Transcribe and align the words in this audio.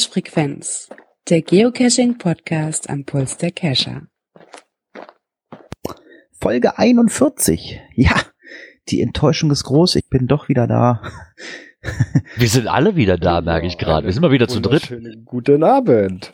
Cache-Frequenz, 0.00 0.88
der 1.28 1.42
Geocaching-Podcast 1.42 2.88
am 2.88 3.04
Puls 3.04 3.36
der 3.36 3.50
Cacher. 3.50 4.06
Folge 6.40 6.78
41. 6.78 7.78
Ja, 7.96 8.14
die 8.88 9.02
Enttäuschung 9.02 9.50
ist 9.50 9.64
groß. 9.64 9.96
Ich 9.96 10.08
bin 10.08 10.26
doch 10.26 10.48
wieder 10.48 10.66
da. 10.66 11.02
Wir 12.36 12.48
sind 12.48 12.66
alle 12.66 12.96
wieder 12.96 13.18
da, 13.18 13.42
merke 13.42 13.66
ich 13.66 13.76
gerade. 13.76 14.06
Wir 14.06 14.12
sind 14.14 14.22
mal 14.22 14.30
wieder 14.30 14.48
zu 14.48 14.60
dritt. 14.60 14.90
Guten 15.26 15.62
Abend. 15.62 16.32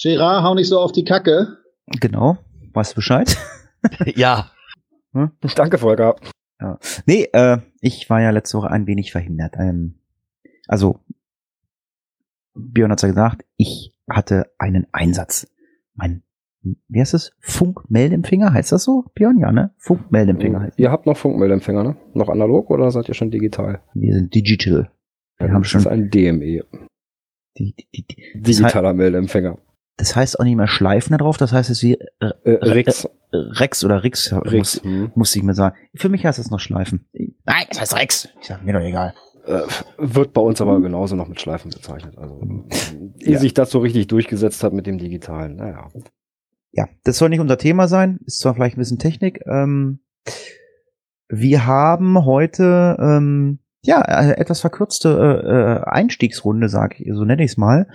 Gerard, 0.00 0.44
hau 0.44 0.54
nicht 0.54 0.68
so 0.68 0.78
auf 0.78 0.92
die 0.92 1.04
Kacke. 1.04 1.56
Genau. 2.00 2.38
Weißt 2.72 2.92
du 2.92 2.96
Bescheid? 2.96 3.36
ja. 4.14 4.52
Hm? 5.12 5.32
Danke, 5.56 5.78
Volker. 5.78 6.14
Ja. 6.60 6.78
Nee, 7.04 7.28
äh, 7.32 7.58
ich 7.80 8.08
war 8.08 8.20
ja 8.20 8.30
letzte 8.30 8.58
Woche 8.58 8.70
ein 8.70 8.86
wenig 8.86 9.10
verhindert. 9.10 9.54
Ähm, 9.58 9.98
also, 10.68 11.00
Björn 12.56 12.90
hat's 12.90 13.02
ja 13.02 13.08
gesagt, 13.08 13.44
ich 13.56 13.94
hatte 14.08 14.50
einen 14.58 14.86
Einsatz. 14.92 15.46
Mein, 15.94 16.22
wie 16.88 17.00
heißt 17.00 17.14
es? 17.14 17.32
Funkmeldempfänger, 17.40 18.52
heißt 18.52 18.72
das 18.72 18.84
so, 18.84 19.04
Björn? 19.14 19.38
Ja, 19.38 19.52
ne? 19.52 19.72
Funkmeldempfänger 19.78 20.60
heißt 20.60 20.78
Ihr 20.78 20.90
habt 20.90 21.06
noch 21.06 21.16
Funkmeldempfänger, 21.16 21.82
ne? 21.84 21.96
Noch 22.14 22.28
analog 22.28 22.70
oder 22.70 22.90
seid 22.90 23.08
ihr 23.08 23.14
schon 23.14 23.30
digital? 23.30 23.80
Wir 23.94 24.14
sind 24.14 24.34
digital. 24.34 24.90
Wir 25.38 25.48
Ja, 25.48 25.52
haben 25.54 25.62
das 25.62 25.70
schon 25.70 25.80
ist 25.82 25.86
ein 25.86 26.10
DME. 26.10 26.64
die, 27.58 27.74
die, 27.74 28.06
die, 28.06 28.40
Digitaler 28.40 28.92
Meldempfänger. 28.94 29.58
das 29.98 30.14
heißt 30.16 30.38
auch 30.40 30.44
nicht 30.44 30.56
mehr 30.56 30.66
Schleifen 30.68 31.12
da 31.12 31.18
drauf, 31.18 31.36
das 31.36 31.52
heißt 31.52 31.70
es 31.70 31.82
wie 31.82 31.94
äh, 31.94 32.30
Äh, 32.44 32.50
Rix. 32.64 33.08
Rex 33.32 33.84
oder 33.84 34.02
Rix, 34.02 34.32
Rix. 34.32 34.52
Muss, 34.54 34.84
hm. 34.84 35.12
muss 35.14 35.36
ich 35.36 35.42
mir 35.42 35.52
sagen. 35.54 35.76
Für 35.94 36.08
mich 36.08 36.24
heißt 36.24 36.38
es 36.38 36.50
noch 36.50 36.60
Schleifen. 36.60 37.06
Nein, 37.44 37.66
es 37.70 37.80
heißt 37.80 37.96
Rex. 37.96 38.28
Ich 38.40 38.46
sag 38.46 38.64
mir 38.64 38.72
doch 38.72 38.80
egal. 38.80 39.14
Äh, 39.46 39.62
wird 39.98 40.32
bei 40.32 40.40
uns 40.40 40.60
aber 40.60 40.80
genauso 40.80 41.14
noch 41.16 41.28
mit 41.28 41.40
Schleifen 41.40 41.70
bezeichnet. 41.70 42.18
Also, 42.18 42.40
ehe 43.20 43.34
Ja. 43.34 43.38
sich 43.38 43.54
das 43.54 43.70
so 43.70 43.78
richtig 43.78 44.08
durchgesetzt 44.08 44.62
hat 44.64 44.72
mit 44.72 44.86
dem 44.86 44.98
Digitalen. 44.98 45.56
Naja. 45.56 45.88
Ja, 46.72 46.88
das 47.04 47.18
soll 47.18 47.28
nicht 47.30 47.40
unser 47.40 47.56
Thema 47.58 47.88
sein. 47.88 48.18
Ist 48.26 48.40
zwar 48.40 48.54
vielleicht 48.54 48.76
ein 48.76 48.80
bisschen 48.80 48.98
Technik. 48.98 49.40
Ähm, 49.46 50.00
wir 51.28 51.66
haben 51.66 52.24
heute 52.24 52.96
ähm, 53.00 53.60
ja 53.82 54.02
etwas 54.32 54.60
verkürzte 54.60 55.08
äh, 55.08 55.48
äh, 55.48 55.80
Einstiegsrunde, 55.84 56.68
sag 56.68 57.00
ich, 57.00 57.08
so 57.14 57.24
nenne 57.24 57.44
ich 57.44 57.52
es 57.52 57.56
mal. 57.56 57.88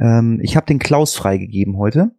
Ähm, 0.00 0.38
ich 0.42 0.56
habe 0.56 0.66
den 0.66 0.78
Klaus 0.78 1.14
freigegeben 1.14 1.76
heute, 1.76 2.12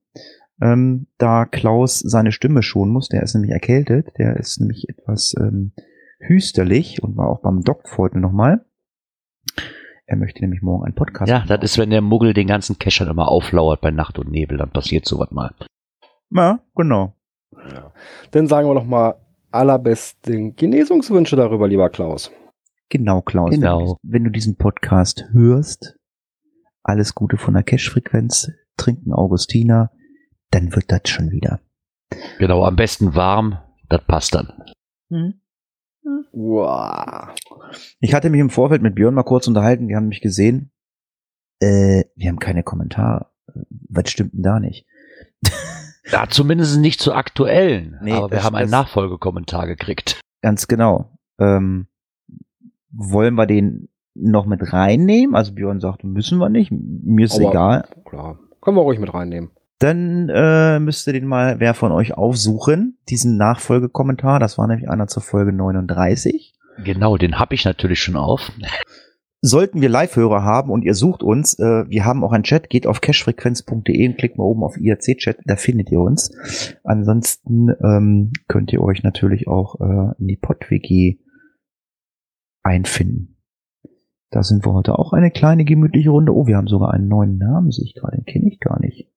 ähm, 0.62 1.08
da 1.18 1.46
Klaus 1.46 2.00
seine 2.00 2.32
Stimme 2.32 2.64
schonen 2.64 2.92
muss. 2.94 3.08
Der 3.08 3.24
ist 3.24 3.34
nämlich 3.34 3.52
erkältet. 3.52 4.10
Der 4.18 4.38
ist 4.38 4.60
nämlich 4.60 4.88
etwas 4.90 5.34
ähm, 5.40 5.72
hüsterlich 6.20 7.02
und 7.02 7.18
war 7.18 7.28
auch 7.28 7.42
beim 7.42 7.62
Doc 7.62 7.84
heute 7.98 8.20
nochmal. 8.20 8.66
Er 10.06 10.18
möchte 10.18 10.42
nämlich 10.42 10.62
morgen 10.62 10.86
einen 10.86 10.96
Podcast. 10.96 11.30
Ja, 11.30 11.46
das 11.46 11.64
ist, 11.64 11.78
wenn 11.78 11.90
der 11.90 12.02
Muggel 12.02 12.34
den 12.34 12.48
ganzen 12.48 12.78
Cachern 12.78 13.08
immer 13.08 13.30
auflauert 13.30 13.82
bei 13.82 13.92
Nacht 13.92 14.20
und 14.20 14.30
Nebel, 14.30 14.58
dann 14.58 14.72
passiert 14.72 15.06
sowas 15.06 15.32
mal. 15.32 15.54
Ja, 16.30 16.60
genau. 16.76 17.16
Ja. 17.52 17.94
Dann 18.32 18.48
sagen 18.48 18.68
wir 18.68 18.74
noch 18.74 18.86
mal 18.86 19.16
allerbesten 19.52 20.56
Genesungswünsche 20.56 21.36
darüber, 21.36 21.68
lieber 21.68 21.90
Klaus. 21.90 22.32
Genau, 22.90 23.22
Klaus. 23.22 23.52
Genau. 23.52 23.98
Wenn 24.04 24.24
du 24.24 24.30
diesen 24.30 24.58
Podcast 24.58 25.26
hörst, 25.32 25.98
alles 26.84 27.16
Gute 27.16 27.38
von 27.38 27.54
der 27.54 27.64
Cash-Frequenz, 27.64 28.52
trinken 28.78 29.14
Augustiner, 29.14 29.92
dann 30.52 30.76
wird 30.76 30.92
das 30.92 31.02
schon 31.06 31.32
wieder. 31.32 31.62
Genau, 32.40 32.66
am 32.66 32.76
besten 32.76 33.16
warm, 33.16 33.58
das 33.90 34.04
passt 34.06 34.36
dann. 34.36 34.52
Wow. 36.32 37.30
Ich 38.00 38.14
hatte 38.14 38.30
mich 38.30 38.42
im 38.42 38.50
Vorfeld 38.50 38.82
mit 38.82 38.96
Björn 38.96 39.14
mal 39.14 39.24
kurz 39.24 39.48
unterhalten, 39.48 39.88
wir 39.88 39.96
haben 39.98 40.08
mich 40.08 40.22
gesehen. 40.22 40.72
Äh, 41.60 42.04
wir 42.16 42.30
haben 42.30 42.40
keine 42.40 42.64
Kommentare. 42.64 43.28
Was 43.90 44.10
stimmt 44.10 44.34
denn 44.34 44.44
da 44.44 44.60
nicht? 44.60 44.86
Ja, 46.12 46.28
zumindest 46.30 46.78
nicht 46.82 47.00
zu 47.00 47.14
aktuellen. 47.14 47.98
Nee, 48.04 48.12
aber 48.12 48.30
wir 48.30 48.44
haben 48.44 48.56
einen 48.56 48.70
Nachfolgekommentar 48.70 49.68
gekriegt. 49.68 50.20
Ganz 50.42 50.68
genau. 50.68 51.18
Ähm, 51.40 51.88
wollen 52.92 53.36
wir 53.36 53.46
den 53.46 53.88
noch 54.14 54.46
mit 54.46 54.74
reinnehmen? 54.74 55.34
Also 55.34 55.54
Björn 55.54 55.80
sagt, 55.80 56.04
müssen 56.04 56.40
wir 56.40 56.50
nicht. 56.50 56.72
Mir 56.72 57.26
ist 57.26 57.40
Aber- 57.40 57.50
egal. 57.50 57.88
Klar. 58.06 58.38
Können 58.62 58.76
wir 58.76 58.82
ruhig 58.82 59.00
mit 59.00 59.14
reinnehmen. 59.14 59.52
Dann 59.84 60.30
äh, 60.30 60.80
müsste 60.80 61.12
den 61.12 61.26
mal 61.26 61.60
wer 61.60 61.74
von 61.74 61.92
euch 61.92 62.14
aufsuchen, 62.14 62.98
diesen 63.10 63.36
Nachfolgekommentar. 63.36 64.40
Das 64.40 64.58
war 64.58 64.66
nämlich 64.66 64.90
einer 64.90 65.08
zur 65.08 65.22
Folge 65.22 65.52
39. 65.52 66.54
Genau, 66.86 67.18
den 67.18 67.38
habe 67.38 67.54
ich 67.54 67.66
natürlich 67.66 68.00
schon 68.00 68.16
auf. 68.16 68.50
Sollten 69.42 69.82
wir 69.82 69.90
Live-Hörer 69.90 70.42
haben 70.42 70.72
und 70.72 70.86
ihr 70.86 70.94
sucht 70.94 71.22
uns, 71.22 71.60
äh, 71.60 71.84
wir 71.90 72.06
haben 72.06 72.24
auch 72.24 72.32
einen 72.32 72.46
Chat, 72.46 72.70
geht 72.70 72.88
auf 72.88 73.02
cashfrequenz.de 73.02 74.08
und 74.08 74.18
klickt 74.18 74.38
mal 74.38 74.46
oben 74.46 74.64
auf 74.64 74.78
IRC-Chat, 74.78 75.40
da 75.44 75.58
findet 75.58 75.92
ihr 75.92 76.00
uns. 76.00 76.32
Ansonsten 76.86 77.68
ähm, 77.84 78.32
könnt 78.48 78.72
ihr 78.72 78.82
euch 78.82 79.04
natürlich 79.04 79.50
auch 79.50 79.82
äh, 79.82 80.14
in 80.18 80.28
die 80.28 80.38
Pod-WG 80.38 81.18
einfinden. 82.64 83.36
Da 84.30 84.44
sind 84.44 84.66
wir 84.66 84.72
heute 84.72 84.98
auch 84.98 85.12
eine 85.12 85.30
kleine 85.30 85.66
gemütliche 85.66 86.10
Runde. 86.10 86.34
Oh, 86.34 86.48
wir 86.48 86.56
haben 86.56 86.68
sogar 86.68 86.94
einen 86.94 87.10
neuen 87.10 87.38
Namen, 87.38 87.70
sehe 87.70 87.84
ich 87.84 87.96
gerade, 87.96 88.16
den 88.16 88.24
kenne 88.24 88.48
ich 88.48 88.62
gar 88.62 88.80
nicht. 88.80 89.13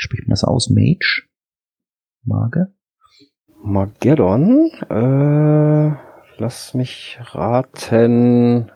Spricht 0.00 0.26
man 0.26 0.30
das 0.32 0.44
aus? 0.44 0.70
Mage? 0.70 1.24
Mage? 2.24 2.72
Mageddon, 3.62 4.70
äh, 4.88 5.94
lass 6.38 6.72
mich 6.72 7.18
raten. 7.20 8.72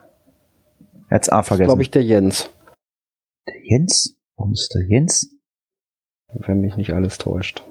Er 1.09 1.15
hat's 1.15 1.29
A 1.29 1.37
Das 1.37 1.45
ist, 1.45 1.47
vergessen. 1.47 1.67
glaube 1.67 1.81
ich, 1.81 1.89
der 1.89 2.03
Jens, 2.03 2.51
der 3.47 3.65
Jens? 3.65 4.15
Warum 4.35 4.53
ist 4.53 4.71
der 4.75 4.85
Jens? 4.87 5.31
wenn 6.37 6.59
mich 6.59 6.75
nicht 6.75 6.91
alles 6.93 7.17
täuscht. 7.17 7.63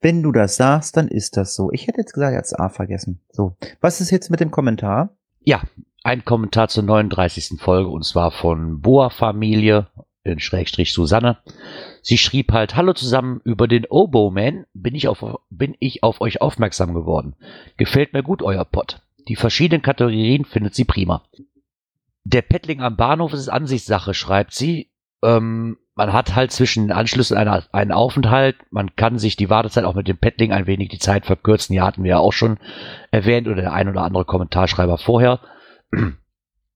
Wenn 0.00 0.22
du 0.22 0.30
das 0.30 0.54
sagst, 0.56 0.96
dann 0.96 1.08
ist 1.08 1.36
das 1.36 1.54
so. 1.56 1.70
Ich 1.72 1.88
hätte 1.88 2.00
jetzt 2.00 2.12
gesagt, 2.12 2.32
er 2.32 2.38
hat's 2.38 2.54
A 2.54 2.68
vergessen. 2.68 3.20
So. 3.32 3.56
Was 3.80 4.00
ist 4.00 4.10
jetzt 4.10 4.30
mit 4.30 4.38
dem 4.40 4.52
Kommentar? 4.52 5.16
Ja, 5.40 5.62
ein 6.04 6.24
Kommentar 6.24 6.68
zur 6.68 6.84
39. 6.84 7.60
Folge 7.60 7.88
und 7.90 8.04
zwar 8.04 8.30
von 8.30 8.80
Boa 8.80 9.10
Familie 9.10 9.88
in 10.24 10.40
Schrägstrich 10.40 10.92
Susanne. 10.92 11.38
Sie 12.00 12.18
schrieb 12.18 12.52
halt, 12.52 12.76
hallo 12.76 12.92
zusammen, 12.92 13.40
über 13.44 13.68
den 13.68 13.86
Oboe-Man 13.86 14.66
bin 14.74 14.94
ich 14.94 15.08
auf, 15.08 15.24
bin 15.50 15.76
ich 15.80 16.02
auf 16.02 16.20
euch 16.20 16.40
aufmerksam 16.40 16.94
geworden. 16.94 17.34
Gefällt 17.76 18.12
mir 18.12 18.22
gut 18.22 18.42
euer 18.42 18.64
Pod. 18.64 19.02
Die 19.28 19.36
verschiedenen 19.36 19.82
Kategorien 19.82 20.44
findet 20.44 20.74
sie 20.74 20.84
prima. 20.84 21.22
Der 22.24 22.42
Pettling 22.42 22.80
am 22.80 22.96
Bahnhof 22.96 23.32
ist 23.32 23.48
Ansichtssache, 23.48 24.14
schreibt 24.14 24.52
sie. 24.52 24.90
Ähm, 25.22 25.78
man 25.94 26.12
hat 26.12 26.34
halt 26.34 26.52
zwischen 26.52 26.84
den 26.84 26.96
Anschlüssen 26.96 27.36
einer, 27.36 27.64
einen 27.72 27.92
Aufenthalt. 27.92 28.56
Man 28.70 28.96
kann 28.96 29.18
sich 29.18 29.36
die 29.36 29.50
Wartezeit 29.50 29.84
auch 29.84 29.94
mit 29.94 30.08
dem 30.08 30.16
Pettling 30.16 30.52
ein 30.52 30.66
wenig 30.66 30.88
die 30.88 30.98
Zeit 30.98 31.26
verkürzen. 31.26 31.74
Die 31.74 31.82
hatten 31.82 32.02
wir 32.02 32.10
ja 32.10 32.18
auch 32.18 32.32
schon 32.32 32.58
erwähnt 33.10 33.46
oder 33.46 33.62
der 33.62 33.72
ein 33.72 33.88
oder 33.88 34.02
andere 34.02 34.24
Kommentarschreiber 34.24 34.98
vorher. 34.98 35.40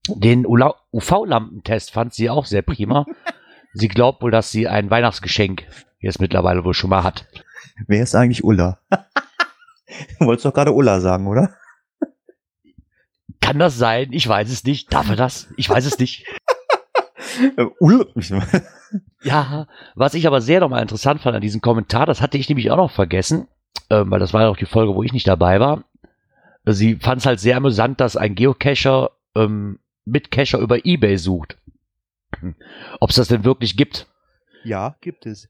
Den 0.09 0.47
UV-Lampentest 0.47 1.91
fand 1.91 2.15
sie 2.15 2.31
auch 2.31 2.47
sehr 2.47 2.63
prima. 2.63 3.07
sie 3.73 3.89
glaubt 3.89 4.23
wohl, 4.23 4.31
dass 4.31 4.51
sie 4.51 4.69
ein 4.69 4.91
Weihnachtsgeschenk 4.91 5.65
jetzt 5.99 6.21
mittlerweile 6.21 6.65
wohl 6.65 6.75
schon 6.75 6.91
mal 6.91 7.03
hat. 7.03 7.27
Wer 7.87 8.03
ist 8.03 8.15
eigentlich 8.15 8.45
Ulla? 8.45 8.79
du 8.91 10.27
wolltest 10.27 10.47
doch 10.47 10.55
gerade 10.55 10.73
Ulla 10.73 11.01
sagen, 11.01 11.27
oder? 11.27 11.55
Kann 13.41 13.59
das 13.59 13.77
sein? 13.77 14.09
Ich 14.13 14.27
weiß 14.27 14.51
es 14.51 14.65
nicht. 14.65 14.93
Darf 14.93 15.09
er 15.09 15.17
das? 15.17 15.49
Ich 15.57 15.69
weiß 15.69 15.87
es 15.87 15.99
nicht. 15.99 16.27
Äh, 17.57 17.67
Ulla. 17.81 18.07
Ja, 19.23 19.67
was 19.95 20.15
ich 20.15 20.27
aber 20.27 20.41
sehr 20.41 20.61
nochmal 20.61 20.81
interessant 20.81 21.21
fand 21.21 21.37
an 21.37 21.43
diesem 21.43 21.61
Kommentar, 21.61 22.07
das 22.07 22.23
hatte 22.23 22.39
ich 22.39 22.49
nämlich 22.49 22.71
auch 22.71 22.77
noch 22.77 22.91
vergessen, 22.91 23.49
ähm, 23.91 24.11
weil 24.11 24.21
das 24.21 24.33
war 24.33 24.43
ja 24.43 24.49
auch 24.49 24.57
die 24.57 24.65
Folge, 24.65 24.95
wo 24.95 25.03
ich 25.03 25.13
nicht 25.13 25.29
dabei 25.29 25.61
war. 25.61 25.85
Sie 26.65 26.97
fand 26.97 27.21
es 27.21 27.27
halt 27.27 27.41
sehr 27.41 27.57
amüsant, 27.57 28.01
dass 28.01 28.17
ein 28.17 28.35
Geocacher 28.35 29.11
ähm, 29.35 29.81
mit 30.07 30.31
Cacher 30.31 30.59
über 30.59 30.87
Ebay 30.87 31.19
sucht. 31.19 31.59
Ob 33.01 33.11
es 33.11 33.17
das 33.17 33.29
denn 33.29 33.45
wirklich 33.45 33.77
gibt? 33.77 34.07
ja, 34.67 34.97
gibt 35.01 35.27
es. 35.27 35.49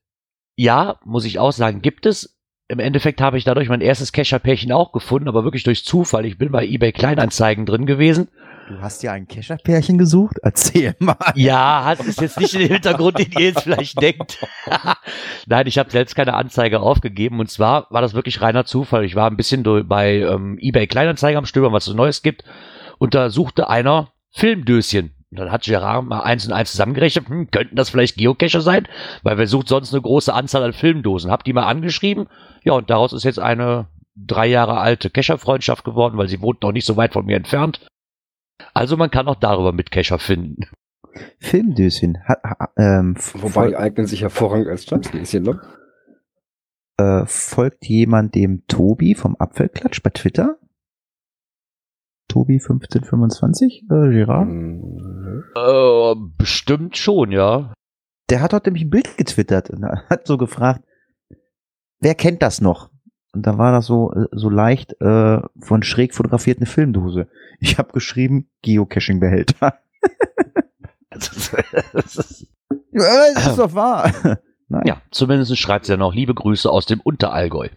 Ja, 0.57 0.99
muss 1.05 1.25
ich 1.25 1.39
auch 1.39 1.53
sagen, 1.53 1.83
gibt 1.83 2.07
es. 2.07 2.39
Im 2.69 2.79
Endeffekt 2.79 3.21
habe 3.21 3.39
ich 3.39 3.45
dadurch 3.45 3.69
mein 3.69 3.81
erstes 3.81 4.13
Cacher-Pärchen 4.13 4.73
auch 4.73 4.93
gefunden, 4.93 5.29
aber 5.29 5.45
wirklich 5.45 5.63
durch 5.63 5.85
Zufall. 5.85 6.27
Ich 6.27 6.39
bin 6.39 6.51
bei 6.51 6.67
eBay 6.67 6.93
Kleinanzeigen 6.93 7.67
drin 7.67 7.87
gewesen. 7.87 8.29
Du 8.69 8.81
hast 8.81 9.05
ja 9.05 9.13
ein 9.13 9.29
Kescherpärchen 9.29 9.97
gesucht? 9.97 10.39
Erzähl 10.43 10.97
mal. 10.99 11.17
Ja, 11.37 11.85
hat 11.85 12.01
ist 12.01 12.21
jetzt 12.21 12.41
nicht 12.41 12.55
den 12.55 12.67
Hintergrund, 12.67 13.19
den 13.19 13.31
ihr 13.33 13.47
jetzt 13.47 13.63
vielleicht 13.63 14.01
denkt. 14.03 14.45
Nein, 15.47 15.69
ich 15.69 15.79
habe 15.79 15.91
selbst 15.91 16.17
keine 16.17 16.35
Anzeige 16.35 16.81
aufgegeben. 16.81 17.39
Und 17.39 17.49
zwar 17.49 17.87
war 17.91 18.03
das 18.03 18.15
wirklich 18.15 18.41
reiner 18.41 18.65
Zufall. 18.65 19.05
Ich 19.05 19.15
war 19.15 19.31
ein 19.31 19.37
bisschen 19.37 19.63
bei 19.87 20.17
ähm, 20.17 20.59
eBay 20.61 20.89
Kleinanzeigen 20.89 21.39
am 21.39 21.47
Stöbern, 21.47 21.73
was 21.73 21.87
es 21.87 21.95
Neues 21.95 22.23
gibt. 22.23 22.43
Und 22.99 23.15
da 23.15 23.31
suchte 23.31 23.69
einer 23.69 24.11
Filmdöschen. 24.33 25.13
Und 25.31 25.41
dann 25.41 25.51
hat 25.51 25.65
Gerard 25.65 26.07
mal 26.07 26.21
eins 26.21 26.47
und 26.47 26.53
eins 26.53 26.71
zusammengerechnet. 26.71 27.29
Hm, 27.29 27.51
könnten 27.51 27.77
das 27.77 27.91
vielleicht 27.91 28.17
Geocacher 28.17 28.61
sein? 28.61 28.87
Weil 29.23 29.39
wer 29.39 29.47
sucht 29.47 29.69
sonst 29.69 29.93
eine 29.93 30.03
große 30.03 30.33
Anzahl 30.33 30.63
an 30.63 30.73
Filmdosen? 30.73 31.31
Hab 31.31 31.45
die 31.45 31.53
mal 31.53 31.67
angeschrieben. 31.67 32.29
Ja, 32.65 32.75
und 32.75 32.91
daraus 32.91 33.13
ist 33.13 33.25
jetzt 33.25 33.39
eine 33.39 33.89
drei 34.15 34.47
Jahre 34.47 34.79
alte 34.79 35.11
Cacher-Freundschaft 35.11 35.85
geworden, 35.85 36.17
weil 36.17 36.29
sie 36.29 36.41
wohnt 36.41 36.63
noch 36.63 36.73
nicht 36.73 36.87
so 36.87 36.97
weit 36.97 37.13
von 37.13 37.27
mir 37.27 37.37
entfernt. 37.37 37.87
Also 38.73 38.97
man 38.97 39.11
kann 39.11 39.29
auch 39.29 39.37
darüber 39.37 39.73
mit 39.73 39.91
Cacher 39.91 40.19
finden. 40.19 40.69
Filmdöschen. 41.39 42.19
Hat, 42.25 42.43
ha, 42.43 42.69
ähm, 42.77 43.17
Wobei 43.35 43.69
die 43.69 43.77
eignen 43.77 44.07
sich 44.07 44.23
hervorragend 44.23 44.69
als 44.69 44.85
Schnapsgläschen, 44.85 45.43
ne? 45.43 45.61
äh, 46.99 47.25
folgt 47.27 47.87
jemand 47.87 48.35
dem 48.35 48.67
Tobi 48.67 49.15
vom 49.15 49.37
Apfelklatsch 49.37 50.03
bei 50.03 50.11
Twitter? 50.11 50.59
Tobi 52.29 52.55
1525, 52.55 53.85
äh, 53.91 54.11
Gerard? 54.11 54.49
Äh, 55.57 56.15
bestimmt 56.37 56.97
schon, 56.97 57.31
ja. 57.33 57.73
Der 58.31 58.41
hat 58.41 58.53
heute 58.53 58.69
nämlich 58.71 58.85
ein 58.85 58.91
Bild 58.91 59.17
getwittert 59.17 59.71
und 59.71 59.85
hat 60.11 60.27
so 60.27 60.37
gefragt, 60.37 60.83
wer 62.01 62.15
kennt 62.15 62.43
das 62.43 62.61
noch? 62.61 62.91
Und 63.33 63.47
da 63.47 63.59
war 63.59 63.73
das 63.73 63.87
so, 63.87 64.13
äh, 64.13 64.27
so 64.33 64.49
leicht 64.49 65.01
äh, 65.01 65.41
von 65.61 65.83
schräg 65.83 66.15
fotografiert 66.15 66.59
eine 66.59 66.67
Filmdose. 66.67 67.29
Ich 67.61 67.79
habe 67.79 67.93
geschrieben, 67.93 68.49
Geocaching-Behälter. 68.63 69.75
ja, 71.13 71.19
das 73.35 73.47
ist 73.47 73.59
doch 73.59 73.75
wahr. 73.75 74.11
Nein. 74.69 74.83
ja, 74.87 75.03
zumindest 75.11 75.57
schreibt 75.59 75.85
sie 75.87 75.93
ja 75.93 75.99
noch 75.99 76.15
liebe 76.15 76.35
Grüße 76.35 76.71
aus 76.71 76.87
dem 76.87 77.01
Unterallgäu. 77.01 77.69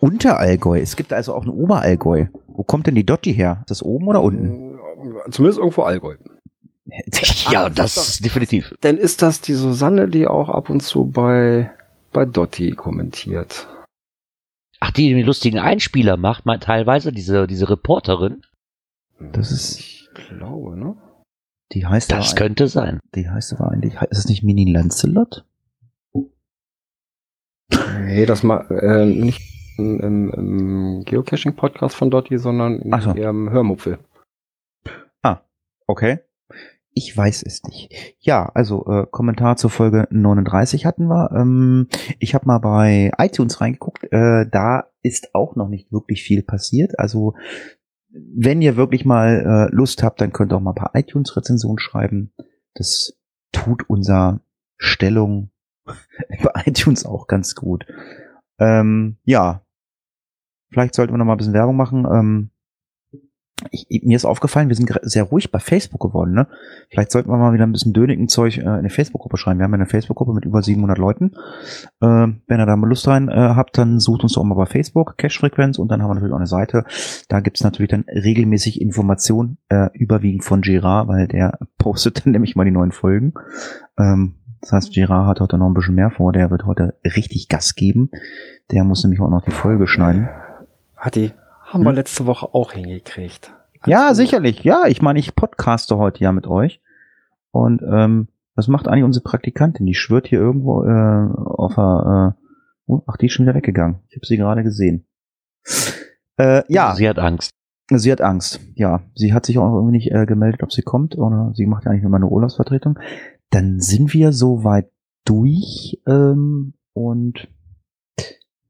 Unterallgäu. 0.00 0.80
Es 0.80 0.96
gibt 0.96 1.12
also 1.12 1.34
auch 1.34 1.44
ein 1.44 1.50
Oberallgäu. 1.50 2.26
Wo 2.60 2.64
kommt 2.64 2.86
denn 2.86 2.94
die 2.94 3.06
Dotti 3.06 3.32
her? 3.34 3.60
Ist 3.62 3.70
das 3.70 3.82
oben 3.82 4.06
oder 4.08 4.22
unten? 4.22 4.78
Zumindest 5.30 5.58
irgendwo 5.60 5.80
Allgäu. 5.84 6.16
Ja, 7.50 7.64
Ah, 7.64 7.70
das 7.70 7.96
ist 7.96 8.22
definitiv. 8.22 8.74
Dann 8.82 8.98
ist 8.98 9.22
das 9.22 9.40
die 9.40 9.54
Susanne, 9.54 10.08
die 10.08 10.26
auch 10.26 10.50
ab 10.50 10.68
und 10.68 10.80
zu 10.82 11.06
bei, 11.06 11.70
bei 12.12 12.26
Dotti 12.26 12.72
kommentiert. 12.72 13.66
Ach, 14.78 14.90
die 14.90 15.08
den 15.14 15.24
lustigen 15.24 15.58
Einspieler 15.58 16.18
macht, 16.18 16.44
mal 16.44 16.58
teilweise, 16.58 17.12
diese, 17.12 17.46
diese 17.46 17.70
Reporterin. 17.70 18.42
Das 19.18 19.52
ist- 19.52 19.78
Ich 19.78 20.08
glaube, 20.12 20.76
ne? 20.78 20.96
Die 21.72 21.86
heißt 21.86 22.12
Das 22.12 22.32
aber, 22.32 22.38
könnte 22.40 22.68
sein. 22.68 23.00
die 23.14 23.30
heißt 23.30 23.54
aber 23.54 23.70
eigentlich, 23.70 23.94
ist 24.10 24.18
es 24.18 24.26
nicht 24.28 24.42
Mini 24.42 24.70
Lancelot? 24.70 25.46
Nee, 28.00 28.26
das 28.26 28.42
mal 28.42 28.66
äh, 28.70 29.06
nicht 29.06 29.40
im, 29.80 30.00
im, 30.00 30.30
im 30.30 31.04
Geocaching-Podcast 31.04 31.96
von 31.96 32.10
Dotti, 32.10 32.38
sondern 32.38 32.80
in 32.80 33.00
so. 33.00 33.14
ihrem 33.14 33.50
Hörmupfel. 33.50 33.98
Okay. 35.90 36.20
Ich 36.92 37.16
weiß 37.16 37.42
es 37.42 37.64
nicht. 37.64 38.16
Ja, 38.20 38.48
also 38.54 38.86
äh, 38.86 39.06
Kommentar 39.10 39.56
zur 39.56 39.70
Folge 39.70 40.06
39 40.10 40.86
hatten 40.86 41.08
wir. 41.08 41.32
Ähm, 41.32 41.88
ich 42.20 42.34
habe 42.34 42.46
mal 42.46 42.58
bei 42.58 43.10
iTunes 43.18 43.60
reingeguckt. 43.60 44.04
Äh, 44.12 44.48
da 44.48 44.84
ist 45.02 45.34
auch 45.34 45.56
noch 45.56 45.68
nicht 45.68 45.90
wirklich 45.90 46.22
viel 46.22 46.42
passiert. 46.44 46.96
Also 47.00 47.34
wenn 48.08 48.62
ihr 48.62 48.76
wirklich 48.76 49.04
mal 49.04 49.68
äh, 49.72 49.74
Lust 49.74 50.04
habt, 50.04 50.20
dann 50.20 50.32
könnt 50.32 50.52
ihr 50.52 50.56
auch 50.56 50.60
mal 50.60 50.72
ein 50.72 50.76
paar 50.76 50.94
iTunes-Rezensionen 50.94 51.80
schreiben. 51.80 52.32
Das 52.74 53.18
tut 53.50 53.88
unser 53.88 54.42
Stellung 54.76 55.50
bei 55.84 56.62
iTunes 56.66 57.04
auch 57.04 57.26
ganz 57.26 57.56
gut. 57.56 57.84
Ähm, 58.60 59.16
ja, 59.24 59.64
vielleicht 60.70 60.94
sollten 60.94 61.12
wir 61.12 61.18
noch 61.18 61.24
mal 61.24 61.34
ein 61.34 61.38
bisschen 61.38 61.54
Werbung 61.54 61.76
machen. 61.76 62.06
Ähm, 62.10 62.50
ich, 63.70 64.02
mir 64.04 64.16
ist 64.16 64.24
aufgefallen, 64.24 64.68
wir 64.68 64.76
sind 64.76 64.90
sehr 65.02 65.24
ruhig 65.24 65.50
bei 65.50 65.58
Facebook 65.58 66.00
geworden. 66.00 66.32
Ne? 66.32 66.46
Vielleicht 66.88 67.10
sollten 67.10 67.30
wir 67.30 67.36
mal 67.36 67.52
wieder 67.52 67.66
ein 67.66 67.72
bisschen 67.72 67.92
dönigen 67.92 68.28
Zeug 68.28 68.58
äh, 68.58 68.62
in 68.62 68.68
eine 68.68 68.90
Facebook-Gruppe 68.90 69.36
schreiben. 69.36 69.58
Wir 69.58 69.64
haben 69.64 69.72
ja 69.72 69.76
eine 69.76 69.86
Facebook-Gruppe 69.86 70.32
mit 70.32 70.44
über 70.44 70.62
700 70.62 70.98
Leuten. 70.98 71.32
Ähm, 72.00 72.42
wenn 72.46 72.60
ihr 72.60 72.66
da 72.66 72.76
mal 72.76 72.88
Lust 72.88 73.06
rein 73.08 73.28
äh, 73.28 73.34
habt, 73.34 73.76
dann 73.78 74.00
sucht 74.00 74.22
uns 74.22 74.32
doch 74.32 74.44
mal 74.44 74.54
bei 74.54 74.66
Facebook, 74.66 75.16
Cache-Frequenz 75.18 75.78
und 75.78 75.90
dann 75.90 76.02
haben 76.02 76.10
wir 76.10 76.14
natürlich 76.14 76.32
auch 76.32 76.38
eine 76.38 76.46
Seite. 76.46 76.84
Da 77.28 77.40
gibt's 77.40 77.62
natürlich 77.62 77.90
dann 77.90 78.04
regelmäßig 78.08 78.80
Informationen, 78.80 79.58
äh, 79.68 79.88
überwiegend 79.94 80.44
von 80.44 80.62
Gerard, 80.62 81.08
weil 81.08 81.28
der 81.28 81.58
postet 81.78 82.24
dann 82.24 82.32
nämlich 82.32 82.56
mal 82.56 82.64
die 82.64 82.70
neuen 82.70 82.92
Folgen. 82.92 83.34
Ähm, 83.98 84.36
das 84.62 84.72
heißt, 84.72 84.94
Gerard 84.94 85.26
hat 85.26 85.40
heute 85.40 85.56
noch 85.56 85.68
ein 85.68 85.74
bisschen 85.74 85.94
mehr 85.94 86.10
vor. 86.10 86.32
Der 86.32 86.50
wird 86.50 86.66
heute 86.66 86.98
richtig 87.04 87.48
Gas 87.48 87.74
geben. 87.74 88.10
Der 88.70 88.84
muss 88.84 89.02
nämlich 89.02 89.20
auch 89.20 89.30
noch 89.30 89.42
die 89.42 89.52
Folge 89.52 89.86
schneiden. 89.86 90.28
Hat 91.00 91.14
die, 91.14 91.32
haben 91.64 91.82
wir 91.82 91.94
letzte 91.94 92.26
Woche 92.26 92.54
auch 92.54 92.72
hingekriegt. 92.72 93.54
Ja, 93.86 94.08
Also, 94.08 94.20
sicherlich. 94.20 94.62
Ja, 94.64 94.84
ich 94.86 95.00
meine, 95.00 95.18
ich 95.18 95.34
podcaste 95.34 95.96
heute 95.96 96.22
ja 96.22 96.30
mit 96.30 96.46
euch. 96.46 96.82
Und 97.52 97.80
ähm, 97.82 98.28
was 98.54 98.68
macht 98.68 98.86
eigentlich 98.86 99.04
unsere 99.04 99.22
Praktikantin? 99.24 99.86
Die 99.86 99.94
schwört 99.94 100.26
hier 100.28 100.40
irgendwo 100.40 100.84
äh, 100.84 101.28
auf 101.34 101.74
der... 101.74 102.36
Äh, 102.36 102.42
oh, 102.86 103.02
ach, 103.06 103.16
die 103.16 103.26
ist 103.26 103.32
schon 103.32 103.46
wieder 103.46 103.54
weggegangen. 103.54 104.00
Ich 104.08 104.16
habe 104.16 104.26
sie 104.26 104.36
gerade 104.36 104.62
gesehen. 104.62 105.06
Äh, 106.36 106.62
ja, 106.68 106.94
Sie 106.94 107.08
hat 107.08 107.18
Angst. 107.18 107.52
sie 107.90 108.12
hat 108.12 108.20
Angst. 108.20 108.60
Ja, 108.74 109.00
sie 109.14 109.32
hat 109.32 109.46
sich 109.46 109.56
auch 109.56 109.72
irgendwie 109.74 109.96
nicht 109.96 110.12
äh, 110.12 110.26
gemeldet, 110.26 110.62
ob 110.62 110.70
sie 110.72 110.82
kommt. 110.82 111.16
Oder 111.16 111.52
sie 111.54 111.64
macht 111.64 111.86
ja 111.86 111.90
eigentlich 111.90 112.02
nur 112.02 112.12
meine 112.12 112.26
Urlaubsvertretung. 112.26 112.98
Dann 113.48 113.80
sind 113.80 114.12
wir 114.12 114.32
soweit 114.34 114.90
durch. 115.24 115.98
Ähm, 116.06 116.74
und 116.92 117.48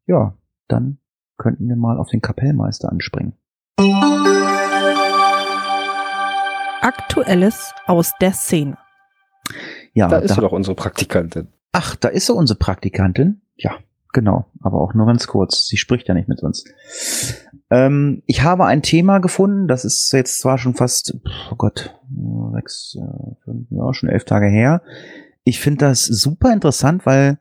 ja, 0.07 0.37
dann 0.69 1.00
könnten 1.41 1.69
wir 1.69 1.77
mal 1.77 1.99
auf 1.99 2.09
den 2.11 2.21
Kapellmeister 2.21 2.93
anspringen. 2.93 3.33
Aktuelles 6.83 7.73
aus 7.87 8.13
der 8.21 8.33
Szene. 8.33 8.77
Ja, 9.95 10.09
Da 10.09 10.19
ist 10.19 10.35
sie 10.35 10.41
doch 10.41 10.53
unsere 10.53 10.77
Praktikantin. 10.77 11.49
Ach, 11.73 11.97
da 11.97 12.09
ist 12.09 12.27
sie 12.27 12.35
unsere 12.35 12.59
Praktikantin. 12.59 13.41
Ja, 13.57 13.79
genau. 14.13 14.47
Aber 14.61 14.81
auch 14.83 14.93
nur 14.93 15.07
ganz 15.07 15.27
kurz. 15.27 15.67
Sie 15.67 15.79
spricht 15.79 16.09
ja 16.09 16.15
nicht 16.15 16.29
mit 16.29 16.43
uns. 16.43 16.65
Ähm, 17.71 18.23
ich 18.27 18.43
habe 18.43 18.67
ein 18.67 18.83
Thema 18.83 19.19
gefunden. 19.19 19.67
Das 19.67 19.85
ist 19.85 20.13
jetzt 20.13 20.41
zwar 20.41 20.59
schon 20.59 20.75
fast, 20.75 21.15
oh 21.51 21.57
Gott, 21.57 21.99
sechs, 22.53 22.97
äh, 22.97 23.35
fünf, 23.45 23.67
ja, 23.71 23.95
schon 23.95 24.11
elf 24.11 24.25
Tage 24.25 24.47
her. 24.47 24.83
Ich 25.45 25.59
finde 25.59 25.87
das 25.87 26.05
super 26.05 26.53
interessant, 26.53 27.07
weil 27.07 27.39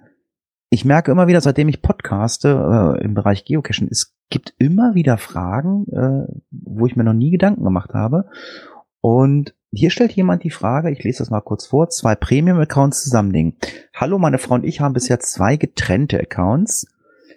ich 0.69 0.85
merke 0.85 1.11
immer 1.11 1.27
wieder, 1.27 1.41
seitdem 1.41 1.67
ich 1.67 1.81
podcaste 1.81 2.97
äh, 2.99 3.03
im 3.03 3.15
Bereich 3.15 3.43
Geocaching, 3.45 3.87
es 3.89 4.15
gibt 4.29 4.53
immer 4.59 4.93
wieder 4.93 5.17
Fragen, 5.17 5.87
äh, 5.91 6.31
wo 6.51 6.85
ich 6.85 6.95
mir 6.95 7.03
noch 7.03 7.13
nie 7.13 7.31
Gedanken 7.31 7.63
gemacht 7.63 7.93
habe. 7.93 8.25
Und 9.01 9.55
hier 9.71 9.89
stellt 9.89 10.11
jemand 10.11 10.43
die 10.43 10.51
Frage, 10.51 10.91
ich 10.91 11.03
lese 11.03 11.19
das 11.19 11.31
mal 11.31 11.41
kurz 11.41 11.67
vor, 11.67 11.89
zwei 11.89 12.15
Premium-Accounts 12.15 13.03
zusammenlegen. 13.03 13.55
Hallo, 13.95 14.19
meine 14.19 14.37
Frau 14.37 14.55
und 14.55 14.65
ich 14.65 14.79
haben 14.79 14.93
bisher 14.93 15.19
zwei 15.19 15.57
getrennte 15.57 16.19
Accounts 16.19 16.87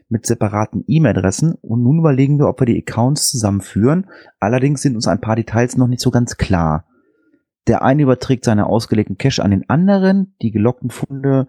mit 0.08 0.26
separaten 0.26 0.84
E-Mail-Adressen 0.86 1.54
und 1.54 1.82
nun 1.82 2.00
überlegen 2.00 2.38
wir, 2.38 2.48
ob 2.48 2.60
wir 2.60 2.66
die 2.66 2.78
Accounts 2.78 3.30
zusammenführen. 3.30 4.08
Allerdings 4.40 4.82
sind 4.82 4.94
uns 4.94 5.08
ein 5.08 5.20
paar 5.22 5.36
Details 5.36 5.78
noch 5.78 5.88
nicht 5.88 6.02
so 6.02 6.10
ganz 6.10 6.36
klar. 6.36 6.84
Der 7.66 7.82
eine 7.82 8.02
überträgt 8.02 8.44
seine 8.44 8.66
ausgelegten 8.66 9.16
Cache 9.16 9.42
an 9.42 9.52
den 9.52 9.70
anderen, 9.70 10.34
die 10.42 10.50
gelockten 10.50 10.90
Funde 10.90 11.46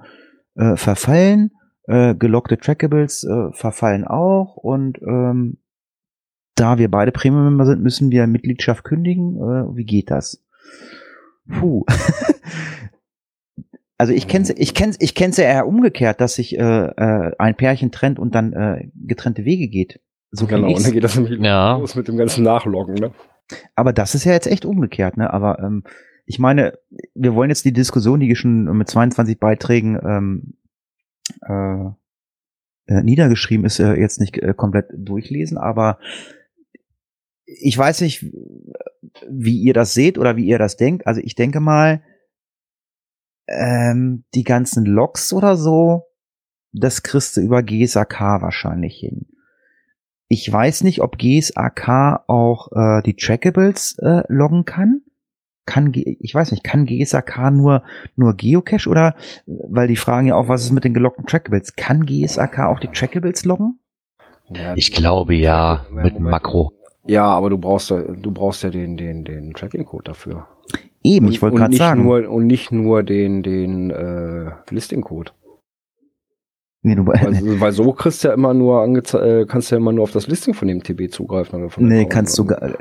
äh, 0.56 0.78
verfallen, 0.78 1.52
äh, 1.88 2.16
gelockte 2.16 2.58
Trackables 2.58 3.24
äh, 3.24 3.52
verfallen 3.52 4.06
auch 4.06 4.56
und 4.58 5.02
ähm, 5.02 5.58
da 6.56 6.78
wir 6.78 6.90
beide 6.90 7.12
Premium-Member 7.12 7.66
sind, 7.66 7.82
müssen 7.82 8.12
wir 8.12 8.28
Mitgliedschaft 8.28 8.84
kündigen. 8.84 9.38
Äh, 9.38 9.76
wie 9.76 9.86
geht 9.86 10.12
das? 10.12 10.44
Puh. 11.50 11.84
also 13.98 14.14
ich 14.14 14.28
kenn's, 14.28 14.50
ich 14.52 14.74
kenn's, 14.74 14.98
ich 15.00 15.16
kenn's 15.16 15.38
ja 15.38 15.46
eher 15.46 15.68
umgekehrt, 15.68 16.22
dass 16.22 16.36
sich 16.36 16.58
äh, 16.58 16.62
äh, 16.62 17.32
ein 17.40 17.56
Pärchen 17.56 17.92
trennt 17.92 18.20
und 18.20 18.36
dann 18.36 18.54
äh, 18.54 18.88
getrennte 18.96 19.46
Wege 19.46 19.68
geht. 19.68 20.00
So 20.32 20.48
Genau, 20.48 20.68
und 20.68 20.86
dann 20.86 20.94
geht 20.94 21.04
das 21.04 21.16
nämlich 21.16 21.40
Ja. 21.40 21.78
los 21.78 21.96
mit 21.96 22.08
dem 22.08 22.18
ganzen 22.18 22.44
Nachloggen, 22.44 22.96
ne? 22.96 23.12
Aber 23.76 23.94
das 23.94 24.16
ist 24.16 24.24
ja 24.24 24.32
jetzt 24.32 24.48
echt 24.48 24.66
umgekehrt, 24.66 25.18
ne? 25.18 25.32
Aber 25.34 25.60
ähm, 25.60 25.84
ich 26.26 26.40
meine, 26.40 26.74
wir 27.14 27.36
wollen 27.36 27.50
jetzt 27.50 27.66
die 27.66 27.74
Diskussion, 27.74 28.20
die 28.20 28.36
schon 28.36 28.64
mit 28.78 28.90
22 28.90 29.40
Beiträgen 29.40 30.00
ähm, 30.04 30.54
äh, 31.48 32.94
äh, 32.94 33.04
niedergeschrieben 33.04 33.66
ist, 33.66 33.80
äh, 33.80 33.94
jetzt 33.94 34.20
nicht 34.20 34.38
äh, 34.38 34.54
komplett 34.54 34.88
durchlesen, 34.94 35.58
aber 35.58 36.00
ich 37.46 37.78
weiß 37.78 38.02
nicht, 38.02 38.26
wie 39.30 39.58
ihr 39.58 39.74
das 39.74 39.94
seht 39.94 40.18
oder 40.18 40.36
wie 40.36 40.46
ihr 40.46 40.60
das 40.60 40.78
denkt. 40.78 41.08
Also 41.08 41.22
ich 41.22 41.36
denke 41.36 41.60
mal, 41.60 42.02
ähm, 43.48 44.24
die 44.34 44.44
ganzen 44.44 44.86
Logs 44.86 45.34
oder 45.34 45.56
so, 45.56 46.06
das 46.72 47.04
kriegst 47.04 47.38
du 47.38 47.42
über 47.42 47.62
GSAK 47.62 48.42
wahrscheinlich 48.42 48.98
hin. 48.98 49.28
Ich 50.28 50.52
weiß 50.52 50.84
nicht, 50.84 51.02
ob 51.02 51.18
GSAK 51.18 52.24
auch 52.28 52.72
äh, 52.72 53.02
die 53.04 53.16
Trackables 53.16 53.98
äh, 54.00 54.24
loggen 54.28 54.66
kann. 54.66 55.02
Kann 55.66 55.92
ich 55.94 56.36
weiß 56.36 56.52
nicht, 56.52 56.64
kann 56.64 56.86
GSAK 56.86 57.52
nur 57.52 57.84
nur 58.16 58.36
Geocache 58.36 58.90
oder 58.90 59.16
weil 59.46 59.88
die 59.88 59.96
fragen 59.96 60.28
ja 60.28 60.36
auch, 60.36 60.50
was 60.50 60.64
ist 60.64 60.72
mit 60.72 60.84
den 60.84 60.94
geloggten 60.94 61.26
Trackables? 61.26 61.76
Kann 61.76 62.06
GSAK 62.06 62.60
auch 62.60 62.80
die 62.80 62.90
Trackables 62.90 63.46
loggen? 63.46 63.80
Ich 64.76 64.92
glaube 64.92 65.36
ja, 65.36 65.86
mit. 65.92 66.20
Makro. 66.20 66.74
Ja, 67.06 67.26
aber 67.26 67.50
du 67.50 67.58
brauchst 67.58 67.90
ja, 67.90 68.02
du 68.02 68.32
brauchst 68.32 68.64
ja 68.64 68.70
den, 68.70 68.98
den, 68.98 69.26
den 69.26 69.54
Tracking-Code 69.54 70.04
dafür. 70.06 70.48
Eben, 71.04 71.28
ich 71.28 71.42
wollte 71.42 71.56
Und 71.56 71.60
gerade 71.60 71.72
nicht 71.72 71.80
sagen. 71.80 72.04
Nur, 72.04 72.30
und 72.30 72.48
nicht 72.48 72.72
nur 72.72 73.04
den, 73.04 73.44
den 73.44 73.92
äh, 73.92 74.52
Listing-Code. 74.70 75.32
nee, 76.82 76.96
du, 76.96 77.06
Weil, 77.06 77.20
weil 77.60 77.72
so 77.74 77.92
kriegst 77.92 78.24
du 78.24 78.30
ja 78.30 78.34
immer 78.34 78.54
nur 78.54 78.86
äh, 78.86 79.46
kannst 79.46 79.72
du 79.72 79.76
ja 79.76 79.82
immer 79.82 79.92
nur 79.92 80.04
auf 80.04 80.12
das 80.12 80.28
Listing 80.28 80.54
von 80.54 80.68
dem 80.68 80.82
TB 80.82 81.12
zugreifen. 81.12 81.60
Oder 81.60 81.70
von 81.70 81.88
nee, 81.88 82.06
kannst 82.06 82.38
du 82.38 82.46
gar, 82.46 82.72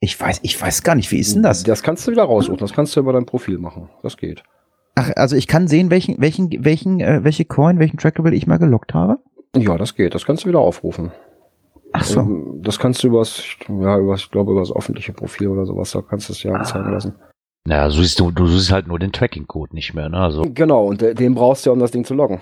Ich 0.00 0.20
weiß, 0.20 0.40
ich 0.42 0.60
weiß 0.60 0.82
gar 0.82 0.94
nicht, 0.94 1.10
wie 1.10 1.18
ist 1.18 1.34
denn 1.34 1.42
das? 1.42 1.62
Das 1.62 1.82
kannst 1.82 2.06
du 2.06 2.10
wieder 2.12 2.24
raussuchen. 2.24 2.58
Das 2.58 2.72
kannst 2.72 2.94
du 2.96 3.00
über 3.00 3.12
dein 3.12 3.26
Profil 3.26 3.58
machen. 3.58 3.88
Das 4.02 4.16
geht. 4.16 4.42
Ach, 4.94 5.10
also 5.16 5.36
ich 5.36 5.46
kann 5.46 5.68
sehen, 5.68 5.90
welchen, 5.90 6.20
welchen, 6.20 6.50
welchen, 6.64 7.00
äh, 7.00 7.24
welche 7.24 7.44
Coin, 7.44 7.78
welchen 7.78 7.98
Trackable 7.98 8.34
ich 8.34 8.46
mal 8.46 8.58
gelockt 8.58 8.94
habe. 8.94 9.18
Ja, 9.56 9.76
das 9.78 9.94
geht. 9.94 10.14
Das 10.14 10.24
kannst 10.26 10.44
du 10.44 10.48
wieder 10.48 10.58
aufrufen. 10.60 11.12
Ach 11.92 12.04
so. 12.04 12.20
Ähm, 12.20 12.60
Das 12.62 12.78
kannst 12.78 13.02
du 13.02 13.08
übers, 13.08 13.42
ja, 13.68 13.98
übers, 13.98 14.20
ich 14.22 14.30
glaube, 14.30 14.52
übers 14.52 14.74
öffentliche 14.74 15.12
Profil 15.12 15.48
oder 15.48 15.64
sowas, 15.66 15.92
da 15.92 16.02
kannst 16.02 16.28
du 16.28 16.32
es 16.34 16.42
ja 16.42 16.52
Ah. 16.52 16.56
anzeigen 16.58 16.90
lassen. 16.92 17.14
Naja, 17.66 17.88
so 17.90 18.00
siehst 18.02 18.20
du, 18.20 18.30
du 18.30 18.46
siehst 18.46 18.70
halt 18.70 18.86
nur 18.86 18.98
den 18.98 19.12
Tracking-Code 19.12 19.74
nicht 19.74 19.92
mehr, 19.94 20.08
ne? 20.08 20.18
Also, 20.18 20.42
Genau, 20.52 20.84
und 20.86 21.00
de- 21.00 21.14
den 21.14 21.34
brauchst 21.34 21.64
du 21.64 21.70
ja, 21.70 21.72
um 21.72 21.78
das 21.80 21.90
Ding 21.90 22.04
zu 22.04 22.14
loggen. 22.14 22.40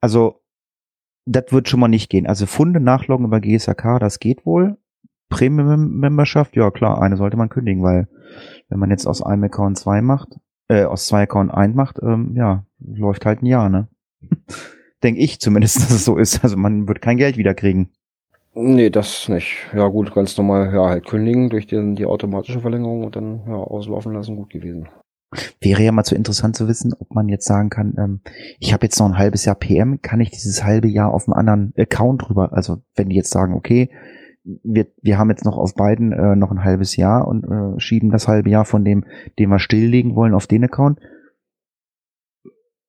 Also, 0.00 0.40
das 1.26 1.44
wird 1.50 1.68
schon 1.68 1.80
mal 1.80 1.88
nicht 1.88 2.10
gehen. 2.10 2.26
Also 2.26 2.46
Funde 2.46 2.80
nachloggen 2.80 3.26
über 3.26 3.40
GSAK, 3.40 3.98
das 4.00 4.18
geht 4.18 4.44
wohl. 4.46 4.78
Premium-Memberschaft, 5.32 6.54
ja 6.56 6.70
klar, 6.70 7.00
eine 7.00 7.16
sollte 7.16 7.36
man 7.36 7.48
kündigen, 7.48 7.82
weil 7.82 8.08
wenn 8.68 8.78
man 8.78 8.90
jetzt 8.90 9.06
aus 9.06 9.22
einem 9.22 9.44
Account 9.44 9.78
zwei 9.78 10.02
macht, 10.02 10.38
äh, 10.68 10.84
aus 10.84 11.06
zwei 11.06 11.22
Account 11.22 11.52
ein 11.52 11.74
macht, 11.74 11.98
ähm, 12.02 12.34
ja, 12.36 12.64
läuft 12.78 13.26
halt 13.26 13.42
ein 13.42 13.46
Jahr, 13.46 13.68
ne? 13.68 13.88
Denk 15.02 15.18
ich 15.18 15.40
zumindest, 15.40 15.76
dass 15.82 15.90
es 15.90 16.04
so 16.04 16.16
ist. 16.16 16.42
Also 16.44 16.56
man 16.56 16.86
wird 16.86 17.02
kein 17.02 17.16
Geld 17.16 17.36
wieder 17.36 17.54
kriegen. 17.54 17.90
Nee, 18.54 18.90
das 18.90 19.28
nicht. 19.28 19.56
Ja 19.74 19.88
gut, 19.88 20.14
ganz 20.14 20.36
normal, 20.36 20.72
ja, 20.74 20.88
halt 20.88 21.06
kündigen 21.06 21.48
durch 21.48 21.66
den, 21.66 21.96
die 21.96 22.04
automatische 22.04 22.60
Verlängerung 22.60 23.04
und 23.04 23.16
dann 23.16 23.42
ja, 23.46 23.54
auslaufen 23.54 24.12
lassen, 24.12 24.36
gut 24.36 24.50
gewesen. 24.50 24.88
Wäre 25.60 25.82
ja 25.82 25.92
mal 25.92 26.04
zu 26.04 26.14
interessant 26.14 26.56
zu 26.56 26.68
wissen, 26.68 26.92
ob 26.98 27.14
man 27.14 27.28
jetzt 27.30 27.46
sagen 27.46 27.70
kann, 27.70 27.94
ähm, 27.98 28.20
ich 28.60 28.74
habe 28.74 28.84
jetzt 28.84 28.98
noch 28.98 29.06
ein 29.06 29.16
halbes 29.16 29.46
Jahr 29.46 29.54
PM, 29.54 30.02
kann 30.02 30.20
ich 30.20 30.30
dieses 30.30 30.62
halbe 30.62 30.88
Jahr 30.88 31.14
auf 31.14 31.26
einem 31.26 31.38
anderen 31.38 31.72
Account 31.78 32.28
drüber, 32.28 32.52
also 32.52 32.82
wenn 32.94 33.08
die 33.08 33.16
jetzt 33.16 33.30
sagen, 33.30 33.54
okay, 33.54 33.90
wir, 34.44 34.86
wir 35.02 35.18
haben 35.18 35.30
jetzt 35.30 35.44
noch 35.44 35.56
auf 35.56 35.74
beiden 35.74 36.12
äh, 36.12 36.34
noch 36.36 36.50
ein 36.50 36.64
halbes 36.64 36.96
Jahr 36.96 37.28
und 37.28 37.44
äh, 37.44 37.78
schieben 37.80 38.10
das 38.10 38.26
halbe 38.28 38.50
Jahr 38.50 38.64
von 38.64 38.84
dem, 38.84 39.04
den 39.38 39.48
wir 39.50 39.58
stilllegen 39.58 40.14
wollen, 40.16 40.34
auf 40.34 40.46
den 40.46 40.64
Account. 40.64 40.98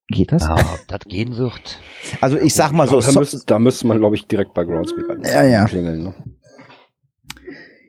Geht 0.07 0.31
das? 0.31 0.43
ja, 0.43 0.55
ob 0.55 0.87
das 0.87 0.99
gehen 1.07 1.37
wird. 1.37 1.79
Also 2.21 2.37
ich 2.37 2.53
sag 2.53 2.71
mal 2.71 2.87
so, 2.87 2.95
da, 2.95 3.01
so 3.01 3.19
müsste, 3.19 3.39
da 3.45 3.57
müsste 3.59 3.87
man, 3.87 3.99
glaube 3.99 4.15
ich, 4.15 4.27
direkt 4.27 4.53
bei 4.53 4.63
Groundspeak 4.65 5.09
an- 5.09 5.21
Ja, 5.23 5.43
ja. 5.43 5.65
klingeln. 5.65 6.03
Ne? 6.03 6.13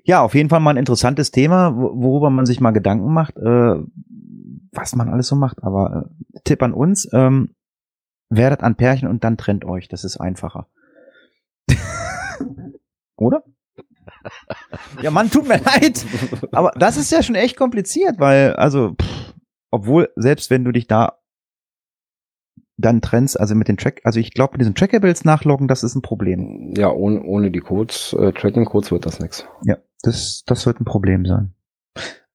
ja, 0.05 0.23
auf 0.23 0.35
jeden 0.35 0.49
Fall 0.51 0.61
mal 0.61 0.71
ein 0.71 0.77
interessantes 0.77 1.31
Thema, 1.31 1.75
wo- 1.77 1.93
worüber 2.03 2.31
man 2.31 2.47
sich 2.47 2.61
mal 2.61 2.71
Gedanken 2.73 3.13
macht, 3.13 3.37
äh, 3.39 3.75
was 4.73 4.95
man 4.95 5.09
alles 5.09 5.27
so 5.29 5.37
macht. 5.37 5.63
Aber 5.63 6.11
äh, 6.35 6.41
Tipp 6.45 6.63
an 6.63 6.73
uns, 6.75 7.09
ähm, 7.13 7.55
werdet 8.31 8.63
an 8.63 8.77
Pärchen 8.77 9.09
und 9.09 9.25
dann 9.25 9.37
trennt 9.37 9.65
euch. 9.65 9.89
Das 9.89 10.05
ist 10.05 10.19
einfacher. 10.19 10.69
Oder? 13.17 13.43
Ja, 15.03 15.11
Mann, 15.11 15.31
tut 15.31 15.49
mir 15.49 15.59
leid. 15.59 16.05
Aber 16.53 16.73
das 16.77 16.97
ist 16.97 17.13
ja 17.13 17.23
schon 17.23 17.35
echt 17.35 17.57
kompliziert, 17.57 18.19
weil, 18.19 18.55
also, 18.55 18.95
pff, 19.01 19.35
obwohl, 19.71 20.11
selbst 20.17 20.51
wenn 20.51 20.65
du 20.65 20.73
dich 20.73 20.87
da 20.87 21.19
dann 22.77 23.01
trennst, 23.01 23.39
also 23.39 23.55
mit 23.55 23.69
den 23.69 23.77
Track, 23.77 24.01
also 24.05 24.19
ich 24.19 24.33
glaube, 24.33 24.55
mit 24.55 24.61
diesen 24.61 24.75
Trackables 24.75 25.25
nachloggen, 25.25 25.69
das 25.69 25.85
ist 25.85 25.95
ein 25.95 26.03
Problem. 26.03 26.75
Ja, 26.77 26.91
ohne, 26.91 27.23
ohne 27.23 27.51
die 27.51 27.61
Codes, 27.61 28.15
äh, 28.19 28.33
Tracking-Codes 28.33 28.91
wird 28.91 29.07
das 29.07 29.21
nix. 29.21 29.47
Ja, 29.65 29.77
das, 30.03 30.43
das 30.47 30.67
wird 30.67 30.81
ein 30.81 30.85
Problem 30.85 31.25
sein. 31.25 31.55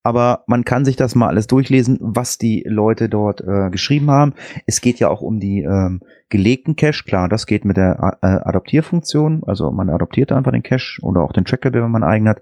Aber 0.04 0.44
man 0.48 0.64
kann 0.64 0.86
sich 0.86 0.96
das 0.96 1.14
mal 1.14 1.28
alles 1.28 1.48
durchlesen, 1.48 1.98
was 2.02 2.38
die 2.38 2.64
Leute 2.66 3.10
dort 3.10 3.42
äh, 3.42 3.70
geschrieben 3.70 4.10
haben. 4.10 4.34
Es 4.66 4.80
geht 4.80 5.00
ja 5.00 5.10
auch 5.10 5.22
um 5.22 5.40
die 5.40 5.62
ähm, 5.62 6.02
gelegten 6.30 6.76
Cache. 6.76 7.04
Klar, 7.04 7.28
das 7.28 7.46
geht 7.46 7.66
mit 7.66 7.76
der 7.78 8.18
äh, 8.22 8.28
Adoptierfunktion. 8.28 9.44
Also 9.46 9.72
man 9.72 9.90
adoptiert 9.90 10.32
einfach 10.32 10.52
den 10.52 10.64
Cache 10.64 11.02
oder 11.02 11.22
auch 11.22 11.34
den 11.34 11.46
Trackable, 11.46 11.84
wenn 11.84 11.92
man 11.92 12.04
eigenen 12.04 12.36
hat. 12.36 12.42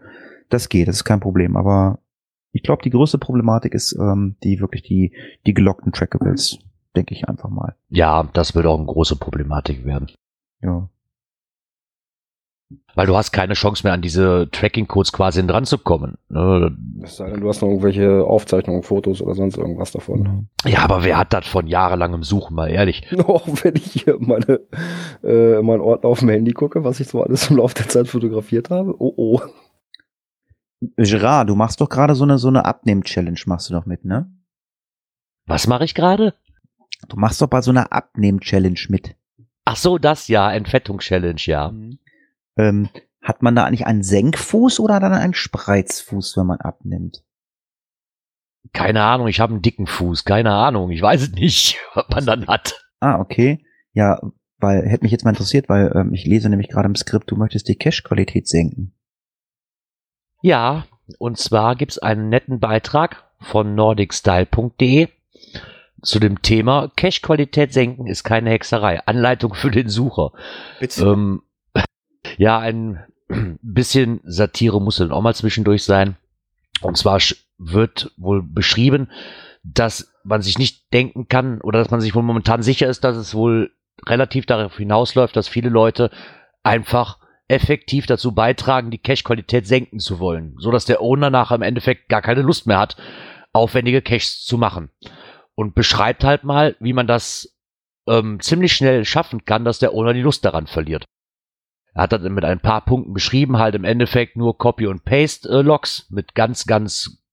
Das 0.49 0.69
geht, 0.69 0.87
das 0.87 0.97
ist 0.97 1.03
kein 1.03 1.19
Problem. 1.19 1.57
Aber 1.57 1.99
ich 2.51 2.63
glaube, 2.63 2.83
die 2.83 2.91
größte 2.91 3.17
Problematik 3.17 3.73
ist 3.73 3.97
ähm, 3.99 4.35
die 4.43 4.59
wirklich 4.59 4.83
die, 4.83 5.13
die 5.45 5.53
gelockten 5.53 5.91
Trackables, 5.91 6.59
denke 6.95 7.13
ich 7.13 7.27
einfach 7.27 7.49
mal. 7.49 7.75
Ja, 7.89 8.29
das 8.33 8.55
wird 8.55 8.65
auch 8.67 8.77
eine 8.77 8.85
große 8.85 9.15
Problematik 9.15 9.83
werden. 9.83 10.11
Ja. 10.61 10.89
Weil 12.95 13.07
du 13.07 13.15
hast 13.15 13.31
keine 13.31 13.53
Chance 13.53 13.83
mehr, 13.83 13.93
an 13.93 14.01
diese 14.01 14.49
Tracking-Codes 14.51 15.13
quasi 15.13 15.45
dran 15.45 15.65
zu 15.65 15.77
kommen. 15.77 16.17
Ne? 16.27 16.75
Es 17.01 17.15
sei 17.15 17.29
denn, 17.29 17.39
du 17.39 17.47
hast 17.47 17.61
noch 17.61 17.69
irgendwelche 17.69 18.25
Aufzeichnungen, 18.25 18.83
Fotos 18.83 19.21
oder 19.21 19.35
sonst 19.35 19.57
irgendwas 19.57 19.91
davon. 19.91 20.49
Ja, 20.65 20.79
aber 20.79 21.03
wer 21.05 21.17
hat 21.17 21.31
das 21.31 21.47
von 21.47 21.67
jahrelangem 21.67 22.23
Suchen, 22.23 22.55
mal 22.55 22.69
ehrlich? 22.69 23.07
Auch 23.27 23.47
wenn 23.63 23.75
ich 23.77 23.85
hier 23.85 24.17
meine, 24.19 24.59
äh, 25.23 25.61
meinen 25.61 25.81
Ordner 25.81 26.09
auf 26.09 26.19
dem 26.19 26.29
Handy 26.29 26.51
gucke, 26.51 26.83
was 26.83 26.99
ich 26.99 27.07
so 27.07 27.23
alles 27.23 27.49
im 27.49 27.57
Laufe 27.57 27.75
der 27.75 27.87
Zeit 27.87 28.09
fotografiert 28.09 28.69
habe. 28.69 28.95
Oh 28.99 29.13
oh. 29.15 29.41
Gerard, 30.97 31.49
du 31.49 31.55
machst 31.55 31.79
doch 31.79 31.89
gerade 31.89 32.15
so 32.15 32.25
eine 32.25 32.37
so 32.37 32.49
eine 32.49 32.65
Abnehm-Challenge, 32.65 33.39
machst 33.45 33.69
du 33.69 33.73
doch 33.73 33.85
mit, 33.85 34.03
ne? 34.03 34.29
Was 35.45 35.67
mache 35.67 35.85
ich 35.85 35.95
gerade? 35.95 36.33
Du 37.07 37.15
machst 37.17 37.41
doch 37.41 37.47
bei 37.47 37.61
so 37.61 37.71
einer 37.71 37.93
Abnehm-Challenge 37.93 38.79
mit. 38.89 39.15
Ach 39.65 39.75
so, 39.75 39.97
das 39.97 40.27
ja, 40.27 40.51
Entfettung-Challenge, 40.51 41.41
ja. 41.45 41.71
Ähm, 42.57 42.89
hat 43.21 43.41
man 43.41 43.55
da 43.55 43.65
eigentlich 43.65 43.85
einen 43.85 44.03
Senkfuß 44.03 44.79
oder 44.79 44.99
dann 44.99 45.13
einen 45.13 45.33
Spreizfuß, 45.33 46.37
wenn 46.37 46.47
man 46.47 46.59
abnimmt? 46.59 47.23
Keine 48.73 49.03
Ahnung, 49.03 49.27
ich 49.27 49.39
habe 49.39 49.53
einen 49.53 49.61
dicken 49.61 49.87
Fuß, 49.87 50.25
keine 50.25 50.53
Ahnung, 50.53 50.91
ich 50.91 51.01
weiß 51.01 51.21
es 51.21 51.31
nicht, 51.31 51.77
was 51.93 52.05
man 52.09 52.25
dann 52.25 52.47
hat. 52.47 52.85
Ah, 52.99 53.19
okay. 53.19 53.63
Ja, 53.93 54.19
weil 54.59 54.87
hätte 54.87 55.03
mich 55.03 55.11
jetzt 55.11 55.23
mal 55.23 55.31
interessiert, 55.31 55.69
weil 55.69 55.91
ähm, 55.95 56.13
ich 56.13 56.25
lese 56.25 56.49
nämlich 56.49 56.69
gerade 56.69 56.87
im 56.87 56.95
Skript, 56.95 57.29
du 57.31 57.35
möchtest 57.35 57.67
die 57.67 57.75
Cache-Qualität 57.75 58.47
senken. 58.47 58.93
Ja, 60.41 60.85
und 61.19 61.37
zwar 61.37 61.75
gibt's 61.75 61.99
einen 61.99 62.29
netten 62.29 62.59
Beitrag 62.59 63.23
von 63.39 63.75
nordicstyle.de 63.75 65.09
zu 66.01 66.19
dem 66.19 66.41
Thema 66.41 66.91
Cache-Qualität 66.95 67.73
senken 67.73 68.07
ist 68.07 68.23
keine 68.23 68.51
Hexerei. 68.51 69.05
Anleitung 69.05 69.53
für 69.53 69.71
den 69.71 69.89
Sucher. 69.89 70.31
Bitte. 70.79 71.03
Ähm, 71.03 71.41
ja, 72.37 72.59
ein 72.59 73.03
bisschen 73.61 74.21
Satire 74.23 74.81
muss 74.81 74.97
dann 74.97 75.11
auch 75.11 75.21
mal 75.21 75.35
zwischendurch 75.35 75.83
sein. 75.83 76.17
Und 76.81 76.97
zwar 76.97 77.19
wird 77.57 78.11
wohl 78.17 78.43
beschrieben, 78.43 79.09
dass 79.63 80.13
man 80.23 80.41
sich 80.41 80.57
nicht 80.57 80.93
denken 80.93 81.27
kann 81.27 81.61
oder 81.61 81.79
dass 81.79 81.91
man 81.91 82.01
sich 82.01 82.15
wohl 82.15 82.23
momentan 82.23 82.61
sicher 82.61 82.87
ist, 82.87 83.03
dass 83.03 83.17
es 83.17 83.33
wohl 83.33 83.71
relativ 84.05 84.45
darauf 84.45 84.77
hinausläuft, 84.77 85.35
dass 85.35 85.47
viele 85.47 85.69
Leute 85.69 86.11
einfach 86.63 87.17
effektiv 87.47 88.05
dazu 88.05 88.33
beitragen, 88.33 88.91
die 88.91 88.97
Cache-Qualität 88.97 89.65
senken 89.67 89.99
zu 89.99 90.19
wollen, 90.19 90.55
so 90.59 90.71
dass 90.71 90.85
der 90.85 91.01
Owner 91.01 91.29
nachher 91.29 91.55
im 91.55 91.61
Endeffekt 91.61 92.09
gar 92.09 92.21
keine 92.21 92.41
Lust 92.41 92.67
mehr 92.67 92.77
hat, 92.77 92.97
aufwendige 93.53 94.01
Caches 94.01 94.43
zu 94.43 94.57
machen. 94.57 94.91
Und 95.55 95.73
beschreibt 95.73 96.23
halt 96.23 96.43
mal, 96.43 96.75
wie 96.79 96.93
man 96.93 97.07
das 97.07 97.57
ähm, 98.07 98.39
ziemlich 98.39 98.73
schnell 98.73 99.05
schaffen 99.05 99.45
kann, 99.45 99.65
dass 99.65 99.79
der 99.79 99.93
Owner 99.93 100.13
die 100.13 100.21
Lust 100.21 100.45
daran 100.45 100.67
verliert. 100.67 101.05
Er 101.97 102.03
hat 102.03 102.13
das 102.13 102.21
mit 102.21 102.45
ein 102.45 102.59
paar 102.59 102.85
Punkten 102.85 103.13
beschrieben, 103.13 103.57
halt 103.57 103.73
im 103.73 103.83
Endeffekt 103.83 104.37
nur 104.37 104.59
Copy- 104.59 104.85
und 104.85 105.03
Paste-Logs 105.03 106.11
mit 106.11 106.35
ganz, 106.35 106.67
ganz 106.67 107.23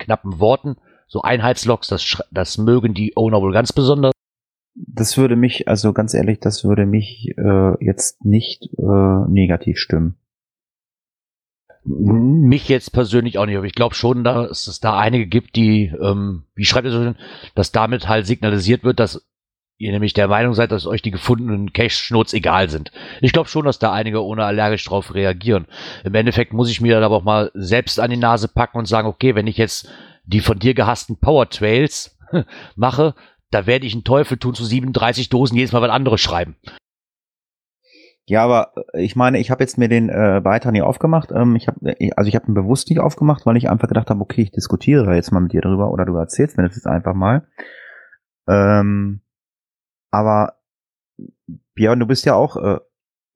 knappen 0.00 0.40
Worten. 0.40 0.78
So 1.06 1.22
Einheitslogs, 1.22 1.86
das, 1.86 2.20
das 2.32 2.58
mögen 2.58 2.92
die 2.92 3.16
Owner 3.16 3.40
wohl 3.40 3.52
ganz 3.52 3.72
besonders. 3.72 4.10
Das 4.74 5.16
würde 5.16 5.36
mich, 5.36 5.68
also 5.68 5.92
ganz 5.92 6.12
ehrlich, 6.12 6.40
das 6.40 6.64
würde 6.64 6.86
mich 6.86 7.32
äh, 7.36 7.84
jetzt 7.84 8.24
nicht 8.24 8.64
äh, 8.78 9.28
negativ 9.28 9.78
stimmen. 9.78 10.16
Mich 11.84 12.68
jetzt 12.68 12.92
persönlich 12.92 13.38
auch 13.38 13.46
nicht, 13.46 13.56
aber 13.56 13.66
ich 13.66 13.76
glaube 13.76 13.94
schon, 13.94 14.24
dass 14.24 14.66
es 14.66 14.80
da 14.80 14.98
einige 14.98 15.28
gibt, 15.28 15.54
die, 15.54 15.94
ähm, 16.02 16.46
wie 16.56 16.64
schreibt 16.64 16.86
ihr 16.86 16.90
so 16.90 17.00
schön, 17.00 17.16
dass 17.54 17.70
damit 17.70 18.08
halt 18.08 18.26
signalisiert 18.26 18.82
wird, 18.82 18.98
dass 18.98 19.29
ihr 19.80 19.92
nämlich 19.92 20.12
der 20.12 20.28
Meinung 20.28 20.54
seid, 20.54 20.72
dass 20.72 20.86
euch 20.86 21.02
die 21.02 21.10
gefundenen 21.10 21.72
Cache-Schnurz 21.72 22.34
egal 22.34 22.68
sind. 22.68 22.92
Ich 23.20 23.32
glaube 23.32 23.48
schon, 23.48 23.64
dass 23.64 23.78
da 23.78 23.92
einige 23.92 24.22
ohne 24.22 24.44
allergisch 24.44 24.84
drauf 24.84 25.14
reagieren. 25.14 25.66
Im 26.04 26.14
Endeffekt 26.14 26.52
muss 26.52 26.70
ich 26.70 26.80
mir 26.80 26.94
dann 26.94 27.04
aber 27.04 27.16
auch 27.16 27.24
mal 27.24 27.50
selbst 27.54 27.98
an 27.98 28.10
die 28.10 28.16
Nase 28.16 28.48
packen 28.48 28.78
und 28.78 28.86
sagen, 28.86 29.08
okay, 29.08 29.34
wenn 29.34 29.46
ich 29.46 29.56
jetzt 29.56 29.88
die 30.24 30.40
von 30.40 30.58
dir 30.58 30.74
gehassten 30.74 31.18
Power 31.18 31.48
Trails 31.48 32.18
mache, 32.76 33.14
da 33.50 33.66
werde 33.66 33.86
ich 33.86 33.94
einen 33.94 34.04
Teufel 34.04 34.36
tun 34.36 34.54
zu 34.54 34.64
37 34.64 35.30
Dosen 35.30 35.56
jedes 35.56 35.72
Mal 35.72 35.82
was 35.82 35.90
anderes 35.90 36.20
schreiben. 36.20 36.56
Ja, 38.26 38.44
aber 38.44 38.72
äh, 38.92 39.02
ich 39.02 39.16
meine, 39.16 39.38
ich 39.38 39.50
habe 39.50 39.64
jetzt 39.64 39.78
mir 39.78 39.88
den 39.88 40.08
äh, 40.08 40.40
Beitrag 40.44 40.72
nicht 40.72 40.82
aufgemacht. 40.82 41.32
Ähm, 41.32 41.56
ich 41.56 41.66
habe, 41.66 41.94
also 42.16 42.28
ich 42.28 42.36
habe 42.36 42.46
ihn 42.46 42.54
bewusst 42.54 42.90
nicht 42.90 43.00
aufgemacht, 43.00 43.46
weil 43.46 43.56
ich 43.56 43.68
einfach 43.68 43.88
gedacht 43.88 44.10
habe, 44.10 44.20
okay, 44.20 44.42
ich 44.42 44.52
diskutiere 44.52 45.14
jetzt 45.14 45.32
mal 45.32 45.40
mit 45.40 45.52
dir 45.52 45.62
drüber 45.62 45.90
oder 45.90 46.04
du 46.04 46.14
erzählst 46.16 46.56
mir 46.56 46.64
das 46.64 46.76
jetzt 46.76 46.86
einfach 46.86 47.14
mal. 47.14 47.48
Ähm, 48.46 49.22
aber 50.10 50.54
Björn, 51.74 52.00
du 52.00 52.06
bist 52.06 52.24
ja 52.24 52.34
auch 52.34 52.56
äh, 52.56 52.78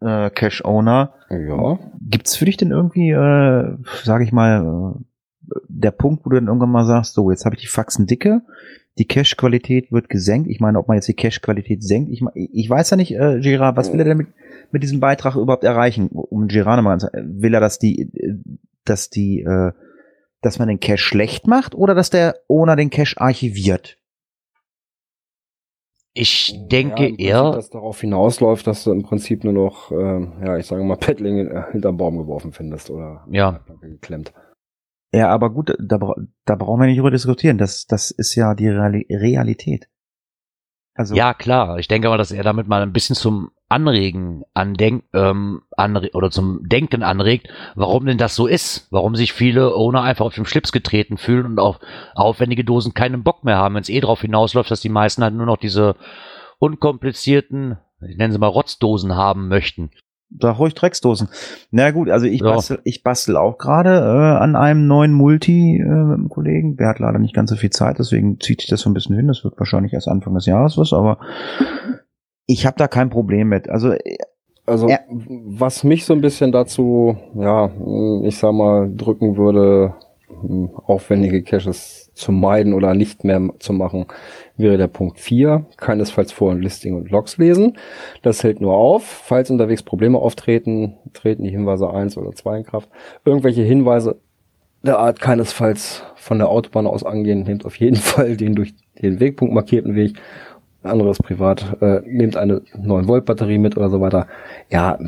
äh, 0.00 0.30
Cash-Owner. 0.30 1.14
Ja. 1.30 1.78
Gibt's 2.00 2.36
für 2.36 2.44
dich 2.44 2.56
denn 2.56 2.70
irgendwie, 2.70 3.10
äh, 3.10 3.76
sage 4.02 4.24
ich 4.24 4.32
mal, 4.32 4.94
äh, 4.96 5.04
der 5.68 5.90
Punkt, 5.90 6.24
wo 6.24 6.30
du 6.30 6.36
dann 6.36 6.46
irgendwann 6.46 6.70
mal 6.70 6.84
sagst, 6.86 7.14
so, 7.14 7.30
jetzt 7.30 7.44
habe 7.44 7.54
ich 7.56 7.60
die 7.62 7.66
Faxen 7.68 8.06
dicke, 8.06 8.42
die 8.96 9.06
Cache-Qualität 9.06 9.92
wird 9.92 10.08
gesenkt. 10.08 10.48
Ich 10.48 10.60
meine, 10.60 10.78
ob 10.78 10.88
man 10.88 10.96
jetzt 10.96 11.08
die 11.08 11.14
Cache-Qualität 11.14 11.82
senkt, 11.82 12.10
ich, 12.10 12.22
ich 12.34 12.70
weiß 12.70 12.90
ja 12.90 12.96
nicht, 12.96 13.12
äh, 13.14 13.40
Gerard, 13.40 13.76
was 13.76 13.92
will 13.92 13.98
er 13.98 14.04
denn 14.04 14.16
mit, 14.16 14.28
mit 14.70 14.82
diesem 14.82 15.00
Beitrag 15.00 15.36
überhaupt 15.36 15.64
erreichen? 15.64 16.08
Um 16.08 16.46
Gerard 16.48 16.76
nochmal 16.76 16.98
zu- 17.00 17.10
will 17.12 17.52
er, 17.54 17.60
dass 17.60 17.78
die, 17.78 18.10
dass 18.84 19.10
die, 19.10 19.40
äh, 19.42 19.72
dass 20.42 20.58
man 20.58 20.68
den 20.68 20.80
Cache 20.80 20.98
schlecht 20.98 21.46
macht 21.46 21.74
oder 21.74 21.94
dass 21.94 22.10
der 22.10 22.36
Owner 22.48 22.76
den 22.76 22.90
Cache 22.90 23.20
archiviert? 23.20 23.98
Ich 26.16 26.54
denke 26.68 27.09
ja, 27.09 27.16
eher, 27.16 27.50
dass 27.50 27.71
darauf 27.71 28.00
hinausläuft, 28.00 28.66
dass 28.68 28.85
du 28.85 28.92
im 28.92 29.02
Prinzip 29.02 29.42
nur 29.42 29.52
noch, 29.52 29.90
ähm, 29.90 30.35
ja, 30.44 30.56
ich 30.56 30.66
sage 30.66 30.85
mal, 30.85 30.97
Paddling 30.97 31.49
äh, 31.49 31.64
hinterm 31.73 31.97
Baum 31.97 32.18
geworfen 32.18 32.52
findest 32.52 32.88
oder 32.88 33.26
Ja. 33.28 33.61
geklemmt. 33.80 34.33
Ja, 35.12 35.28
aber 35.30 35.50
gut, 35.50 35.75
da, 35.78 35.99
da 36.44 36.54
brauchen 36.54 36.80
wir 36.80 36.87
nicht 36.87 36.99
drüber 36.99 37.11
diskutieren. 37.11 37.59
Das, 37.59 37.87
das 37.87 38.12
ist 38.12 38.35
ja 38.37 38.54
die 38.54 38.68
Reali 38.68 39.06
Realität. 39.11 39.88
Also, 40.97 41.16
ja 41.16 41.35
klar, 41.35 41.78
ich 41.78 41.88
denke 41.88 42.09
mal, 42.09 42.18
dass 42.18 42.30
er 42.30 42.44
damit 42.44 42.68
mal 42.68 42.83
ein 42.83 42.92
bisschen 42.92 43.16
zum 43.16 43.50
Anregen 43.74 44.44
andenkt, 44.54 45.06
ähm, 45.14 45.62
anre 45.76 46.10
oder 46.14 46.30
zum 46.30 46.60
Denken 46.68 47.02
anregt, 47.02 47.48
warum 47.74 48.06
denn 48.06 48.18
das 48.18 48.36
so 48.36 48.46
ist, 48.46 48.86
warum 48.92 49.16
sich 49.16 49.32
viele 49.32 49.74
Owner 49.74 50.02
einfach 50.02 50.24
auf 50.26 50.34
den 50.34 50.46
Schlips 50.46 50.70
getreten 50.70 51.18
fühlen 51.18 51.44
und 51.46 51.58
auf 51.58 51.80
aufwendige 52.14 52.64
Dosen 52.64 52.94
keinen 52.94 53.24
Bock 53.24 53.42
mehr 53.44 53.56
haben, 53.58 53.74
wenn 53.74 53.82
es 53.82 53.88
eh 53.88 54.00
drauf 54.00 54.20
hinausläuft, 54.20 54.70
dass 54.70 54.80
die 54.80 54.88
meisten 54.88 55.22
halt 55.24 55.34
nur 55.34 55.46
noch 55.46 55.56
diese 55.56 55.96
unkomplizierten, 56.60 57.76
ich 58.08 58.16
nenne 58.16 58.32
sie 58.32 58.38
mal 58.38 58.46
Rotzdosen 58.46 59.16
haben 59.16 59.48
möchten. 59.48 59.90
da 60.36 60.50
ruhig 60.50 60.74
Drecksdosen. 60.74 61.28
Na 61.70 61.90
gut, 61.92 62.10
also 62.10 62.26
ich 62.26 62.40
Ja. 62.40 62.54
bastel, 62.54 62.80
ich 62.84 63.04
bastel 63.04 63.36
auch 63.36 63.56
gerade 63.58 63.90
äh, 63.90 64.42
an 64.42 64.56
einem 64.56 64.86
neuen 64.88 65.12
Multi 65.12 65.76
äh, 65.80 65.84
mit 65.84 66.18
einem 66.18 66.28
Kollegen. 66.28 66.76
Der 66.76 66.88
hat 66.88 66.98
leider 66.98 67.20
nicht 67.20 67.34
ganz 67.34 67.50
so 67.50 67.56
viel 67.56 67.70
Zeit, 67.70 67.98
deswegen 68.00 68.40
zieht 68.40 68.60
sich 68.60 68.68
das 68.70 68.80
so 68.80 68.90
ein 68.90 68.94
bisschen 68.94 69.14
hin. 69.14 69.28
Das 69.28 69.44
wird 69.44 69.56
wahrscheinlich 69.58 69.92
erst 69.92 70.08
Anfang 70.08 70.34
des 70.34 70.46
Jahres 70.46 70.76
was, 70.76 70.92
aber 70.92 71.18
ich 72.46 72.66
habe 72.66 72.76
da 72.78 72.88
kein 72.88 73.10
Problem 73.10 73.48
mit. 73.48 73.68
Also 73.68 73.92
äh, 73.92 74.16
Also, 74.66 74.88
Ja. 74.88 74.98
was 75.08 75.84
mich 75.84 76.04
so 76.06 76.14
ein 76.14 76.22
bisschen 76.22 76.50
dazu, 76.52 77.16
ja, 77.34 77.70
ich 78.22 78.38
sag 78.38 78.52
mal, 78.54 78.90
drücken 78.94 79.36
würde, 79.36 79.94
hm, 80.40 80.70
aufwendige 80.86 81.42
Caches 81.42 82.10
zu 82.14 82.32
meiden 82.32 82.72
oder 82.72 82.94
nicht 82.94 83.24
mehr 83.24 83.42
zu 83.58 83.72
machen, 83.74 84.06
wäre 84.56 84.78
der 84.78 84.86
Punkt 84.86 85.18
4. 85.20 85.66
Keinesfalls 85.76 86.32
Vor- 86.32 86.52
und 86.52 86.62
Listing 86.62 86.94
und 86.94 87.10
Logs 87.10 87.36
lesen. 87.36 87.76
Das 88.22 88.42
hält 88.42 88.60
nur 88.62 88.72
auf, 88.74 89.04
falls 89.04 89.50
unterwegs 89.50 89.82
Probleme 89.82 90.18
auftreten, 90.18 90.94
treten 91.12 91.42
die 91.44 91.50
Hinweise 91.50 91.90
1 91.90 92.16
oder 92.16 92.32
2 92.32 92.58
in 92.58 92.64
Kraft. 92.64 92.88
Irgendwelche 93.24 93.62
Hinweise 93.62 94.18
der 94.82 94.98
Art 94.98 95.20
keinesfalls 95.20 96.02
von 96.14 96.38
der 96.38 96.48
Autobahn 96.48 96.86
aus 96.86 97.04
angehen, 97.04 97.42
nehmt 97.42 97.66
auf 97.66 97.76
jeden 97.76 97.96
Fall 98.28 98.36
den 98.38 98.54
durch 98.54 98.74
den 99.02 99.20
Wegpunkt 99.20 99.52
markierten 99.54 99.94
Weg. 99.94 100.16
Anderes 100.86 101.18
privat, 101.18 101.76
äh, 101.80 102.00
nehmt 102.06 102.36
eine 102.36 102.62
9 102.76 103.08
Volt 103.08 103.24
Batterie 103.24 103.58
mit 103.58 103.76
oder 103.76 103.90
so 103.90 104.00
weiter. 104.00 104.26
Ja, 104.70 104.98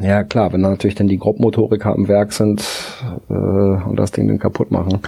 ja 0.00 0.24
klar, 0.24 0.52
wenn 0.52 0.62
dann 0.62 0.72
natürlich 0.72 0.94
dann 0.94 1.08
die 1.08 1.18
Grobmotoriker 1.18 1.92
am 1.92 2.08
Werk 2.08 2.32
sind 2.32 2.64
äh, 3.28 3.32
und 3.32 3.96
das 3.96 4.12
Ding 4.12 4.28
dann 4.28 4.38
kaputt 4.38 4.70
machen, 4.70 5.00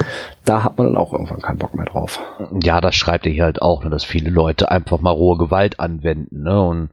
da 0.45 0.65
hat 0.65 0.79
man 0.79 0.89
dann 0.89 0.97
auch 0.97 1.13
irgendwann 1.13 1.41
keinen 1.41 1.59
Bock 1.59 1.75
mehr 1.75 1.87
drauf. 1.87 2.21
Ja, 2.63 2.81
das 2.81 2.95
schreibt 2.95 3.27
er 3.27 3.33
hier 3.33 3.45
halt 3.45 3.63
auch, 3.63 3.85
ne, 3.85 3.91
dass 3.91 4.05
viele 4.05 4.31
Leute 4.31 4.71
einfach 4.71 5.01
mal 5.01 5.11
rohe 5.11 5.39
Gewalt 5.39 5.81
anwenden, 5.81 6.43
ne, 6.43 6.61
und 6.61 6.91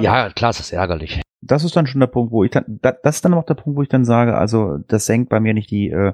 ja, 0.00 0.30
klar, 0.34 0.50
ist 0.50 0.60
das 0.60 0.72
ärgerlich. 0.72 1.20
Das 1.46 1.64
ist 1.64 1.76
dann 1.76 1.86
schon 1.86 2.00
der 2.00 2.06
Punkt, 2.06 2.32
wo 2.32 2.44
ich 2.44 2.50
dann, 2.50 2.64
da, 2.66 2.92
das 2.92 3.16
ist 3.16 3.24
dann 3.24 3.34
auch 3.34 3.44
der 3.44 3.54
Punkt, 3.54 3.76
wo 3.76 3.82
ich 3.82 3.88
dann 3.88 4.04
sage, 4.04 4.36
also 4.36 4.78
das 4.88 5.06
senkt 5.06 5.28
bei 5.28 5.40
mir 5.40 5.54
nicht 5.54 5.70
die, 5.70 5.90
äh, 5.90 6.12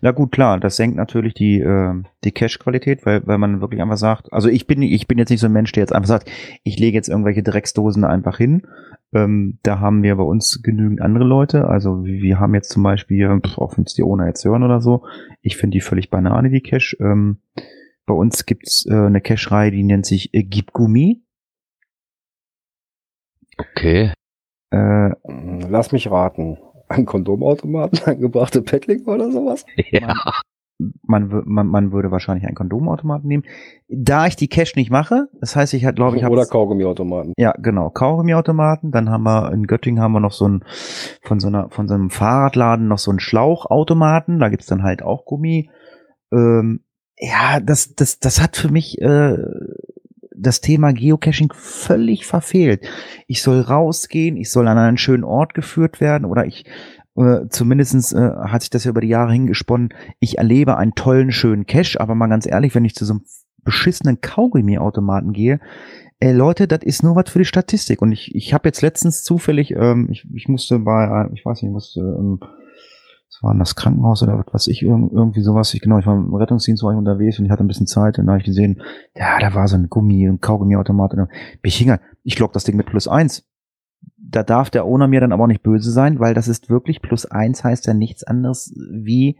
na 0.00 0.12
gut, 0.12 0.32
klar, 0.32 0.60
das 0.60 0.76
senkt 0.76 0.96
natürlich 0.96 1.34
die, 1.34 1.60
äh, 1.60 1.94
die 2.24 2.32
Cache-Qualität, 2.32 3.04
weil, 3.04 3.26
weil 3.26 3.38
man 3.38 3.60
wirklich 3.60 3.82
einfach 3.82 3.96
sagt, 3.96 4.32
also 4.32 4.48
ich 4.48 4.66
bin, 4.66 4.82
ich 4.82 5.06
bin 5.08 5.18
jetzt 5.18 5.30
nicht 5.30 5.40
so 5.40 5.46
ein 5.46 5.52
Mensch, 5.52 5.72
der 5.72 5.82
jetzt 5.82 5.92
einfach 5.92 6.08
sagt, 6.08 6.30
ich 6.62 6.78
lege 6.78 6.96
jetzt 6.96 7.08
irgendwelche 7.08 7.42
Drecksdosen 7.42 8.04
einfach 8.04 8.38
hin. 8.38 8.66
Ähm, 9.12 9.58
da 9.62 9.80
haben 9.80 10.02
wir 10.02 10.16
bei 10.16 10.22
uns 10.22 10.62
genügend 10.62 11.00
andere 11.00 11.24
Leute, 11.24 11.66
also 11.66 12.04
wir 12.04 12.38
haben 12.38 12.54
jetzt 12.54 12.70
zum 12.70 12.82
Beispiel, 12.82 13.40
pf, 13.40 13.58
auch 13.58 13.76
wenn 13.76 13.84
es 13.84 13.94
die 13.94 14.02
ohne 14.02 14.26
jetzt 14.26 14.44
hören 14.44 14.62
oder 14.62 14.80
so, 14.80 15.04
ich 15.40 15.56
finde 15.56 15.76
die 15.76 15.80
völlig 15.80 16.10
Banane, 16.10 16.50
die 16.50 16.60
Cache. 16.60 16.96
Ähm, 17.00 17.38
bei 18.06 18.14
uns 18.14 18.46
gibt's 18.46 18.86
äh, 18.86 18.94
eine 18.94 19.20
Cache-Reihe, 19.20 19.70
die 19.70 19.82
nennt 19.82 20.06
sich 20.06 20.32
äh, 20.34 20.42
Gibgummi. 20.42 21.22
Okay. 23.58 24.12
Äh, 24.70 25.10
Lass 25.68 25.92
mich 25.92 26.10
raten. 26.10 26.58
Ein 26.88 27.04
Kondomautomaten, 27.04 28.00
angebrachte 28.06 28.62
Paddling 28.62 29.04
oder 29.06 29.30
sowas? 29.30 29.66
Ja. 29.90 30.14
man, 31.02 31.42
man, 31.44 31.66
man 31.66 31.92
würde 31.92 32.10
wahrscheinlich 32.10 32.46
einen 32.46 32.54
Kondomautomaten 32.54 33.28
nehmen. 33.28 33.44
Da 33.88 34.26
ich 34.26 34.36
die 34.36 34.48
Cash 34.48 34.76
nicht 34.76 34.90
mache, 34.90 35.28
das 35.40 35.54
heißt, 35.56 35.74
ich 35.74 35.84
halt, 35.84 35.96
glaube 35.96 36.16
ich, 36.16 36.24
habe 36.24 36.34
oder 36.34 36.46
Kaugummiautomaten. 36.46 37.34
ja 37.36 37.52
genau 37.58 37.90
Kaugummiautomaten. 37.90 38.90
Dann 38.90 39.10
haben 39.10 39.24
wir 39.24 39.52
in 39.52 39.66
Göttingen 39.66 40.02
haben 40.02 40.12
wir 40.12 40.20
noch 40.20 40.32
so 40.32 40.48
ein 40.48 40.64
von 41.22 41.40
so 41.40 41.48
einer 41.48 41.68
von 41.70 41.88
so 41.88 41.94
einem 41.94 42.10
Fahrradladen 42.10 42.88
noch 42.88 42.98
so 42.98 43.10
einen 43.10 43.20
Schlauchautomaten. 43.20 44.38
Da 44.38 44.48
gibt's 44.48 44.66
dann 44.66 44.82
halt 44.82 45.02
auch 45.02 45.24
Gummi. 45.24 45.70
Ähm, 46.32 46.84
ja, 47.18 47.60
das 47.60 47.94
das 47.94 48.18
das 48.20 48.40
hat 48.40 48.56
für 48.56 48.70
mich 48.70 49.00
äh, 49.00 49.36
das 50.38 50.60
Thema 50.60 50.92
Geocaching 50.92 51.52
völlig 51.54 52.26
verfehlt. 52.26 52.86
Ich 53.26 53.42
soll 53.42 53.60
rausgehen, 53.60 54.36
ich 54.36 54.50
soll 54.50 54.68
an 54.68 54.78
einen 54.78 54.98
schönen 54.98 55.24
Ort 55.24 55.54
geführt 55.54 56.00
werden 56.00 56.24
oder 56.24 56.46
ich 56.46 56.64
äh, 57.16 57.48
zumindestens 57.48 58.12
äh, 58.12 58.30
hat 58.36 58.62
sich 58.62 58.70
das 58.70 58.84
ja 58.84 58.90
über 58.90 59.00
die 59.00 59.08
Jahre 59.08 59.32
hingesponnen, 59.32 59.92
ich 60.20 60.38
erlebe 60.38 60.76
einen 60.76 60.94
tollen, 60.94 61.32
schönen 61.32 61.66
Cache, 61.66 62.00
aber 62.00 62.14
mal 62.14 62.28
ganz 62.28 62.46
ehrlich, 62.46 62.74
wenn 62.74 62.84
ich 62.84 62.94
zu 62.94 63.04
so 63.04 63.14
einem 63.14 63.24
beschissenen 63.64 64.20
Kaugummiautomaten 64.20 65.32
gehe, 65.32 65.60
ey 66.20 66.32
Leute, 66.32 66.68
das 66.68 66.82
ist 66.82 67.02
nur 67.02 67.16
was 67.16 67.30
für 67.30 67.38
die 67.38 67.44
Statistik. 67.44 68.02
Und 68.02 68.12
ich, 68.12 68.34
ich 68.34 68.54
habe 68.54 68.68
jetzt 68.68 68.82
letztens 68.82 69.22
zufällig, 69.22 69.72
ähm, 69.72 70.08
ich, 70.10 70.26
ich 70.32 70.48
musste 70.48 70.78
bei, 70.78 71.04
äh, 71.04 71.34
ich 71.34 71.44
weiß 71.44 71.62
nicht, 71.62 71.70
ich 71.70 71.74
musste, 71.74 72.00
ähm, 72.00 72.40
was 73.30 73.42
war 73.42 73.52
denn 73.52 73.58
das 73.58 73.76
Krankenhaus 73.76 74.22
oder 74.22 74.38
was 74.38 74.52
weiß 74.54 74.66
ich, 74.68 74.82
irg- 74.82 75.12
irgendwie 75.12 75.42
sowas. 75.42 75.72
Ich, 75.74 75.80
genau, 75.80 75.98
ich 75.98 76.06
war 76.06 76.16
im 76.16 76.34
Rettungsdienst 76.34 76.82
war 76.82 76.92
ich 76.92 76.98
unterwegs 76.98 77.38
und 77.38 77.44
ich 77.44 77.50
hatte 77.50 77.62
ein 77.64 77.68
bisschen 77.68 77.86
Zeit 77.86 78.18
und 78.18 78.26
da 78.26 78.32
habe 78.32 78.40
ich 78.40 78.46
gesehen, 78.46 78.82
ja, 79.14 79.38
da 79.38 79.54
war 79.54 79.68
so 79.68 79.76
ein 79.76 79.88
Gummi, 79.88 80.26
ein 80.26 80.40
Kaugummiautomat. 80.40 81.12
Und 81.12 81.18
dann 81.18 81.28
bin 81.28 81.68
ich 81.68 81.76
hingegangen, 81.76 82.04
ich 82.24 82.38
log 82.38 82.52
das 82.52 82.64
Ding 82.64 82.76
mit 82.76 82.86
plus 82.86 83.06
eins. 83.08 83.44
Da 84.16 84.42
darf 84.42 84.70
der 84.70 84.84
Owner 84.84 85.08
mir 85.08 85.20
dann 85.20 85.32
aber 85.32 85.44
auch 85.44 85.48
nicht 85.48 85.62
böse 85.62 85.90
sein, 85.90 86.20
weil 86.20 86.34
das 86.34 86.48
ist 86.48 86.68
wirklich 86.70 87.00
plus 87.02 87.26
eins 87.26 87.64
heißt 87.64 87.86
ja 87.86 87.94
nichts 87.94 88.24
anderes 88.24 88.74
wie 88.92 89.38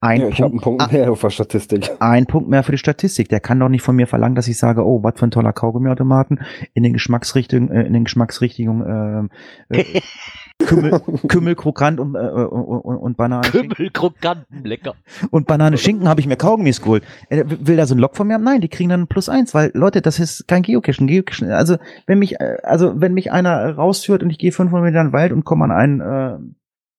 ein 0.00 0.20
Ja, 0.20 0.28
ich 0.28 0.42
habe 0.42 0.50
einen 0.52 0.60
Punkt 0.60 0.92
mehr 0.92 1.10
auf 1.10 1.20
der 1.22 1.30
Statistik. 1.30 1.90
ein 2.00 2.26
Punkt 2.26 2.48
mehr 2.50 2.62
für 2.62 2.72
die 2.72 2.78
Statistik. 2.78 3.28
Der 3.30 3.40
kann 3.40 3.58
doch 3.60 3.68
nicht 3.70 3.82
von 3.82 3.96
mir 3.96 4.06
verlangen, 4.06 4.34
dass 4.34 4.48
ich 4.48 4.58
sage, 4.58 4.84
oh, 4.84 5.02
was 5.02 5.14
für 5.18 5.26
ein 5.26 5.30
toller 5.30 5.52
Kaugummiautomaten 5.54 6.40
in 6.74 6.82
den 6.82 6.92
Geschmacksrichtungen, 6.92 7.70
äh, 7.70 7.84
in 7.84 7.92
den 7.94 8.04
Geschmacksrichtungen 8.04 9.30
äh, 9.70 9.78
äh, 9.80 9.84
Kümmel, 10.58 11.00
Kümmel, 11.28 11.54
Krokant 11.54 12.00
und, 12.00 12.14
äh, 12.14 12.18
und, 12.18 12.96
und 12.96 13.16
Banane. 13.16 13.48
Kümmel, 13.48 13.90
Krokanten, 13.90 14.64
lecker. 14.64 14.94
Und 15.30 15.46
Banane 15.46 15.78
Schinken 15.78 16.08
habe 16.08 16.20
ich 16.20 16.26
mir 16.26 16.36
Kaugummis 16.36 16.80
geholt. 16.80 17.04
Äh, 17.28 17.44
will 17.46 17.76
da 17.76 17.86
so 17.86 17.94
ein 17.94 17.98
Log 17.98 18.16
von 18.16 18.26
mir 18.26 18.34
haben? 18.34 18.44
Nein, 18.44 18.60
die 18.60 18.68
kriegen 18.68 18.90
dann 18.90 19.02
ein 19.02 19.06
plus 19.06 19.28
eins, 19.28 19.54
weil 19.54 19.70
Leute, 19.74 20.00
das 20.00 20.18
ist 20.18 20.46
kein 20.48 20.62
Geocachen. 20.62 21.06
Geocachen, 21.06 21.50
also 21.50 21.76
wenn 22.06 22.18
mich, 22.18 22.40
äh, 22.40 22.58
also 22.62 23.00
wenn 23.00 23.14
mich 23.14 23.32
einer 23.32 23.74
rausführt 23.74 24.22
und 24.22 24.30
ich 24.30 24.38
gehe 24.38 24.52
500 24.52 24.84
Meter 24.84 25.00
in 25.00 25.08
den 25.08 25.12
Wald 25.12 25.32
und 25.32 25.44
komme 25.44 25.64
an 25.64 25.72
einen 25.72 26.00
äh, 26.00 26.38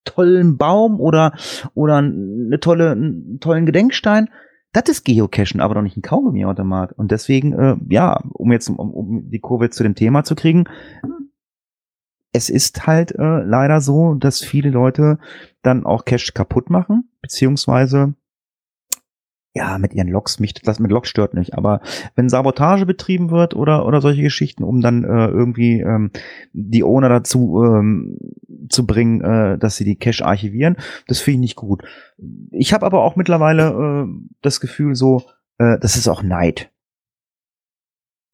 tollen 0.04 0.58
Baum 0.58 1.00
oder 1.00 1.34
oder 1.74 1.98
eine 1.98 2.60
tolle, 2.60 2.92
einen 2.92 3.40
tollen 3.40 3.66
Gedenkstein, 3.66 4.30
das 4.76 4.90
ist 4.90 5.06
Geocachen, 5.06 5.62
aber 5.62 5.76
doch 5.76 5.82
nicht 5.82 5.96
ein 5.96 6.02
Kaugummiautomat. 6.02 6.92
Und 6.92 7.12
deswegen, 7.12 7.54
äh, 7.54 7.78
ja, 7.90 8.20
um 8.34 8.52
jetzt 8.52 8.70
um, 8.70 8.78
um 8.78 9.30
die 9.30 9.40
Kurve 9.40 9.70
zu 9.70 9.84
dem 9.84 9.96
Thema 9.96 10.26
zu 10.26 10.36
kriegen, 10.36 10.66
es 12.36 12.50
ist 12.50 12.86
halt 12.86 13.12
äh, 13.12 13.42
leider 13.44 13.80
so, 13.80 14.14
dass 14.16 14.42
viele 14.42 14.70
Leute 14.70 15.20
dann 15.62 15.86
auch 15.86 16.04
Cache 16.04 16.34
kaputt 16.34 16.70
machen, 16.70 17.10
beziehungsweise 17.22 18.14
ja, 19.58 19.78
mit 19.78 19.94
ihren 19.94 20.10
Loks, 20.10 20.40
mich, 20.40 20.54
das 20.54 20.80
mit 20.80 20.92
Loks 20.92 21.08
stört 21.08 21.34
nicht, 21.34 21.54
aber 21.54 21.80
wenn 22.16 22.28
Sabotage 22.28 22.86
betrieben 22.86 23.32
wird 23.32 23.56
oder, 23.56 23.86
oder 23.86 24.02
solche 24.02 24.22
Geschichten, 24.22 24.66
um 24.66 24.82
dann 24.82 25.06
äh, 25.06 25.28
irgendwie 25.28 25.80
ähm, 25.80 26.12
die 26.52 26.84
Owner 26.84 27.08
dazu 27.08 27.64
ähm, 27.64 28.18
zu 28.68 28.86
bringen, 28.86 29.22
äh, 29.22 29.58
dass 29.58 29.78
sie 29.78 29.86
die 29.86 29.96
Cache 29.96 30.26
archivieren, 30.26 30.76
das 31.08 31.22
finde 31.22 31.36
ich 31.36 31.42
nicht 31.42 31.56
gut. 31.56 31.84
Ich 32.52 32.74
habe 32.74 32.86
aber 32.86 33.02
auch 33.02 33.16
mittlerweile 33.16 33.70
äh, 33.70 34.28
das 34.42 34.60
Gefühl 34.60 34.94
so, 34.94 35.24
äh, 35.58 35.80
das 35.80 35.96
ist 35.96 36.10
auch 36.10 36.22
Neid. 36.22 36.70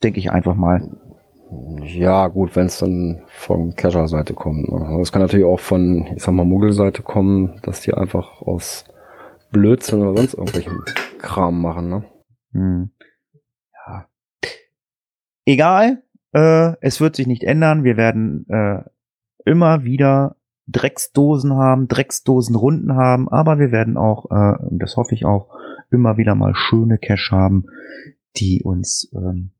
Denke 0.01 0.19
ich 0.19 0.31
einfach 0.31 0.55
mal. 0.55 0.89
Ja, 1.83 2.27
gut, 2.27 2.55
wenn 2.55 2.67
es 2.67 2.79
dann 2.79 3.23
von 3.27 3.75
Cacher-Seite 3.75 4.33
kommt. 4.33 4.69
ne. 4.69 4.85
Aber 4.85 5.01
Es 5.01 5.11
kann 5.11 5.21
natürlich 5.21 5.45
auch 5.45 5.59
von, 5.59 6.07
ich 6.15 6.23
sag 6.23 6.33
mal, 6.33 6.45
Muggelseite 6.45 7.01
kommen, 7.01 7.59
dass 7.63 7.81
die 7.81 7.93
einfach 7.93 8.41
aus 8.41 8.85
Blödsinn 9.51 10.01
oder 10.01 10.17
sonst 10.17 10.35
irgendwelchen 10.35 10.79
Kram 11.19 11.61
machen, 11.61 11.89
ne? 11.89 12.05
Hm. 12.53 12.91
Ja. 13.85 14.07
Egal, 15.45 16.03
äh, 16.33 16.73
es 16.79 17.01
wird 17.01 17.17
sich 17.17 17.27
nicht 17.27 17.43
ändern. 17.43 17.83
Wir 17.83 17.97
werden 17.97 18.45
äh, 18.47 18.83
immer 19.43 19.83
wieder 19.83 20.37
Drecksdosen 20.67 21.53
haben, 21.53 21.89
Drecksdosenrunden 21.89 22.95
haben, 22.95 23.27
aber 23.27 23.59
wir 23.59 23.71
werden 23.71 23.97
auch, 23.97 24.31
äh, 24.31 24.63
und 24.63 24.79
das 24.79 24.95
hoffe 24.95 25.15
ich 25.15 25.25
auch, 25.25 25.49
immer 25.89 26.15
wieder 26.15 26.35
mal 26.35 26.55
schöne 26.55 26.97
Cache 26.97 27.35
haben, 27.35 27.65
die 28.37 28.63
uns 28.63 29.11
ähm, 29.13 29.51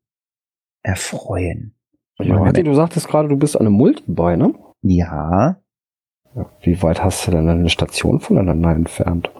erfreuen. 0.83 1.75
Johannes, 2.21 2.63
du 2.63 2.73
sagtest 2.73 3.07
gerade, 3.07 3.29
du 3.29 3.37
bist 3.37 3.55
an 3.55 3.65
einem 3.67 3.75
Multi 3.75 4.03
bei, 4.07 4.35
ne? 4.35 4.53
Ja, 4.81 5.57
Ja, 6.35 6.49
Wie 6.61 6.81
weit 6.81 7.03
hast 7.03 7.27
du 7.27 7.31
denn 7.31 7.49
eine 7.49 7.69
Station 7.69 8.19
voneinander 8.19 8.71
entfernt? 8.71 9.31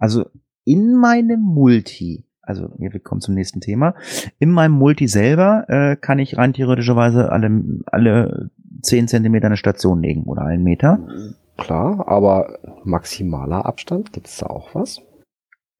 also 0.00 0.24
in 0.64 0.94
meinem 0.94 1.40
Multi, 1.40 2.24
also 2.42 2.70
ja, 2.78 2.92
wir 2.92 3.00
kommen 3.00 3.20
zum 3.20 3.34
nächsten 3.34 3.60
Thema, 3.60 3.94
in 4.38 4.50
meinem 4.50 4.72
Multi 4.72 5.06
selber 5.08 5.64
äh, 5.68 5.96
kann 5.96 6.18
ich 6.18 6.36
rein 6.36 6.52
theoretischerweise 6.52 7.30
alle, 7.30 7.80
alle 7.86 8.50
10 8.82 9.08
Zentimeter 9.08 9.46
eine 9.46 9.56
Station 9.56 10.02
legen 10.02 10.24
oder 10.24 10.42
einen 10.42 10.64
Meter. 10.64 11.06
Klar, 11.58 12.08
aber 12.08 12.58
maximaler 12.84 13.66
Abstand, 13.66 14.12
gibt's 14.12 14.38
da 14.38 14.46
auch 14.46 14.74
was? 14.74 15.02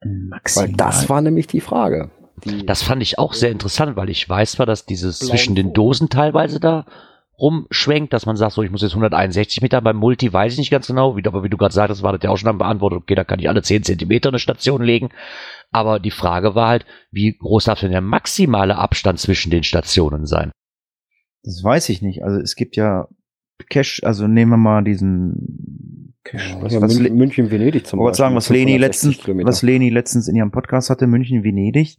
Maximal. 0.04 0.68
Weil 0.68 0.76
das 0.76 1.08
war 1.08 1.20
nämlich 1.22 1.46
die 1.46 1.60
Frage. 1.60 2.10
Die, 2.44 2.66
Das 2.66 2.82
fand 2.82 3.02
ich 3.02 3.18
auch 3.18 3.34
sehr 3.34 3.50
interessant, 3.50 3.96
weil 3.96 4.10
ich 4.10 4.28
weiß 4.28 4.52
zwar, 4.52 4.66
dass 4.66 4.86
dieses 4.86 5.18
zwischen 5.18 5.54
den. 5.54 5.72
Dosen 5.72 6.08
teilweise 6.08 6.60
da 6.60 6.86
rumschwenkt, 7.40 8.12
dass 8.12 8.26
man 8.26 8.36
sagt, 8.36 8.52
so 8.52 8.62
ich 8.62 8.70
muss 8.70 8.82
jetzt 8.82 8.92
161 8.92 9.62
Meter 9.62 9.80
beim 9.80 9.96
Multi, 9.96 10.30
weiß 10.32 10.52
ich 10.52 10.58
nicht 10.58 10.70
ganz 10.70 10.86
genau, 10.86 11.16
wie, 11.16 11.24
aber 11.26 11.42
wie 11.42 11.48
du 11.48 11.56
gerade 11.56 11.72
sagtest, 11.72 12.02
war 12.02 12.12
das 12.12 12.22
ja 12.22 12.30
auch 12.30 12.36
schon 12.36 12.46
dann 12.46 12.58
beantwortet, 12.58 12.98
okay, 12.98 13.14
da 13.14 13.24
kann 13.24 13.38
ich 13.38 13.48
alle 13.48 13.62
10 13.62 13.82
Zentimeter 13.82 14.28
eine 14.28 14.38
Station 14.38 14.82
legen. 14.82 15.08
Aber 15.70 16.00
die 16.00 16.10
Frage 16.10 16.54
war 16.54 16.68
halt, 16.68 16.86
wie 17.10 17.36
groß 17.36 17.64
darf 17.64 17.80
denn 17.80 17.92
der 17.92 18.02
maximale 18.02 18.76
Abstand 18.76 19.20
zwischen 19.20 19.50
den 19.50 19.62
Stationen 19.62 20.26
sein? 20.26 20.50
Das 21.42 21.62
weiß 21.64 21.88
ich 21.88 22.02
nicht. 22.02 22.22
Also 22.22 22.38
es 22.38 22.56
gibt 22.56 22.76
ja 22.76 23.08
Cache, 23.70 24.02
also 24.04 24.26
nehmen 24.26 24.50
wir 24.52 24.56
mal 24.58 24.84
diesen 24.84 26.14
Cache, 26.24 26.58
was, 26.60 26.72
ja, 26.74 26.80
was, 26.82 26.98
München, 26.98 27.50
Venedig 27.50 27.86
zum 27.86 27.98
Ich 27.98 28.02
wollte 28.02 28.18
sagen, 28.18 28.34
was 28.34 28.50
Leni 28.50 28.72
560 28.72 28.80
letztens, 28.80 29.24
Kilometer. 29.24 29.48
was 29.48 29.62
Leni 29.62 29.88
letztens 29.88 30.28
in 30.28 30.36
ihrem 30.36 30.50
Podcast 30.50 30.90
hatte, 30.90 31.06
München, 31.06 31.42
Venedig. 31.44 31.96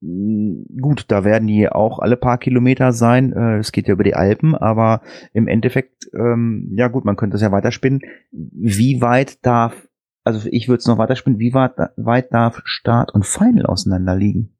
Mm, 0.00 0.62
Gut, 0.80 1.06
da 1.08 1.24
werden 1.24 1.48
die 1.48 1.68
auch 1.68 1.98
alle 1.98 2.16
paar 2.16 2.38
Kilometer 2.38 2.92
sein. 2.92 3.32
Äh, 3.32 3.58
Es 3.58 3.72
geht 3.72 3.88
ja 3.88 3.94
über 3.94 4.04
die 4.04 4.14
Alpen, 4.14 4.54
aber 4.54 5.00
im 5.32 5.48
Endeffekt, 5.48 6.10
ähm, 6.14 6.72
ja 6.76 6.88
gut, 6.88 7.04
man 7.04 7.16
könnte 7.16 7.36
es 7.36 7.42
ja 7.42 7.52
weiterspinnen. 7.52 8.00
Wie 8.30 9.00
weit 9.00 9.44
darf, 9.44 9.88
also 10.24 10.48
ich 10.50 10.68
würde 10.68 10.78
es 10.78 10.86
noch 10.86 10.98
weiterspinnen, 10.98 11.38
wie 11.38 11.54
weit, 11.54 12.32
darf 12.32 12.62
Start 12.64 13.14
und 13.14 13.26
Final 13.26 13.66
auseinander 13.66 14.14
liegen? 14.14 14.52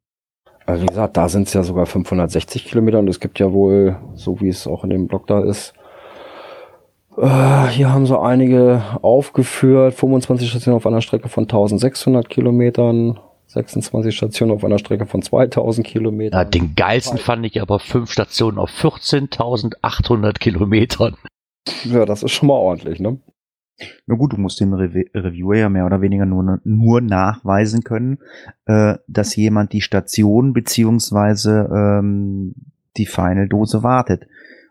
Also 0.65 0.83
wie 0.83 0.87
gesagt, 0.87 1.17
da 1.17 1.29
sind 1.29 1.47
es 1.47 1.55
ja 1.55 1.63
sogar 1.63 1.87
560 1.87 2.65
Kilometer 2.65 2.99
und 2.99 3.09
es 3.09 3.21
gibt 3.21 3.39
ja 3.39 3.53
wohl, 3.53 3.97
so 4.15 4.41
wie 4.41 4.49
es 4.49 4.67
auch 4.67 4.83
in 4.83 4.91
dem 4.91 5.07
Blog 5.07 5.29
da 5.29 5.45
ist, 5.45 5.75
äh, 7.17 7.69
hier 7.69 7.93
haben 7.93 8.05
sie 8.05 8.19
einige 8.19 8.83
aufgeführt, 9.01 9.95
25 9.95 10.51
Stationen 10.51 10.77
auf 10.77 10.87
einer 10.87 11.01
Strecke 11.01 11.29
von 11.29 11.45
1600 11.45 12.29
Kilometern, 12.29 13.19
26 13.49 14.17
Stationen 14.17 14.53
auf 14.53 14.65
einer 14.65 14.79
Strecke 14.79 15.07
von 15.07 15.23
2000 15.23 15.87
Kilometern. 15.87 16.41
Na, 16.41 16.45
den 16.45 16.75
geilsten 16.75 17.19
fand 17.19 17.47
ich 17.47 17.61
aber 17.61 17.79
fünf 17.79 18.11
Stationen 18.11 18.59
auf 18.59 18.71
14.800 18.71 20.39
Kilometern. 20.39 21.17
Ja, 21.85 22.05
das 22.05 22.23
ist 22.23 22.33
schon 22.33 22.49
mal 22.49 22.55
ordentlich, 22.55 23.01
ne? 23.01 23.19
Na 24.07 24.15
gut, 24.15 24.33
du 24.33 24.39
musst 24.39 24.61
dem 24.61 24.73
Rev 24.73 25.05
Reviewer 25.15 25.57
ja 25.57 25.69
mehr 25.69 25.85
oder 25.85 26.01
weniger 26.01 26.25
nur, 26.25 26.61
nur 26.65 27.01
nachweisen 27.01 27.83
können, 27.85 28.19
äh, 28.65 28.95
dass 29.07 29.37
jemand 29.37 29.73
die 29.73 29.83
Station 29.83 30.53
beziehungsweise 30.55 31.69
ähm, 31.71 32.55
die 32.97 33.07
Final-Dose 33.07 33.83
wartet. 33.83 34.27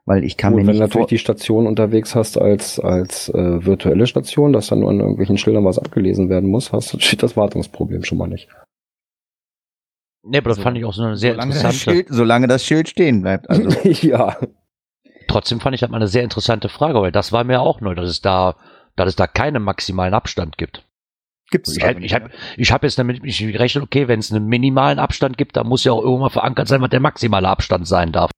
Weil 0.08 0.24
ich 0.24 0.38
kann 0.38 0.54
Gut, 0.54 0.62
mir 0.62 0.68
wenn 0.68 0.74
nicht 0.74 0.82
du 0.82 0.88
natürlich 0.88 1.08
die 1.08 1.18
Station 1.18 1.66
unterwegs 1.66 2.14
hast 2.16 2.38
als, 2.38 2.80
als 2.80 3.30
äh, 3.30 3.66
virtuelle 3.66 4.06
Station, 4.06 4.54
dass 4.54 4.68
dann 4.68 4.82
nur 4.82 4.92
an 4.92 5.00
irgendwelchen 5.00 5.38
Schildern 5.38 5.66
was 5.66 5.80
abgelesen 5.80 6.30
werden 6.30 6.50
muss, 6.50 6.72
hast 6.72 6.94
du 6.94 6.98
natürlich 6.98 7.18
das 7.18 7.36
Wartungsproblem 7.36 8.04
schon 8.04 8.20
mal 8.20 8.28
nicht. 8.28 8.48
Ne, 10.24 10.38
aber 10.40 10.50
das 10.50 10.58
So- 10.58 10.64
fand 10.64 10.78
ich 10.78 10.86
auch 10.86 10.94
so 10.94 11.04
eine 11.04 11.18
sehr 11.18 11.34
solange, 11.34 11.54
das 11.54 11.62
interessante. 11.64 11.92
Schild, 11.96 12.08
solange 12.10 12.48
das 12.48 12.64
Schild 12.66 12.90
stehen 12.90 13.22
bleibt. 13.22 13.50
Also, 13.50 13.70
ja. 14.08 14.38
Trotzdem 15.28 15.60
fand 15.60 15.74
ich 15.74 15.82
das 15.82 15.90
mal 15.90 15.98
eine 15.98 16.08
sehr 16.08 16.24
interessante 16.24 16.70
Frage, 16.70 17.02
weil 17.02 17.12
das 17.12 17.32
war 17.32 17.44
mir 17.44 17.62
auch 17.62 17.82
neu, 17.82 17.96
dass 17.96 18.10
es 18.10 18.22
da, 18.22 18.56
dass 18.96 19.10
es 19.10 19.16
da 19.16 19.26
keinen 19.28 19.64
maximalen 19.64 20.14
Abstand 20.14 20.58
gibt. 20.60 20.86
gibt's 21.50 21.76
Ich, 21.76 21.84
hab- 21.84 21.96
nicht, 21.96 22.06
ich 22.06 22.14
habe 22.14 22.30
ich 22.58 22.72
hab 22.72 22.84
jetzt 22.84 23.00
damit 23.00 23.24
ich 23.24 23.40
gerechnet, 23.40 23.84
okay, 23.84 24.08
wenn 24.08 24.20
es 24.20 24.32
einen 24.32 24.46
minimalen 24.48 25.00
Abstand 25.00 25.38
gibt, 25.38 25.58
dann 25.58 25.68
muss 25.68 25.84
ja 25.84 25.94
auch 25.94 26.04
irgendwann 26.04 26.30
verankert 26.30 26.68
sein, 26.68 26.82
was 26.82 26.90
der 26.92 27.00
maximale 27.00 27.48
Abstand 27.48 27.88
sein 27.88 28.12
darf. 28.12 28.30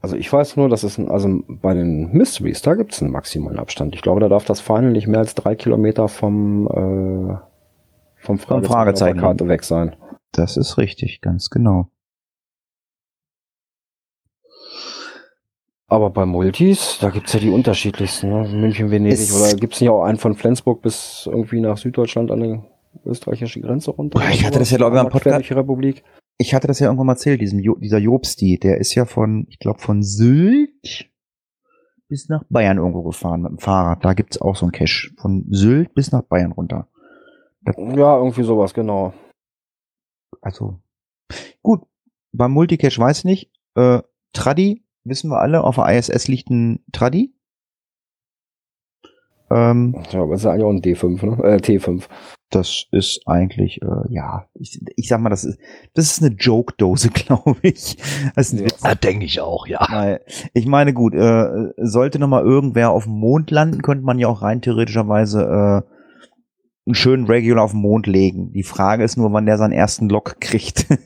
Also 0.00 0.16
ich 0.16 0.32
weiß 0.32 0.56
nur, 0.56 0.68
dass 0.68 0.84
es 0.84 0.96
ein, 0.96 1.10
also 1.10 1.42
bei 1.48 1.74
den 1.74 2.12
Mysteries, 2.12 2.62
da 2.62 2.74
gibt 2.74 2.92
es 2.92 3.02
einen 3.02 3.10
maximalen 3.10 3.58
Abstand. 3.58 3.94
Ich 3.96 4.02
glaube, 4.02 4.20
da 4.20 4.28
darf 4.28 4.44
das 4.44 4.60
Final 4.60 4.92
nicht 4.92 5.08
mehr 5.08 5.18
als 5.18 5.34
drei 5.34 5.56
Kilometer 5.56 6.06
vom, 6.08 6.66
äh, 6.68 7.36
vom 8.24 8.38
Fragezeichen, 8.38 8.72
Fragezeichen. 8.72 9.18
Karte 9.18 9.48
weg 9.48 9.64
sein. 9.64 9.96
Das 10.32 10.56
ist 10.56 10.78
richtig, 10.78 11.20
ganz 11.20 11.50
genau. 11.50 11.88
Aber 15.90 16.10
bei 16.10 16.26
Multis, 16.26 16.98
da 17.00 17.08
gibt's 17.08 17.32
ja 17.32 17.40
die 17.40 17.50
unterschiedlichsten. 17.50 18.28
Ne? 18.28 18.46
München, 18.48 18.90
Venedig 18.90 19.18
Es- 19.18 19.34
oder 19.34 19.56
gibt's 19.58 19.80
nicht 19.80 19.88
auch 19.90 20.04
einen 20.04 20.18
von 20.18 20.34
Flensburg 20.34 20.82
bis 20.82 21.26
irgendwie 21.30 21.60
nach 21.60 21.78
Süddeutschland 21.78 22.30
an 22.30 22.40
die 22.40 22.60
österreichische 23.06 23.60
Grenze 23.60 23.90
runter? 23.92 24.20
Ich 24.30 24.44
hatte 24.44 24.58
das 24.58 24.70
ja, 24.70 24.76
glaube 24.76 24.96
ich, 24.96 25.00
am 25.00 25.08
Podcast- 25.08 25.50
Republik. 25.50 26.04
Ich 26.38 26.54
hatte 26.54 26.68
das 26.68 26.78
ja 26.78 26.86
irgendwann 26.86 27.06
mal 27.06 27.14
erzählt, 27.14 27.40
diesem 27.40 27.58
jo 27.58 27.74
dieser 27.76 27.98
Jobsti, 27.98 28.58
der 28.58 28.78
ist 28.78 28.94
ja 28.94 29.04
von, 29.04 29.46
ich 29.48 29.58
glaube, 29.58 29.80
von 29.80 30.02
Sylt 30.02 31.10
bis 32.08 32.28
nach 32.28 32.44
Bayern 32.48 32.78
irgendwo 32.78 33.02
gefahren 33.02 33.42
mit 33.42 33.50
dem 33.50 33.58
Fahrrad. 33.58 34.04
Da 34.04 34.14
gibt's 34.14 34.40
auch 34.40 34.56
so 34.56 34.64
einen 34.64 34.72
Cache. 34.72 35.10
Von 35.18 35.46
Sylt 35.50 35.94
bis 35.94 36.12
nach 36.12 36.22
Bayern 36.22 36.52
runter. 36.52 36.88
Ja, 37.66 38.16
irgendwie 38.16 38.44
sowas, 38.44 38.72
genau. 38.72 39.12
Also, 40.40 40.80
gut. 41.62 41.82
Beim 42.32 42.52
Multicache 42.52 42.98
weiß 42.98 43.18
ich 43.18 43.24
nicht. 43.24 43.52
Äh, 43.74 44.02
Tradi, 44.32 44.84
wissen 45.04 45.30
wir 45.30 45.40
alle, 45.40 45.64
auf 45.64 45.76
der 45.76 45.88
ISS 45.88 46.28
liegt 46.28 46.50
ein 46.50 46.84
Tradi. 46.92 47.34
Ähm, 49.50 49.94
Ja, 50.10 50.22
aber 50.22 50.34
es 50.34 50.40
ist 50.40 50.44
ja 50.44 50.52
eigentlich 50.52 50.64
auch 50.64 50.70
ein 50.70 50.82
D5, 50.82 51.26
ne? 51.26 51.44
Äh, 51.44 51.56
T5. 51.56 52.06
Das 52.50 52.86
ist 52.92 53.20
eigentlich, 53.26 53.82
äh, 53.82 53.86
ja, 54.12 54.46
ich, 54.54 54.80
ich 54.96 55.08
sag 55.08 55.20
mal, 55.20 55.28
das 55.30 55.44
ist, 55.44 55.58
das 55.94 56.06
ist 56.06 56.22
eine 56.22 56.34
Joke-Dose, 56.34 57.10
glaube 57.14 57.56
ich. 57.62 57.96
Das 58.34 58.52
ist 58.52 58.60
Ja. 58.60 58.66
Da 58.82 58.94
denke 58.94 59.24
ich 59.26 59.40
auch, 59.40 59.66
ja. 59.66 59.86
Weil, 59.90 60.20
ich 60.54 60.66
meine, 60.66 60.92
gut, 60.94 61.14
äh, 61.14 61.48
sollte 61.76 62.18
noch 62.18 62.28
mal 62.28 62.44
irgendwer 62.44 62.90
auf 62.90 63.04
dem 63.04 63.12
Mond 63.14 63.50
landen, 63.50 63.82
könnte 63.82 64.04
man 64.04 64.18
ja 64.18 64.28
auch 64.28 64.42
rein 64.42 64.62
theoretischerweise 64.62 65.42
äh, 65.42 65.82
einen 66.86 66.94
schönen 66.94 67.26
Regular 67.26 67.64
auf 67.64 67.72
den 67.72 67.80
Mond 67.82 68.06
legen. 68.06 68.52
Die 68.52 68.62
Frage 68.62 69.04
ist 69.04 69.16
nur, 69.18 69.32
wann 69.32 69.44
der 69.46 69.58
seinen 69.58 69.72
ersten 69.72 70.08
Lock 70.08 70.40
kriegt. 70.40 70.86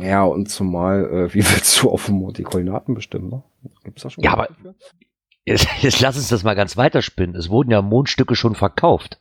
Ja, 0.00 0.24
und 0.24 0.48
zumal, 0.48 1.04
äh, 1.04 1.34
wie 1.34 1.40
willst 1.44 1.82
du 1.82 1.90
auf 1.90 2.06
dem 2.06 2.14
Mond 2.14 2.38
die 2.38 2.44
Koordinaten 2.44 2.94
bestimmen, 2.94 3.28
ne? 3.28 3.42
Gibt's 3.84 4.02
da 4.02 4.08
schon 4.08 4.24
Ja, 4.24 4.32
aber- 4.32 4.46
dafür? 4.46 4.74
Jetzt, 5.44 5.66
jetzt 5.82 6.00
lass 6.00 6.16
uns 6.16 6.28
das 6.28 6.44
mal 6.44 6.54
ganz 6.54 6.76
weiterspinnen. 6.78 7.34
Es 7.36 7.50
wurden 7.50 7.72
ja 7.72 7.82
Mondstücke 7.82 8.34
schon 8.36 8.54
verkauft. 8.54 9.20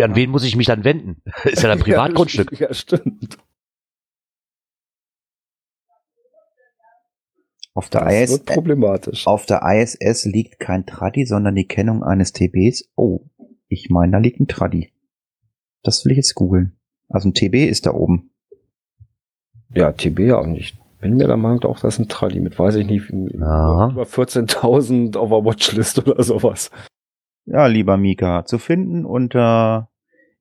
An 0.00 0.14
wen 0.14 0.30
muss 0.30 0.44
ich 0.44 0.56
mich 0.56 0.66
dann 0.66 0.84
wenden? 0.84 1.22
Ist 1.44 1.62
ja 1.62 1.70
ein 1.72 1.78
Privatgrundstück. 1.80 2.58
Ja, 2.60 2.72
stimmt. 2.74 3.38
auf, 7.74 7.88
der 7.90 8.04
Das 8.06 8.14
IS, 8.14 8.30
wird 8.32 8.46
problematisch. 8.46 9.26
auf 9.26 9.46
der 9.46 9.62
ISS 9.62 10.24
liegt 10.24 10.58
kein 10.58 10.84
Tradi, 10.84 11.24
sondern 11.26 11.54
die 11.54 11.66
Kennung 11.68 12.02
eines 12.02 12.32
TBs. 12.32 12.90
Oh, 12.96 13.20
ich 13.68 13.88
meine, 13.88 14.12
da 14.12 14.18
liegt 14.18 14.40
ein 14.40 14.48
Tradi. 14.48 14.92
Das 15.84 16.04
will 16.04 16.12
ich 16.12 16.16
jetzt 16.16 16.34
googeln. 16.34 16.76
Also 17.08 17.28
ein 17.28 17.34
TB 17.34 17.54
ist 17.68 17.86
da 17.86 17.92
oben. 17.94 18.30
Ja, 19.74 19.92
TB 19.92 20.18
ja. 20.20 20.38
Und 20.38 20.56
ich 20.56 20.76
bin 21.00 21.16
mir 21.16 21.28
der 21.28 21.36
Meinung, 21.36 21.62
auch 21.64 21.78
das 21.78 21.94
ist 21.94 22.00
ein 22.00 22.08
Tradi 22.08 22.40
mit, 22.40 22.58
weiß 22.58 22.74
ich 22.76 22.86
nicht, 22.86 23.10
Ja. 23.10 23.90
über 23.92 24.02
14.000 24.02 25.16
auf 25.16 25.28
der 25.28 25.44
Watchlist 25.44 25.98
oder 26.00 26.20
sowas. 26.24 26.70
Ja, 27.50 27.66
lieber 27.66 27.96
Mika, 27.96 28.44
zu 28.44 28.58
finden 28.58 29.06
unter 29.06 29.90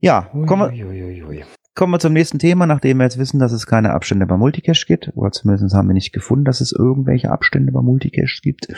Ja, 0.00 0.30
kommen 0.46 0.72
wir, 0.72 1.46
kommen 1.74 1.92
wir 1.92 1.98
zum 1.98 2.12
nächsten 2.12 2.38
Thema, 2.38 2.66
nachdem 2.66 2.98
wir 2.98 3.04
jetzt 3.04 3.18
wissen, 3.18 3.38
dass 3.40 3.52
es 3.52 3.66
keine 3.66 3.92
Abstände 3.92 4.26
bei 4.26 4.36
Multicache 4.36 4.86
gibt. 4.86 5.12
Oder 5.16 5.30
zumindest 5.32 5.74
haben 5.74 5.88
wir 5.88 5.94
nicht 5.94 6.12
gefunden, 6.12 6.44
dass 6.44 6.60
es 6.60 6.72
irgendwelche 6.72 7.30
Abstände 7.30 7.72
bei 7.72 7.80
Multicache 7.82 8.40
gibt. 8.42 8.68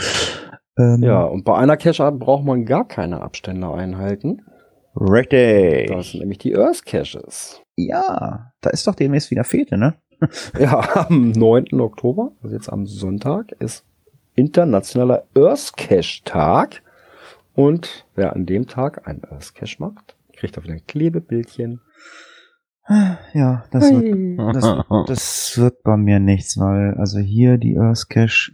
Ähm, 0.79 1.03
Ja, 1.03 1.24
und 1.24 1.44
bei 1.44 1.57
einer 1.57 1.76
Cache-Art 1.76 2.18
braucht 2.18 2.44
man 2.44 2.64
gar 2.64 2.87
keine 2.87 3.20
Abstände 3.22 3.70
einhalten. 3.72 4.42
Richtig. 5.01 5.89
Das 5.89 6.11
sind 6.11 6.21
nämlich 6.21 6.39
die 6.39 6.55
Earth 6.57 6.85
Caches. 6.85 7.63
Ja, 7.77 8.53
da 8.61 8.71
ist 8.71 8.87
doch 8.87 8.95
demnächst 8.95 9.31
wieder 9.31 9.45
Fete, 9.45 9.79
ne? 9.79 9.95
Ja, 10.59 11.07
am 11.07 11.31
9. 11.31 11.81
Oktober, 11.81 12.33
also 12.43 12.55
jetzt 12.55 12.71
am 12.71 12.87
Sonntag, 12.87 13.53
ist 13.53 13.87
internationaler 14.35 15.25
Earth 15.35 15.73
Cache 15.77 16.23
Tag. 16.25 16.83
Und 17.55 18.07
wer 18.15 18.35
an 18.35 18.45
dem 18.45 18.67
Tag 18.67 19.09
einen 19.09 19.25
Earth 19.25 19.55
Cache 19.55 19.77
macht, 19.79 20.17
kriegt 20.35 20.59
auf 20.59 20.69
ein 20.69 20.87
Klebebildchen. 20.87 21.81
Ja, 23.35 23.65
das 23.71 23.89
wird, 23.93 24.57
das, 24.57 24.85
das 25.07 25.59
wird 25.59 25.83
bei 25.85 25.97
mir 25.97 26.19
nichts, 26.19 26.59
weil 26.59 26.95
also 26.95 27.21
hier 27.21 27.57
die 27.57 27.79
Earth 27.79 28.09
Cache, 28.09 28.53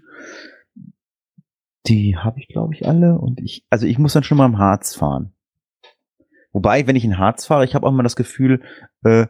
die 1.87 2.19
habe 2.19 2.39
ich 2.39 2.49
glaube 2.49 2.75
ich 2.75 2.87
alle 2.87 3.19
und 3.19 3.41
ich, 3.41 3.65
also 3.71 3.87
ich 3.87 3.99
muss 3.99 4.13
dann 4.13 4.25
schon 4.25 4.37
mal 4.37 4.45
im 4.45 4.59
Harz 4.59 4.95
fahren. 4.95 5.33
Wobei, 6.57 6.87
wenn 6.87 6.97
ich 6.97 7.05
in 7.05 7.19
Harz 7.19 7.45
fahre, 7.45 7.67
ich 7.67 7.75
habe 7.75 7.87
auch 7.87 7.91
immer 7.93 8.03
das 8.03 8.17
Gefühl, 8.17 8.63
äh, 9.05 9.27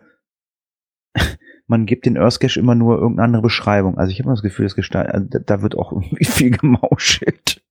man 1.66 1.84
gibt 1.84 2.06
den 2.06 2.16
Earth 2.16 2.38
Cache 2.38 2.60
immer 2.60 2.76
nur 2.76 2.98
irgendeine 2.98 3.24
andere 3.24 3.42
Beschreibung. 3.42 3.98
Also 3.98 4.12
ich 4.12 4.20
habe 4.20 4.28
immer 4.28 4.34
das 4.36 4.44
Gefühl, 4.44 4.66
das 4.66 4.76
Gestein, 4.76 5.06
also 5.06 5.26
da, 5.28 5.40
da 5.40 5.60
wird 5.62 5.74
auch 5.76 5.90
irgendwie 6.00 6.24
viel 6.24 6.50
gemauschelt. 6.52 7.62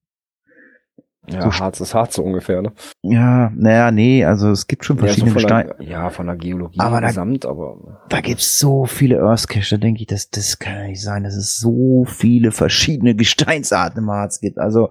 Ja, 1.30 1.42
So 1.50 1.54
Harz 1.58 1.80
ist 1.80 1.96
Harz 1.96 2.16
so 2.16 2.24
ungefähr, 2.24 2.62
ne? 2.62 2.74
Ja, 3.02 3.50
naja, 3.56 3.92
nee, 3.92 4.26
also 4.26 4.52
es 4.52 4.68
gibt 4.68 4.84
schon 4.84 4.98
verschiedene 4.98 5.28
ja, 5.32 5.32
so 5.32 5.40
Gesteine. 5.48 5.76
ja, 5.80 6.10
von 6.10 6.28
der 6.28 6.36
Geologie 6.36 6.80
Aber 6.82 7.00
da- 7.00 7.08
gesamt, 7.08 7.46
aber 7.46 8.02
Da 8.10 8.20
gibt's 8.20 8.60
so 8.60 8.84
viele 8.86 9.22
Earth 9.24 9.48
Cache, 9.48 9.76
da 9.76 9.78
denke 9.78 10.02
ich, 10.02 10.08
das, 10.08 10.30
das 10.32 10.60
kann 10.60 10.76
ja 10.76 10.84
nicht 10.88 11.02
sein, 11.02 11.24
dass 11.24 11.36
es 11.36 11.58
so 11.58 12.04
viele 12.06 12.52
verschiedene 12.52 13.16
Gesteinsarten 13.16 14.04
im 14.04 14.12
Harz 14.12 14.42
gibt. 14.42 14.58
Also 14.58 14.90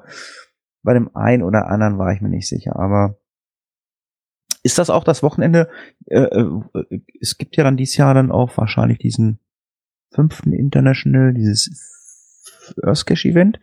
bei 0.83 0.95
dem 0.95 1.15
einen 1.15 1.43
oder 1.43 1.67
anderen 1.69 1.99
war 1.99 2.13
ich 2.15 2.23
mir 2.23 2.31
nicht 2.31 2.49
sicher, 2.49 2.77
aber 2.77 3.19
ist 4.65 4.79
das 4.79 4.91
auch 4.91 5.05
das 5.05 5.23
Wochenende? 5.23 5.69
Äh, 6.07 6.23
äh, 6.23 7.01
es 7.21 7.39
gibt 7.39 7.57
ja 7.57 7.65
dann 7.65 7.77
dieses 7.77 7.97
Jahr 7.97 8.15
dann 8.15 8.33
auch 8.33 8.57
wahrscheinlich 8.57 8.99
diesen 8.99 9.39
fünften 10.11 10.53
International, 10.53 11.35
dieses 11.35 12.73
Earth 12.83 13.07
Cache 13.07 13.29
Event. 13.29 13.61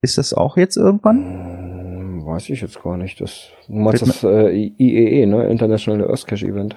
Ist 0.00 0.16
das 0.16 0.32
auch 0.32 0.56
jetzt 0.56 0.76
irgendwann? 0.76 1.18
Hm, 1.18 2.26
weiß 2.26 2.48
ich 2.48 2.62
jetzt 2.62 2.82
gar 2.82 2.96
nicht. 2.96 3.20
Das, 3.20 3.50
du 3.66 3.74
meinst 3.74 4.02
das 4.02 4.24
äh, 4.24 4.50
IEE, 4.50 5.26
ne? 5.26 5.46
International 5.48 6.08
Earth 6.08 6.26
Cache 6.26 6.46
Event. 6.46 6.74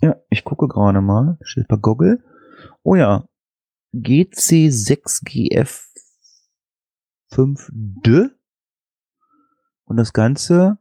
Ja, 0.00 0.16
ich 0.30 0.44
gucke 0.44 0.68
gerade 0.68 1.00
mal. 1.00 1.36
Steht 1.42 1.66
bei 1.66 1.76
Google. 1.76 2.22
Oh 2.84 2.94
ja. 2.94 3.24
GC6GF 3.92 5.84
5D. 7.32 8.30
Und 9.84 9.96
das 9.96 10.12
Ganze 10.12 10.78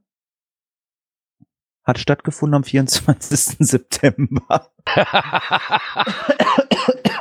hat 1.90 2.00
stattgefunden 2.00 2.56
am 2.56 2.64
24. 2.64 3.58
September. 3.60 4.72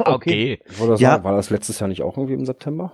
okay. 0.04 0.60
Ich 0.66 0.78
wollte 0.78 1.02
Ja. 1.02 1.12
sagen, 1.12 1.24
war 1.24 1.36
das 1.36 1.50
letztes 1.50 1.78
Jahr 1.80 1.88
nicht 1.88 2.02
auch 2.02 2.16
irgendwie 2.16 2.34
im 2.34 2.46
September? 2.46 2.92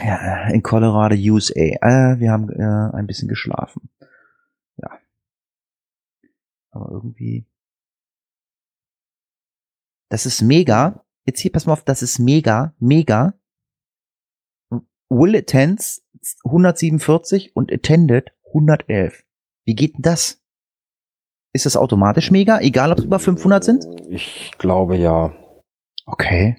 Ja, 0.00 0.48
in 0.48 0.62
Colorado, 0.62 1.14
USA. 1.14 1.60
Äh, 1.60 2.18
wir 2.18 2.30
haben 2.32 2.48
äh, 2.50 2.96
ein 2.96 3.06
bisschen 3.06 3.28
geschlafen. 3.28 3.90
Ja. 4.76 4.98
Aber 6.70 6.90
irgendwie. 6.90 7.46
Das 10.08 10.26
ist 10.26 10.42
mega. 10.42 11.04
Jetzt 11.24 11.40
hier, 11.40 11.52
pass 11.52 11.66
mal 11.66 11.74
auf, 11.74 11.84
das 11.84 12.02
ist 12.02 12.18
mega, 12.18 12.74
mega. 12.78 13.34
Will 15.08 15.36
Attends 15.36 16.04
147 16.44 17.54
und 17.54 17.70
Attended 17.72 18.32
111. 18.46 19.24
Wie 19.64 19.74
geht 19.74 19.94
denn 19.96 20.02
das? 20.02 20.41
Ist 21.54 21.66
das 21.66 21.76
automatisch 21.76 22.30
mega, 22.30 22.60
egal 22.60 22.92
ob 22.92 22.98
es 22.98 23.04
über 23.04 23.18
500 23.18 23.62
sind? 23.64 23.86
Ich 24.08 24.52
glaube 24.58 24.96
ja. 24.96 25.32
Okay. 26.06 26.56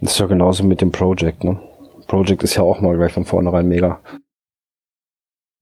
Das 0.00 0.12
ist 0.12 0.18
ja 0.18 0.26
genauso 0.26 0.64
mit 0.64 0.80
dem 0.80 0.90
Project, 0.90 1.44
ne? 1.44 1.60
Project 2.08 2.42
ist 2.42 2.56
ja 2.56 2.62
auch 2.62 2.80
mal 2.80 2.96
gleich 2.96 3.12
von 3.12 3.24
vornherein 3.24 3.68
mega. 3.68 4.00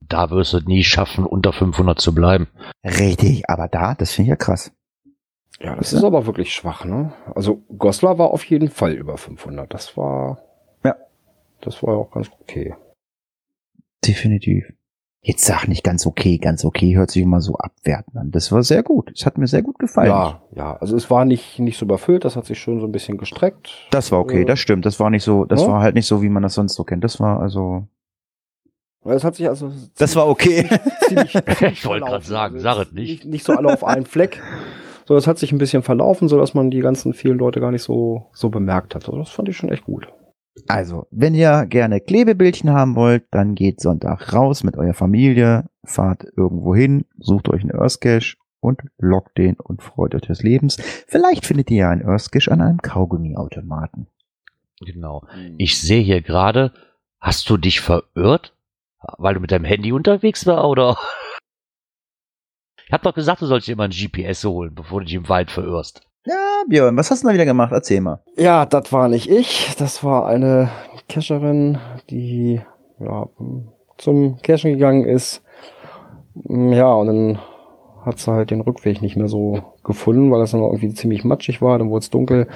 Da 0.01 0.31
wirst 0.31 0.55
du 0.55 0.61
nie 0.61 0.83
schaffen, 0.83 1.25
unter 1.27 1.53
500 1.53 2.01
zu 2.01 2.15
bleiben. 2.15 2.49
Richtig, 2.85 3.49
aber 3.49 3.69
da, 3.69 3.95
das 3.95 4.13
finde 4.13 4.27
ich 4.27 4.31
ja 4.31 4.37
krass. 4.37 4.73
Ja, 5.61 5.77
das 5.77 5.93
Ja. 5.93 5.99
ist 5.99 6.05
aber 6.05 6.27
wirklich 6.27 6.53
schwach, 6.53 6.85
ne? 6.85 7.13
Also 7.35 7.63
Goslar 7.77 8.19
war 8.19 8.31
auf 8.31 8.45
jeden 8.47 8.71
Fall 8.71 8.93
über 8.95 9.19
500. 9.19 9.73
Das 9.73 9.97
war, 9.97 10.39
Ja. 10.83 10.97
das 11.61 11.83
war 11.83 11.95
ja 11.95 12.01
auch 12.01 12.11
ganz 12.11 12.29
okay. 12.41 12.75
Definitiv. 14.05 14.73
Jetzt 15.23 15.45
sag 15.45 15.69
nicht 15.69 15.85
ganz 15.85 16.07
okay, 16.07 16.39
ganz 16.39 16.65
okay, 16.65 16.97
hört 16.97 17.11
sich 17.11 17.23
immer 17.23 17.43
so 17.43 17.55
abwertend 17.57 18.17
an. 18.17 18.31
Das 18.31 18.51
war 18.53 18.63
sehr 18.63 18.83
gut. 18.83 19.13
Es 19.15 19.27
hat 19.27 19.37
mir 19.37 19.47
sehr 19.47 19.61
gut 19.61 19.79
gefallen. 19.79 20.09
Ja, 20.09 20.41
ja. 20.55 20.77
Also 20.79 20.97
es 20.97 21.11
war 21.11 21.27
nicht, 21.27 21.59
nicht 21.59 21.77
so 21.79 21.85
überfüllt. 21.85 22.25
Das 22.25 22.37
hat 22.37 22.47
sich 22.47 22.59
schon 22.59 22.81
so 22.81 22.87
ein 22.87 22.93
bisschen 22.93 23.19
gestreckt. 23.19 23.71
Das 23.91 24.13
war 24.13 24.21
okay, 24.21 24.43
Äh, 24.43 24.45
das 24.47 24.59
stimmt. 24.61 24.87
Das 24.87 24.99
war 24.99 25.11
nicht 25.11 25.23
so, 25.23 25.45
das 25.45 25.61
Ja? 25.61 25.69
war 25.69 25.83
halt 25.83 25.95
nicht 25.95 26.07
so, 26.07 26.23
wie 26.23 26.31
man 26.31 26.43
das 26.43 26.55
sonst 26.55 26.75
so 26.75 26.85
kennt. 26.85 27.05
Das 27.05 27.21
war 27.21 27.39
also. 27.41 27.87
Es 29.05 29.23
hat 29.25 29.35
sich 29.37 29.47
also 29.49 29.71
Das 29.99 30.17
war 30.17 30.27
okay. 30.27 30.67
ziemlich, 31.07 31.33
ziemlich 31.33 31.35
Ich 31.73 31.85
wollte 31.87 32.07
gerade 32.07 32.25
sagen, 32.25 32.59
sag 32.61 32.79
es 32.79 32.87
es 32.89 32.93
nicht. 32.93 33.09
nicht. 33.11 33.25
Nicht 33.27 33.45
so 33.45 33.53
alle 33.53 33.73
auf 33.73 33.85
einen 33.85 34.07
Fleck. 34.07 34.43
So, 35.07 35.15
das 35.15 35.27
hat 35.27 35.39
sich 35.39 35.53
ein 35.53 35.59
bisschen 35.59 35.83
verlaufen, 35.83 36.29
so 36.29 36.39
dass 36.39 36.55
man 36.55 36.71
die 36.71 36.81
ganzen 36.81 37.13
vielen 37.13 37.37
Leute 37.39 37.61
gar 37.61 37.73
nicht 37.73 37.83
so, 37.83 38.27
so 38.33 38.49
bemerkt 38.49 38.95
hat. 38.95 39.05
Also 39.07 39.19
das 39.19 39.29
fand 39.29 39.49
ich 39.51 39.57
schon 39.57 39.71
echt 39.71 39.85
gut. 39.85 40.09
Also, 40.69 41.07
wenn 41.11 41.35
ihr 41.35 41.67
gerne 41.67 42.01
Klebebildchen 42.01 42.71
haben 42.71 42.97
wollt, 42.97 43.25
dann 43.31 43.55
geht 43.55 43.81
Sonntag 43.81 44.33
raus 44.33 44.65
mit 44.65 44.77
eurer 44.77 44.95
Familie, 44.95 45.69
fahrt 45.85 46.25
irgendwo 46.37 46.75
hin, 46.75 47.05
sucht 47.19 47.49
euch 47.49 47.63
einen 47.63 47.75
Earth 47.75 48.01
Cache 48.01 48.37
und 48.61 48.83
lockt 48.99 49.39
den 49.39 49.57
und 49.59 49.83
freut 49.83 50.15
euch 50.15 50.23
des 50.23 50.43
Lebens. 50.43 50.77
Vielleicht 51.07 51.47
findet 51.47 51.71
ihr 51.71 51.79
ja 51.79 51.91
einen 51.91 52.07
Earth 52.07 52.31
Cache 52.33 52.51
an 52.51 52.61
einem 52.61 52.83
Kaugummiautomaten. 52.83 54.07
Genau. 54.81 55.27
Ich 55.59 55.81
sehe 55.81 56.03
hier 56.03 56.23
gerade, 56.23 56.73
hast 57.21 57.49
du 57.51 57.57
dich 57.57 57.81
verirrt? 57.81 58.55
Weil 59.17 59.35
du 59.35 59.41
mit 59.41 59.51
deinem 59.51 59.65
Handy 59.65 59.93
unterwegs 59.93 60.47
war, 60.47 60.69
oder? 60.69 60.97
Ich 62.87 62.93
hab 62.93 63.05
doch 63.05 63.15
gesagt, 63.15 63.41
du 63.41 63.47
sollst 63.47 63.69
dir 63.69 63.75
immer 63.75 63.85
ein 63.85 63.93
GPS 63.93 64.43
holen, 64.45 64.75
bevor 64.75 64.99
du 64.99 65.07
dich 65.07 65.15
im 65.15 65.29
Wald 65.29 65.53
verirrst. 65.53 66.10
Ja, 66.27 66.65
Björn, 66.69 66.97
was 66.97 67.11
hast 67.11 67.23
du 67.23 67.29
da 67.29 67.35
wieder 67.35 67.47
gemacht? 67.47 67.73
Erzähl 67.73 68.01
mal. 68.01 68.21
Ja, 68.37 68.67
das 68.67 68.93
war 68.93 69.09
nicht 69.09 69.31
ich. 69.31 69.75
Das 69.79 70.05
war 70.05 70.27
eine 70.27 70.71
Cacherin, 71.09 71.79
die 72.11 72.61
ja, 72.99 73.27
zum 73.97 74.37
Cachen 74.43 74.73
gegangen 74.73 75.05
ist. 75.05 75.43
Ja, 76.49 76.93
und 76.93 77.07
dann 77.07 77.39
hat 78.05 78.19
sie 78.19 78.31
halt 78.31 78.51
den 78.51 78.61
Rückweg 78.61 79.01
nicht 79.03 79.17
mehr 79.17 79.29
so 79.29 79.61
gefunden, 79.83 80.31
weil 80.31 80.43
es 80.43 80.51
dann 80.51 80.61
irgendwie 80.61 80.93
ziemlich 80.93 81.25
matschig 81.25 81.61
war, 81.63 81.79
dann 81.79 81.91
wurde 81.91 82.03
es 82.03 82.11
dunkel. 82.11 82.49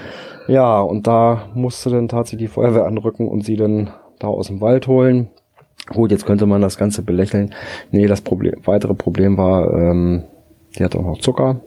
Ja, 0.46 0.80
und 0.80 1.06
da 1.06 1.48
musste 1.54 1.90
dann 1.90 2.08
tatsächlich 2.08 2.48
die 2.48 2.54
Feuerwehr 2.54 2.84
anrücken 2.84 3.28
und 3.28 3.44
sie 3.44 3.56
dann 3.56 3.90
da 4.18 4.28
aus 4.28 4.48
dem 4.48 4.60
Wald 4.60 4.86
holen. 4.86 5.28
Gut, 5.88 6.10
jetzt 6.10 6.24
könnte 6.26 6.46
man 6.46 6.62
das 6.62 6.78
Ganze 6.78 7.02
belächeln. 7.02 7.54
Nee, 7.90 8.06
das 8.06 8.20
Problem, 8.20 8.56
weitere 8.64 8.94
Problem 8.94 9.36
war, 9.36 9.72
ähm, 9.72 10.24
die 10.76 10.84
hatte 10.84 10.98
auch 10.98 11.04
noch 11.04 11.18
Zucker, 11.18 11.60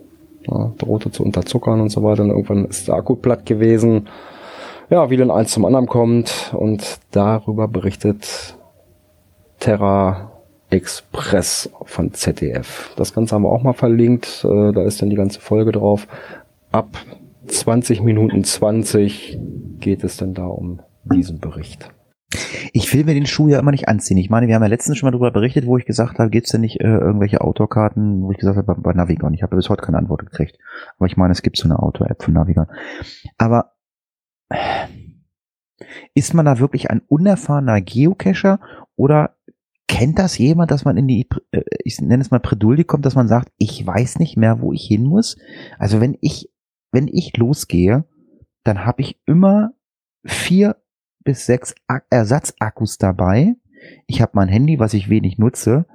ja, 0.48 0.72
drohte 0.78 1.12
zu 1.12 1.24
unterzuckern 1.24 1.82
und 1.82 1.90
so 1.90 2.04
weiter. 2.04 2.24
Und 2.24 2.30
irgendwann 2.30 2.66
ist 2.66 2.88
der 2.88 2.96
Akku 2.96 3.16
platt 3.16 3.46
gewesen. 3.46 4.08
Ja, 4.90 5.10
wie 5.10 5.18
dann 5.18 5.32
eins 5.32 5.52
zum 5.52 5.66
anderen 5.66 5.88
kommt 5.88 6.54
und 6.58 7.00
darüber 7.12 7.68
berichtet 7.68 8.58
Terra 9.60 10.32
Express 10.70 11.70
von 11.84 12.14
ZDF. 12.14 12.94
Das 12.96 13.14
Ganze 13.14 13.36
haben 13.36 13.44
wir 13.44 13.52
auch 13.52 13.64
mal 13.64 13.74
verlinkt. 13.74 14.46
Äh, 14.46 14.74
da 14.74 14.84
ist 14.84 15.02
dann 15.02 15.10
die 15.10 15.16
ganze 15.16 15.40
Folge 15.40 15.72
drauf. 15.72 16.08
Ab 16.72 16.90
20 17.48 18.02
Minuten 18.02 18.44
20 18.44 19.40
geht 19.80 20.04
es 20.04 20.18
dann 20.18 20.34
da 20.34 20.46
um 20.46 20.82
diesen 21.06 21.40
Bericht. 21.40 21.90
Ich 22.74 22.94
will 22.94 23.06
mir 23.06 23.14
den 23.14 23.26
Schuh 23.26 23.48
ja 23.48 23.60
immer 23.60 23.72
nicht 23.72 23.88
anziehen. 23.88 24.18
Ich 24.18 24.30
meine, 24.30 24.48
wir 24.48 24.56
haben 24.56 24.62
ja 24.62 24.68
letztens 24.68 24.98
schon 24.98 25.08
mal 25.08 25.12
darüber 25.12 25.32
berichtet, 25.32 25.66
wo 25.66 25.78
ich 25.78 25.86
gesagt 25.86 26.20
habe, 26.20 26.30
gibt's 26.30 26.52
denn 26.52 26.62
nicht 26.62 26.80
äh, 26.80 26.88
irgendwelche 26.88 27.42
Outdoor-Karten, 27.42 28.22
wo 28.24 28.32
ich 28.32 28.38
gesagt 28.38 28.58
habe, 28.58 28.76
bei, 28.76 28.82
bei 28.82 28.94
Navigon. 28.94 29.34
Ich 29.34 29.44
habe 29.44 29.56
bis 29.56 29.70
heute 29.70 29.84
keine 29.84 29.98
Antwort 29.98 30.22
gekriegt. 30.22 30.58
Aber 30.98 31.08
ich 31.08 31.18
meine, 31.18 31.32
es 31.32 31.42
gibt 31.42 31.58
so 31.58 31.66
eine 31.66 31.80
Outdoor-App 31.80 32.24
von 32.24 32.34
Navigon. 32.34 32.68
Aber 33.38 33.74
äh, 34.50 34.88
Ist 36.14 36.34
man 36.34 36.46
da 36.46 36.60
wirklich 36.60 36.90
ein 36.90 37.02
unerfahrener 37.08 37.82
Geocacher 37.82 38.60
oder 38.96 39.36
kennt 39.88 40.20
das 40.20 40.38
jemand, 40.38 40.72
dass 40.72 40.86
man 40.86 40.98
in 40.98 41.08
die, 41.08 41.28
äh, 41.52 41.62
ich 41.84 42.00
nenne 42.02 42.22
es 42.22 42.32
mal 42.32 42.40
Preduldi 42.40 42.84
kommt, 42.84 43.06
dass 43.06 43.16
man 43.16 43.28
sagt, 43.28 43.52
ich 43.58 43.86
weiß 43.86 44.20
nicht 44.20 44.38
mehr, 44.38 44.60
wo 44.62 44.74
ich 44.74 44.84
hin 44.86 45.04
muss? 45.04 45.38
Also 45.78 46.02
wenn 46.02 46.18
ich, 46.22 46.52
wenn 46.92 47.08
ich 47.08 47.36
losgehe, 47.38 48.06
dann 48.64 48.86
habe 48.86 49.02
ich 49.02 49.20
immer 49.26 49.72
vier 50.26 50.76
bis 51.28 51.46
sechs 51.46 51.76
Ersatzakkus 52.10 52.98
dabei. 52.98 53.56
Ich 54.06 54.22
habe 54.22 54.32
mein 54.36 54.48
Handy, 54.48 54.80
was 54.80 54.94
ich 54.94 55.10
wenig 55.10 55.38
nutze. 55.38 55.86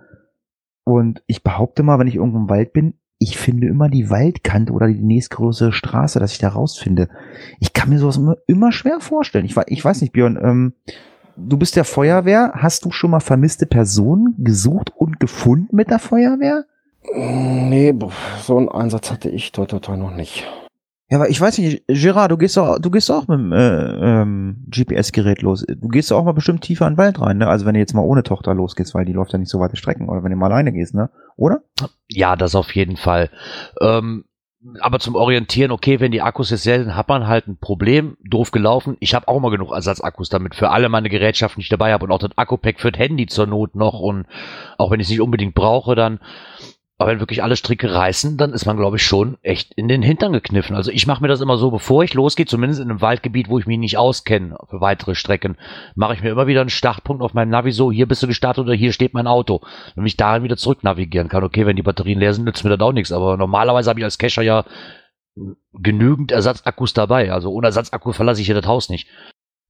Und 0.84 1.22
ich 1.26 1.42
behaupte 1.42 1.82
mal, 1.82 1.98
wenn 1.98 2.06
ich 2.06 2.16
irgendwo 2.16 2.36
im 2.36 2.50
Wald 2.50 2.74
bin, 2.74 2.94
ich 3.18 3.38
finde 3.38 3.66
immer 3.66 3.88
die 3.88 4.10
Waldkante 4.10 4.74
oder 4.74 4.88
die 4.88 5.02
nächstgrößere 5.02 5.72
Straße, 5.72 6.20
dass 6.20 6.32
ich 6.32 6.38
da 6.38 6.48
rausfinde. 6.48 7.08
Ich 7.60 7.72
kann 7.72 7.88
mir 7.88 7.98
sowas 7.98 8.18
immer, 8.18 8.36
immer 8.46 8.72
schwer 8.72 9.00
vorstellen. 9.00 9.46
Ich, 9.46 9.56
ich 9.68 9.82
weiß 9.82 10.02
nicht, 10.02 10.12
Björn, 10.12 10.38
ähm, 10.42 10.74
du 11.36 11.56
bist 11.56 11.76
der 11.76 11.84
Feuerwehr. 11.84 12.52
Hast 12.56 12.84
du 12.84 12.90
schon 12.90 13.12
mal 13.12 13.20
vermisste 13.20 13.64
Personen 13.64 14.34
gesucht 14.36 14.92
und 14.94 15.18
gefunden 15.18 15.74
mit 15.74 15.88
der 15.88 15.98
Feuerwehr? 15.98 16.66
Nee, 17.14 17.94
so 18.42 18.58
einen 18.58 18.68
Einsatz 18.68 19.10
hatte 19.10 19.30
ich 19.30 19.50
dort 19.52 19.70
total 19.70 19.96
noch 19.96 20.14
nicht. 20.14 20.46
Ja, 21.12 21.18
aber 21.18 21.28
ich 21.28 21.38
weiß 21.38 21.58
nicht, 21.58 21.82
Gerard, 21.88 22.30
du 22.30 22.38
gehst 22.38 22.58
auch, 22.58 22.78
du 22.78 22.90
gehst 22.90 23.10
auch 23.10 23.28
mit 23.28 23.38
dem 23.38 23.52
äh, 23.52 24.22
ähm, 24.22 24.64
GPS-Gerät 24.70 25.42
los. 25.42 25.62
Du 25.68 25.88
gehst 25.88 26.10
auch 26.10 26.24
mal 26.24 26.32
bestimmt 26.32 26.62
tiefer 26.62 26.86
in 26.86 26.94
den 26.94 26.98
Wald 26.98 27.20
rein, 27.20 27.36
ne? 27.36 27.48
Also 27.48 27.66
wenn 27.66 27.74
du 27.74 27.80
jetzt 27.80 27.92
mal 27.92 28.00
ohne 28.00 28.22
Tochter 28.22 28.54
losgehst, 28.54 28.94
weil 28.94 29.04
die 29.04 29.12
läuft 29.12 29.30
ja 29.34 29.38
nicht 29.38 29.50
so 29.50 29.60
weite 29.60 29.76
Strecken, 29.76 30.08
oder 30.08 30.24
wenn 30.24 30.30
du 30.30 30.38
mal 30.38 30.50
alleine 30.50 30.72
gehst, 30.72 30.94
ne? 30.94 31.10
Oder? 31.36 31.64
Ja, 32.08 32.34
das 32.34 32.54
auf 32.54 32.74
jeden 32.74 32.96
Fall. 32.96 33.28
Ähm, 33.82 34.24
aber 34.80 35.00
zum 35.00 35.14
Orientieren, 35.14 35.70
okay, 35.70 36.00
wenn 36.00 36.12
die 36.12 36.22
Akkus 36.22 36.48
jetzt 36.48 36.62
selten, 36.62 36.96
hat 36.96 37.10
man 37.10 37.26
halt 37.26 37.46
ein 37.46 37.58
Problem, 37.58 38.16
doof 38.24 38.50
gelaufen. 38.50 38.96
Ich 38.98 39.14
habe 39.14 39.28
auch 39.28 39.38
mal 39.38 39.50
genug 39.50 39.70
Ersatzakkus 39.70 40.30
damit 40.30 40.54
für 40.54 40.70
alle 40.70 40.88
meine 40.88 41.10
Gerätschaften, 41.10 41.60
die 41.60 41.64
ich 41.64 41.68
dabei 41.68 41.92
habe 41.92 42.06
und 42.06 42.12
auch 42.12 42.20
das 42.20 42.38
Akku-Pack 42.38 42.80
für 42.80 42.90
das 42.90 42.98
Handy 42.98 43.26
zur 43.26 43.46
Not 43.46 43.74
noch 43.74 44.00
und 44.00 44.24
auch 44.78 44.90
wenn 44.90 44.98
ich 45.00 45.08
es 45.08 45.10
nicht 45.10 45.20
unbedingt 45.20 45.54
brauche, 45.54 45.94
dann 45.94 46.20
aber 47.02 47.10
wenn 47.10 47.20
wirklich 47.20 47.42
alle 47.42 47.56
Stricke 47.56 47.92
reißen, 47.92 48.36
dann 48.36 48.52
ist 48.52 48.64
man, 48.64 48.76
glaube 48.76 48.96
ich, 48.96 49.02
schon 49.02 49.36
echt 49.42 49.74
in 49.74 49.88
den 49.88 50.02
Hintern 50.02 50.32
gekniffen. 50.32 50.76
Also 50.76 50.92
ich 50.92 51.08
mache 51.08 51.20
mir 51.20 51.26
das 51.26 51.40
immer 51.40 51.56
so, 51.56 51.72
bevor 51.72 52.04
ich 52.04 52.14
losgehe, 52.14 52.46
zumindest 52.46 52.80
in 52.80 52.90
einem 52.90 53.00
Waldgebiet, 53.00 53.48
wo 53.48 53.58
ich 53.58 53.66
mich 53.66 53.78
nicht 53.78 53.98
auskenne 53.98 54.56
für 54.70 54.80
weitere 54.80 55.16
Strecken, 55.16 55.56
mache 55.96 56.14
ich 56.14 56.22
mir 56.22 56.30
immer 56.30 56.46
wieder 56.46 56.60
einen 56.60 56.70
Startpunkt 56.70 57.20
auf 57.20 57.34
meinem 57.34 57.50
Navi 57.50 57.72
so, 57.72 57.90
hier 57.90 58.06
bist 58.06 58.22
du 58.22 58.28
gestartet 58.28 58.64
oder 58.64 58.74
hier 58.74 58.92
steht 58.92 59.14
mein 59.14 59.26
Auto. 59.26 59.62
Wenn 59.96 60.06
ich 60.06 60.16
dahin 60.16 60.44
wieder 60.44 60.56
zurück 60.56 60.84
navigieren 60.84 61.28
kann. 61.28 61.42
Okay, 61.42 61.66
wenn 61.66 61.74
die 61.74 61.82
Batterien 61.82 62.20
leer 62.20 62.34
sind, 62.34 62.44
nützt 62.44 62.62
mir 62.62 62.70
das 62.70 62.80
auch 62.80 62.92
nichts. 62.92 63.10
Aber 63.10 63.36
normalerweise 63.36 63.90
habe 63.90 63.98
ich 63.98 64.04
als 64.04 64.18
Cacher 64.18 64.42
ja 64.42 64.64
genügend 65.72 66.30
Ersatzakkus 66.30 66.94
dabei. 66.94 67.32
Also 67.32 67.50
ohne 67.50 67.66
Ersatzakku 67.66 68.12
verlasse 68.12 68.42
ich 68.42 68.46
hier 68.46 68.54
das 68.54 68.66
Haus 68.66 68.90
nicht. 68.90 69.08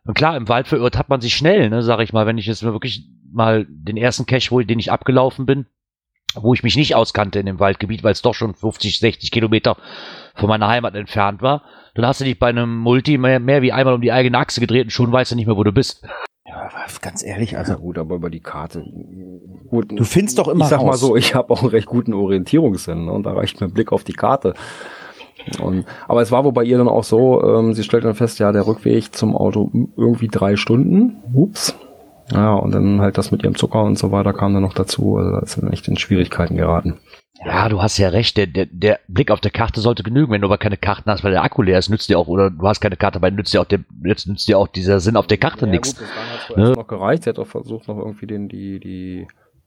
Und 0.05 0.13
klar, 0.15 0.37
im 0.37 0.49
Wald 0.49 0.69
verirrt 0.69 0.99
hat 0.99 1.09
man 1.09 1.23
sich 1.23 1.35
schnell, 1.35 1.71
ne, 1.71 1.83
sag 1.83 2.01
ich 2.01 2.13
mal, 2.13 2.27
wenn 2.27 2.37
ich 2.37 2.47
jetzt 2.47 2.63
wirklich 2.63 3.07
mal 3.33 3.67
den 3.71 3.97
ersten 3.97 4.27
Cache, 4.27 4.51
wo, 4.51 4.61
den 4.61 4.79
ich 4.79 4.93
abgelaufen 4.93 5.47
bin, 5.47 5.65
wo 6.35 6.55
ich 6.55 6.63
mich 6.63 6.77
nicht 6.77 6.95
auskannte 6.95 7.39
in 7.39 7.47
dem 7.47 7.61
Waldgebiet, 7.61 8.03
weil 8.03 8.13
es 8.13 8.23
doch 8.23 8.35
schon 8.35 8.55
50, 8.55 8.99
60 8.99 9.31
Kilometer 9.31 9.77
von 10.35 10.49
meiner 10.49 10.69
Heimat 10.69 10.95
entfernt 10.95 11.43
war. 11.43 11.63
Dann 11.95 12.07
hast 12.07 12.21
du 12.21 12.25
dich 12.25 12.39
bei 12.39 12.49
einem 12.49 12.79
Multi 12.79 13.19
mehr, 13.19 13.39
mehr 13.41 13.63
wie 13.63 13.73
einmal 13.73 13.95
um 13.95 14.01
die 14.01 14.13
eigene 14.13 14.39
Achse 14.39 14.61
gedreht 14.61 14.85
und 14.85 14.91
schon 14.91 15.13
weißt 15.13 15.33
du 15.33 15.37
nicht 15.37 15.47
mehr, 15.47 15.57
wo 15.57 15.65
du 15.65 15.73
bist. 15.73 16.03
Ja, 16.47 16.69
ganz 17.01 17.23
ehrlich, 17.23 17.57
also 17.57 17.73
ja, 17.73 17.79
gut, 17.79 17.99
aber 17.99 18.17
über 18.17 18.31
die 18.31 18.41
Karte. 18.41 18.85
Gut, 19.69 19.91
du 19.91 20.05
findest 20.05 20.39
doch 20.39 20.49
immer 20.49 20.65
Ich 20.65 20.71
sag 20.71 20.81
raus. 20.81 20.87
mal 20.87 20.97
so, 20.97 21.17
ich 21.17 21.35
habe 21.35 21.53
auch 21.53 21.61
einen 21.63 21.71
recht 21.71 21.87
guten 21.87 22.13
Orientierungssinn 22.15 23.07
ne, 23.07 23.13
und 23.13 23.25
da 23.25 23.33
reicht 23.33 23.61
mir 23.61 23.69
ein 23.69 23.73
Blick 23.73 23.93
auf 23.93 24.05
die 24.05 24.13
Karte. 24.13 24.55
Und, 25.61 25.87
aber 26.09 26.23
es 26.23 26.31
war 26.31 26.45
wohl 26.45 26.53
bei 26.53 26.65
ihr 26.65 26.79
dann 26.79 26.89
auch 26.89 27.05
so, 27.05 27.43
ähm, 27.43 27.75
sie 27.75 27.83
stellt 27.83 28.05
dann 28.05 28.15
fest, 28.15 28.39
ja, 28.39 28.53
der 28.53 28.67
Rückweg 28.67 29.15
zum 29.15 29.37
Auto 29.37 29.71
irgendwie 29.97 30.29
drei 30.29 30.57
Stunden. 30.57 31.23
Ups. 31.35 31.75
Ja, 32.33 32.55
und 32.55 32.73
dann 32.73 33.01
halt 33.01 33.19
das 33.19 33.31
mit 33.31 33.43
ihrem 33.43 33.55
Zucker 33.55 33.83
und 33.85 33.99
so 33.99 34.11
weiter 34.11 34.33
kam 34.33 34.55
dann 34.55 34.63
noch 34.63 34.75
dazu. 34.75 35.17
Also 35.17 35.31
da 35.31 35.39
ist 35.41 35.61
dann 35.61 35.73
echt 35.73 35.87
in 35.89 35.99
Schwierigkeiten 35.99 36.57
geraten. 36.57 36.99
Ja, 37.45 37.69
du 37.69 37.83
hast 37.83 37.99
ja 37.99 38.09
recht. 38.09 38.37
Der, 38.37 38.47
der, 38.47 38.67
der 38.67 39.01
Blick 39.09 39.31
auf 39.31 39.41
der 39.41 39.51
Karte 39.51 39.81
sollte 39.81 40.03
genügen. 40.03 40.33
Wenn 40.33 40.41
du 40.41 40.47
aber 40.47 40.59
keine 40.59 40.77
Karten 40.77 41.11
hast, 41.11 41.25
weil 41.25 41.33
der 41.33 41.43
Akku 41.43 41.63
leer 41.63 41.79
ist, 41.79 41.91
nützt 41.91 42.09
dir 42.09 42.19
auch, 42.19 42.29
oder 42.29 42.51
du 42.51 42.67
hast 42.67 42.81
keine 42.81 42.97
Karte, 42.97 43.21
weil 43.21 43.33
nützt 43.33 43.53
dir 43.53 43.61
auch, 43.61 43.67
der, 43.67 43.81
jetzt 44.05 44.27
nützt 44.27 44.49
dir 44.49 44.59
auch 44.59 44.69
dieser 44.69 45.01
Sinn 45.01 45.17
auf 45.17 45.27
der 45.27 45.39
Karte 45.39 45.67
ja, 45.67 45.73
nichts. 45.73 45.97
Gut, 45.97 46.07
hat's 46.49 46.57
ne? 46.57 46.73
noch 46.73 46.87
gereicht. 46.87 47.25
Sie 47.25 47.31
hat 47.31 47.39
auch 47.39 47.47
versucht, 47.47 47.89
noch 47.89 47.99
irgendwie 47.99 48.27
den, 48.27 48.49
die, 48.49 48.81
die, 48.81 49.27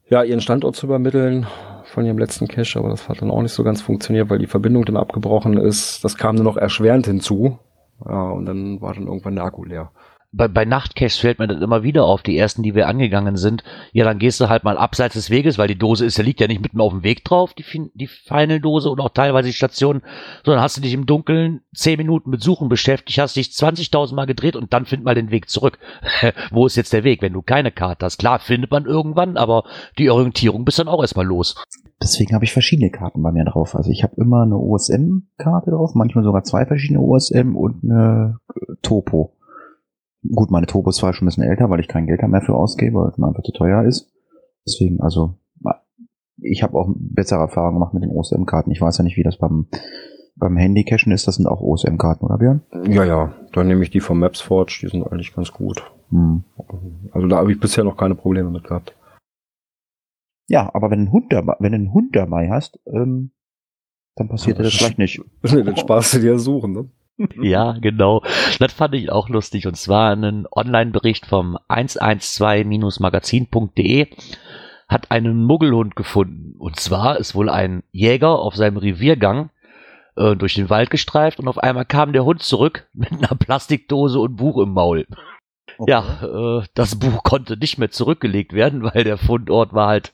ja, 0.09 0.23
ihren 0.23 0.41
Standort 0.41 0.75
zu 0.75 0.87
übermitteln 0.87 1.45
von 1.83 2.05
ihrem 2.05 2.17
letzten 2.17 2.47
Cache, 2.47 2.79
aber 2.79 2.89
das 2.89 3.09
hat 3.09 3.21
dann 3.21 3.31
auch 3.31 3.41
nicht 3.41 3.53
so 3.53 3.63
ganz 3.63 3.81
funktioniert, 3.81 4.29
weil 4.29 4.39
die 4.39 4.47
Verbindung 4.47 4.85
dann 4.85 4.97
abgebrochen 4.97 5.57
ist. 5.57 6.03
Das 6.03 6.17
kam 6.17 6.35
dann 6.35 6.45
noch 6.45 6.57
erschwerend 6.57 7.05
hinzu. 7.05 7.59
Ja, 8.05 8.29
und 8.29 8.45
dann 8.45 8.81
war 8.81 8.93
dann 8.93 9.07
irgendwann 9.07 9.35
der 9.35 9.45
Akku 9.45 9.63
leer 9.63 9.91
bei, 10.35 10.47
bei 10.49 10.65
Nachtcaches 10.65 11.17
fällt 11.17 11.39
mir 11.39 11.47
das 11.47 11.61
immer 11.61 11.83
wieder 11.83 12.03
auf, 12.05 12.21
die 12.21 12.37
ersten, 12.37 12.61
die 12.61 12.75
wir 12.75 12.87
angegangen 12.87 13.37
sind. 13.37 13.63
Ja, 13.93 14.03
dann 14.03 14.19
gehst 14.19 14.39
du 14.41 14.49
halt 14.49 14.63
mal 14.63 14.77
abseits 14.77 15.13
des 15.13 15.29
Weges, 15.29 15.57
weil 15.57 15.67
die 15.67 15.77
Dose 15.77 16.05
ist, 16.05 16.17
der 16.17 16.25
liegt 16.25 16.41
ja 16.41 16.47
nicht 16.47 16.61
mitten 16.61 16.81
auf 16.81 16.91
dem 16.91 17.03
Weg 17.03 17.23
drauf, 17.23 17.53
die, 17.53 17.63
die 17.93 18.07
feine 18.07 18.59
Dose 18.59 18.89
und 18.89 18.99
auch 18.99 19.09
teilweise 19.09 19.47
die 19.47 19.53
Station, 19.53 20.01
sondern 20.43 20.61
hast 20.61 20.77
du 20.77 20.81
dich 20.81 20.93
im 20.93 21.05
Dunkeln 21.05 21.61
zehn 21.73 21.97
Minuten 21.97 22.29
mit 22.29 22.41
Suchen 22.41 22.67
beschäftigt, 22.67 23.17
hast 23.19 23.37
dich 23.37 23.47
20.000 23.47 24.13
Mal 24.13 24.25
gedreht 24.25 24.55
und 24.55 24.73
dann 24.73 24.85
find 24.85 25.03
mal 25.03 25.15
den 25.15 25.31
Weg 25.31 25.49
zurück. 25.49 25.79
Wo 26.51 26.65
ist 26.65 26.75
jetzt 26.75 26.93
der 26.93 27.05
Weg, 27.05 27.21
wenn 27.21 27.33
du 27.33 27.41
keine 27.41 27.71
Karte 27.71 28.05
hast? 28.05 28.17
Klar, 28.17 28.39
findet 28.39 28.71
man 28.71 28.85
irgendwann, 28.85 29.37
aber 29.37 29.63
die 29.97 30.09
Orientierung 30.09 30.65
bist 30.65 30.79
dann 30.79 30.89
auch 30.89 31.01
erstmal 31.01 31.25
los. 31.25 31.55
Deswegen 32.01 32.35
habe 32.35 32.43
ich 32.43 32.51
verschiedene 32.51 32.91
Karten 32.91 33.21
bei 33.21 33.31
mir 33.31 33.45
drauf. 33.45 33.73
Also 33.73 33.89
ich 33.89 34.03
habe 34.03 34.15
immer 34.17 34.43
eine 34.43 34.57
OSM-Karte 34.57 35.71
drauf, 35.71 35.91
manchmal 35.95 36.25
sogar 36.25 36.43
zwei 36.43 36.65
verschiedene 36.65 36.99
OSM 36.99 37.55
und 37.55 37.83
eine 37.83 38.39
Topo. 38.81 39.34
Gut, 40.33 40.51
meine 40.51 40.65
Turbo 40.65 40.89
ist 40.89 40.97
zwar 40.97 41.13
schon 41.13 41.25
ein 41.25 41.29
bisschen 41.29 41.43
älter, 41.43 41.69
weil 41.69 41.79
ich 41.79 41.87
kein 41.87 42.07
Geld 42.07 42.21
mehr 42.21 42.41
für 42.41 42.55
ausgebe, 42.55 42.99
weil 42.99 43.09
es 43.09 43.17
mir 43.17 43.27
einfach 43.27 43.43
zu 43.43 43.51
teuer 43.51 43.83
ist. 43.83 44.11
Deswegen, 44.65 45.01
also, 45.01 45.35
ich 46.41 46.63
habe 46.63 46.77
auch 46.77 46.89
bessere 46.95 47.41
Erfahrungen 47.41 47.75
gemacht 47.75 47.93
mit 47.93 48.03
den 48.03 48.11
OSM-Karten. 48.11 48.71
Ich 48.71 48.81
weiß 48.81 48.97
ja 48.97 49.03
nicht, 49.03 49.17
wie 49.17 49.23
das 49.23 49.37
beim, 49.37 49.67
beim 50.35 50.57
Handy-Cachen 50.57 51.11
ist. 51.11 51.27
Das 51.27 51.35
sind 51.35 51.47
auch 51.47 51.61
OSM-Karten, 51.61 52.25
oder 52.25 52.37
Björn? 52.37 52.61
Ja, 52.87 53.03
ja. 53.03 53.33
Dann 53.53 53.67
nehme 53.67 53.83
ich 53.83 53.89
die 53.89 53.99
vom 53.99 54.19
MapsForge. 54.19 54.79
Die 54.81 54.87
sind 54.87 55.05
eigentlich 55.05 55.33
ganz 55.33 55.51
gut. 55.51 55.83
Hm. 56.09 56.43
Also 57.11 57.27
da 57.27 57.37
habe 57.37 57.51
ich 57.51 57.59
bisher 57.59 57.83
noch 57.83 57.97
keine 57.97 58.15
Probleme 58.15 58.49
mit 58.49 58.63
gehabt. 58.65 58.95
Ja, 60.47 60.69
aber 60.73 60.91
wenn, 60.91 61.01
ein 61.01 61.11
Hund 61.11 61.33
dabei, 61.33 61.55
wenn 61.59 61.71
du 61.71 61.77
einen 61.77 61.93
Hund 61.93 62.15
dabei 62.15 62.49
hast, 62.49 62.79
ähm, 62.85 63.31
dann 64.15 64.27
passiert 64.29 64.57
ja, 64.57 64.63
das 64.63 64.73
vielleicht 64.73 64.99
nicht. 64.99 65.21
Nee, 65.43 65.63
dann 65.63 65.77
sparst 65.77 66.13
du 66.13 66.19
dir 66.19 66.37
suchen, 66.37 66.73
ne? 66.73 66.89
Ja, 67.41 67.77
genau. 67.79 68.21
Das 68.59 68.73
fand 68.73 68.93
ich 68.95 69.11
auch 69.11 69.29
lustig. 69.29 69.67
Und 69.67 69.75
zwar 69.75 70.15
ein 70.15 70.47
Online-Bericht 70.51 71.25
vom 71.25 71.57
112-magazin.de 71.69 74.07
hat 74.87 75.11
einen 75.11 75.43
Muggelhund 75.43 75.95
gefunden. 75.95 76.55
Und 76.57 76.79
zwar 76.79 77.17
ist 77.17 77.35
wohl 77.35 77.49
ein 77.49 77.83
Jäger 77.91 78.39
auf 78.39 78.55
seinem 78.55 78.77
Reviergang 78.77 79.49
äh, 80.15 80.35
durch 80.35 80.55
den 80.55 80.69
Wald 80.69 80.89
gestreift 80.89 81.39
und 81.39 81.47
auf 81.47 81.57
einmal 81.57 81.85
kam 81.85 82.13
der 82.13 82.25
Hund 82.25 82.41
zurück 82.41 82.87
mit 82.93 83.11
einer 83.11 83.35
Plastikdose 83.37 84.19
und 84.19 84.35
Buch 84.35 84.61
im 84.61 84.73
Maul. 84.73 85.05
Okay. 85.77 85.91
Ja, 85.91 86.59
äh, 86.59 86.65
das 86.73 86.97
Buch 86.97 87.23
konnte 87.23 87.57
nicht 87.57 87.77
mehr 87.77 87.91
zurückgelegt 87.91 88.53
werden, 88.53 88.83
weil 88.83 89.03
der 89.03 89.17
Fundort 89.17 89.73
war 89.73 89.87
halt 89.87 90.13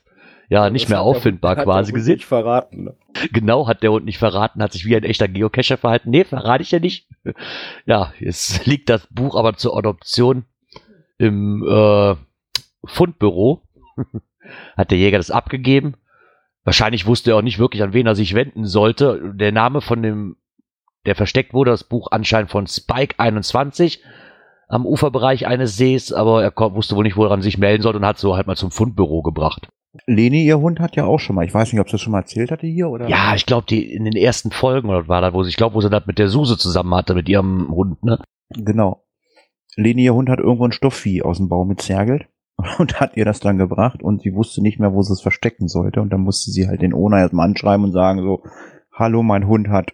ja 0.52 0.68
nicht 0.68 0.90
mehr 0.90 1.00
auffindbar 1.00 1.54
der, 1.54 1.64
quasi 1.64 1.92
gesehen. 1.92 2.16
Nicht 2.16 2.26
verraten. 2.26 2.84
Ne? 2.84 2.96
Genau, 3.32 3.66
hat 3.66 3.82
der 3.82 3.90
Hund 3.90 4.04
nicht 4.04 4.18
verraten, 4.18 4.62
hat 4.62 4.72
sich 4.72 4.84
wie 4.84 4.94
ein 4.94 5.02
echter 5.02 5.26
Geocacher 5.26 5.78
verhalten. 5.78 6.10
Nee, 6.10 6.24
verrate 6.24 6.62
ich 6.62 6.70
ja 6.70 6.78
nicht. 6.78 7.08
Ja, 7.86 8.12
jetzt 8.18 8.66
liegt 8.66 8.88
das 8.90 9.06
Buch 9.06 9.36
aber 9.36 9.56
zur 9.56 9.76
Adoption 9.76 10.44
im 11.16 11.64
äh, 11.66 12.16
Fundbüro. 12.84 13.62
hat 14.76 14.90
der 14.90 14.98
Jäger 14.98 15.18
das 15.18 15.30
abgegeben. 15.30 15.94
Wahrscheinlich 16.64 17.06
wusste 17.06 17.30
er 17.30 17.36
auch 17.38 17.42
nicht 17.42 17.58
wirklich, 17.58 17.82
an 17.82 17.92
wen 17.92 18.06
er 18.06 18.14
sich 18.14 18.34
wenden 18.34 18.66
sollte. 18.66 19.32
Der 19.34 19.52
Name 19.52 19.80
von 19.80 20.02
dem, 20.02 20.36
der 21.06 21.14
versteckt 21.14 21.54
wurde, 21.54 21.70
das 21.70 21.84
Buch 21.84 22.08
anscheinend 22.10 22.50
von 22.50 22.66
Spike 22.66 23.14
21 23.18 24.02
am 24.68 24.84
Uferbereich 24.84 25.46
eines 25.46 25.76
Sees, 25.76 26.12
aber 26.12 26.42
er 26.42 26.52
wusste 26.74 26.96
wohl 26.96 27.04
nicht, 27.04 27.16
wo 27.16 27.24
er 27.24 27.42
sich 27.42 27.58
melden 27.58 27.82
sollte 27.82 27.98
und 27.98 28.06
hat 28.06 28.18
so 28.18 28.36
halt 28.36 28.46
mal 28.46 28.56
zum 28.56 28.70
Fundbüro 28.70 29.22
gebracht. 29.22 29.68
Leni, 30.06 30.44
ihr 30.44 30.58
Hund 30.58 30.80
hat 30.80 30.96
ja 30.96 31.04
auch 31.04 31.18
schon 31.18 31.36
mal, 31.36 31.44
ich 31.44 31.52
weiß 31.52 31.72
nicht, 31.72 31.80
ob 31.80 31.88
sie 31.88 31.92
das 31.92 32.00
schon 32.00 32.12
mal 32.12 32.20
erzählt 32.20 32.50
hatte 32.50 32.66
hier 32.66 32.88
oder. 32.88 33.08
Ja, 33.08 33.34
ich 33.34 33.44
glaube, 33.44 33.66
die 33.68 33.92
in 33.92 34.04
den 34.04 34.16
ersten 34.16 34.50
Folgen 34.50 34.88
oder 34.88 35.06
war 35.08 35.20
das, 35.20 35.34
wo 35.34 35.42
sie, 35.42 35.50
ich 35.50 35.56
glaube, 35.56 35.74
wo 35.74 35.80
sie 35.80 35.90
das 35.90 36.06
mit 36.06 36.18
der 36.18 36.28
Suse 36.28 36.56
zusammen 36.56 36.94
hatte, 36.94 37.14
mit 37.14 37.28
ihrem 37.28 37.68
Hund, 37.70 38.02
ne? 38.02 38.18
Genau. 38.50 39.04
Leni, 39.76 40.04
ihr 40.04 40.14
Hund 40.14 40.28
hat 40.28 40.38
irgendwo 40.38 40.64
ein 40.64 40.72
Stoffvieh 40.72 41.22
aus 41.22 41.38
dem 41.38 41.48
Baum 41.48 41.68
mitzergelt 41.68 42.26
und 42.78 43.00
hat 43.00 43.16
ihr 43.16 43.24
das 43.24 43.40
dann 43.40 43.58
gebracht 43.58 44.02
und 44.02 44.22
sie 44.22 44.34
wusste 44.34 44.62
nicht 44.62 44.78
mehr, 44.78 44.94
wo 44.94 45.02
sie 45.02 45.12
es 45.12 45.20
verstecken 45.20 45.68
sollte 45.68 46.00
und 46.00 46.10
dann 46.10 46.22
musste 46.22 46.50
sie 46.50 46.68
halt 46.68 46.82
den 46.82 46.94
Owner 46.94 47.18
erstmal 47.18 47.46
anschreiben 47.46 47.84
und 47.84 47.92
sagen 47.92 48.22
so, 48.22 48.42
hallo, 48.92 49.22
mein 49.22 49.46
Hund 49.46 49.68
hat 49.68 49.92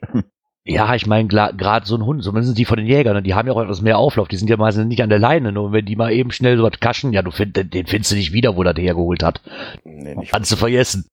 ja, 0.69 0.95
ich 0.95 1.07
meine, 1.07 1.29
gerade 1.29 1.87
so 1.87 1.97
ein 1.97 2.05
Hund, 2.05 2.23
zumindest 2.23 2.59
die 2.59 2.67
von 2.67 2.77
den 2.77 2.87
Jägern, 2.87 3.15
ne, 3.15 3.23
die 3.23 3.35
haben 3.35 3.49
ja 3.49 3.55
auch 3.55 3.63
etwas 3.63 3.81
mehr 3.81 3.97
Auflauf, 3.97 4.29
die 4.29 4.37
sind 4.37 4.51
ja 4.51 4.59
meistens 4.59 4.87
nicht 4.87 5.03
an 5.03 5.09
der 5.09 5.19
Leine, 5.19 5.51
nur 5.51 5.73
wenn 5.73 5.87
die 5.87 5.97
mal 5.97 6.13
eben 6.13 6.31
schnell 6.31 6.59
so 6.59 6.63
was 6.63 6.79
kaschen, 6.79 7.15
ja, 7.15 7.23
du 7.23 7.31
find, 7.31 7.57
den 7.57 7.87
findest 7.87 8.13
du 8.13 8.17
nicht 8.17 8.35
wieder, 8.35 8.55
wo 8.57 8.63
der 8.63 8.75
hergeholt 8.75 9.23
hat. 9.23 9.41
Nee, 9.85 10.15
nicht 10.15 10.31
Kannst 10.31 10.53
du 10.53 10.57
vergessen. 10.57 11.07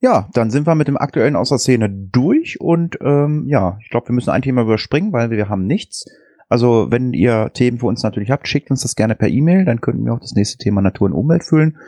Ja, 0.00 0.28
dann 0.32 0.50
sind 0.50 0.66
wir 0.66 0.74
mit 0.74 0.88
dem 0.88 0.96
aktuellen 0.96 1.36
aus 1.36 1.50
der 1.50 1.58
Szene 1.58 1.90
durch 1.90 2.60
und 2.60 2.96
ähm, 3.02 3.44
ja, 3.46 3.78
ich 3.82 3.90
glaube, 3.90 4.08
wir 4.08 4.14
müssen 4.14 4.30
ein 4.30 4.42
Thema 4.42 4.62
überspringen, 4.62 5.12
weil 5.12 5.30
wir 5.30 5.50
haben 5.50 5.66
nichts. 5.66 6.06
Also, 6.48 6.90
wenn 6.90 7.12
ihr 7.12 7.50
Themen 7.52 7.78
für 7.78 7.86
uns 7.86 8.02
natürlich 8.02 8.30
habt, 8.30 8.48
schickt 8.48 8.70
uns 8.70 8.82
das 8.82 8.96
gerne 8.96 9.14
per 9.14 9.28
E-Mail, 9.28 9.64
dann 9.64 9.80
könnten 9.80 10.04
wir 10.04 10.14
auch 10.14 10.20
das 10.20 10.34
nächste 10.34 10.58
Thema 10.58 10.82
Natur 10.82 11.06
und 11.08 11.14
Umwelt 11.14 11.44
füllen. 11.44 11.78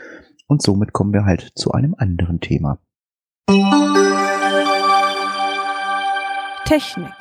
Und 0.49 0.63
somit 0.63 0.93
kommen 0.93 1.13
wir 1.13 1.25
halt 1.25 1.53
zu 1.55 1.73
einem 1.73 1.95
anderen 1.97 2.41
Thema. 2.41 2.79
Technik. 6.67 7.13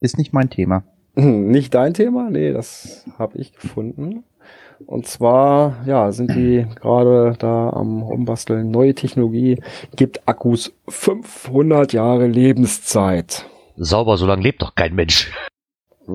Ist 0.00 0.18
nicht 0.18 0.32
mein 0.32 0.50
Thema. 0.50 0.82
Hm, 1.14 1.48
Nicht 1.48 1.74
dein 1.74 1.94
Thema? 1.94 2.30
Nee, 2.30 2.52
das 2.52 3.04
habe 3.18 3.38
ich 3.38 3.52
gefunden. 3.52 4.24
Und 4.86 5.06
zwar, 5.06 5.76
ja, 5.86 6.10
sind 6.10 6.34
die 6.34 6.66
gerade 6.80 7.34
da 7.38 7.70
am 7.70 8.02
Rumbasteln. 8.02 8.70
Neue 8.70 8.94
Technologie 8.94 9.60
gibt 9.94 10.26
Akkus 10.26 10.72
500 10.88 11.92
Jahre 11.92 12.26
Lebenszeit. 12.26 13.46
Sauber, 13.76 14.16
so 14.16 14.26
lange 14.26 14.42
lebt 14.42 14.62
doch 14.62 14.74
kein 14.74 14.94
Mensch. 14.94 15.30
Äh, 16.08 16.12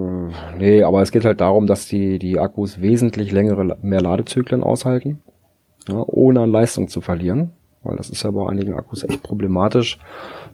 Nee, 0.57 0.83
aber 0.83 1.01
es 1.01 1.11
geht 1.11 1.25
halt 1.25 1.41
darum, 1.41 1.67
dass 1.67 1.87
die, 1.87 2.17
die 2.19 2.39
Akkus 2.39 2.81
wesentlich 2.81 3.31
längere, 3.31 3.77
mehr 3.81 4.01
Ladezyklen 4.01 4.63
aushalten, 4.63 5.21
ja, 5.87 6.03
ohne 6.07 6.41
an 6.41 6.51
Leistung 6.51 6.87
zu 6.87 7.01
verlieren. 7.01 7.51
Weil 7.83 7.97
das 7.97 8.09
ist 8.09 8.23
ja 8.23 8.31
bei 8.31 8.49
einigen 8.49 8.73
Akkus 8.73 9.03
echt 9.03 9.21
problematisch. 9.21 9.99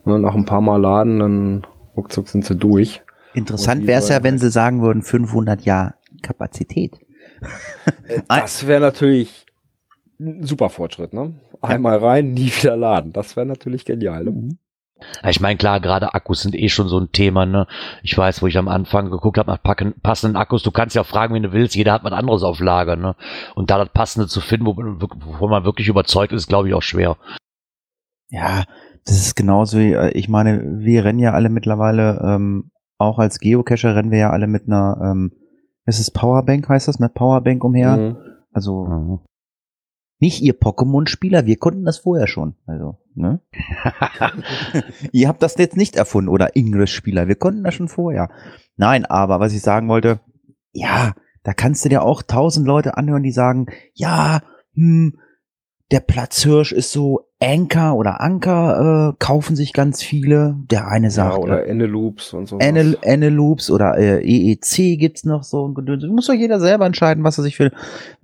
Ne, 0.06 0.20
nach 0.20 0.34
ein 0.36 0.46
paar 0.46 0.62
Mal 0.62 0.78
laden, 0.82 1.20
dann 1.20 1.68
ruckzuck 1.96 2.28
sind 2.28 2.46
sie 2.46 2.56
durch. 2.56 3.02
Interessant 3.34 3.88
wäre 3.88 4.00
es 4.00 4.10
ja, 4.10 4.24
wenn 4.24 4.34
halt- 4.34 4.42
sie 4.42 4.50
sagen 4.50 4.82
würden, 4.82 5.04
500 5.04 5.62
Jahre 5.64 5.96
Kapazität. 6.22 7.00
Das 8.28 8.68
wäre 8.68 8.82
natürlich 8.82 9.46
ein 10.20 10.44
super 10.46 10.70
Fortschritt, 10.70 11.14
ne? 11.14 11.34
Einmal 11.62 11.98
rein, 11.98 12.34
nie 12.34 12.52
wieder 12.52 12.76
laden. 12.78 13.14
Das 13.14 13.36
wäre 13.36 13.46
natürlich 13.46 13.86
genial. 13.86 14.26
Ne? 14.26 14.58
Ja, 15.24 15.30
Ich 15.30 15.40
meine, 15.40 15.58
klar, 15.58 15.80
gerade 15.80 16.14
Akkus 16.14 16.42
sind 16.42 16.54
eh 16.56 16.70
schon 16.70 16.88
so 16.88 17.00
ein 17.00 17.12
Thema, 17.12 17.46
ne? 17.46 17.66
Ich 18.04 18.16
weiß, 18.16 18.42
wo 18.42 18.48
ich 18.48 18.58
am 18.58 18.68
Anfang 18.68 19.10
geguckt 19.10 19.38
habe 19.40 19.50
nach 19.50 19.62
packen, 19.64 19.94
passenden 20.02 20.36
Akkus, 20.36 20.62
du 20.62 20.72
kannst 20.72 20.96
ja 20.96 21.04
fragen, 21.04 21.34
wen 21.34 21.44
du 21.44 21.52
willst, 21.54 21.76
jeder 21.76 21.94
hat 21.94 22.04
was 22.04 22.12
anderes 22.12 22.44
auf 22.44 22.60
Lager, 22.60 22.96
ne? 22.96 23.16
Und 23.56 23.72
da 23.72 23.78
das 23.80 23.90
passende 23.90 24.28
zu 24.28 24.42
finden, 24.42 24.66
wo 24.68 24.76
wovon 24.76 25.50
man 25.50 25.64
wirklich 25.66 25.88
überzeugt 25.88 26.34
ist, 26.34 26.48
glaube 26.48 26.68
ich 26.68 26.74
auch 26.76 26.84
schwer. 26.84 27.18
Ja, 28.30 28.66
das 29.06 29.18
ist 29.18 29.36
genauso 29.36 29.80
wie, 29.80 29.94
äh, 29.94 30.12
ich 30.12 30.30
meine, 30.30 30.80
wir 30.80 31.04
rennen 31.06 31.20
ja 31.20 31.34
alle 31.34 31.50
mittlerweile, 31.50 32.22
ähm, 32.24 32.72
auch 32.98 33.20
als 33.20 33.40
Geocacher 33.40 33.96
rennen 33.96 34.12
wir 34.12 34.20
ja 34.20 34.30
alle 34.30 34.48
mit 34.48 34.68
einer, 34.68 35.00
ähm, 35.04 35.32
ist 35.86 36.00
es 36.00 36.12
Powerbank, 36.12 36.70
heißt 36.70 36.88
das, 36.88 37.00
mit 37.00 37.14
Powerbank 37.14 37.64
umher? 37.64 37.98
Mhm. 37.98 38.18
Also 38.52 38.86
Mhm. 38.86 39.20
nicht 40.20 40.42
ihr 40.42 40.54
Pokémon-Spieler, 40.60 41.46
wir 41.48 41.58
konnten 41.58 41.84
das 41.84 41.98
vorher 41.98 42.28
schon. 42.28 42.56
Also, 42.68 43.00
ne? 43.16 43.42
ihr 45.12 45.28
habt 45.28 45.42
das 45.42 45.58
jetzt 45.58 45.78
nicht 45.78 45.96
erfunden 45.96 46.30
oder 46.30 46.56
Ingress-Spieler, 46.56 47.28
wir 47.28 47.36
konnten 47.36 47.64
das 47.64 47.74
schon 47.74 47.88
vorher. 47.88 48.30
Nein, 48.78 49.06
aber 49.06 49.40
was 49.40 49.54
ich 49.54 49.62
sagen 49.62 49.90
wollte, 49.90 50.20
ja, 50.74 51.14
da 51.44 51.54
kannst 51.54 51.84
du 51.84 51.90
dir 51.90 52.04
auch 52.04 52.22
tausend 52.22 52.68
Leute 52.68 52.98
anhören, 52.98 53.24
die 53.24 53.32
sagen, 53.32 53.66
ja, 53.94 54.42
hm, 54.76 55.18
der 55.92 56.00
Platzhirsch 56.02 56.72
ist 56.72 56.92
so 56.92 57.31
Anker 57.42 57.96
oder 57.96 58.22
Anker, 58.22 59.10
äh, 59.10 59.16
kaufen 59.20 59.56
sich 59.56 59.74
ganz 59.74 60.04
viele. 60.04 60.56
Der 60.70 60.88
eine 60.88 61.08
Ja, 61.08 61.12
sagt, 61.12 61.38
oder 61.40 61.66
äh, 61.66 61.70
Eneloops 61.70 62.34
und 62.34 62.48
so. 62.48 62.60
Ene- 62.60 62.98
Eneloops 63.02 63.72
oder 63.72 63.98
äh, 63.98 64.22
EEC 64.24 65.00
gibt's 65.00 65.24
noch 65.26 65.44
so. 65.44 65.68
Muss 65.68 66.28
doch 66.28 66.34
jeder 66.34 66.60
selber 66.60 66.86
entscheiden, 66.86 67.24
was 67.24 67.38
er 67.40 67.44
sich 67.44 67.56
für, 67.58 67.72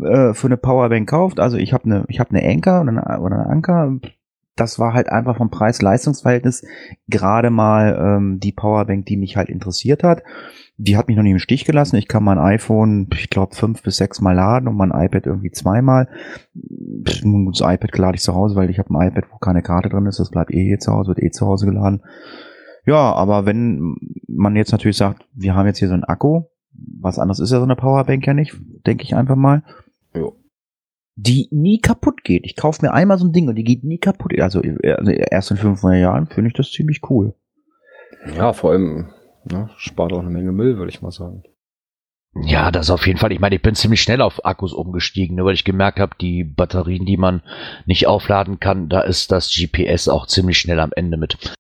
äh, 0.02 0.34
für 0.34 0.48
eine 0.48 0.58
Powerbank 0.58 1.10
kauft. 1.10 1.40
Also 1.40 1.58
ich 1.58 1.74
habe 1.74 1.86
eine 1.86 2.06
ich 2.10 2.20
habe 2.20 2.30
eine 2.36 2.48
Anker 2.48 2.82
oder 2.82 2.90
eine, 2.92 3.20
oder 3.22 3.36
eine 3.40 3.46
Anker. 3.48 3.98
Das 4.58 4.80
war 4.80 4.94
halt 4.94 5.10
einfach 5.10 5.38
vom 5.38 5.50
Preis-Leistungs-Verhältnis 5.50 6.66
gerade 7.08 7.50
mal 7.50 7.98
ähm, 8.00 8.40
die 8.40 8.52
Powerbank, 8.52 9.06
die 9.06 9.16
mich 9.16 9.38
halt 9.38 9.50
interessiert 9.50 10.04
hat. 10.04 10.24
Die 10.80 10.98
hat 10.98 11.08
mich 11.08 11.16
noch 11.16 11.24
nicht 11.24 11.32
im 11.32 11.40
Stich 11.40 11.66
gelassen. 11.66 11.96
Ich 11.96 12.08
kann 12.08 12.24
mein 12.24 12.38
iPhone, 12.38 13.08
ich 13.14 13.30
glaube, 13.30 13.56
fünf 13.56 13.82
bis 13.82 13.98
sechs 13.98 14.20
Mal 14.20 14.34
laden 14.34 14.68
und 14.68 14.76
mein 14.76 14.92
iPad 14.92 15.26
irgendwie 15.26 15.52
zweimal. 15.52 16.10
Das 16.54 17.22
iPad 17.24 17.98
lade 17.98 18.16
ich 18.16 18.22
zu 18.22 18.36
Hause, 18.36 18.56
weil 18.56 18.70
ich 18.70 18.78
habe 18.78 18.94
ein 18.94 19.08
iPad, 19.08 19.26
wo 19.32 19.38
keine 19.38 19.62
Karte 19.62 19.90
drin 19.90 20.06
ist. 20.06 20.20
Das 20.20 20.30
bleibt 20.30 20.52
eh 20.52 20.64
hier 20.64 20.80
zu 20.80 20.92
Hause, 20.92 21.10
wird 21.10 21.24
eh 21.24 21.32
zu 21.32 21.48
Hause 21.48 21.66
geladen. 21.66 22.02
Ja, 22.86 23.14
aber 23.14 23.46
wenn 23.46 23.96
man 24.28 24.56
jetzt 24.56 24.72
natürlich 24.72 24.98
sagt, 24.98 25.26
wir 25.34 25.56
haben 25.56 25.68
jetzt 25.68 25.80
hier 25.80 25.88
so 25.88 25.94
einen 25.94 26.04
Akku, 26.04 26.44
was 27.02 27.20
anderes 27.20 27.40
ist 27.40 27.52
ja 27.52 27.58
so 27.58 27.64
eine 27.64 27.76
Powerbank 27.76 28.26
ja 28.26 28.34
nicht, 28.34 28.56
denke 28.86 29.04
ich 29.04 29.16
einfach 29.16 29.36
mal. 29.36 29.64
Die 31.20 31.48
nie 31.52 31.80
kaputt 31.82 32.24
geht. 32.24 32.46
Ich 32.46 32.56
kaufe 32.56 32.86
mir 32.86 32.94
einmal 32.94 33.18
so 33.18 33.26
ein 33.26 33.34
Ding 33.34 33.48
und 33.50 33.56
die 33.56 33.64
geht 33.64 33.84
nie 33.84 33.98
kaputt. 33.98 34.40
Also, 34.40 34.62
also 34.62 35.12
erst 35.12 35.50
in 35.50 35.58
500 35.58 36.00
Jahren 36.00 36.28
finde 36.28 36.50
ich 36.50 36.54
das 36.54 36.72
ziemlich 36.72 37.02
cool. 37.10 37.34
Ja, 38.36 38.54
vor 38.54 38.72
allem 38.72 39.10
ne, 39.52 39.70
spart 39.78 40.14
auch 40.14 40.20
eine 40.20 40.30
Menge 40.30 40.52
Müll, 40.52 40.78
würde 40.78 40.90
ich 40.90 41.02
mal 41.02 41.12
sagen. 41.12 41.42
Ja, 42.36 42.70
das 42.70 42.92
auf 42.92 43.08
jeden 43.08 43.18
Fall. 43.18 43.32
Ich 43.32 43.40
meine, 43.40 43.56
ich 43.56 43.64
bin 43.64 43.74
ziemlich 43.74 44.02
schnell 44.02 44.22
auf 44.22 44.46
Akkus 44.46 44.74
umgestiegen, 44.74 45.38
ne, 45.38 45.44
weil 45.44 45.56
ich 45.56 45.64
gemerkt 45.64 46.00
habe, 46.00 46.16
die 46.22 46.44
Batterien, 46.44 47.06
die 47.08 47.18
man 47.18 47.42
nicht 47.88 48.06
aufladen 48.06 48.60
kann, 48.60 48.88
da 48.88 49.02
ist 49.02 49.32
das 49.32 49.52
GPS 49.52 50.08
auch 50.08 50.28
ziemlich 50.28 50.60
schnell 50.60 50.80
am 50.80 50.92
Ende 50.96 51.18
mit. 51.18 51.56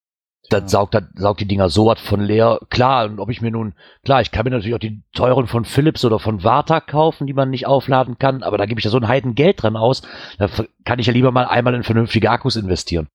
Das 0.49 0.71
saugt, 0.71 0.93
das 0.93 1.03
saugt 1.15 1.41
die 1.41 1.47
Dinger 1.47 1.69
so 1.69 1.87
was 1.87 1.99
von 1.99 2.21
leer. 2.21 2.59
Klar, 2.69 3.09
und 3.09 3.19
ob 3.19 3.29
ich 3.29 3.41
mir 3.41 3.51
nun, 3.51 3.73
klar, 4.03 4.21
ich 4.21 4.31
kann 4.31 4.45
mir 4.45 4.51
natürlich 4.51 4.75
auch 4.75 4.79
die 4.79 5.01
teuren 5.13 5.47
von 5.47 5.65
Philips 5.65 6.05
oder 6.05 6.19
von 6.19 6.43
Varta 6.43 6.79
kaufen, 6.79 7.27
die 7.27 7.33
man 7.33 7.49
nicht 7.49 7.67
aufladen 7.67 8.17
kann, 8.17 8.43
aber 8.43 8.57
da 8.57 8.65
gebe 8.65 8.79
ich 8.79 8.85
ja 8.85 8.91
so 8.91 8.97
ein 8.97 9.07
Heiden 9.07 9.35
Geld 9.35 9.61
dran 9.61 9.75
aus. 9.75 10.03
Da 10.37 10.47
kann 10.85 10.99
ich 10.99 11.07
ja 11.07 11.13
lieber 11.13 11.31
mal 11.31 11.45
einmal 11.45 11.75
in 11.75 11.83
vernünftige 11.83 12.29
Akkus 12.29 12.55
investieren. 12.55 13.07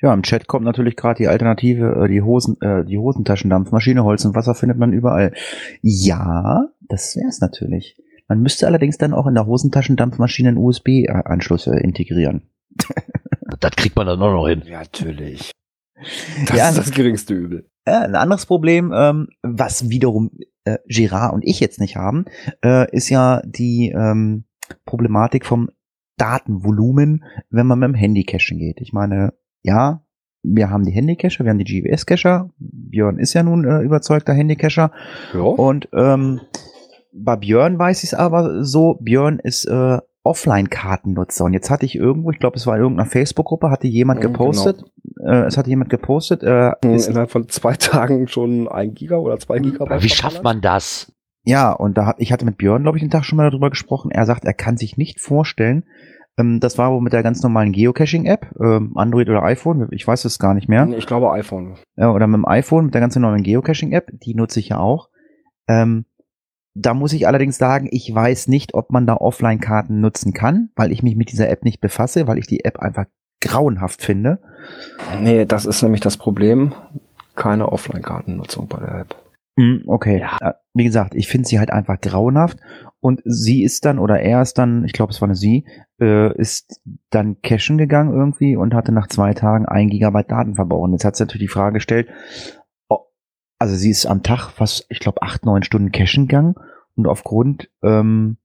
Ja, 0.00 0.12
im 0.12 0.22
Chat 0.22 0.48
kommt 0.48 0.64
natürlich 0.64 0.96
gerade 0.96 1.18
die 1.18 1.28
Alternative, 1.28 2.04
äh, 2.04 2.08
die 2.08 2.22
Hosen, 2.22 2.60
äh, 2.60 2.84
die 2.84 2.98
Hosentaschendampfmaschine, 2.98 4.02
Holz 4.04 4.24
und 4.24 4.34
Wasser 4.34 4.54
findet 4.54 4.78
man 4.78 4.92
überall. 4.92 5.32
Ja, 5.80 6.66
das 6.80 7.16
wär's 7.16 7.40
natürlich. 7.40 7.96
Man 8.28 8.40
müsste 8.40 8.66
allerdings 8.66 8.98
dann 8.98 9.14
auch 9.14 9.26
in 9.26 9.34
der 9.34 9.46
Hosentaschendampfmaschine 9.46 10.50
einen 10.50 10.58
USB-Anschluss 10.58 11.66
äh, 11.66 11.78
integrieren. 11.78 12.42
Das 13.60 13.72
kriegt 13.72 13.96
man 13.96 14.06
dann 14.06 14.22
auch 14.22 14.32
noch 14.32 14.48
hin. 14.48 14.62
Ja, 14.64 14.78
natürlich. 14.78 15.52
Das 16.46 16.56
Ja. 16.56 16.68
ist 16.70 16.78
das 16.78 16.90
geringste 16.90 17.34
Übel. 17.34 17.68
Äh, 17.84 17.92
ein 17.92 18.14
anderes 18.14 18.46
Problem, 18.46 18.92
ähm, 18.94 19.28
was 19.42 19.88
wiederum 19.90 20.30
äh, 20.64 20.78
Girard 20.86 21.32
und 21.32 21.44
ich 21.44 21.58
jetzt 21.60 21.80
nicht 21.80 21.96
haben, 21.96 22.24
äh, 22.64 22.90
ist 22.94 23.08
ja 23.08 23.42
die 23.44 23.90
ähm, 23.94 24.44
Problematik 24.84 25.44
vom 25.46 25.70
Datenvolumen, 26.16 27.24
wenn 27.50 27.66
man 27.66 27.78
mit 27.80 27.88
dem 27.88 27.94
Handy 27.94 28.24
cachen 28.24 28.58
geht. 28.58 28.80
Ich 28.80 28.92
meine, 28.92 29.32
ja, 29.62 30.04
wir 30.44 30.70
haben 30.70 30.84
die 30.84 30.92
Handycacher, 30.92 31.44
wir 31.44 31.50
haben 31.50 31.58
die 31.58 31.64
GWS-Cacher. 31.82 32.50
Björn 32.58 33.18
ist 33.18 33.32
ja 33.34 33.42
nun 33.42 33.64
äh, 33.64 33.80
überzeugter 33.80 34.32
Handycacher. 34.32 34.92
Ja. 35.34 35.40
Und 35.40 35.88
ähm, 35.92 36.40
bei 37.12 37.36
Björn 37.36 37.78
weiß 37.78 38.02
ich 38.04 38.12
es 38.12 38.14
aber 38.14 38.64
so, 38.64 38.94
Björn 39.00 39.38
ist 39.38 39.64
äh, 39.66 39.98
Offline-Kartennutzer. 40.24 41.44
Und 41.44 41.52
jetzt 41.52 41.70
hatte 41.70 41.86
ich 41.86 41.96
irgendwo, 41.96 42.30
ich 42.30 42.38
glaube, 42.38 42.56
es 42.56 42.66
war 42.66 42.76
in 42.76 42.82
irgendeiner 42.82 43.08
Facebook-Gruppe, 43.08 43.70
hatte 43.70 43.88
jemand 43.88 44.20
Mhm, 44.20 44.24
gepostet, 44.24 44.82
äh, 45.26 45.42
es 45.44 45.56
hatte 45.56 45.70
jemand 45.70 45.90
gepostet, 45.90 46.42
äh, 46.42 46.72
ist, 46.82 47.08
Innerhalb 47.08 47.30
von 47.30 47.48
zwei 47.48 47.72
Tagen 47.78 48.28
schon 48.28 48.68
ein 48.68 48.94
Giga 48.94 49.16
oder 49.16 49.38
zwei 49.38 49.58
Gigabyte. 49.58 50.02
Wie 50.02 50.08
schafft 50.08 50.42
man 50.42 50.60
das? 50.60 51.12
ja, 51.44 51.72
und 51.72 51.98
da 51.98 52.06
hat, 52.06 52.16
ich 52.18 52.32
hatte 52.32 52.44
mit 52.44 52.56
Björn, 52.56 52.82
glaube 52.84 52.98
ich, 52.98 53.02
den 53.02 53.10
Tag 53.10 53.24
schon 53.24 53.36
mal 53.36 53.50
darüber 53.50 53.68
gesprochen. 53.70 54.12
Er 54.12 54.26
sagt, 54.26 54.44
er 54.44 54.54
kann 54.54 54.76
sich 54.76 54.96
nicht 54.96 55.20
vorstellen, 55.20 55.84
ähm, 56.38 56.60
das 56.60 56.78
war 56.78 56.92
wohl 56.92 57.00
mit 57.00 57.12
der 57.12 57.24
ganz 57.24 57.42
normalen 57.42 57.72
Geocaching-App, 57.72 58.54
ähm, 58.60 58.92
Android 58.96 59.28
oder 59.28 59.42
iPhone, 59.42 59.88
ich 59.90 60.06
weiß 60.06 60.24
es 60.24 60.38
gar 60.38 60.54
nicht 60.54 60.68
mehr. 60.68 60.86
Ich 60.96 61.06
glaube 61.06 61.32
iPhone. 61.32 61.76
äh, 61.96 62.06
oder 62.06 62.26
mit 62.28 62.36
dem 62.38 62.46
iPhone, 62.46 62.84
mit 62.86 62.94
der 62.94 63.00
ganz 63.00 63.16
normalen 63.16 63.42
Geocaching-App, 63.42 64.06
die 64.24 64.34
nutze 64.34 64.60
ich 64.60 64.68
ja 64.68 64.78
auch. 64.78 65.08
Ähm, 65.68 66.04
da 66.74 66.94
muss 66.94 67.12
ich 67.12 67.26
allerdings 67.26 67.58
sagen, 67.58 67.88
ich 67.90 68.12
weiß 68.12 68.48
nicht, 68.48 68.74
ob 68.74 68.90
man 68.90 69.06
da 69.06 69.16
Offline-Karten 69.16 70.00
nutzen 70.00 70.32
kann, 70.32 70.70
weil 70.74 70.92
ich 70.92 71.02
mich 71.02 71.16
mit 71.16 71.30
dieser 71.30 71.48
App 71.50 71.64
nicht 71.64 71.80
befasse, 71.80 72.26
weil 72.26 72.38
ich 72.38 72.46
die 72.46 72.64
App 72.64 72.78
einfach 72.78 73.06
grauenhaft 73.40 74.02
finde. 74.02 74.38
Nee, 75.20 75.44
das 75.44 75.66
ist 75.66 75.82
nämlich 75.82 76.00
das 76.00 76.16
Problem. 76.16 76.72
Keine 77.34 77.70
Offline-Kartennutzung 77.70 78.68
bei 78.68 78.78
der 78.78 79.00
App. 79.00 79.16
Mm, 79.56 79.86
Okay, 79.86 80.24
Äh, 80.40 80.52
wie 80.74 80.84
gesagt, 80.84 81.14
ich 81.14 81.28
finde 81.28 81.46
sie 81.48 81.58
halt 81.58 81.70
einfach 81.70 82.00
grauenhaft 82.00 82.58
und 83.00 83.20
sie 83.24 83.62
ist 83.62 83.84
dann, 83.84 83.98
oder 83.98 84.20
er 84.20 84.40
ist 84.40 84.56
dann, 84.56 84.84
ich 84.84 84.92
glaube, 84.92 85.12
es 85.12 85.20
war 85.20 85.28
eine 85.28 85.34
sie, 85.34 85.66
äh, 86.00 86.34
ist 86.38 86.80
dann 87.10 87.42
cashen 87.42 87.76
gegangen 87.76 88.14
irgendwie 88.14 88.56
und 88.56 88.72
hatte 88.74 88.92
nach 88.92 89.08
zwei 89.08 89.34
Tagen 89.34 89.66
ein 89.66 89.90
Gigabyte 89.90 90.30
Daten 90.30 90.54
verbaut. 90.54 90.90
Jetzt 90.92 91.04
hat 91.04 91.16
sie 91.16 91.24
natürlich 91.24 91.48
die 91.48 91.52
Frage 91.52 91.74
gestellt, 91.74 92.08
also 93.62 93.74
sie 93.76 93.90
ist 93.90 94.06
am 94.06 94.22
Tag 94.22 94.50
fast, 94.50 94.86
ich 94.90 94.98
glaube, 95.00 95.22
acht, 95.22 95.44
neun 95.46 95.62
Stunden 95.62 95.90
cashen 95.92 96.26
gegangen 96.28 96.54
und 96.96 97.06
aufgrund 97.06 97.70
ähm, 97.82 98.36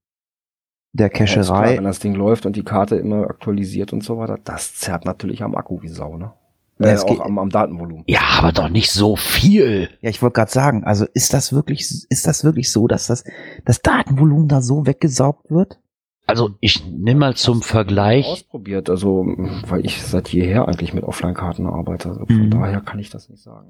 der 0.93 1.07
Ja, 1.07 1.24
ist 1.26 1.30
klar, 1.30 1.43
Cacherei, 1.43 1.78
wenn 1.78 1.84
das 1.84 1.99
Ding 1.99 2.15
läuft 2.15 2.45
und 2.45 2.55
die 2.55 2.63
Karte 2.63 2.95
immer 2.95 3.24
aktualisiert 3.30 3.93
und 3.93 4.03
so 4.03 4.18
weiter, 4.18 4.38
das 4.43 4.76
zerrt 4.76 5.05
natürlich 5.05 5.43
am 5.43 5.55
Akku 5.55 5.82
wie 5.82 5.89
Sau, 5.89 6.18
ne? 6.18 6.32
Ja, 6.80 6.88
Äh, 6.88 6.91
es 6.93 7.03
auch 7.03 7.07
geht- 7.09 7.20
am, 7.22 7.38
am 7.39 7.49
Datenvolumen. 7.49 8.03
Ja, 8.07 8.22
aber 8.38 8.51
doch 8.51 8.70
nicht 8.70 8.91
so 8.91 9.15
viel. 9.15 9.89
ja, 10.01 10.09
ich 10.09 10.22
wollte 10.22 10.34
gerade 10.36 10.51
sagen, 10.51 10.84
also 10.84 11.05
ist 11.13 11.34
das 11.34 11.51
wirklich, 11.51 12.05
ist 12.09 12.28
das 12.28 12.43
wirklich 12.43 12.72
so, 12.72 12.88
dass 12.88 13.07
das, 13.07 13.24
das 13.65 13.82
Datenvolumen 13.82 14.47
da 14.47 14.61
so 14.61 14.86
weggesaugt 14.86 15.49
wird? 15.51 15.80
Also 16.28 16.51
ich 16.59 16.86
nehme 16.86 17.20
mal 17.22 17.36
zum 17.36 17.61
Vergleich. 17.61 18.26
Ausprobiert, 18.28 18.89
also, 18.89 19.26
weil 19.68 19.86
ich 19.86 20.03
seit 20.03 20.30
jeher 20.30 20.68
eigentlich 20.68 20.93
mit 20.93 21.03
Offline-Karten 21.05 21.65
arbeite. 21.68 22.09
Also 22.09 22.26
von 22.26 22.45
Mhm. 22.45 22.51
daher 22.51 22.82
kann 22.82 22.99
ich 22.99 23.09
das 23.09 23.30
nicht 23.30 23.41
sagen. 23.41 23.70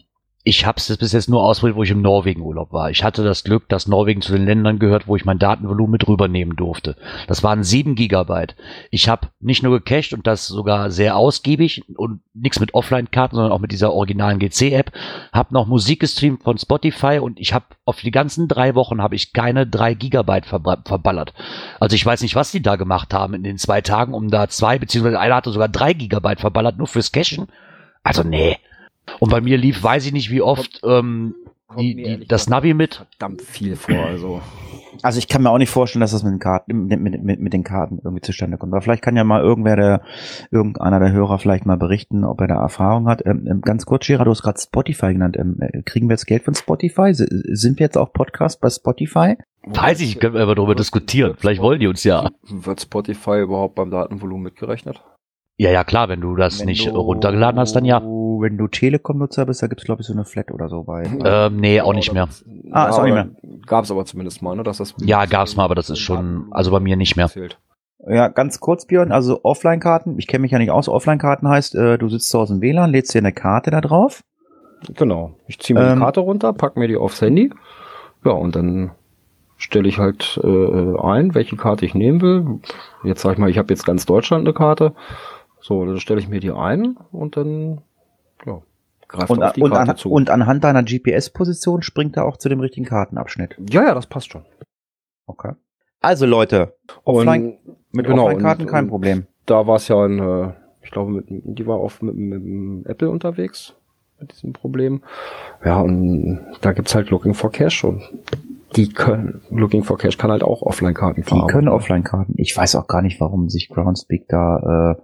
Ich 0.49 0.65
habe 0.65 0.77
es 0.77 0.95
bis 0.95 1.11
jetzt 1.11 1.27
nur 1.27 1.43
ausprobiert, 1.43 1.75
wo 1.75 1.83
ich 1.83 1.91
im 1.91 2.01
Norwegen 2.01 2.41
Urlaub 2.41 2.71
war. 2.71 2.89
Ich 2.89 3.03
hatte 3.03 3.21
das 3.21 3.43
Glück, 3.43 3.67
dass 3.67 3.89
Norwegen 3.89 4.21
zu 4.21 4.31
den 4.31 4.45
Ländern 4.45 4.79
gehört, 4.79 5.05
wo 5.05 5.17
ich 5.17 5.25
mein 5.25 5.39
Datenvolumen 5.39 5.91
mit 5.91 6.07
rübernehmen 6.07 6.55
durfte. 6.55 6.95
Das 7.27 7.43
waren 7.43 7.65
sieben 7.65 7.95
Gigabyte. 7.95 8.55
Ich 8.89 9.09
habe 9.09 9.27
nicht 9.41 9.61
nur 9.61 9.77
gecached 9.77 10.13
und 10.13 10.25
das 10.25 10.47
sogar 10.47 10.89
sehr 10.89 11.17
ausgiebig 11.17 11.83
und 11.97 12.21
nichts 12.33 12.61
mit 12.61 12.73
Offline-Karten, 12.73 13.35
sondern 13.35 13.51
auch 13.51 13.59
mit 13.59 13.73
dieser 13.73 13.91
originalen 13.91 14.39
GC-App. 14.39 14.93
Habe 15.33 15.53
noch 15.53 15.67
Musik 15.67 15.99
gestreamt 15.99 16.43
von 16.43 16.57
Spotify 16.57 17.19
und 17.21 17.41
ich 17.41 17.51
habe 17.51 17.65
auf 17.83 17.99
die 17.99 18.11
ganzen 18.11 18.47
drei 18.47 18.73
Wochen 18.73 19.01
habe 19.01 19.15
ich 19.15 19.33
keine 19.33 19.67
drei 19.67 19.95
Gigabyte 19.95 20.45
verba 20.45 20.77
verballert. 20.85 21.33
Also 21.81 21.97
ich 21.97 22.05
weiß 22.05 22.21
nicht, 22.21 22.35
was 22.35 22.51
die 22.51 22.61
da 22.61 22.77
gemacht 22.77 23.13
haben 23.13 23.33
in 23.33 23.43
den 23.43 23.57
zwei 23.57 23.81
Tagen, 23.81 24.13
um 24.13 24.29
da 24.29 24.47
zwei 24.47 24.79
beziehungsweise 24.79 25.19
einer 25.19 25.35
hatte 25.35 25.51
sogar 25.51 25.67
drei 25.67 25.91
Gigabyte 25.91 26.39
verballert 26.39 26.77
nur 26.77 26.87
fürs 26.87 27.11
Cachen. 27.11 27.49
Also 28.01 28.23
nee. 28.23 28.55
Und 29.19 29.31
bei 29.31 29.41
mir 29.41 29.57
lief, 29.57 29.83
weiß 29.83 30.05
ich 30.05 30.13
nicht 30.13 30.31
wie 30.31 30.41
oft, 30.41 30.81
ähm, 30.83 31.35
die, 31.77 31.95
die, 31.95 32.27
das 32.27 32.47
Navi 32.49 32.73
mit. 32.73 33.05
Verdammt 33.17 33.41
viel 33.41 33.75
vor, 33.75 34.05
also. 34.05 34.41
Also 35.03 35.19
ich 35.19 35.27
kann 35.27 35.43
mir 35.43 35.51
auch 35.51 35.57
nicht 35.57 35.69
vorstellen, 35.69 36.01
dass 36.01 36.11
das 36.11 36.23
mit 36.23 36.31
den 36.33 36.39
Karten, 36.39 36.87
mit, 36.87 36.99
mit, 36.99 37.23
mit, 37.23 37.39
mit 37.39 37.53
den 37.53 37.63
Karten 37.63 37.99
irgendwie 38.03 38.21
zustande 38.21 38.57
kommt. 38.57 38.73
Aber 38.73 38.81
vielleicht 38.81 39.03
kann 39.03 39.15
ja 39.15 39.23
mal 39.23 39.41
irgendwer 39.41 39.75
der, 39.75 40.01
irgendeiner 40.49 40.99
der 40.99 41.11
Hörer 41.11 41.37
vielleicht 41.39 41.65
mal 41.65 41.77
berichten, 41.77 42.23
ob 42.23 42.41
er 42.41 42.47
da 42.47 42.61
Erfahrung 42.61 43.07
hat. 43.07 43.23
Ähm, 43.25 43.45
ähm, 43.47 43.61
ganz 43.61 43.85
kurz, 43.85 44.07
Gera, 44.07 44.23
du 44.23 44.31
hast 44.31 44.41
gerade 44.41 44.59
Spotify 44.59 45.13
genannt. 45.13 45.37
Ähm, 45.37 45.57
äh, 45.59 45.83
kriegen 45.83 46.07
wir 46.07 46.13
jetzt 46.13 46.25
Geld 46.25 46.43
von 46.43 46.55
Spotify? 46.55 47.09
S 47.09 47.17
sind 47.17 47.79
wir 47.79 47.85
jetzt 47.85 47.97
auch 47.97 48.11
Podcast 48.11 48.59
bei 48.61 48.69
Spotify? 48.69 49.35
Weiß 49.65 49.99
ich, 49.99 50.19
können 50.19 50.33
wir 50.33 50.41
aber 50.41 50.55
darüber 50.55 50.75
diskutieren. 50.75 51.35
Vielleicht 51.37 51.61
wollen 51.61 51.79
die 51.79 51.87
uns 51.87 52.03
ja. 52.03 52.29
Wird 52.49 52.81
Spotify 52.81 53.41
überhaupt 53.41 53.75
beim 53.75 53.91
Datenvolumen 53.91 54.43
mitgerechnet? 54.43 55.03
Ja, 55.59 55.71
ja, 55.71 55.83
klar, 55.83 56.07
wenn 56.07 56.21
du 56.21 56.35
das 56.35 56.59
Wenn 56.59 56.67
nicht 56.67 56.85
du- 56.87 56.91
runtergeladen 56.99 57.59
hast, 57.59 57.75
dann 57.75 57.83
ja. 57.85 58.01
Wenn 58.39 58.57
du 58.59 58.67
Telekom-Nutzer 58.67 59.47
bist, 59.47 59.63
da 59.63 59.67
gibt's 59.67 59.83
glaube 59.83 60.01
ich 60.01 60.07
so 60.07 60.13
eine 60.13 60.23
Flat 60.23 60.51
oder 60.51 60.69
so 60.69 60.83
bei. 60.83 61.09
Ähm, 61.25 61.57
nee, 61.57 61.81
auch 61.81 61.93
nicht 61.93 62.13
mehr. 62.13 62.27
Ah, 62.71 62.87
ist 62.89 62.95
auch 62.99 63.03
nicht 63.03 63.15
mehr. 63.15 63.29
Gab 63.65 63.83
es 63.83 63.89
aber 63.89 64.05
zumindest 64.05 64.43
mal, 64.43 64.55
ne? 64.55 64.61
Dass 64.61 64.77
das 64.77 64.93
Ja, 64.99 65.25
gab's 65.25 65.55
mal, 65.55 65.63
aber 65.63 65.73
das 65.73 65.89
ist 65.89 65.97
schon, 65.97 66.45
also 66.51 66.69
bei 66.69 66.79
mir 66.79 66.95
nicht 66.95 67.15
mehr. 67.15 67.29
Fehlt. 67.29 67.57
Ja, 68.07 68.27
ganz 68.27 68.59
kurz, 68.59 68.85
Björn, 68.85 69.11
also 69.11 69.39
Offline-Karten, 69.43 70.19
ich 70.19 70.27
kenne 70.27 70.43
mich 70.43 70.51
ja 70.51 70.59
nicht 70.59 70.69
aus, 70.69 70.87
Offline-Karten 70.87 71.47
heißt, 71.49 71.73
äh, 71.73 71.97
du 71.97 72.07
sitzt 72.09 72.29
zu 72.29 72.37
Hause 72.37 72.53
im 72.53 72.61
WLAN, 72.61 72.91
lädst 72.91 73.11
dir 73.15 73.19
eine 73.19 73.31
Karte 73.33 73.71
da 73.71 73.81
drauf. 73.81 74.21
Genau. 74.95 75.31
Ich 75.47 75.57
ziehe 75.59 75.77
mir 75.77 75.83
Ähm, 75.87 75.93
die 75.95 75.99
Karte 75.99 76.19
runter, 76.19 76.53
pack 76.53 76.77
mir 76.77 76.87
die 76.87 76.95
aufs 76.97 77.19
Handy. 77.21 77.51
Ja, 78.23 78.33
und 78.33 78.55
dann 78.55 78.91
stelle 79.57 79.89
ich 79.89 79.97
halt 79.97 80.39
äh, 80.43 80.99
ein, 81.01 81.33
welche 81.33 81.55
Karte 81.57 81.85
ich 81.85 81.95
nehmen 81.95 82.21
will. 82.21 82.59
Jetzt 83.03 83.23
sag 83.23 83.33
ich 83.33 83.37
mal, 83.39 83.49
ich 83.49 83.57
habe 83.57 83.73
jetzt 83.73 83.83
ganz 83.87 84.05
Deutschland 84.05 84.45
eine 84.45 84.53
Karte. 84.53 84.93
So, 85.67 85.85
dann 85.85 85.99
stelle 85.99 86.19
ich 86.21 86.29
mir 86.29 86.39
die 86.39 86.51
ein 86.51 86.95
und 87.11 87.35
dann 87.35 87.81
ja, 88.45 88.61
greift 89.09 89.29
Und, 89.29 89.43
auf 89.43 89.51
die 89.51 89.61
und, 89.61 89.71
Karte 89.71 89.91
an, 89.91 89.97
zu. 89.97 90.09
und 90.09 90.29
anhand 90.29 90.63
deiner 90.63 90.81
GPS-Position 90.81 91.81
springt 91.81 92.15
er 92.15 92.25
auch 92.25 92.37
zu 92.37 92.47
dem 92.47 92.61
richtigen 92.61 92.85
Kartenabschnitt. 92.85 93.57
ja, 93.69 93.83
ja, 93.83 93.93
das 93.93 94.07
passt 94.07 94.31
schon. 94.31 94.45
Okay. 95.25 95.51
Also 95.99 96.25
Leute, 96.25 96.77
Offline, 97.03 97.57
Und 97.65 97.77
mit 97.91 98.07
genau, 98.07 98.27
Offline-Karten 98.27 98.61
und- 98.61 98.67
kein 98.69 98.87
Problem. 98.87 99.27
da 99.45 99.67
war 99.67 99.75
es 99.75 99.89
ja 99.89 100.01
ein, 100.05 100.19
äh, 100.19 100.53
ich 100.83 100.91
glaube, 100.91 101.11
mit, 101.11 101.25
die 101.27 101.67
war 101.67 101.81
oft 101.81 102.01
mit, 102.01 102.15
mit, 102.15 102.41
mit 102.41 102.85
Apple 102.85 103.09
unterwegs 103.09 103.73
mit 104.21 104.31
diesem 104.31 104.53
Problem. 104.53 105.01
Ja, 105.65 105.81
und 105.81 106.39
da 106.61 106.71
gibt's 106.71 106.95
halt 106.95 107.09
Looking 107.09 107.33
for 107.33 107.51
Cash 107.51 107.83
und 107.83 108.01
die 108.77 108.87
können, 108.89 109.41
Looking 109.49 109.83
for 109.83 109.97
Cash 109.97 110.17
kann 110.17 110.31
halt 110.31 110.43
auch 110.43 110.61
Offline-Karten 110.61 111.21
Die 111.21 111.27
verarbeiten. 111.27 111.51
können 111.53 111.67
Offline-Karten. 111.67 112.33
Ich 112.37 112.55
weiß 112.55 112.75
auch 112.77 112.87
gar 112.87 113.01
nicht, 113.01 113.19
warum 113.19 113.49
sich 113.49 113.69
Groundspeak 113.69 114.27
da, 114.29 114.95
äh, 114.97 115.01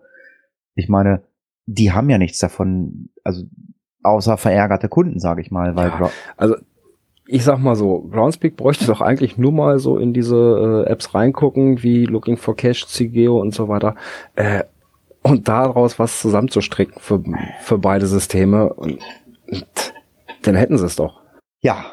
ich 0.76 0.90
meine, 0.90 1.24
die 1.66 1.92
haben 1.92 2.10
ja 2.10 2.18
nichts 2.18 2.40
davon, 2.40 3.10
also 3.24 3.44
außer 4.04 4.38
verärgerte 4.38 4.90
Kunden, 4.90 5.20
sage 5.20 5.42
ich 5.42 5.52
mal, 5.52 5.76
weil 5.76 5.90
Ja. 5.90 6.12
Also 6.38 6.56
ich 7.26 7.44
sag 7.44 7.60
mal 7.60 7.76
so, 7.76 8.02
Groundspeak 8.02 8.58
bräuchte 8.58 8.86
doch 8.86 9.00
eigentlich 9.00 9.38
nur 9.38 9.54
mal 9.54 9.80
so 9.80 9.98
in 9.98 10.14
diese 10.14 10.86
äh, 10.86 10.92
Apps 10.92 11.16
reingucken, 11.16 11.82
wie 11.82 12.06
Looking 12.06 12.36
for 12.36 12.56
Cash, 12.56 12.86
Cigeo 12.88 13.40
und 13.40 13.54
so 13.54 13.70
weiter. 13.70 13.96
Äh, 14.36 14.64
und 15.22 15.48
daraus 15.48 16.00
was 16.00 16.20
zusammenzustricken 16.20 17.00
für, 17.00 17.24
für 17.62 17.78
beide 17.78 18.08
Systeme. 18.08 18.74
Und, 18.74 19.00
und 19.50 19.94
dann 20.42 20.56
hätten 20.56 20.78
sie 20.78 20.86
es 20.86 20.98
doch. 20.98 21.22
ja, 21.62 21.86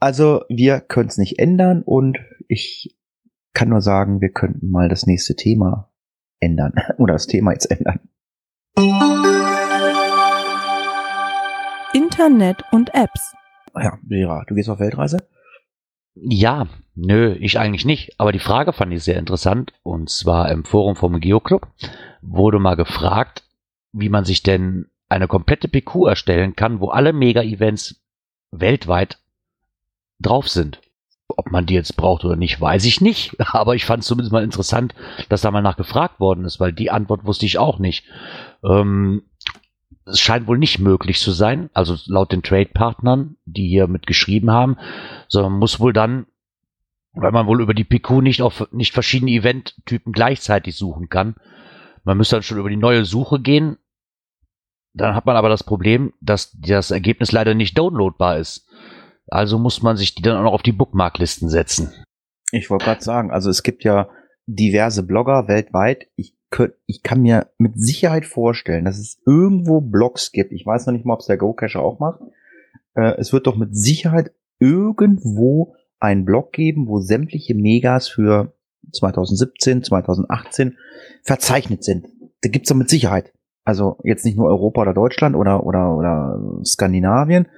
also 0.00 0.42
wir 0.48 0.80
können 0.80 1.08
es 1.08 1.18
nicht 1.18 1.38
ändern 1.38 1.82
und 1.82 2.18
ich 2.46 2.96
kann 3.52 3.68
nur 3.68 3.80
sagen, 3.80 4.20
wir 4.20 4.30
könnten 4.30 4.70
mal 4.70 4.88
das 4.88 5.06
nächste 5.06 5.34
Thema 5.34 5.90
ändern 6.40 6.74
oder 6.98 7.14
das 7.14 7.26
Thema 7.26 7.52
jetzt 7.52 7.70
ändern. 7.70 8.00
Internet 11.92 12.62
und 12.72 12.94
Apps. 12.94 13.34
Ja, 13.74 13.98
Vera, 14.08 14.44
du 14.46 14.54
gehst 14.54 14.68
auf 14.68 14.80
Weltreise? 14.80 15.18
Ja, 16.14 16.66
nö, 16.94 17.34
ich 17.40 17.58
eigentlich 17.58 17.84
nicht. 17.84 18.18
Aber 18.18 18.32
die 18.32 18.38
Frage 18.38 18.72
fand 18.72 18.92
ich 18.92 19.04
sehr 19.04 19.18
interessant. 19.18 19.72
Und 19.82 20.10
zwar 20.10 20.50
im 20.50 20.64
Forum 20.64 20.96
vom 20.96 21.20
Geoclub 21.20 21.68
wurde 22.22 22.58
mal 22.58 22.74
gefragt, 22.74 23.44
wie 23.92 24.08
man 24.08 24.24
sich 24.24 24.42
denn 24.42 24.90
eine 25.08 25.28
komplette 25.28 25.68
PQ 25.68 26.06
erstellen 26.06 26.56
kann, 26.56 26.80
wo 26.80 26.88
alle 26.88 27.12
Mega-Events 27.12 28.02
weltweit 28.50 29.18
drauf 30.20 30.48
sind. 30.48 30.80
Ob 31.28 31.50
man 31.50 31.66
die 31.66 31.74
jetzt 31.74 31.96
braucht 31.96 32.24
oder 32.24 32.36
nicht, 32.36 32.60
weiß 32.60 32.84
ich 32.84 33.00
nicht. 33.00 33.36
Aber 33.54 33.74
ich 33.74 33.84
fand 33.84 34.02
es 34.02 34.08
zumindest 34.08 34.32
mal 34.32 34.44
interessant, 34.44 34.94
dass 35.28 35.42
da 35.42 35.50
mal 35.50 35.62
nachgefragt 35.62 36.20
worden 36.20 36.44
ist, 36.44 36.58
weil 36.60 36.72
die 36.72 36.90
Antwort 36.90 37.24
wusste 37.24 37.46
ich 37.46 37.58
auch 37.58 37.78
nicht. 37.78 38.06
Ähm, 38.64 39.22
es 40.08 40.20
scheint 40.20 40.46
wohl 40.46 40.58
nicht 40.58 40.78
möglich 40.78 41.20
zu 41.20 41.32
sein, 41.32 41.70
also 41.74 41.96
laut 42.06 42.32
den 42.32 42.42
Trade-Partnern, 42.42 43.36
die 43.44 43.68
hier 43.68 43.86
mitgeschrieben 43.86 44.50
haben, 44.50 44.76
sondern 45.28 45.58
muss 45.58 45.80
wohl 45.80 45.92
dann, 45.92 46.26
weil 47.12 47.32
man 47.32 47.46
wohl 47.46 47.60
über 47.60 47.74
die 47.74 47.84
PQ 47.84 48.22
nicht 48.22 48.42
auf 48.42 48.68
nicht 48.72 48.94
verschiedene 48.94 49.30
Event-Typen 49.32 50.12
gleichzeitig 50.12 50.76
suchen 50.76 51.08
kann. 51.08 51.36
Man 52.04 52.16
müsste 52.16 52.36
dann 52.36 52.42
schon 52.42 52.58
über 52.58 52.70
die 52.70 52.76
neue 52.76 53.04
Suche 53.04 53.40
gehen. 53.40 53.76
Dann 54.94 55.14
hat 55.14 55.26
man 55.26 55.36
aber 55.36 55.48
das 55.48 55.62
Problem, 55.62 56.12
dass 56.20 56.56
das 56.58 56.90
Ergebnis 56.90 57.32
leider 57.32 57.54
nicht 57.54 57.76
downloadbar 57.76 58.38
ist. 58.38 58.67
Also 59.30 59.58
muss 59.58 59.82
man 59.82 59.96
sich 59.96 60.14
die 60.14 60.22
dann 60.22 60.36
auch 60.36 60.44
noch 60.44 60.52
auf 60.52 60.62
die 60.62 60.72
Bookmarklisten 60.72 61.48
setzen. 61.48 61.92
Ich 62.50 62.70
wollte 62.70 62.86
gerade 62.86 63.04
sagen, 63.04 63.30
also 63.30 63.50
es 63.50 63.62
gibt 63.62 63.84
ja 63.84 64.08
diverse 64.46 65.02
Blogger 65.02 65.48
weltweit. 65.48 66.08
Ich, 66.16 66.34
könnt, 66.50 66.74
ich 66.86 67.02
kann 67.02 67.20
mir 67.20 67.50
mit 67.58 67.78
Sicherheit 67.78 68.24
vorstellen, 68.24 68.84
dass 68.84 68.98
es 68.98 69.20
irgendwo 69.26 69.80
Blogs 69.80 70.32
gibt. 70.32 70.52
Ich 70.52 70.64
weiß 70.64 70.86
noch 70.86 70.92
nicht 70.92 71.04
mal, 71.04 71.14
ob 71.14 71.20
es 71.20 71.26
der 71.26 71.36
Go-Cacher 71.36 71.80
auch 71.80 71.98
macht. 71.98 72.20
Äh, 72.94 73.14
es 73.18 73.32
wird 73.32 73.46
doch 73.46 73.56
mit 73.56 73.76
Sicherheit 73.76 74.32
irgendwo 74.58 75.74
einen 76.00 76.24
Blog 76.24 76.52
geben, 76.52 76.88
wo 76.88 77.00
sämtliche 77.00 77.54
Megas 77.54 78.08
für 78.08 78.54
2017, 78.92 79.84
2018 79.84 80.78
verzeichnet 81.22 81.84
sind. 81.84 82.06
Da 82.40 82.48
gibt's 82.48 82.68
doch 82.68 82.76
mit 82.76 82.88
Sicherheit. 82.88 83.32
Also 83.64 83.98
jetzt 84.02 84.24
nicht 84.24 84.38
nur 84.38 84.48
Europa 84.48 84.80
oder 84.80 84.94
Deutschland 84.94 85.36
oder 85.36 85.66
oder 85.66 85.94
oder 85.94 86.40
Skandinavien. 86.64 87.48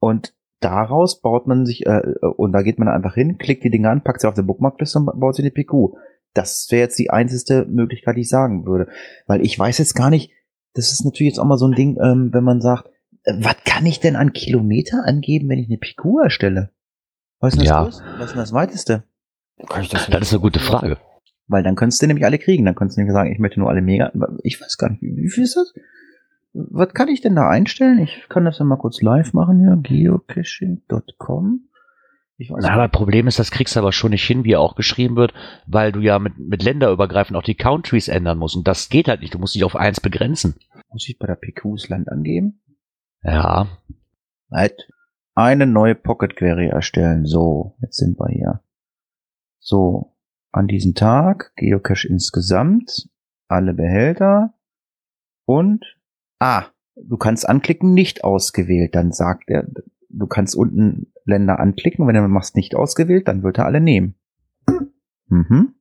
Und 0.00 0.32
daraus 0.60 1.20
baut 1.20 1.46
man 1.46 1.66
sich, 1.66 1.86
äh, 1.86 2.02
und 2.36 2.52
da 2.52 2.62
geht 2.62 2.78
man 2.78 2.88
einfach 2.88 3.14
hin, 3.14 3.38
klickt 3.38 3.64
die 3.64 3.70
Dinge 3.70 3.90
an, 3.90 4.02
packt 4.02 4.20
sie 4.20 4.28
auf 4.28 4.34
der 4.34 4.42
Bookmarkliste 4.42 4.98
und 4.98 5.20
baut 5.20 5.36
sie 5.36 5.42
in 5.42 5.50
die 5.52 5.62
PQ. 5.62 5.96
Das 6.34 6.68
wäre 6.70 6.82
jetzt 6.82 6.98
die 6.98 7.10
einzige 7.10 7.66
Möglichkeit, 7.68 8.16
die 8.16 8.22
ich 8.22 8.28
sagen 8.28 8.66
würde. 8.66 8.88
Weil 9.26 9.44
ich 9.44 9.58
weiß 9.58 9.78
jetzt 9.78 9.94
gar 9.94 10.10
nicht, 10.10 10.32
das 10.74 10.92
ist 10.92 11.04
natürlich 11.04 11.32
jetzt 11.32 11.38
auch 11.38 11.46
mal 11.46 11.58
so 11.58 11.66
ein 11.66 11.74
Ding, 11.74 11.98
ähm, 12.00 12.30
wenn 12.32 12.44
man 12.44 12.60
sagt, 12.60 12.88
äh, 13.24 13.34
was 13.38 13.56
kann 13.64 13.86
ich 13.86 14.00
denn 14.00 14.16
an 14.16 14.32
Kilometer 14.32 15.04
angeben, 15.04 15.48
wenn 15.48 15.58
ich 15.58 15.68
eine 15.68 15.78
PQ 15.78 16.22
erstelle? 16.24 16.70
Was 17.40 17.54
ist 17.54 17.60
denn 17.60 17.68
das, 17.68 17.98
Ja. 17.98 18.14
Was 18.18 18.26
ist 18.26 18.32
denn 18.32 18.40
das 18.40 18.52
weiteste? 18.52 19.04
Kann 19.68 19.82
ich 19.82 19.88
das 19.88 20.06
Das 20.06 20.22
ist 20.22 20.32
eine 20.32 20.40
gute 20.40 20.60
Frage. 20.60 20.98
Weil 21.46 21.62
dann 21.62 21.76
könntest 21.76 22.02
du 22.02 22.06
nämlich 22.06 22.26
alle 22.26 22.38
kriegen. 22.38 22.64
Dann 22.64 22.74
könntest 22.74 22.96
du 22.96 23.00
nämlich 23.00 23.14
sagen, 23.14 23.32
ich 23.32 23.38
möchte 23.38 23.58
nur 23.58 23.70
alle 23.70 23.80
mega. 23.80 24.12
Ich 24.42 24.60
weiß 24.60 24.76
gar 24.76 24.90
nicht, 24.90 25.02
wie, 25.02 25.16
wie 25.16 25.30
viel 25.30 25.44
ist 25.44 25.56
das? 25.56 25.72
Was 26.70 26.92
kann 26.92 27.08
ich 27.08 27.20
denn 27.20 27.36
da 27.36 27.48
einstellen? 27.48 27.98
Ich 28.00 28.26
kann 28.28 28.44
das 28.44 28.58
ja 28.58 28.64
mal 28.64 28.76
kurz 28.76 29.00
live 29.00 29.32
machen 29.32 29.60
hier. 29.60 29.76
Geocaching.com. 29.76 31.68
Na, 32.38 32.76
das 32.76 32.90
Problem 32.92 33.26
ist, 33.26 33.38
das 33.38 33.50
kriegst 33.50 33.74
du 33.74 33.80
aber 33.80 33.92
schon 33.92 34.12
nicht 34.12 34.24
hin, 34.24 34.44
wie 34.44 34.56
auch 34.56 34.76
geschrieben 34.76 35.16
wird, 35.16 35.34
weil 35.66 35.90
du 35.90 36.00
ja 36.00 36.20
mit, 36.20 36.38
mit 36.38 36.62
länderübergreifend 36.62 37.36
auch 37.36 37.42
die 37.42 37.56
Countries 37.56 38.06
ändern 38.06 38.38
musst. 38.38 38.56
Und 38.56 38.68
das 38.68 38.88
geht 38.88 39.08
halt 39.08 39.20
nicht. 39.20 39.34
Du 39.34 39.38
musst 39.38 39.54
dich 39.54 39.64
auf 39.64 39.74
eins 39.74 40.00
begrenzen. 40.00 40.54
Muss 40.90 41.08
ich 41.08 41.18
bei 41.18 41.26
der 41.26 41.34
PQ 41.34 41.74
das 41.74 41.88
Land 41.88 42.08
angeben? 42.08 42.60
Ja. 43.22 43.66
Halt. 44.50 44.88
Eine 45.34 45.66
neue 45.66 45.94
Pocket 45.94 46.36
Query 46.36 46.68
erstellen. 46.68 47.26
So, 47.26 47.76
jetzt 47.80 47.96
sind 47.96 48.18
wir 48.18 48.28
hier. 48.28 48.60
So, 49.58 50.16
an 50.52 50.66
diesem 50.66 50.94
Tag, 50.94 51.52
Geocache 51.56 52.08
insgesamt, 52.08 53.08
alle 53.48 53.74
Behälter 53.74 54.54
und, 55.44 55.97
ah, 56.38 56.66
du 56.96 57.16
kannst 57.16 57.48
anklicken, 57.48 57.94
nicht 57.94 58.24
ausgewählt. 58.24 58.94
Dann 58.94 59.12
sagt 59.12 59.50
er, 59.50 59.66
du 60.08 60.26
kannst 60.26 60.56
unten 60.56 61.12
Länder 61.24 61.58
anklicken. 61.60 62.06
Wenn 62.06 62.14
du 62.14 62.28
machst 62.28 62.56
nicht 62.56 62.74
ausgewählt, 62.74 63.28
dann 63.28 63.42
wird 63.42 63.58
er 63.58 63.66
alle 63.66 63.80
nehmen. 63.80 64.14
Mhm. 65.28 65.74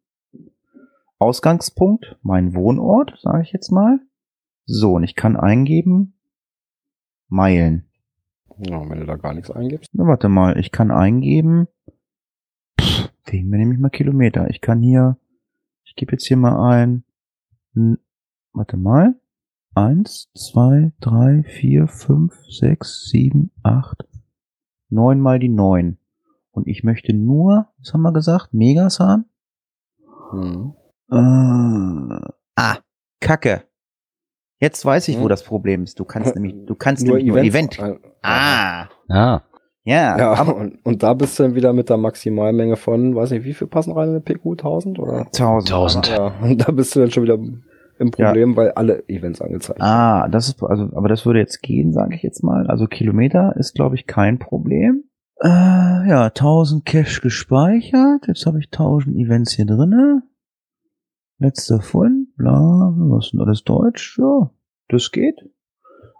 Ausgangspunkt, 1.20 2.18
mein 2.22 2.54
Wohnort, 2.54 3.18
sage 3.22 3.42
ich 3.42 3.52
jetzt 3.52 3.72
mal. 3.72 4.00
So, 4.66 4.94
und 4.94 5.04
ich 5.04 5.16
kann 5.16 5.36
eingeben, 5.36 6.14
Meilen. 7.30 7.90
Ja, 8.60 8.88
wenn 8.90 9.00
du 9.00 9.06
da 9.06 9.16
gar 9.16 9.34
nichts 9.34 9.52
eingibst. 9.52 9.92
Na, 9.94 10.06
warte 10.06 10.30
mal, 10.30 10.58
ich 10.60 10.72
kann 10.72 10.92
eingeben. 10.92 11.68
Pff, 12.80 13.10
wegen 13.26 13.50
mir 13.50 13.58
nehme 13.58 13.74
ich 13.74 13.80
mal 13.80 13.90
Kilometer. 13.90 14.50
Ich 14.50 14.62
kann 14.62 14.82
hier, 14.82 15.18
ich 15.84 15.96
gebe 15.96 16.14
jetzt 16.14 16.26
hier 16.26 16.38
mal 16.38 16.70
ein. 16.70 17.04
Warte 18.54 18.78
mal. 18.78 19.16
Eins, 19.78 20.32
zwei, 20.34 20.92
drei, 21.00 21.44
vier, 21.44 21.88
fünf, 21.88 22.34
sechs, 22.50 23.08
sieben, 23.12 23.52
acht, 23.62 24.08
neun 24.90 25.20
mal 25.22 25.38
die 25.38 25.50
neun. 25.50 26.00
Und 26.50 26.68
ich 26.68 26.84
möchte 26.84 27.14
nur, 27.14 27.68
was 27.78 27.94
haben 27.94 28.02
wir 28.02 28.12
gesagt, 28.12 28.56
Megas 28.56 29.00
haben? 29.00 29.26
Hm. 30.32 30.74
Äh, 31.12 32.32
ah, 32.56 32.78
Kacke. 33.22 33.66
Jetzt 34.60 34.84
weiß 34.84 35.10
ich, 35.10 35.18
wo 35.20 35.24
Hm? 35.24 35.30
das 35.30 35.44
Problem 35.44 35.84
ist. 35.84 36.00
Du 36.00 36.06
kannst 36.06 36.34
nämlich, 36.36 36.56
du 36.66 36.74
kannst 36.74 37.06
Nur 37.06 37.18
nämlich 37.18 37.32
nur 37.36 37.44
Events. 37.44 37.78
Event. 37.78 38.00
Ah, 38.24 38.88
Ah, 39.10 39.42
ja. 39.84 40.18
Ja, 40.18 40.42
und, 40.42 40.84
und 40.84 41.04
da 41.04 41.14
bist 41.14 41.38
du 41.38 41.44
dann 41.44 41.54
wieder 41.54 41.72
mit 41.74 41.90
der 41.90 41.98
Maximalmenge 41.98 42.78
von, 42.78 43.16
weiß 43.16 43.30
nicht, 43.30 43.46
wie 43.46 43.54
viel 43.54 43.68
passen 43.68 43.92
rein 43.94 44.10
in 44.10 44.16
eine 44.16 44.22
PQ? 44.22 44.54
1000 44.54 44.98
oder? 44.98 45.20
1000. 45.28 45.72
1000. 45.72 46.08
Ja, 46.10 46.34
und 46.42 46.58
da 46.68 46.72
bist 46.72 46.96
du 46.96 47.00
dann 47.02 47.12
schon 47.12 47.22
wieder 47.24 47.38
im 48.00 48.12
Problem, 48.12 48.56
weil 48.56 48.72
alle 48.72 49.08
Events 49.08 49.42
angezeigt 49.42 49.80
werden. 49.80 49.90
Ah, 49.90 50.28
das 50.30 50.48
ist, 50.48 50.62
also, 50.64 50.90
aber 50.96 51.08
das 51.08 51.26
würde 51.26 51.40
jetzt 51.40 51.62
gehen, 51.62 51.94
sage 51.94 52.16
ich 52.16 52.24
jetzt 52.24 52.44
mal. 52.44 52.68
Also 52.68 52.88
Kilometer 52.88 53.56
ist, 53.58 53.76
glaube 53.76 53.96
ich, 53.96 54.08
kein 54.08 54.40
Problem. 54.40 55.04
Äh, 55.42 55.48
ja, 55.48 56.26
1000 56.26 56.86
Cache 56.86 57.22
gespeichert. 57.22 58.28
Jetzt 58.28 58.46
habe 58.46 58.60
ich 58.60 58.68
1000 58.68 59.16
Events 59.16 59.54
hier 59.54 59.66
drinne. 59.66 60.24
Letzter 61.40 61.82
Fund, 61.82 62.36
bla, 62.36 62.94
was 62.98 63.26
ist 63.26 63.34
denn 63.34 63.42
alles 63.42 63.64
Deutsch? 63.64 64.18
Ja, 64.18 64.50
das 64.90 65.12
geht. 65.12 65.36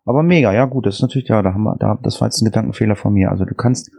Aber 0.06 0.22
mega, 0.24 0.54
ja 0.54 0.66
gut, 0.66 0.86
das 0.86 0.96
ist 0.96 1.02
natürlich, 1.02 1.28
ja, 1.28 1.42
da 1.42 1.54
haben 1.54 1.64
wir, 1.64 1.76
da, 1.78 2.00
das 2.02 2.22
war 2.22 2.28
jetzt 2.28 2.42
ein 2.42 2.46
Gedankenfehler 2.46 2.96
von 2.96 3.14
mir. 3.14 3.32
Also 3.32 3.44
du 3.44 3.56
kannst 3.56 3.92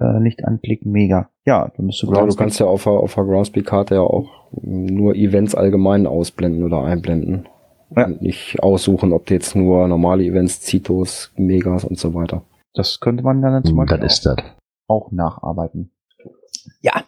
äh, 0.00 0.20
nicht 0.20 0.44
anklicken, 0.44 0.92
mega. 0.92 1.30
Ja, 1.44 1.70
dann 1.76 1.86
bist 1.86 2.02
du, 2.02 2.06
Ja, 2.06 2.12
glaube 2.12 2.28
du 2.28 2.36
kannst 2.36 2.60
ja 2.60 2.66
auf 2.66 2.84
der, 2.84 2.92
auf 2.92 3.14
der 3.14 3.24
Groundspeak-Karte 3.24 3.94
ja 3.96 4.00
auch 4.00 4.28
nur 4.62 5.14
Events 5.14 5.54
allgemein 5.54 6.06
ausblenden 6.06 6.64
oder 6.64 6.82
einblenden. 6.82 7.48
Ja. 7.94 8.06
Und 8.06 8.20
nicht 8.20 8.60
aussuchen, 8.62 9.12
ob 9.12 9.26
du 9.26 9.34
jetzt 9.34 9.54
nur 9.54 9.86
normale 9.86 10.24
Events, 10.24 10.60
Zitos, 10.60 11.32
Megas 11.36 11.84
und 11.84 11.98
so 11.98 12.14
weiter. 12.14 12.42
das 12.74 12.98
könnte 13.00 13.22
man 13.22 13.40
dann 13.40 13.64
zum 13.64 13.76
das 13.76 13.86
Beispiel 13.86 14.06
ist 14.06 14.26
das. 14.26 14.36
auch, 14.88 15.06
auch 15.06 15.12
nacharbeiten. 15.12 15.92
Ja, 16.80 17.04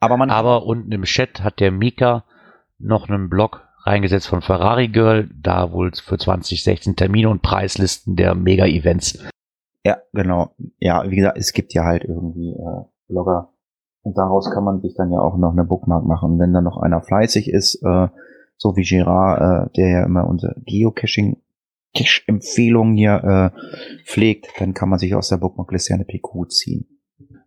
aber 0.00 0.16
man 0.16 0.30
Aber 0.30 0.64
unten 0.66 0.92
im 0.92 1.02
Chat 1.02 1.42
hat 1.42 1.60
der 1.60 1.72
Mika 1.72 2.24
noch 2.78 3.08
einen 3.08 3.28
Blog 3.28 3.62
reingesetzt 3.84 4.28
von 4.28 4.42
Ferrari 4.42 4.88
Girl, 4.88 5.28
da 5.34 5.72
wohl 5.72 5.92
für 5.94 6.18
2016 6.18 6.96
Termine 6.96 7.28
und 7.30 7.42
Preislisten 7.42 8.16
der 8.16 8.34
Mega-Events. 8.34 9.26
Ja, 9.86 9.98
genau. 10.12 10.50
Ja, 10.80 11.08
wie 11.08 11.14
gesagt, 11.14 11.38
es 11.38 11.52
gibt 11.52 11.72
ja 11.72 11.84
halt 11.84 12.02
irgendwie 12.02 12.54
äh, 12.54 12.84
Blogger. 13.06 13.52
Und 14.02 14.18
daraus 14.18 14.50
kann 14.50 14.64
man 14.64 14.80
sich 14.80 14.96
dann 14.96 15.12
ja 15.12 15.20
auch 15.20 15.36
noch 15.36 15.52
eine 15.52 15.62
Bookmark 15.62 16.04
machen. 16.04 16.32
Und 16.32 16.38
wenn 16.40 16.52
dann 16.52 16.64
noch 16.64 16.76
einer 16.76 17.02
fleißig 17.02 17.48
ist, 17.48 17.80
äh, 17.84 18.08
so 18.56 18.76
wie 18.76 18.82
Gerard, 18.82 19.68
äh, 19.68 19.72
der 19.76 19.88
ja 19.88 20.04
immer 20.04 20.26
unsere 20.26 20.56
Geocaching 20.66 21.40
Cache-Empfehlungen 21.96 22.96
hier 22.96 23.52
äh, 23.54 24.04
pflegt, 24.04 24.48
dann 24.58 24.74
kann 24.74 24.88
man 24.88 24.98
sich 24.98 25.14
aus 25.14 25.28
der 25.28 25.36
Bookmarkliste 25.36 25.94
eine 25.94 26.04
PQ 26.04 26.50
ziehen. 26.50 26.86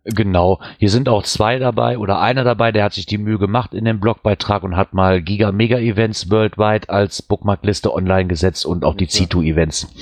Genau. 0.04 0.60
Hier 0.78 0.88
sind 0.88 1.10
auch 1.10 1.24
zwei 1.24 1.58
dabei 1.58 1.98
oder 1.98 2.20
einer 2.20 2.42
dabei, 2.42 2.72
der 2.72 2.84
hat 2.84 2.94
sich 2.94 3.04
die 3.04 3.18
Mühe 3.18 3.38
gemacht 3.38 3.74
in 3.74 3.84
dem 3.84 4.00
Blogbeitrag 4.00 4.62
und 4.62 4.78
hat 4.78 4.94
mal 4.94 5.20
Giga 5.20 5.52
Mega 5.52 5.78
Events 5.78 6.30
worldwide 6.30 6.88
als 6.88 7.20
Bookmarkliste 7.20 7.92
online 7.92 8.28
gesetzt 8.28 8.64
und 8.64 8.86
auch 8.86 8.94
die 8.94 9.08
Citu 9.08 9.42
Events. 9.42 9.94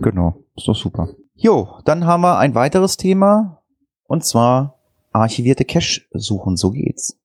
Genau, 0.00 0.44
ist 0.56 0.66
doch 0.66 0.74
super. 0.74 1.10
Jo, 1.40 1.68
dann 1.84 2.04
haben 2.04 2.22
wir 2.22 2.38
ein 2.38 2.56
weiteres 2.56 2.96
Thema 2.96 3.62
und 4.08 4.24
zwar 4.24 4.74
archivierte 5.12 5.64
Cache 5.64 6.00
suchen. 6.10 6.56
So 6.56 6.72
geht's. 6.72 7.16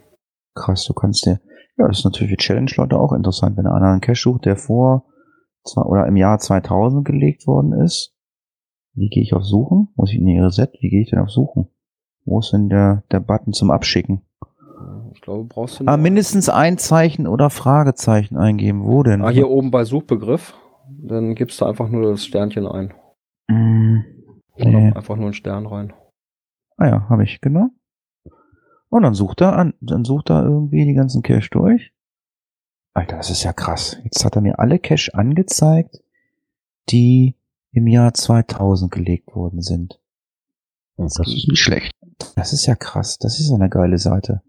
krass, 0.53 0.85
du 0.85 0.93
kannst 0.93 1.25
dir. 1.25 1.39
Ja, 1.77 1.87
das 1.87 1.99
ist 1.99 2.05
natürlich 2.05 2.31
für 2.31 2.37
Challenge-Leute 2.37 2.99
auch 2.99 3.13
interessant, 3.13 3.57
wenn 3.57 3.65
einer 3.65 3.91
einen 3.91 4.01
Cache 4.01 4.19
sucht, 4.19 4.45
der 4.45 4.57
vor 4.57 5.05
zwei, 5.63 5.81
oder 5.83 6.05
im 6.07 6.17
Jahr 6.17 6.37
2000 6.37 7.05
gelegt 7.05 7.47
worden 7.47 7.73
ist. 7.73 8.13
Wie 8.93 9.07
gehe 9.07 9.23
ich 9.23 9.33
auf 9.33 9.45
Suchen? 9.45 9.87
Muss 9.95 10.11
ich 10.11 10.19
in 10.19 10.25
die 10.25 10.37
Reset? 10.37 10.67
Wie 10.81 10.89
gehe 10.89 11.01
ich 11.03 11.09
denn 11.09 11.19
auf 11.19 11.29
Suchen? 11.29 11.69
Wo 12.25 12.39
ist 12.39 12.51
denn 12.51 12.67
der, 12.67 13.03
der 13.11 13.21
Button 13.21 13.53
zum 13.53 13.71
Abschicken? 13.71 14.21
Ich 15.19 15.23
glaube, 15.23 15.43
brauchst 15.43 15.81
du 15.81 15.85
Ah, 15.85 15.97
mindestens 15.97 16.47
ein 16.47 16.77
Zeichen 16.77 17.27
oder 17.27 17.49
Fragezeichen 17.49 18.37
eingeben. 18.37 18.85
Wo 18.85 19.03
denn? 19.03 19.21
Ah, 19.21 19.27
hier 19.31 19.49
oben 19.49 19.69
bei 19.69 19.83
Suchbegriff, 19.83 20.53
dann 20.87 21.35
gibst 21.35 21.59
du 21.59 21.65
einfach 21.65 21.89
nur 21.89 22.11
das 22.11 22.23
Sternchen 22.23 22.65
ein. 22.65 22.93
Mm, 23.49 23.99
Oder 24.55 24.69
nee. 24.69 24.93
einfach 24.93 25.17
nur 25.17 25.25
einen 25.25 25.33
Stern 25.33 25.65
rein. 25.65 25.91
Ah 26.77 26.87
ja, 26.87 27.09
habe 27.09 27.25
ich, 27.25 27.41
genau. 27.41 27.67
Und 28.87 29.03
dann 29.03 29.13
sucht 29.13 29.41
er 29.41 29.57
an, 29.57 29.73
dann 29.81 30.05
sucht 30.05 30.29
er 30.29 30.43
irgendwie 30.45 30.85
die 30.85 30.93
ganzen 30.93 31.21
Cache 31.21 31.49
durch. 31.51 31.91
Alter, 32.93 33.17
das 33.17 33.29
ist 33.29 33.43
ja 33.43 33.51
krass. 33.51 33.97
Jetzt 34.05 34.23
hat 34.23 34.37
er 34.37 34.41
mir 34.41 34.57
alle 34.57 34.79
Cache 34.79 35.13
angezeigt, 35.15 35.99
die 36.87 37.35
im 37.73 37.87
Jahr 37.87 38.13
2000 38.13 38.89
gelegt 38.89 39.35
worden 39.35 39.61
sind. 39.61 39.99
Das 40.95 41.19
ist 41.19 41.27
nicht 41.27 41.59
schlecht. 41.59 41.91
Das 42.37 42.53
ist 42.53 42.65
ja 42.67 42.75
krass. 42.75 43.17
Das 43.19 43.37
ist 43.41 43.49
ja 43.49 43.55
eine 43.55 43.69
geile 43.69 43.97
Seite. 43.97 44.43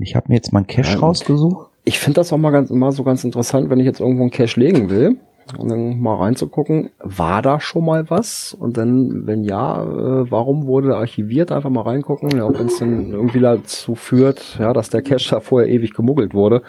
Ich 0.00 0.16
habe 0.16 0.26
mir 0.28 0.36
jetzt 0.36 0.52
mal 0.52 0.60
einen 0.60 0.66
Cache 0.66 0.94
Ja, 0.94 0.98
rausgesucht. 0.98 1.70
Ich 1.84 1.98
finde 1.98 2.20
das 2.20 2.32
auch 2.32 2.38
mal, 2.38 2.50
ganz, 2.50 2.70
mal 2.70 2.92
so 2.92 3.04
ganz 3.04 3.24
interessant, 3.24 3.70
wenn 3.70 3.80
ich 3.80 3.86
jetzt 3.86 4.00
irgendwo 4.00 4.22
einen 4.22 4.30
Cache 4.30 4.58
legen 4.58 4.90
will, 4.90 5.18
und 5.58 5.68
dann 5.68 6.00
mal 6.00 6.16
reinzugucken, 6.16 6.90
war 7.00 7.42
da 7.42 7.60
schon 7.60 7.84
mal 7.84 8.08
was? 8.08 8.54
Und 8.54 8.76
dann, 8.76 9.26
wenn 9.26 9.42
ja, 9.42 9.82
äh, 9.82 10.30
warum 10.30 10.66
wurde 10.66 10.96
archiviert? 10.96 11.52
Einfach 11.52 11.70
mal 11.70 11.82
reingucken, 11.82 12.30
ja, 12.30 12.44
auch 12.44 12.58
wenn 12.58 12.66
es 12.66 12.78
dann 12.78 13.12
irgendwie 13.12 13.40
dazu 13.40 13.94
führt, 13.94 14.58
ja, 14.58 14.72
dass 14.72 14.90
der 14.90 15.02
Cache 15.02 15.30
da 15.30 15.40
vorher 15.40 15.68
ewig 15.68 15.94
gemuggelt 15.94 16.34
wurde, 16.34 16.62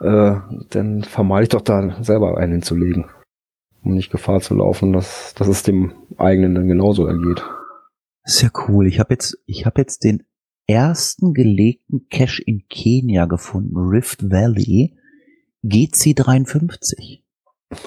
äh, 0.00 0.36
dann 0.70 1.04
vermeide 1.04 1.44
ich 1.44 1.48
doch 1.50 1.60
da 1.60 2.02
selber 2.02 2.36
einen 2.38 2.52
hinzulegen. 2.52 3.06
Um 3.84 3.94
nicht 3.94 4.10
Gefahr 4.10 4.40
zu 4.40 4.54
laufen, 4.54 4.92
dass, 4.92 5.34
dass 5.34 5.46
es 5.46 5.62
dem 5.62 5.92
eigenen 6.16 6.54
dann 6.54 6.66
genauso 6.66 7.06
ergeht. 7.06 7.44
Ist 8.24 8.42
ja 8.42 8.48
cool. 8.66 8.88
Ich 8.88 8.98
habe 8.98 9.14
jetzt, 9.14 9.38
ich 9.46 9.66
habe 9.66 9.80
jetzt 9.80 10.02
den 10.02 10.24
ersten 10.66 11.32
gelegten 11.34 12.08
Cache 12.10 12.42
in 12.42 12.66
Kenia 12.68 13.26
gefunden, 13.26 13.76
Rift 13.76 14.30
Valley, 14.30 14.96
GC53. 15.64 17.22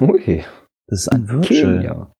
Ui, 0.01 0.43
Das 0.87 1.01
ist 1.01 1.09
ein 1.09 1.29
Virtual. 1.29 1.77
Kenia. 1.77 2.13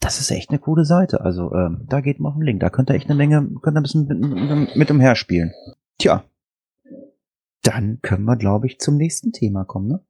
Das 0.00 0.20
ist 0.20 0.30
echt 0.30 0.50
eine 0.50 0.58
coole 0.58 0.84
Seite. 0.84 1.22
Also 1.22 1.52
ähm, 1.54 1.84
da 1.88 2.00
geht 2.00 2.20
mal 2.20 2.28
auf 2.28 2.34
den 2.34 2.42
Link. 2.42 2.60
Da 2.60 2.70
könnt 2.70 2.90
ihr 2.90 2.94
echt 2.94 3.08
eine 3.08 3.16
Menge, 3.16 3.48
könnt 3.62 3.76
ihr 3.76 3.80
ein 3.80 3.82
bisschen 3.82 4.06
mit, 4.06 4.20
mit, 4.20 4.76
mit 4.76 4.90
umherspielen. 4.90 5.52
Tja, 5.98 6.24
dann 7.62 7.98
können 8.02 8.24
wir, 8.24 8.36
glaube 8.36 8.66
ich, 8.66 8.78
zum 8.78 8.96
nächsten 8.96 9.32
Thema 9.32 9.64
kommen. 9.64 9.88
Ne? 9.88 10.00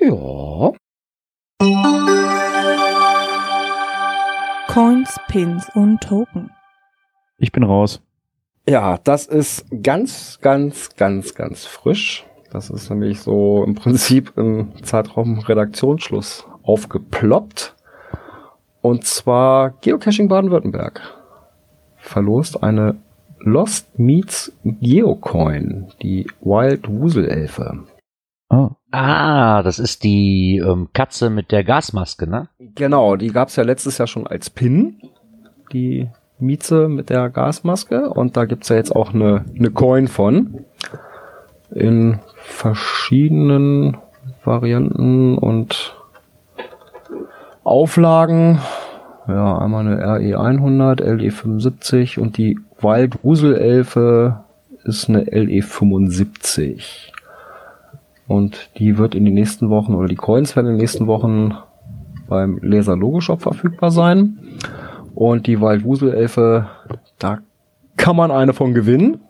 Ja. 0.00 0.72
Coins, 4.68 5.16
Pins 5.28 5.68
und 5.74 6.00
Token. 6.00 6.50
Ich 7.38 7.52
bin 7.52 7.62
raus. 7.62 8.02
Ja, 8.68 8.98
das 8.98 9.26
ist 9.26 9.66
ganz, 9.82 10.40
ganz, 10.40 10.96
ganz, 10.96 11.34
ganz 11.34 11.66
frisch. 11.66 12.26
Das 12.50 12.70
ist 12.70 12.90
nämlich 12.90 13.20
so 13.20 13.62
im 13.64 13.74
Prinzip 13.74 14.32
im 14.36 14.72
Zeitraum 14.82 15.38
Redaktionsschluss 15.38 16.46
aufgeploppt. 16.62 17.74
Und 18.80 19.04
zwar 19.04 19.70
Geocaching 19.80 20.28
Baden-Württemberg 20.28 21.00
verlost 21.96 22.62
eine 22.62 22.96
Lost 23.38 23.98
Meets 23.98 24.52
Geocoin, 24.64 25.92
die 26.02 26.26
Wild 26.40 26.88
Wuselelfe. 26.88 27.84
Oh. 28.48 28.70
Ah, 28.90 29.62
das 29.62 29.78
ist 29.78 30.04
die 30.04 30.62
ähm, 30.64 30.88
Katze 30.92 31.30
mit 31.30 31.52
der 31.52 31.64
Gasmaske, 31.64 32.28
ne? 32.28 32.48
Genau, 32.58 33.16
die 33.16 33.28
gab's 33.28 33.56
ja 33.56 33.64
letztes 33.64 33.98
Jahr 33.98 34.06
schon 34.06 34.26
als 34.26 34.50
Pin, 34.50 35.00
die 35.72 36.08
Mieze 36.38 36.88
mit 36.88 37.10
der 37.10 37.30
Gasmaske. 37.30 38.10
Und 38.10 38.36
da 38.36 38.44
gibt's 38.44 38.68
ja 38.68 38.76
jetzt 38.76 38.94
auch 38.94 39.14
eine, 39.14 39.44
eine 39.58 39.70
Coin 39.70 40.08
von. 40.08 40.64
In 41.70 42.20
verschiedenen 42.44 43.96
Varianten 44.44 45.36
und 45.38 45.96
Auflagen. 47.64 48.60
Ja, 49.26 49.58
einmal 49.58 49.86
eine 49.86 49.98
RE 49.98 50.40
100, 50.40 51.00
LE 51.00 51.30
75 51.30 52.18
und 52.18 52.38
die 52.38 52.58
Wild 52.80 53.24
Wuselelfe 53.24 54.44
ist 54.84 55.08
eine 55.08 55.24
LE 55.24 55.62
75. 55.62 57.12
Und 58.28 58.70
die 58.78 58.98
wird 58.98 59.14
in 59.14 59.24
den 59.24 59.34
nächsten 59.34 59.68
Wochen, 59.68 59.94
oder 59.94 60.08
die 60.08 60.16
Coins 60.16 60.54
werden 60.54 60.66
in 60.66 60.72
den 60.74 60.80
nächsten 60.80 61.06
Wochen 61.06 61.54
beim 62.28 62.58
Laser 62.62 62.96
Logo 62.96 63.20
Shop 63.20 63.42
verfügbar 63.42 63.90
sein. 63.90 64.38
Und 65.16 65.46
die 65.46 65.62
Wild 65.62 65.82
Wuselelfe, 65.82 66.68
da 67.18 67.38
kann 67.96 68.16
man 68.16 68.30
eine 68.30 68.52
von 68.52 68.74
gewinnen. 68.74 69.22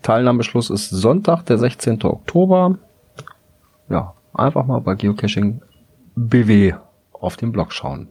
Teilnahmeschluss 0.00 0.70
ist 0.70 0.88
Sonntag, 0.88 1.44
der 1.44 1.58
16. 1.58 2.02
Oktober. 2.02 2.78
Ja, 3.90 4.14
einfach 4.32 4.64
mal 4.64 4.80
bei 4.80 4.94
Geocaching 4.94 5.60
BW 6.16 6.72
auf 7.12 7.36
dem 7.36 7.52
Blog 7.52 7.74
schauen. 7.74 8.08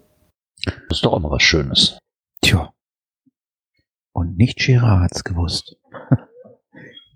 Das 0.89 0.99
ist 0.99 1.05
doch 1.05 1.13
auch 1.13 1.19
mal 1.19 1.31
was 1.31 1.41
Schönes. 1.41 1.97
Tja. 2.41 2.71
Und 4.11 4.37
nicht 4.37 4.59
Girard 4.59 5.01
hat's 5.01 5.23
gewusst. 5.23 5.75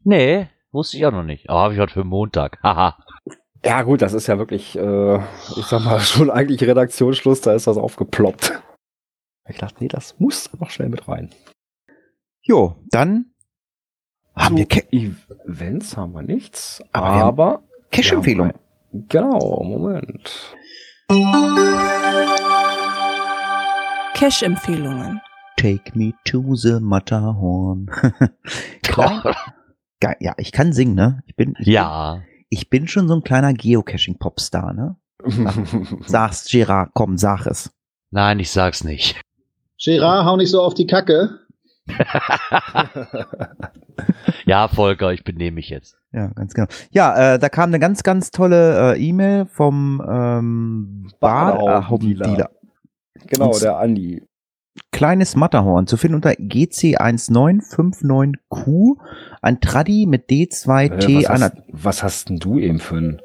Nee, 0.03 0.47
wusste 0.71 0.95
ich 0.95 1.05
auch 1.05 1.11
noch 1.11 1.23
nicht. 1.23 1.49
Aber 1.49 1.59
habe 1.59 1.73
ich 1.73 1.79
heute 1.81 1.91
für 1.91 2.05
Montag. 2.05 2.57
Haha. 2.63 2.97
Ja 3.63 3.81
gut, 3.81 4.01
das 4.01 4.13
ist 4.13 4.27
ja 4.27 4.37
wirklich, 4.39 4.77
äh, 4.77 5.17
ich 5.57 5.65
sag 5.65 5.83
mal, 5.83 5.99
schon 5.99 6.31
eigentlich 6.31 6.63
Redaktionsschluss, 6.63 7.41
da 7.41 7.53
ist 7.53 7.67
das 7.67 7.75
aufgeploppt. 7.75 8.63
Ich 9.49 9.57
dachte, 9.57 9.77
nee, 9.79 9.87
das 9.87 10.19
muss 10.19 10.49
noch 10.59 10.69
schnell 10.69 10.89
mit 10.89 11.07
rein. 11.07 11.29
Jo, 12.41 12.75
dann 12.89 13.31
haben 14.35 14.57
wir 14.57 14.67
Ca 14.67 14.81
Events 14.91 15.97
haben 15.97 16.13
wir 16.13 16.21
nichts, 16.21 16.81
Aber 16.91 17.07
aber 17.07 17.63
Cache-Empfehlung. 17.91 18.47
Ja, 18.49 18.53
Genau, 19.09 19.63
Moment. 19.63 20.55
Cache-Empfehlungen. 24.13 25.21
Take 25.57 25.97
me 25.97 26.13
to 26.25 26.55
the 26.55 26.79
Matterhorn. 26.79 27.87
Klar. 28.83 29.35
Geil. 29.99 30.15
Ja, 30.19 30.33
ich 30.37 30.51
kann 30.51 30.73
singen, 30.73 30.95
ne? 30.95 31.23
Ich 31.25 31.35
bin, 31.35 31.55
ich 31.59 31.67
Ja. 31.67 32.15
Bin, 32.15 32.23
ich 32.49 32.69
bin 32.69 32.87
schon 32.87 33.07
so 33.07 33.15
ein 33.15 33.23
kleiner 33.23 33.53
Geocaching-Popstar, 33.53 34.73
ne? 34.73 34.97
Sag's, 36.05 36.45
Gerard, 36.49 36.91
komm, 36.93 37.17
sag 37.17 37.45
es. 37.47 37.71
Nein, 38.11 38.39
ich 38.39 38.51
sag's 38.51 38.83
nicht. 38.83 39.19
Gerard, 39.81 40.25
hau 40.25 40.35
nicht 40.37 40.49
so 40.51 40.61
auf 40.61 40.73
die 40.73 40.87
Kacke. 40.87 41.39
Ja, 44.45 44.67
Volker, 44.67 45.11
ich 45.11 45.23
benehme 45.23 45.55
mich 45.55 45.69
jetzt. 45.69 45.97
Ja, 46.13 46.27
ganz 46.27 46.53
genau. 46.53 46.67
Ja, 46.91 47.33
äh, 47.35 47.39
da 47.39 47.49
kam 47.49 47.69
eine 47.69 47.79
ganz, 47.79 48.03
ganz 48.03 48.31
tolle 48.31 48.93
äh, 48.95 48.99
E-Mail 49.03 49.45
vom 49.45 50.01
ähm, 50.07 51.09
Badehaubendealer. 51.19 52.49
Genau, 53.27 53.51
Und- 53.51 53.61
der 53.61 53.77
Andi. 53.77 54.23
Kleines 54.91 55.35
Matterhorn 55.35 55.87
zu 55.87 55.97
finden 55.97 56.15
unter 56.15 56.29
GC1959Q, 56.31 58.97
ein 59.41 59.59
Traddy 59.59 60.05
mit 60.07 60.29
D2T 60.29 61.09
Äh, 61.09 61.17
was, 61.17 61.25
einer. 61.25 61.45
hast, 61.45 61.55
was 61.69 62.03
hast 62.03 62.29
denn 62.29 62.37
du 62.37 62.59
eben 62.59 62.79
für 62.79 62.95
ein, 62.97 63.21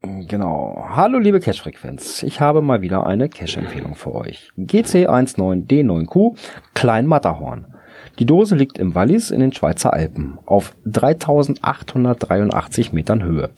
Genau. 0.02 0.84
Hallo 0.90 1.18
liebe 1.18 1.40
Cache-Frequenz. 1.40 2.22
Ich 2.22 2.38
habe 2.42 2.61
mal 2.61 2.82
wieder 2.82 3.07
eine 3.07 3.30
Cache-Empfehlung 3.30 3.94
für 3.94 4.14
euch. 4.14 4.50
GC19D9Q 4.59 6.36
Klein 6.74 7.07
Matterhorn. 7.07 7.74
Die 8.19 8.27
Dose 8.27 8.55
liegt 8.55 8.79
im 8.79 8.95
Wallis 8.95 9.31
in 9.31 9.41
den 9.41 9.53
Schweizer 9.53 9.93
Alpen 9.93 10.39
auf 10.47 10.77
3883 10.85 12.93
Metern 12.93 13.25
Höhe. 13.25 13.51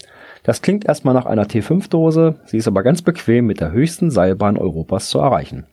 Das 0.45 0.63
klingt 0.63 0.87
erstmal 0.87 1.13
nach 1.13 1.27
einer 1.27 1.45
T5-Dose, 1.45 2.37
sie 2.47 2.57
ist 2.57 2.69
aber 2.69 2.83
ganz 2.83 3.03
bequem 3.03 3.47
mit 3.47 3.61
der 3.61 3.73
höchsten 3.73 4.11
Seilbahn 4.11 4.57
Europas 4.57 5.09
zu 5.09 5.19
erreichen. 5.19 5.67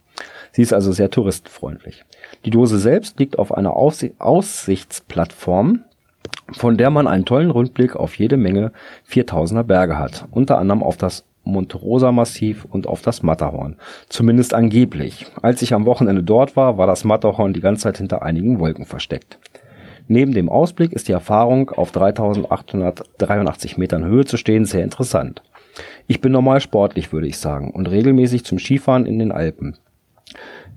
Sie 0.51 0.61
ist 0.61 0.73
also 0.73 0.91
sehr 0.91 1.09
touristenfreundlich. 1.09 2.03
Die 2.43 2.49
Dose 2.49 2.77
selbst 2.77 3.19
liegt 3.19 3.39
auf 3.39 3.53
einer 3.53 3.73
Aufsi 3.73 4.15
Aussichtsplattform, 4.19 5.83
von 6.51 6.77
der 6.77 6.89
man 6.89 7.07
einen 7.07 7.25
tollen 7.25 7.51
Rundblick 7.51 7.95
auf 7.95 8.17
jede 8.17 8.37
Menge 8.37 8.73
4000er 9.09 9.63
Berge 9.63 9.97
hat, 9.97 10.27
unter 10.31 10.57
anderem 10.57 10.83
auf 10.83 10.97
das 10.97 11.23
Monte 11.43 11.77
Rosa 11.77 12.11
Massiv 12.11 12.65
und 12.65 12.87
auf 12.87 13.01
das 13.01 13.23
Matterhorn. 13.23 13.75
Zumindest 14.09 14.53
angeblich. 14.53 15.25
Als 15.41 15.61
ich 15.61 15.73
am 15.73 15.85
Wochenende 15.85 16.23
dort 16.23 16.55
war, 16.55 16.77
war 16.77 16.87
das 16.87 17.03
Matterhorn 17.03 17.53
die 17.53 17.61
ganze 17.61 17.83
Zeit 17.83 17.97
hinter 17.97 18.21
einigen 18.21 18.59
Wolken 18.59 18.85
versteckt. 18.85 19.39
Neben 20.07 20.33
dem 20.33 20.49
Ausblick 20.49 20.91
ist 20.91 21.07
die 21.07 21.13
Erfahrung, 21.13 21.69
auf 21.69 21.91
3883 21.91 23.77
Metern 23.77 24.03
Höhe 24.03 24.25
zu 24.25 24.37
stehen, 24.37 24.65
sehr 24.65 24.83
interessant. 24.83 25.41
Ich 26.07 26.21
bin 26.21 26.31
normal 26.31 26.59
sportlich, 26.59 27.13
würde 27.13 27.27
ich 27.27 27.37
sagen, 27.37 27.71
und 27.71 27.89
regelmäßig 27.89 28.43
zum 28.43 28.59
Skifahren 28.59 29.05
in 29.05 29.19
den 29.19 29.31
Alpen. 29.31 29.77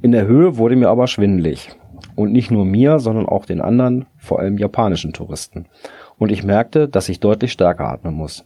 In 0.01 0.13
der 0.13 0.27
Höhe 0.27 0.57
wurde 0.57 0.77
mir 0.77 0.89
aber 0.89 1.07
schwindelig. 1.07 1.71
Und 2.15 2.33
nicht 2.33 2.51
nur 2.51 2.65
mir, 2.65 2.99
sondern 2.99 3.27
auch 3.27 3.47
den 3.47 3.61
anderen, 3.61 4.07
vor 4.17 4.41
allem 4.41 4.59
japanischen 4.59 5.13
Touristen. 5.13 5.67
Und 6.19 6.31
ich 6.31 6.45
merkte, 6.45 6.89
dass 6.89 7.09
ich 7.09 7.21
deutlich 7.21 7.53
stärker 7.53 7.89
atmen 7.89 8.15
muss. 8.15 8.45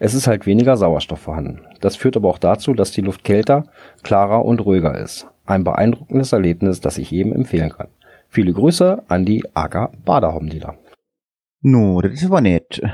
Es 0.00 0.14
ist 0.14 0.26
halt 0.26 0.46
weniger 0.46 0.76
Sauerstoff 0.76 1.20
vorhanden. 1.20 1.60
Das 1.80 1.96
führt 1.96 2.16
aber 2.16 2.28
auch 2.28 2.38
dazu, 2.38 2.72
dass 2.74 2.92
die 2.92 3.00
Luft 3.00 3.24
kälter, 3.24 3.64
klarer 4.02 4.44
und 4.44 4.60
ruhiger 4.64 4.96
ist. 4.98 5.26
Ein 5.44 5.64
beeindruckendes 5.64 6.32
Erlebnis, 6.32 6.80
das 6.80 6.98
ich 6.98 7.10
jedem 7.10 7.32
empfehlen 7.32 7.70
kann. 7.70 7.88
Viele 8.28 8.52
Grüße 8.52 9.04
an 9.08 9.24
die 9.24 9.44
AK 9.54 10.04
Badehaubendealer. 10.04 10.76
No, 11.62 12.00
das 12.00 12.12
ist 12.12 12.26
aber 12.26 12.40
nett. 12.40 12.80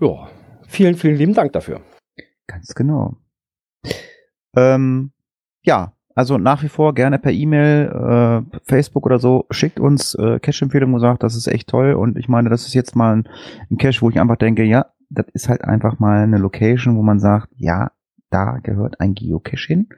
Ja, 0.00 0.26
vielen, 0.66 0.96
vielen 0.96 1.14
lieben 1.14 1.34
Dank 1.34 1.52
dafür. 1.52 1.80
Ganz 2.48 2.74
genau. 2.74 3.14
Ähm, 4.56 5.12
ja, 5.62 5.92
also 6.16 6.38
nach 6.38 6.64
wie 6.64 6.68
vor 6.68 6.92
gerne 6.92 7.20
per 7.20 7.30
E-Mail, 7.30 8.42
äh, 8.52 8.58
Facebook 8.64 9.06
oder 9.06 9.20
so, 9.20 9.46
schickt 9.50 9.78
uns 9.78 10.16
äh, 10.16 10.40
Cache-Empfehlungen 10.40 10.94
und 10.96 11.00
sagt, 11.00 11.22
das 11.22 11.36
ist 11.36 11.46
echt 11.46 11.68
toll. 11.68 11.92
Und 11.92 12.18
ich 12.18 12.28
meine, 12.28 12.50
das 12.50 12.66
ist 12.66 12.74
jetzt 12.74 12.96
mal 12.96 13.14
ein, 13.16 13.28
ein 13.70 13.78
Cache, 13.78 14.02
wo 14.02 14.10
ich 14.10 14.18
einfach 14.18 14.34
denke, 14.34 14.64
ja, 14.64 14.86
das 15.14 15.26
ist 15.34 15.48
halt 15.48 15.62
einfach 15.64 15.98
mal 15.98 16.22
eine 16.22 16.38
Location, 16.38 16.96
wo 16.96 17.02
man 17.02 17.18
sagt, 17.20 17.48
ja, 17.56 17.92
da 18.30 18.58
gehört 18.62 19.00
ein 19.00 19.14
Geocache 19.14 19.66
hin, 19.66 19.88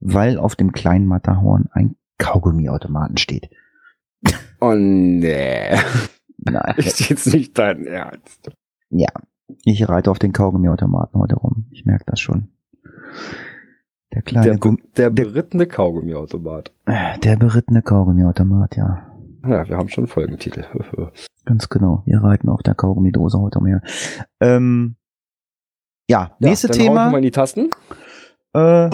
weil 0.00 0.38
auf 0.38 0.56
dem 0.56 0.72
kleinen 0.72 1.06
Matterhorn 1.06 1.68
ein 1.72 1.96
Kaugummiautomaten 2.18 3.16
steht. 3.16 3.50
Oh 4.60 4.74
nee, 4.74 5.76
Nein, 6.38 6.74
ist 6.78 7.08
jetzt 7.08 7.32
nicht 7.32 7.56
dein 7.56 7.86
Ernst. 7.86 8.50
ja, 8.90 9.06
ich 9.64 9.88
reite 9.88 10.10
auf 10.10 10.18
den 10.18 10.32
Kaugummiautomaten 10.32 11.20
heute 11.20 11.36
rum. 11.36 11.66
Ich 11.70 11.84
merke 11.86 12.02
das 12.06 12.18
schon. 12.18 12.48
Der 14.12 14.22
kleine, 14.22 14.46
Der, 14.46 14.58
Gum 14.58 14.78
der 14.96 15.10
berittene 15.10 15.66
Kaugummiautomat. 15.66 16.72
der 17.22 17.36
berittene 17.36 17.82
Kaugummiautomat, 17.82 18.74
ja. 18.76 19.07
Ja, 19.46 19.68
wir 19.68 19.76
haben 19.76 19.88
schon 19.88 20.04
einen 20.04 20.08
Folgentitel. 20.08 20.64
Ganz 21.44 21.68
genau. 21.68 22.02
Wir 22.06 22.22
reiten 22.22 22.48
auf 22.48 22.62
der 22.62 22.74
Kaugummidose 22.74 23.38
heute 23.38 23.58
umher. 23.58 23.82
Ähm, 24.40 24.96
ja, 26.10 26.32
Ja, 26.38 26.48
nächste 26.48 26.68
dann 26.68 26.78
Thema. 26.78 27.10
mal 27.10 27.18
in 27.18 27.22
die 27.22 27.30
Tasten. 27.30 27.70
Äh, 28.54 28.90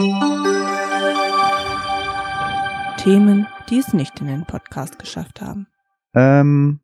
Themen, 2.99 3.47
die 3.71 3.79
es 3.79 3.93
nicht 3.93 4.21
in 4.21 4.27
den 4.27 4.45
Podcast 4.45 4.99
geschafft 4.99 5.41
haben. 5.41 5.67
ähm, 6.15 6.81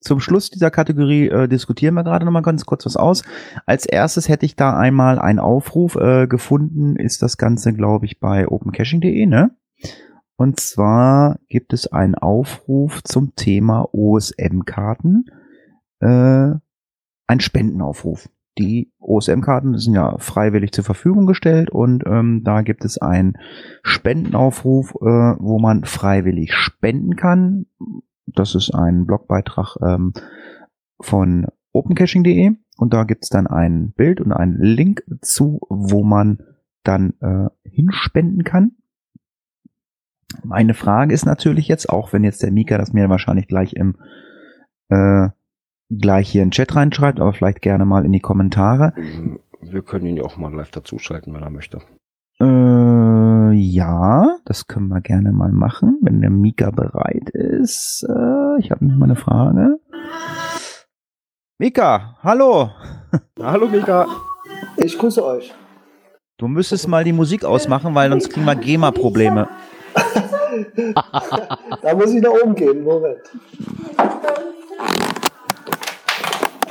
zum 0.00 0.20
Schluss 0.20 0.50
dieser 0.50 0.70
Kategorie 0.70 1.28
äh, 1.28 1.48
diskutieren 1.48 1.94
wir 1.94 2.04
gerade 2.04 2.26
noch 2.26 2.32
mal 2.32 2.42
ganz 2.42 2.66
kurz 2.66 2.84
was 2.84 2.94
aus. 2.96 3.22
Als 3.64 3.86
erstes 3.86 4.28
hätte 4.28 4.44
ich 4.44 4.54
da 4.54 4.76
einmal 4.78 5.18
einen 5.18 5.38
Aufruf 5.38 5.96
äh, 5.96 6.26
gefunden, 6.26 6.96
ist 6.96 7.22
das 7.22 7.38
Ganze, 7.38 7.72
glaube 7.72 8.04
ich, 8.04 8.20
bei 8.20 8.46
opencaching.de, 8.46 9.24
ne? 9.24 9.56
Und 10.36 10.58
zwar 10.58 11.38
gibt 11.48 11.72
es 11.72 11.86
einen 11.92 12.14
Aufruf 12.14 13.02
zum 13.04 13.34
Thema 13.36 13.88
OSM-Karten, 13.92 15.26
äh, 16.00 16.50
ein 17.26 17.40
Spendenaufruf. 17.40 18.28
Die 18.58 18.92
OSM-Karten 19.00 19.78
sind 19.78 19.94
ja 19.94 20.16
freiwillig 20.18 20.72
zur 20.72 20.84
Verfügung 20.84 21.26
gestellt 21.26 21.70
und 21.70 22.04
ähm, 22.06 22.42
da 22.44 22.62
gibt 22.62 22.84
es 22.84 22.98
einen 22.98 23.36
Spendenaufruf, 23.82 24.94
äh, 25.00 25.34
wo 25.38 25.58
man 25.58 25.84
freiwillig 25.84 26.52
spenden 26.52 27.16
kann. 27.16 27.66
Das 28.26 28.54
ist 28.54 28.72
ein 28.74 29.06
Blogbeitrag 29.06 29.76
ähm, 29.82 30.12
von 31.00 31.46
opencaching.de 31.72 32.52
und 32.76 32.94
da 32.94 33.04
gibt 33.04 33.24
es 33.24 33.28
dann 33.28 33.46
ein 33.46 33.92
Bild 33.92 34.20
und 34.20 34.32
einen 34.32 34.60
Link 34.60 35.04
zu, 35.20 35.60
wo 35.68 36.04
man 36.04 36.38
dann 36.84 37.14
äh, 37.20 37.68
hinspenden 37.68 38.44
kann. 38.44 38.76
Meine 40.42 40.74
Frage 40.74 41.14
ist 41.14 41.26
natürlich 41.26 41.68
jetzt, 41.68 41.88
auch 41.88 42.12
wenn 42.12 42.24
jetzt 42.24 42.42
der 42.42 42.52
Mika 42.52 42.78
das 42.78 42.92
mir 42.92 43.08
wahrscheinlich 43.08 43.48
gleich 43.48 43.74
im 43.74 43.96
äh, 44.88 45.28
gleich 45.90 46.30
hier 46.30 46.42
in 46.42 46.48
den 46.48 46.52
Chat 46.52 46.74
reinschreibt, 46.74 47.20
aber 47.20 47.32
vielleicht 47.32 47.62
gerne 47.62 47.84
mal 47.84 48.04
in 48.04 48.12
die 48.12 48.20
Kommentare. 48.20 48.94
Wir 49.60 49.82
können 49.82 50.06
ihn 50.06 50.16
ja 50.16 50.24
auch 50.24 50.36
mal 50.36 50.52
live 50.52 50.70
dazuschalten, 50.70 51.32
wenn 51.34 51.42
er 51.42 51.50
möchte. 51.50 51.80
Äh, 52.40 53.52
ja, 53.52 54.36
das 54.44 54.66
können 54.66 54.88
wir 54.88 55.00
gerne 55.00 55.32
mal 55.32 55.52
machen, 55.52 55.98
wenn 56.02 56.20
der 56.20 56.30
Mika 56.30 56.70
bereit 56.70 57.30
ist. 57.30 58.04
Äh, 58.08 58.60
ich 58.60 58.70
habe 58.70 58.84
noch 58.84 58.96
mal 58.96 59.06
eine 59.06 59.16
Frage. 59.16 59.78
Mika, 61.58 62.18
hallo. 62.22 62.70
Hallo 63.40 63.68
Mika. 63.68 64.06
Ich 64.76 64.98
grüße 64.98 65.24
euch. 65.24 65.54
Du 66.36 66.48
müsstest 66.48 66.88
mal 66.88 67.04
die 67.04 67.12
Musik 67.12 67.44
ausmachen, 67.44 67.94
weil 67.94 68.10
sonst 68.10 68.30
kriegen 68.30 68.44
wir 68.44 68.56
GEMA-Probleme. 68.56 69.48
Da 71.82 71.94
muss 71.94 72.12
ich 72.12 72.22
nach 72.22 72.30
oben 72.42 72.54
gehen. 72.54 72.82
Moment. 72.82 73.18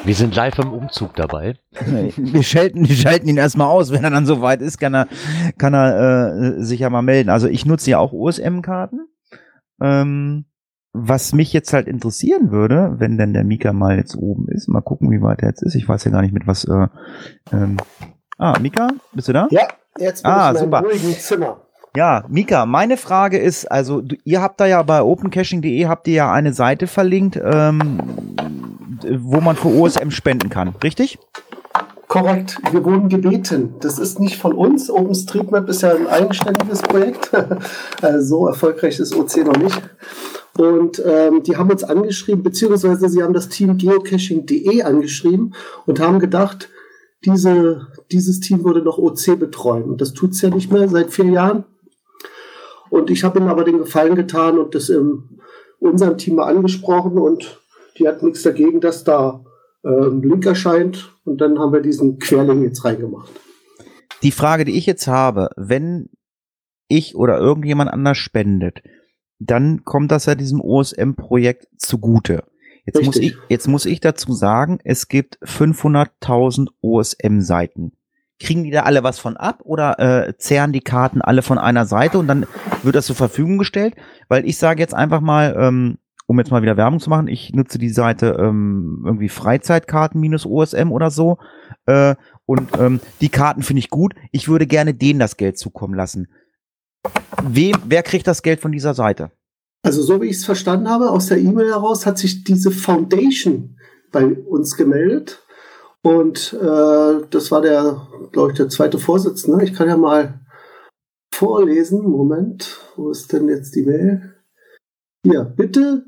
Wir 0.06 0.16
sind 0.16 0.36
live 0.36 0.60
im 0.60 0.74
Umzug 0.74 1.16
dabei. 1.16 1.56
Wir 2.18 2.44
schalten, 2.44 2.88
wir 2.88 2.96
schalten 2.96 3.28
ihn 3.30 3.38
erstmal 3.38 3.68
aus. 3.68 3.92
Wenn 3.94 4.04
er 4.04 4.10
dann 4.10 4.26
soweit 4.26 4.62
ist, 4.62 4.78
kann 4.78 4.94
er, 4.94 5.08
kann 5.58 5.74
er 5.74 6.36
äh, 6.58 6.64
sich 6.64 6.82
ja 6.82 6.90
mal 6.90 7.02
melden. 7.02 7.30
Also 7.30 7.48
ich 7.48 7.66
nutze 7.66 7.90
ja 7.92 8.00
auch 8.00 8.12
OSM-Karten. 8.12 9.08
Ähm, 9.82 10.46
was 10.92 11.34
mich 11.34 11.54
jetzt 11.54 11.72
halt 11.74 11.88
interessieren 11.88 12.52
würde, 12.52 12.96
wenn 13.00 13.18
denn 13.18 13.34
der 13.34 13.44
Mika 13.46 13.72
mal 13.74 13.98
jetzt 13.98 14.16
oben 14.16 14.48
ist, 14.50 14.68
mal 14.68 14.82
gucken, 14.82 15.10
wie 15.10 15.22
weit 15.22 15.42
er 15.42 15.50
jetzt 15.50 15.64
ist. 15.64 15.74
Ich 15.76 15.88
weiß 15.88 16.04
ja 16.04 16.12
gar 16.12 16.22
nicht 16.22 16.34
mit 16.34 16.46
was. 16.48 16.66
Äh, 16.66 16.88
ähm, 17.54 17.78
ah, 18.38 18.60
Mika, 18.60 18.90
bist 19.14 19.30
du 19.30 19.34
da? 19.34 19.48
Ja, 19.52 19.68
jetzt 19.98 20.24
bin 20.24 20.32
Ah, 20.32 20.52
ich 20.52 20.58
in 20.60 20.66
super. 20.66 20.78
einem 20.80 20.88
ruhigen 20.88 21.14
Zimmer. 21.14 21.62
Ja, 21.96 22.26
Mika, 22.28 22.66
meine 22.66 22.98
Frage 22.98 23.38
ist, 23.38 23.72
also 23.72 24.02
ihr 24.24 24.42
habt 24.42 24.60
da 24.60 24.66
ja 24.66 24.82
bei 24.82 25.04
opencaching.de 25.04 25.86
habt 25.86 26.08
ihr 26.08 26.14
ja 26.16 26.32
eine 26.32 26.52
Seite 26.54 26.88
verlinkt, 26.88 27.40
ähm, 27.44 28.00
wo 29.20 29.42
man 29.42 29.56
für 29.56 29.68
OSM 29.68 30.10
spenden 30.10 30.50
kann, 30.50 30.74
richtig? 30.84 31.20
Korrekt, 32.08 32.58
wir 32.72 32.84
wurden 32.84 33.10
gebeten. 33.10 33.76
Das 33.80 34.00
ist 34.00 34.20
nicht 34.20 34.38
von 34.38 34.54
uns. 34.54 34.90
OpenStreetMap 34.90 35.70
ist 35.70 35.82
ja 35.82 35.96
ein 35.96 36.08
eigenständiges 36.08 36.82
Projekt. 36.82 37.32
Äh, 38.02 38.20
so 38.20 38.48
erfolgreich 38.48 39.00
ist 39.00 39.16
OC 39.16 39.46
noch 39.46 39.56
nicht. 39.56 39.82
Und 40.58 41.02
ähm, 41.06 41.42
die 41.44 41.56
haben 41.56 41.72
uns 41.72 41.86
angeschrieben, 41.86 42.44
beziehungsweise 42.44 43.08
sie 43.08 43.24
haben 43.24 43.34
das 43.34 43.48
Team 43.48 43.78
geocaching.de 43.78 44.82
angeschrieben 44.82 45.54
und 45.86 46.02
haben 46.02 46.20
gedacht, 46.20 46.70
diese, 47.24 47.88
dieses 48.12 48.42
Team 48.42 48.66
würde 48.66 48.82
noch 48.82 48.98
OC 48.98 49.40
betreuen. 49.40 49.84
Und 49.84 50.02
das 50.02 50.14
tut's 50.14 50.42
ja 50.42 50.50
nicht 50.50 50.72
mehr 50.72 50.90
seit 50.90 51.12
vier 51.12 51.26
Jahren. 51.26 51.64
Und 52.94 53.10
ich 53.10 53.24
habe 53.24 53.40
ihnen 53.40 53.48
aber 53.48 53.64
den 53.64 53.80
Gefallen 53.80 54.14
getan 54.14 54.60
und 54.60 54.76
das 54.76 54.88
in 54.90 55.24
unserem 55.80 56.16
Team 56.20 56.36
mal 56.36 56.56
angesprochen 56.56 57.18
und 57.18 57.60
die 57.98 58.08
hat 58.08 58.22
nichts 58.22 58.44
dagegen, 58.44 58.82
dass 58.82 59.04
da 59.04 59.44
ähm, 59.84 60.22
Link 60.22 60.46
erscheint 60.46 61.12
und 61.26 61.42
dann 61.42 61.58
haben 61.58 61.74
wir 61.74 61.82
diesen 61.82 62.20
Querlink 62.20 62.62
jetzt 62.62 62.86
reingemacht. 62.86 63.32
Die 64.22 64.30
Frage, 64.30 64.64
die 64.64 64.78
ich 64.78 64.86
jetzt 64.86 65.08
habe, 65.08 65.50
wenn 65.58 66.12
ich 66.88 67.16
oder 67.16 67.40
irgendjemand 67.40 67.92
anders 67.92 68.20
spendet, 68.20 68.84
dann 69.40 69.84
kommt 69.86 70.12
das 70.12 70.28
ja 70.28 70.36
diesem 70.36 70.62
OSM-Projekt 70.62 71.70
zugute. 71.80 72.44
Jetzt 72.86 73.04
muss, 73.04 73.18
ich, 73.18 73.36
jetzt 73.50 73.68
muss 73.68 73.88
ich 73.88 74.02
dazu 74.02 74.34
sagen, 74.34 74.78
es 74.84 75.08
gibt 75.08 75.40
500.000 75.40 76.68
OSM-Seiten. 76.84 77.94
Kriegen 78.40 78.64
die 78.64 78.72
da 78.72 78.82
alle 78.84 79.04
was 79.04 79.20
von 79.20 79.38
ab 79.38 79.62
oder 79.64 80.00
äh, 80.00 80.38
zehren 80.38 80.74
die 80.74 80.82
Karten 80.82 81.22
alle 81.22 81.42
von 81.42 81.58
einer 81.58 81.86
Seite 81.86 82.20
und 82.20 82.28
dann 82.28 82.46
wird 82.82 82.96
das 82.96 83.06
zur 83.06 83.16
Verfügung 83.16 83.58
gestellt? 83.58 83.96
Weil 84.28 84.46
ich 84.46 84.58
sage 84.58 84.82
jetzt 84.82 84.94
einfach 84.94 85.22
mal, 85.22 85.56
ähm, 85.58 85.98
um 86.26 86.40
jetzt 86.40 86.52
mal 86.52 86.62
wieder 86.62 86.78
Werbung 86.78 87.00
zu 87.00 87.10
machen, 87.10 87.28
ich 87.28 87.54
nutze 87.54 87.78
die 87.78 87.90
Seite 87.90 88.38
ähm, 88.40 89.04
irgendwie 89.06 89.30
Freizeitkarten 89.30 90.20
minus 90.20 90.46
OSM 90.46 90.92
oder 90.92 91.12
so. 91.12 91.38
Äh, 91.86 92.16
und 92.46 92.70
ähm, 92.80 93.00
die 93.22 93.30
Karten 93.30 93.62
finde 93.62 93.80
ich 93.80 93.90
gut. 93.90 94.16
Ich 94.32 94.48
würde 94.48 94.68
gerne 94.68 94.94
denen 94.94 95.20
das 95.20 95.38
Geld 95.38 95.58
zukommen 95.58 95.94
lassen. 95.94 96.28
Wem, 97.44 97.76
wer 97.86 98.04
kriegt 98.04 98.28
das 98.28 98.42
Geld 98.42 98.60
von 98.60 98.72
dieser 98.72 98.94
Seite? 98.94 99.32
Also 99.84 100.02
so 100.02 100.22
wie 100.22 100.28
ich 100.28 100.38
es 100.38 100.46
verstanden 100.46 100.90
habe, 100.90 101.10
aus 101.10 101.28
der 101.28 101.40
E-Mail 101.40 101.70
heraus 101.70 102.06
hat 102.06 102.18
sich 102.18 102.44
diese 102.44 102.72
Foundation 102.72 103.78
bei 104.12 104.26
uns 104.26 104.78
gemeldet. 104.78 105.43
Und 106.04 106.54
äh, 106.54 107.26
das 107.30 107.50
war 107.50 107.62
der, 107.62 108.08
glaube 108.32 108.52
ich, 108.52 108.58
der 108.58 108.70
zweite 108.70 109.00
Vorsitzende. 109.00 109.64
Ich 109.64 109.74
kann 109.74 109.88
ja 109.88 109.98
mal 109.98 110.42
vorlesen. 111.34 112.04
Moment, 112.04 112.78
wo 112.96 113.10
ist 113.10 113.32
denn 113.32 113.48
jetzt 113.48 113.74
die 113.76 113.84
Mail? 113.84 114.34
Hier, 115.26 115.46
bitte, 115.46 116.06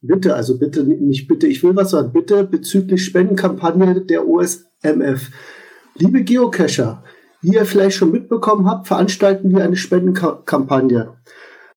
bitte, 0.00 0.36
also 0.36 0.58
bitte, 0.58 0.84
nicht 0.84 1.26
bitte, 1.26 1.48
ich 1.48 1.64
will 1.64 1.74
was 1.74 1.90
sagen, 1.90 2.12
bitte 2.12 2.44
bezüglich 2.44 3.04
Spendenkampagne 3.04 4.02
der 4.02 4.28
OSMF. 4.28 5.30
Liebe 5.96 6.22
Geocacher, 6.22 7.02
wie 7.40 7.54
ihr 7.54 7.66
vielleicht 7.66 7.96
schon 7.96 8.12
mitbekommen 8.12 8.70
habt, 8.70 8.86
veranstalten 8.86 9.50
wir 9.50 9.64
eine 9.64 9.76
Spendenkampagne. 9.76 11.16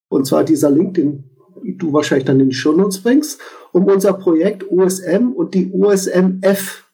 Und 0.08 0.26
zwar 0.26 0.44
dieser 0.44 0.70
Link, 0.70 0.94
den 0.94 1.24
du 1.64 1.92
wahrscheinlich 1.92 2.26
dann 2.26 2.38
in 2.38 2.50
die 2.50 2.54
Shownotes 2.54 3.02
bringst, 3.02 3.40
um 3.72 3.86
unser 3.86 4.12
Projekt 4.12 4.70
OSM 4.70 5.32
und 5.34 5.54
die 5.54 5.72
OSMF 5.72 6.85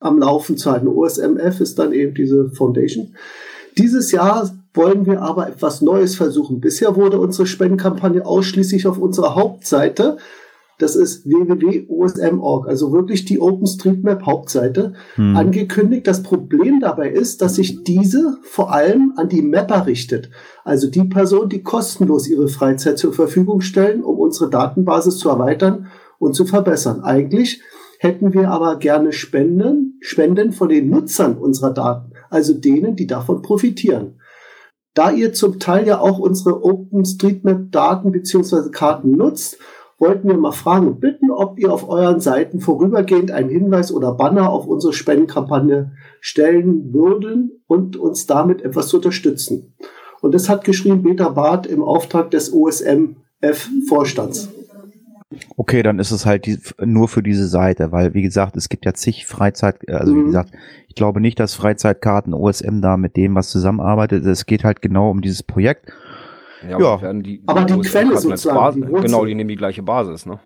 am 0.00 0.18
Laufen 0.18 0.56
zu 0.56 0.70
halten. 0.70 0.88
OSMF 0.88 1.60
ist 1.60 1.78
dann 1.78 1.92
eben 1.92 2.14
diese 2.14 2.50
Foundation. 2.50 3.14
Dieses 3.78 4.12
Jahr 4.12 4.50
wollen 4.74 5.06
wir 5.06 5.22
aber 5.22 5.48
etwas 5.48 5.80
Neues 5.80 6.16
versuchen. 6.16 6.60
Bisher 6.60 6.96
wurde 6.96 7.18
unsere 7.18 7.46
Spendenkampagne 7.46 8.24
ausschließlich 8.24 8.86
auf 8.86 8.98
unserer 8.98 9.34
Hauptseite, 9.34 10.18
das 10.78 10.94
ist 10.94 11.24
www.osm.org, 11.26 12.68
also 12.68 12.92
wirklich 12.92 13.24
die 13.24 13.40
OpenStreetMap 13.40 14.26
Hauptseite, 14.26 14.92
Hm. 15.14 15.34
angekündigt. 15.34 16.06
Das 16.06 16.22
Problem 16.22 16.80
dabei 16.80 17.08
ist, 17.10 17.40
dass 17.40 17.54
sich 17.54 17.82
diese 17.84 18.36
vor 18.42 18.72
allem 18.74 19.14
an 19.16 19.30
die 19.30 19.40
Mapper 19.40 19.86
richtet. 19.86 20.28
Also 20.64 20.90
die 20.90 21.04
Personen, 21.04 21.48
die 21.48 21.62
kostenlos 21.62 22.28
ihre 22.28 22.48
Freizeit 22.48 22.98
zur 22.98 23.14
Verfügung 23.14 23.62
stellen, 23.62 24.04
um 24.04 24.18
unsere 24.18 24.50
Datenbasis 24.50 25.16
zu 25.16 25.30
erweitern 25.30 25.86
und 26.18 26.34
zu 26.34 26.44
verbessern. 26.44 27.00
Eigentlich 27.02 27.62
hätten 27.98 28.34
wir 28.34 28.50
aber 28.50 28.76
gerne 28.76 29.12
Spenden, 29.12 29.98
Spenden 30.00 30.52
von 30.52 30.68
den 30.68 30.90
Nutzern 30.90 31.38
unserer 31.38 31.72
Daten, 31.72 32.12
also 32.30 32.54
denen, 32.54 32.96
die 32.96 33.06
davon 33.06 33.42
profitieren. 33.42 34.20
Da 34.94 35.10
ihr 35.10 35.32
zum 35.34 35.58
Teil 35.58 35.86
ja 35.86 36.00
auch 36.00 36.18
unsere 36.18 36.64
OpenStreetMap-Daten 36.64 38.12
beziehungsweise 38.12 38.70
Karten 38.70 39.12
nutzt, 39.12 39.58
wollten 39.98 40.28
wir 40.28 40.36
mal 40.36 40.52
fragen 40.52 40.88
und 40.88 41.00
bitten, 41.00 41.30
ob 41.30 41.58
ihr 41.58 41.72
auf 41.72 41.88
euren 41.88 42.20
Seiten 42.20 42.60
vorübergehend 42.60 43.30
einen 43.30 43.48
Hinweis 43.50 43.92
oder 43.92 44.12
Banner 44.12 44.50
auf 44.50 44.66
unsere 44.66 44.92
Spendenkampagne 44.92 45.92
stellen 46.20 46.92
würden 46.92 47.62
und 47.66 47.96
uns 47.96 48.26
damit 48.26 48.62
etwas 48.62 48.88
zu 48.88 48.96
unterstützen. 48.96 49.74
Und 50.20 50.34
das 50.34 50.48
hat 50.48 50.64
geschrieben 50.64 51.02
Peter 51.02 51.30
Barth 51.30 51.66
im 51.66 51.82
Auftrag 51.82 52.30
des 52.30 52.52
OSMF-Vorstands. 52.52 54.48
Okay, 55.56 55.82
dann 55.82 55.98
ist 55.98 56.12
es 56.12 56.24
halt 56.24 56.46
die, 56.46 56.58
nur 56.84 57.08
für 57.08 57.22
diese 57.22 57.48
Seite, 57.48 57.90
weil 57.90 58.14
wie 58.14 58.22
gesagt, 58.22 58.56
es 58.56 58.68
gibt 58.68 58.84
ja 58.86 58.94
zig 58.94 59.26
Freizeit, 59.26 59.76
äh, 59.88 59.92
also 59.94 60.14
wie 60.14 60.20
Mhm. 60.20 60.26
gesagt, 60.26 60.52
ich 60.86 60.94
glaube 60.94 61.20
nicht, 61.20 61.40
dass 61.40 61.54
Freizeitkarten 61.54 62.32
OSM 62.32 62.80
da 62.80 62.96
mit 62.96 63.16
dem 63.16 63.34
was 63.34 63.50
zusammenarbeitet. 63.50 64.24
Es 64.24 64.46
geht 64.46 64.62
halt 64.62 64.82
genau 64.82 65.10
um 65.10 65.20
dieses 65.22 65.42
Projekt. 65.42 65.90
Ja, 66.68 66.78
Ja. 66.78 67.12
die, 67.12 67.42
Aber 67.46 67.64
die 67.64 67.74
OSM 67.74 67.90
Quelle 67.90 68.18
sozusagen, 68.18 68.56
Basis- 68.56 68.86
die. 68.86 69.02
Genau, 69.02 69.24
die 69.24 69.34
nehmen 69.34 69.48
die 69.48 69.56
gleiche 69.56 69.82
Basis, 69.82 70.26
ne? 70.26 70.38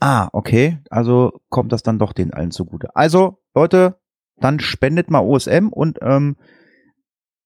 Ah, 0.00 0.28
okay, 0.32 0.78
also 0.90 1.32
kommt 1.48 1.70
das 1.72 1.82
dann 1.84 1.98
doch 2.00 2.12
den 2.12 2.32
allen 2.32 2.50
zugute. 2.50 2.94
Also 2.96 3.38
Leute, 3.54 3.96
dann 4.40 4.58
spendet 4.58 5.10
mal 5.10 5.20
OSM 5.20 5.68
und 5.68 5.98
ähm, 6.02 6.36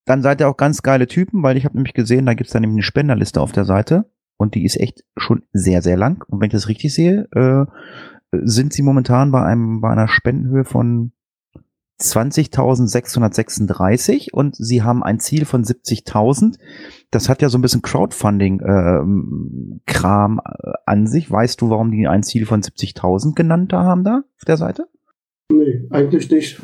dann 0.07 0.23
seid 0.23 0.41
ihr 0.41 0.49
auch 0.49 0.57
ganz 0.57 0.83
geile 0.83 1.07
Typen, 1.07 1.43
weil 1.43 1.57
ich 1.59 1.65
habe 1.67 1.77
nämlich 1.77 1.93
gesehen, 1.93 2.25
da 2.25 2.33
gibt's 2.35 2.53
dann 2.53 2.63
nämlich 2.63 2.77
eine 2.77 2.83
Spenderliste 2.83 3.41
auf 3.43 3.53
der 3.53 3.65
Seite 3.67 4.11
und 4.37 4.55
die 4.55 4.65
ist 4.65 4.79
echt 4.79 5.03
schon 5.17 5.43
sehr, 5.53 5.83
sehr 5.83 5.97
lang. 5.97 6.25
Und 6.29 6.41
wenn 6.41 6.47
ich 6.49 6.53
das 6.53 6.69
richtig 6.69 6.95
sehe, 6.95 7.27
äh, 7.33 7.67
sind 8.33 8.73
sie 8.73 8.83
momentan 8.83 9.33
bei 9.33 9.43
einem 9.43 9.81
bei 9.81 9.91
einer 9.91 10.07
Spendenhöhe 10.09 10.65
von 10.65 11.13
20.636 12.01 14.33
und 14.33 14.57
sie 14.57 14.83
haben 14.83 15.03
ein 15.03 15.19
Ziel 15.19 15.47
von 15.47 15.65
70.000. 15.65 16.59
Das 17.11 17.31
hat 17.31 17.41
ja 17.41 17.49
so 17.49 17.57
ein 17.57 17.63
bisschen 17.63 17.81
Crowdfunding-Kram 17.83 20.41
äh, 20.45 20.73
an 20.85 21.07
sich. 21.07 21.31
Weißt 21.31 21.59
du, 21.61 21.71
warum 21.71 21.91
die 21.91 22.07
ein 22.07 22.23
Ziel 22.23 22.45
von 22.45 22.61
70.000 22.61 23.35
genannt 23.35 23.73
haben 23.73 24.05
da 24.05 24.25
auf 24.37 24.45
der 24.47 24.59
Seite? 24.59 24.89
Nee, 25.51 25.87
eigentlich 25.91 26.29
nicht. 26.31 26.61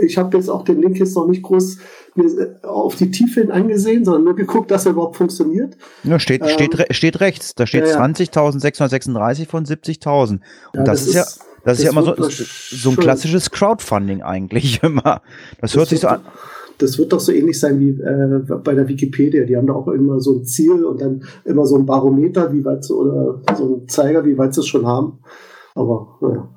Ich 0.00 0.16
habe 0.16 0.36
jetzt 0.36 0.48
auch 0.48 0.64
den 0.64 0.80
Link 0.80 0.98
jetzt 0.98 1.16
noch 1.16 1.26
nicht 1.26 1.42
groß 1.42 1.78
mir 2.14 2.56
auf 2.62 2.94
die 2.94 3.10
Tiefe 3.10 3.40
hin 3.40 3.50
angesehen, 3.50 4.04
sondern 4.04 4.24
nur 4.24 4.36
geguckt, 4.36 4.70
dass 4.70 4.86
er 4.86 4.92
überhaupt 4.92 5.16
funktioniert. 5.16 5.76
Ja, 6.04 6.18
steht, 6.20 6.42
Ähm, 6.42 6.48
steht, 6.48 6.78
re- 6.78 6.86
steht 6.90 7.20
rechts. 7.20 7.54
Da 7.56 7.66
steht 7.66 7.84
ja, 7.84 7.90
ja. 7.90 8.04
20.636 8.04 9.48
von 9.48 9.64
70.000. 9.64 10.30
Und 10.30 10.40
Ja, 10.74 10.84
das, 10.84 11.06
ist 11.06 11.14
ja, 11.14 11.24
das 11.64 11.78
ist 11.78 11.84
ja 11.84 11.90
immer 11.90 12.02
so, 12.04 12.14
so 12.28 12.90
ein 12.90 12.96
klassisches 12.96 13.50
Crowdfunding 13.50 14.22
eigentlich 14.22 14.80
immer. 14.84 15.20
Das, 15.60 15.76
hört 15.76 15.88
sich 15.88 16.00
so 16.00 16.08
an. 16.08 16.20
Das 16.78 16.98
wird 16.98 17.12
doch 17.12 17.20
so 17.20 17.32
ähnlich 17.32 17.58
sein 17.58 17.80
wie 17.80 17.90
äh, 17.90 18.38
bei 18.62 18.74
der 18.74 18.86
Wikipedia. 18.86 19.44
Die 19.44 19.56
haben 19.56 19.66
da 19.66 19.72
auch 19.72 19.88
immer 19.88 20.20
so 20.20 20.38
ein 20.38 20.44
Ziel 20.44 20.84
und 20.84 21.00
dann 21.00 21.24
immer 21.44 21.66
so 21.66 21.76
ein 21.76 21.86
Barometer, 21.86 22.52
wie 22.52 22.64
weit 22.64 22.84
sie, 22.84 22.94
oder 22.94 23.40
so 23.56 23.82
ein 23.82 23.88
Zeiger, 23.88 24.24
wie 24.24 24.38
weit 24.38 24.54
sie 24.54 24.60
es 24.60 24.66
schon 24.68 24.86
haben. 24.86 25.18
Aber 25.74 26.18
naja. 26.20 26.52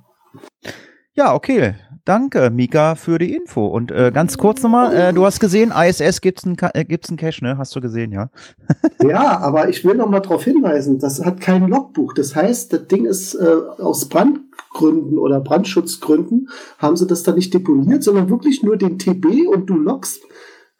Ja, 1.19 1.33
okay. 1.33 1.75
Danke, 2.05 2.49
Mika, 2.49 2.95
für 2.95 3.19
die 3.19 3.35
Info. 3.35 3.67
Und 3.67 3.91
äh, 3.91 4.09
ganz 4.13 4.37
kurz 4.37 4.63
nochmal, 4.63 4.95
äh, 4.95 5.11
du 5.11 5.25
hast 5.25 5.41
gesehen, 5.41 5.73
ISS 5.75 6.21
gibt's 6.21 6.45
einen 6.45 6.55
äh, 6.73 6.85
gibt's 6.85 7.09
einen 7.09 7.17
Cache, 7.17 7.43
ne? 7.43 7.57
Hast 7.57 7.75
du 7.75 7.81
gesehen, 7.81 8.13
ja? 8.13 8.29
Ja, 9.03 9.37
aber 9.39 9.67
ich 9.67 9.83
will 9.83 9.95
noch 9.95 10.09
mal 10.09 10.21
darauf 10.21 10.45
hinweisen, 10.45 10.97
das 10.97 11.25
hat 11.25 11.41
kein 11.41 11.67
Logbuch. 11.67 12.13
Das 12.13 12.37
heißt, 12.37 12.71
das 12.71 12.87
Ding 12.87 13.05
ist 13.05 13.35
äh, 13.35 13.45
aus 13.79 14.07
Brandgründen 14.07 15.17
oder 15.17 15.41
Brandschutzgründen 15.41 16.47
haben 16.77 16.95
sie 16.95 17.05
das 17.05 17.23
da 17.23 17.33
nicht 17.33 17.53
deponiert, 17.53 18.01
sondern 18.01 18.29
wirklich 18.29 18.63
nur 18.63 18.77
den 18.77 18.97
TB 18.97 19.49
und 19.53 19.69
du 19.69 19.75
loggst 19.75 20.21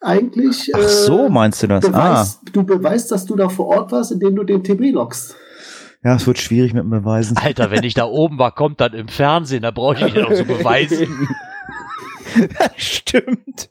eigentlich. 0.00 0.72
Ach 0.74 0.88
so, 0.88 1.28
meinst 1.28 1.62
du 1.62 1.66
das? 1.66 1.84
Ah, 1.84 1.90
beweist, 1.90 2.40
Du 2.54 2.64
beweist, 2.64 3.12
dass 3.12 3.26
du 3.26 3.36
da 3.36 3.50
vor 3.50 3.66
Ort 3.66 3.92
warst, 3.92 4.10
indem 4.10 4.36
du 4.36 4.44
den 4.44 4.64
TB 4.64 4.92
loggst. 4.92 5.36
Ja, 6.02 6.14
es 6.14 6.26
wird 6.26 6.38
schwierig 6.38 6.72
mit 6.72 6.82
dem 6.82 6.90
Beweisen. 6.90 7.36
Alter, 7.36 7.70
wenn 7.70 7.84
ich 7.84 7.94
da 7.94 8.04
oben 8.04 8.38
war, 8.38 8.54
kommt 8.54 8.80
dann 8.80 8.94
im 8.94 9.08
Fernsehen, 9.08 9.62
da 9.62 9.70
brauche 9.70 9.96
ich 9.96 10.02
nicht 10.02 10.16
noch 10.16 10.32
so 10.32 10.44
beweisen. 10.44 11.28
Stimmt. 12.76 13.70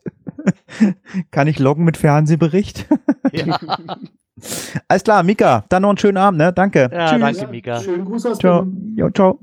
Kann 1.32 1.48
ich 1.48 1.60
loggen 1.60 1.84
mit 1.84 1.98
Fernsehbericht? 1.98 2.88
Ja, 3.32 3.60
Alles 4.88 5.04
klar, 5.04 5.24
Mika, 5.24 5.66
dann 5.70 5.82
noch 5.82 5.90
einen 5.90 5.98
schönen 5.98 6.18
Abend, 6.18 6.38
ne? 6.38 6.54
Danke. 6.54 6.90
ja 6.92 7.18
danke, 7.18 7.48
Mika. 7.48 7.80
Schönen 7.80 8.06
Gruß 8.06 8.26
aus 8.26 8.38
Ciao. 8.38 8.64
Berlin. 8.64 8.94
Jo, 8.96 9.10
ciao. 9.10 9.40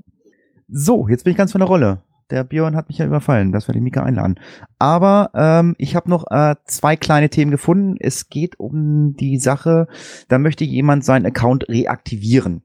So, 0.69 1.09
jetzt 1.09 1.25
bin 1.25 1.33
ich 1.33 1.37
ganz 1.37 1.53
von 1.53 1.61
der 1.61 1.69
Rolle. 1.69 2.03
Der 2.31 2.43
Björn 2.43 2.75
hat 2.75 2.89
mich 2.89 2.99
ja 2.99 3.07
überfallen, 3.07 3.53
dass 3.53 3.69
wir 3.69 3.73
den 3.73 3.85
Mika 3.85 4.03
einladen. 4.03 4.41
Aber 4.81 5.31
ähm, 5.35 5.77
ich 5.79 5.95
habe 5.95 6.11
noch 6.11 6.25
äh, 6.31 6.57
zwei 6.65 6.97
kleine 6.97 7.31
Themen 7.31 7.53
gefunden. 7.53 7.97
Es 8.01 8.29
geht 8.29 8.59
um 8.59 9.15
die 9.15 9.39
Sache, 9.39 9.87
da 10.29 10.39
möchte 10.39 10.65
jemand 10.65 11.05
seinen 11.05 11.27
Account 11.27 11.69
reaktivieren. 11.69 12.63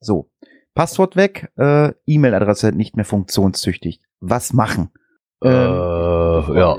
So, 0.00 0.30
Passwort 0.74 1.16
weg, 1.16 1.50
äh, 1.56 1.92
E-Mail-Adresse 2.06 2.72
nicht 2.72 2.96
mehr 2.96 3.04
funktionstüchtig. 3.04 4.00
Was 4.20 4.52
machen? 4.52 4.90
Äh, 5.42 5.48
Ähm, 5.48 6.56
ja. 6.56 6.78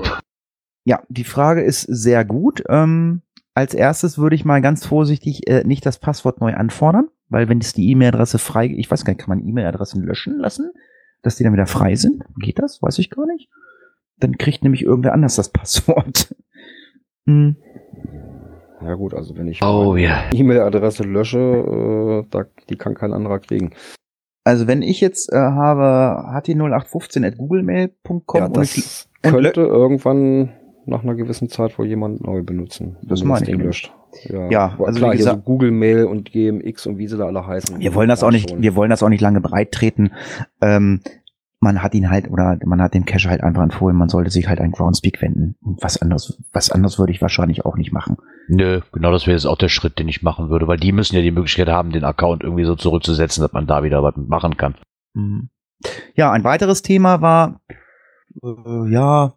Ja, 0.84 1.02
die 1.08 1.24
Frage 1.24 1.62
ist 1.62 1.82
sehr 1.82 2.24
gut. 2.24 2.62
Ähm, 2.68 3.22
als 3.54 3.74
erstes 3.74 4.18
würde 4.18 4.36
ich 4.36 4.44
mal 4.44 4.60
ganz 4.60 4.84
vorsichtig 4.84 5.48
äh, 5.48 5.64
nicht 5.64 5.84
das 5.86 5.98
Passwort 5.98 6.40
neu 6.40 6.54
anfordern, 6.54 7.08
weil 7.28 7.48
wenn 7.48 7.58
es 7.58 7.72
die 7.72 7.90
E-Mail-Adresse 7.90 8.38
frei, 8.38 8.66
ich 8.66 8.90
weiß 8.90 9.04
gar 9.04 9.12
nicht, 9.14 9.20
kann 9.20 9.36
man 9.38 9.46
E-Mail-Adressen 9.46 10.02
löschen 10.04 10.38
lassen, 10.38 10.72
dass 11.22 11.36
die 11.36 11.44
dann 11.44 11.54
wieder 11.54 11.66
frei 11.66 11.94
sind? 11.96 12.22
Geht 12.38 12.58
das? 12.58 12.82
Weiß 12.82 12.98
ich 12.98 13.10
gar 13.10 13.26
nicht. 13.26 13.48
Dann 14.18 14.36
kriegt 14.38 14.62
nämlich 14.62 14.82
irgendwer 14.82 15.12
anders 15.14 15.36
das 15.36 15.48
Passwort. 15.52 16.34
Hm. 17.26 17.56
Ja 18.86 18.94
gut, 18.94 19.14
also 19.14 19.36
wenn 19.36 19.48
ich 19.48 19.62
Oh 19.64 19.96
ja. 19.96 20.22
E-Mail-Adresse 20.32 21.02
lösche, 21.02 21.38
äh, 21.38 22.26
da, 22.30 22.44
die 22.70 22.76
kann 22.76 22.94
kein 22.94 23.12
anderer 23.12 23.40
kriegen. 23.40 23.70
Also 24.44 24.68
wenn 24.68 24.82
ich 24.82 25.00
jetzt 25.00 25.32
äh, 25.32 25.36
habe 25.36 26.24
ht0815 26.38 27.26
at 27.26 27.36
googlemail.com 27.36 28.40
Ja, 28.40 28.46
und 28.46 28.62
ich, 28.62 28.74
das 28.74 29.08
und 29.24 29.32
könnte 29.42 29.60
irgendwann 29.62 30.52
nach 30.84 31.02
einer 31.02 31.16
gewissen 31.16 31.48
Zeit 31.48 31.76
wohl 31.80 31.86
jemand 31.86 32.24
neu 32.24 32.42
benutzen. 32.44 32.96
Das 33.02 33.24
meine 33.24 33.40
ich 33.44 33.46
Ding 33.50 33.58
löscht. 33.60 33.92
Ja, 34.28 34.48
Ja, 34.50 34.64
aber 34.74 34.86
also 34.86 35.00
klar, 35.00 35.12
wie 35.12 35.16
hier 35.16 35.24
so 35.24 35.30
gesagt- 35.30 35.44
Google 35.46 35.72
Mail 35.72 36.04
und 36.04 36.30
GMX 36.30 36.86
und 36.86 36.98
wie 36.98 37.08
sie 37.08 37.16
da 37.18 37.26
alle 37.26 37.44
heißen. 37.44 37.80
wir 37.80 37.94
wollen 37.96 38.08
das 38.08 38.22
auch 38.22 38.30
nicht, 38.30 38.50
schon. 38.50 38.62
wir 38.62 38.76
wollen 38.76 38.90
das 38.90 39.02
auch 39.02 39.08
nicht 39.08 39.20
lange 39.20 39.40
breit 39.40 39.72
treten. 39.72 40.12
Ähm, 40.60 41.00
man 41.66 41.82
hat 41.82 41.94
ihn 41.94 42.10
halt 42.10 42.30
oder 42.30 42.58
man 42.64 42.80
hat 42.80 42.94
dem 42.94 43.04
Cache 43.04 43.28
halt 43.28 43.42
einfach 43.42 43.62
empfohlen, 43.62 43.96
man 43.96 44.08
sollte 44.08 44.30
sich 44.30 44.46
halt 44.48 44.60
an 44.60 44.70
Groundspeak 44.70 45.20
wenden. 45.20 45.56
Und 45.60 45.82
was 45.82 46.00
anderes, 46.00 46.40
was 46.52 46.70
anderes 46.70 46.96
würde 46.98 47.12
ich 47.12 47.20
wahrscheinlich 47.20 47.64
auch 47.64 47.76
nicht 47.76 47.92
machen. 47.92 48.16
Nö, 48.46 48.82
genau 48.92 49.10
das 49.10 49.26
wäre 49.26 49.36
jetzt 49.36 49.46
auch 49.46 49.58
der 49.58 49.68
Schritt, 49.68 49.98
den 49.98 50.08
ich 50.08 50.22
machen 50.22 50.48
würde, 50.48 50.68
weil 50.68 50.76
die 50.76 50.92
müssen 50.92 51.16
ja 51.16 51.22
die 51.22 51.32
Möglichkeit 51.32 51.68
haben, 51.68 51.90
den 51.90 52.04
Account 52.04 52.44
irgendwie 52.44 52.64
so 52.64 52.76
zurückzusetzen, 52.76 53.42
dass 53.42 53.52
man 53.52 53.66
da 53.66 53.82
wieder 53.82 54.04
was 54.04 54.14
machen 54.16 54.56
kann. 54.56 54.76
Mhm. 55.14 55.48
Ja, 56.14 56.30
ein 56.30 56.44
weiteres 56.44 56.82
Thema 56.82 57.20
war, 57.20 57.60
äh, 58.42 58.92
ja, 58.92 59.34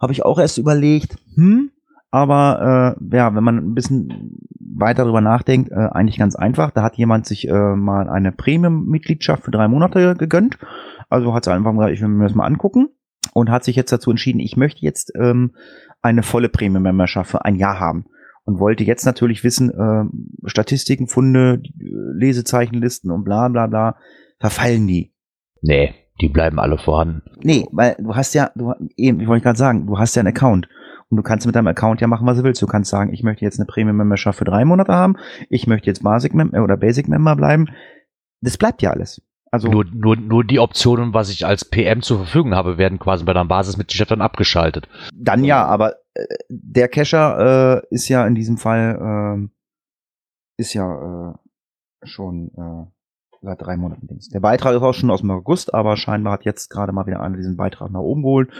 habe 0.00 0.12
ich 0.12 0.24
auch 0.24 0.38
erst 0.38 0.58
überlegt, 0.58 1.16
hm, 1.34 1.72
aber 2.12 2.96
äh, 3.00 3.16
ja, 3.16 3.34
wenn 3.34 3.42
man 3.42 3.56
ein 3.56 3.74
bisschen 3.74 4.38
weiter 4.58 5.02
darüber 5.02 5.22
nachdenkt, 5.22 5.72
äh, 5.72 5.88
eigentlich 5.90 6.18
ganz 6.18 6.36
einfach. 6.36 6.70
Da 6.70 6.82
hat 6.82 6.96
jemand 6.96 7.26
sich 7.26 7.48
äh, 7.48 7.74
mal 7.74 8.08
eine 8.08 8.32
Premium-Mitgliedschaft 8.32 9.44
für 9.44 9.50
drei 9.50 9.66
Monate 9.66 10.14
gegönnt. 10.14 10.58
Also 11.08 11.34
hat 11.34 11.44
sie 11.44 11.52
einfach 11.52 11.72
gesagt, 11.72 11.92
ich 11.92 12.00
will 12.00 12.08
mir 12.08 12.24
das 12.24 12.34
mal 12.34 12.46
angucken 12.46 12.88
und 13.32 13.50
hat 13.50 13.64
sich 13.64 13.76
jetzt 13.76 13.92
dazu 13.92 14.10
entschieden, 14.10 14.40
ich 14.40 14.56
möchte 14.56 14.82
jetzt 14.82 15.12
ähm, 15.18 15.52
eine 16.02 16.22
volle 16.22 16.50
Premium-Memberschaft 16.50 17.30
für 17.30 17.44
ein 17.44 17.56
Jahr 17.56 17.80
haben 17.80 18.04
und 18.44 18.58
wollte 18.58 18.84
jetzt 18.84 19.06
natürlich 19.06 19.42
wissen, 19.42 19.70
äh, 19.70 20.48
Statistiken, 20.48 21.08
Funde, 21.08 21.62
Lesezeichenlisten 21.78 23.10
und 23.10 23.24
bla 23.24 23.48
bla 23.48 23.66
bla, 23.66 23.96
verfallen 24.38 24.86
die? 24.86 25.14
Nee, 25.62 25.94
die 26.20 26.28
bleiben 26.28 26.58
alle 26.58 26.76
vorhanden. 26.76 27.22
Nee, 27.42 27.66
weil 27.72 27.96
du 27.98 28.14
hast 28.14 28.34
ja, 28.34 28.50
du, 28.54 28.74
eben, 28.96 29.20
ich 29.20 29.28
wollte 29.28 29.44
gerade 29.44 29.58
sagen, 29.58 29.86
du 29.86 29.98
hast 29.98 30.14
ja 30.14 30.20
einen 30.20 30.34
Account. 30.34 30.68
Und 31.12 31.18
du 31.18 31.22
kannst 31.22 31.44
mit 31.44 31.54
deinem 31.54 31.66
Account 31.66 32.00
ja 32.00 32.06
machen, 32.06 32.26
was 32.26 32.38
du 32.38 32.42
willst. 32.42 32.62
Du 32.62 32.66
kannst 32.66 32.88
sagen, 32.88 33.12
ich 33.12 33.22
möchte 33.22 33.44
jetzt 33.44 33.60
eine 33.60 33.66
Premium-Memberschaft 33.66 34.38
für 34.38 34.46
drei 34.46 34.64
Monate 34.64 34.94
haben, 34.94 35.18
ich 35.50 35.66
möchte 35.66 35.88
jetzt 35.88 36.02
Basic 36.02 36.32
Mem 36.32 36.54
oder 36.54 36.78
Basic 36.78 37.06
Member 37.06 37.36
bleiben. 37.36 37.68
Das 38.40 38.56
bleibt 38.56 38.80
ja 38.80 38.92
alles. 38.92 39.20
Also 39.50 39.68
Nur, 39.68 39.84
nur, 39.92 40.16
nur 40.16 40.42
die 40.42 40.58
Optionen, 40.58 41.12
was 41.12 41.28
ich 41.28 41.44
als 41.44 41.66
PM 41.66 42.00
zur 42.00 42.16
Verfügung 42.16 42.54
habe, 42.54 42.78
werden 42.78 42.98
quasi 42.98 43.24
bei 43.24 43.34
der 43.34 43.44
Basismitgliedschaft 43.44 44.10
dann 44.10 44.22
abgeschaltet. 44.22 44.88
dann 45.14 45.44
ja, 45.44 45.66
aber 45.66 45.96
äh, 46.14 46.24
der 46.48 46.88
Cacher 46.88 47.82
äh, 47.90 47.94
ist 47.94 48.08
ja 48.08 48.26
in 48.26 48.34
diesem 48.34 48.56
Fall 48.56 48.98
ähm, 48.98 49.50
ist 50.56 50.72
ja 50.72 51.34
äh, 51.34 52.06
schon 52.06 52.52
äh, 52.56 52.86
seit 53.42 53.60
drei 53.60 53.76
Monaten 53.76 54.06
Dings. 54.06 54.28
Der 54.28 54.40
Beitrag 54.40 54.74
ist 54.74 54.82
auch 54.82 54.94
schon 54.94 55.10
aus 55.10 55.20
dem 55.20 55.30
August, 55.30 55.74
aber 55.74 55.96
scheinbar 55.96 56.34
hat 56.34 56.44
jetzt 56.44 56.70
gerade 56.70 56.92
mal 56.92 57.06
wieder 57.06 57.20
einer 57.20 57.36
diesen 57.36 57.56
Beitrag 57.56 57.90
nach 57.90 58.00
oben 58.00 58.22
geholt. 58.22 58.50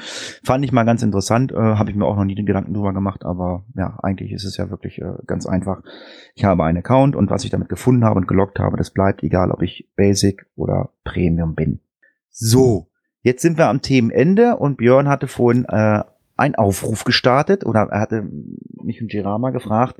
Fand 0.45 0.65
ich 0.65 0.73
mal 0.73 0.83
ganz 0.85 1.03
interessant, 1.03 1.53
äh, 1.53 1.57
habe 1.57 1.91
ich 1.91 1.97
mir 1.97 2.05
auch 2.05 2.17
noch 2.17 2.25
nie 2.25 2.35
den 2.35 2.47
Gedanken 2.47 2.75
drüber 2.75 2.93
gemacht, 2.93 3.25
aber 3.25 3.65
ja, 3.77 3.99
eigentlich 4.03 4.33
ist 4.33 4.45
es 4.45 4.57
ja 4.57 4.71
wirklich 4.71 5.01
äh, 5.01 5.15
ganz 5.27 5.47
einfach. 5.47 5.83
Ich 6.35 6.45
habe 6.45 6.65
einen 6.65 6.79
Account 6.79 7.15
und 7.15 7.31
was 7.31 7.45
ich 7.45 7.51
damit 7.51 7.69
gefunden 7.69 8.05
habe 8.05 8.19
und 8.19 8.27
gelockt 8.27 8.59
habe, 8.59 8.77
das 8.77 8.91
bleibt 8.91 9.23
egal, 9.23 9.53
ob 9.53 9.63
ich 9.63 9.89
Basic 9.97 10.47
oder 10.57 10.91
Premium 11.05 11.55
bin. 11.55 11.81
So, 12.29 12.89
jetzt 13.23 13.43
sind 13.43 13.59
wir 13.59 13.69
am 13.69 13.83
Themenende 13.83 14.57
und 14.57 14.79
Björn 14.79 15.09
hatte 15.09 15.29
vorhin 15.29 15.65
äh, 15.67 16.03
einen 16.43 16.57
Aufruf 16.57 17.05
gestartet 17.05 17.65
oder 17.65 17.89
er 17.91 18.01
hatte 18.01 18.29
mich 18.83 19.01
und 19.01 19.11
Girama 19.11 19.51
gefragt. 19.51 19.99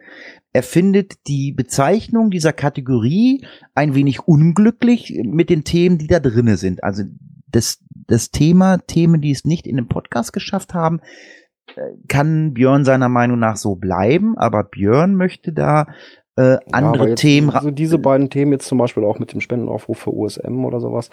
Er 0.53 0.63
findet 0.63 1.27
die 1.29 1.53
Bezeichnung 1.53 2.31
dieser 2.31 2.53
Kategorie 2.53 3.47
ein 3.75 3.95
wenig 3.95 4.27
unglücklich 4.27 5.21
mit 5.25 5.51
den 5.51 5.65
Themen, 5.65 5.99
die 5.99 6.09
da 6.09 6.21
drinne 6.21 6.57
sind. 6.57 6.83
Also 6.83 7.05
das, 7.47 7.83
das 8.07 8.31
Thema, 8.31 8.79
Themen, 8.79 9.21
die 9.21 9.31
es 9.31 9.45
nicht 9.45 9.67
in 9.67 9.77
den 9.77 9.89
Podcast 9.89 10.33
geschafft 10.33 10.75
haben, 10.75 11.01
äh, 11.77 11.81
kann 12.09 12.55
Björn 12.55 12.85
seiner 12.85 13.09
Meinung 13.09 13.39
nach 13.39 13.57
so 13.57 13.77
bleiben, 13.77 14.37
aber 14.37 14.65
Björn 14.65 15.15
möchte 15.15 15.53
da 15.53 15.87
äh, 16.37 16.53
Ja, 16.53 16.61
andere 16.71 16.95
aber 16.95 17.09
jetzt, 17.11 17.21
Themen. 17.21 17.51
Also 17.51 17.71
diese 17.71 17.99
beiden 17.99 18.31
Themen 18.31 18.53
jetzt 18.53 18.67
zum 18.67 18.79
Beispiel 18.79 19.05
auch 19.05 19.19
mit 19.19 19.33
dem 19.33 19.41
Spendenaufruf 19.41 19.99
für 19.99 20.15
USM 20.15 20.65
oder 20.65 20.81
sowas. 20.81 21.11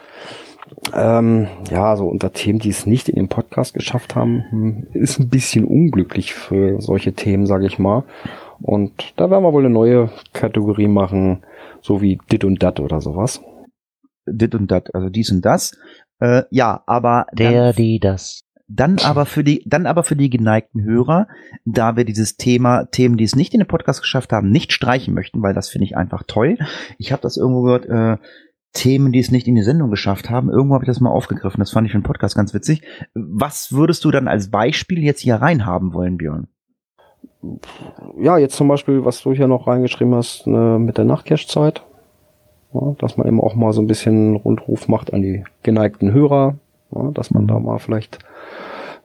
Ähm, 0.93 1.47
ja, 1.71 1.95
so 1.95 2.07
unter 2.07 2.31
Themen, 2.31 2.59
die 2.59 2.69
es 2.69 2.85
nicht 2.85 3.09
in 3.09 3.15
den 3.15 3.27
Podcast 3.29 3.73
geschafft 3.73 4.15
haben, 4.15 4.45
hm, 4.49 4.87
ist 4.93 5.19
ein 5.19 5.29
bisschen 5.29 5.65
unglücklich 5.65 6.33
für 6.33 6.79
solche 6.81 7.13
Themen, 7.13 7.45
sage 7.45 7.65
ich 7.65 7.79
mal. 7.79 8.03
Und 8.61 9.13
da 9.15 9.29
werden 9.29 9.43
wir 9.43 9.53
wohl 9.53 9.65
eine 9.65 9.73
neue 9.73 10.09
Kategorie 10.33 10.87
machen, 10.87 11.43
so 11.81 12.01
wie 12.01 12.19
dit 12.31 12.43
und 12.43 12.61
dat 12.61 12.79
oder 12.79 13.01
sowas. 13.01 13.41
dit 14.25 14.53
und 14.53 14.69
dat, 14.69 14.93
also 14.93 15.09
dies 15.09 15.31
und 15.31 15.43
das. 15.43 15.71
Äh, 16.19 16.43
ja, 16.51 16.83
aber 16.85 17.25
Der, 17.33 17.73
die, 17.73 17.99
das. 17.99 18.41
Dann 18.69 18.97
aber 19.03 19.25
für 19.25 19.43
die, 19.43 19.63
dann 19.65 19.85
aber 19.85 20.03
für 20.03 20.15
die 20.15 20.29
geneigten 20.29 20.83
Hörer, 20.83 21.27
da 21.65 21.97
wir 21.97 22.05
dieses 22.05 22.37
Thema, 22.37 22.85
Themen, 22.85 23.17
die 23.17 23.25
es 23.25 23.35
nicht 23.35 23.53
in 23.53 23.59
den 23.59 23.67
Podcast 23.67 24.01
geschafft 24.01 24.31
haben, 24.31 24.49
nicht 24.49 24.71
streichen 24.71 25.13
möchten, 25.13 25.41
weil 25.41 25.53
das 25.53 25.69
finde 25.69 25.85
ich 25.85 25.97
einfach 25.97 26.23
toll. 26.25 26.57
Ich 26.97 27.11
habe 27.11 27.21
das 27.21 27.37
irgendwo 27.37 27.63
gehört, 27.63 27.85
äh, 27.87 28.17
Themen, 28.73 29.11
die 29.11 29.19
es 29.19 29.31
nicht 29.31 29.47
in 29.47 29.55
die 29.55 29.63
Sendung 29.63 29.89
geschafft 29.89 30.29
haben. 30.29 30.49
Irgendwo 30.49 30.75
habe 30.75 30.83
ich 30.83 30.89
das 30.89 31.01
mal 31.01 31.09
aufgegriffen. 31.09 31.59
Das 31.59 31.71
fand 31.71 31.87
ich 31.87 31.91
für 31.91 31.97
den 31.97 32.03
Podcast 32.03 32.35
ganz 32.35 32.53
witzig. 32.53 32.83
Was 33.15 33.71
würdest 33.71 34.05
du 34.05 34.11
dann 34.11 34.27
als 34.27 34.51
Beispiel 34.51 35.03
jetzt 35.03 35.21
hier 35.21 35.35
reinhaben 35.35 35.93
wollen, 35.93 36.17
Björn? 36.17 36.47
Ja, 38.19 38.37
jetzt 38.37 38.55
zum 38.55 38.67
Beispiel, 38.67 39.05
was 39.05 39.21
du 39.21 39.33
hier 39.33 39.47
noch 39.47 39.65
reingeschrieben 39.65 40.13
hast, 40.13 40.45
ne, 40.45 40.77
mit 40.79 40.97
der 40.97 41.05
Nachtcache-Zeit. 41.05 41.83
Ja, 42.73 42.95
dass 42.99 43.17
man 43.17 43.27
eben 43.27 43.41
auch 43.41 43.55
mal 43.55 43.73
so 43.73 43.81
ein 43.81 43.87
bisschen 43.87 44.35
Rundruf 44.35 44.87
macht 44.87 45.13
an 45.13 45.23
die 45.23 45.43
geneigten 45.63 46.13
Hörer. 46.13 46.59
Ja, 46.91 47.11
dass 47.11 47.31
man 47.31 47.47
da 47.47 47.59
mal 47.59 47.79
vielleicht, 47.79 48.19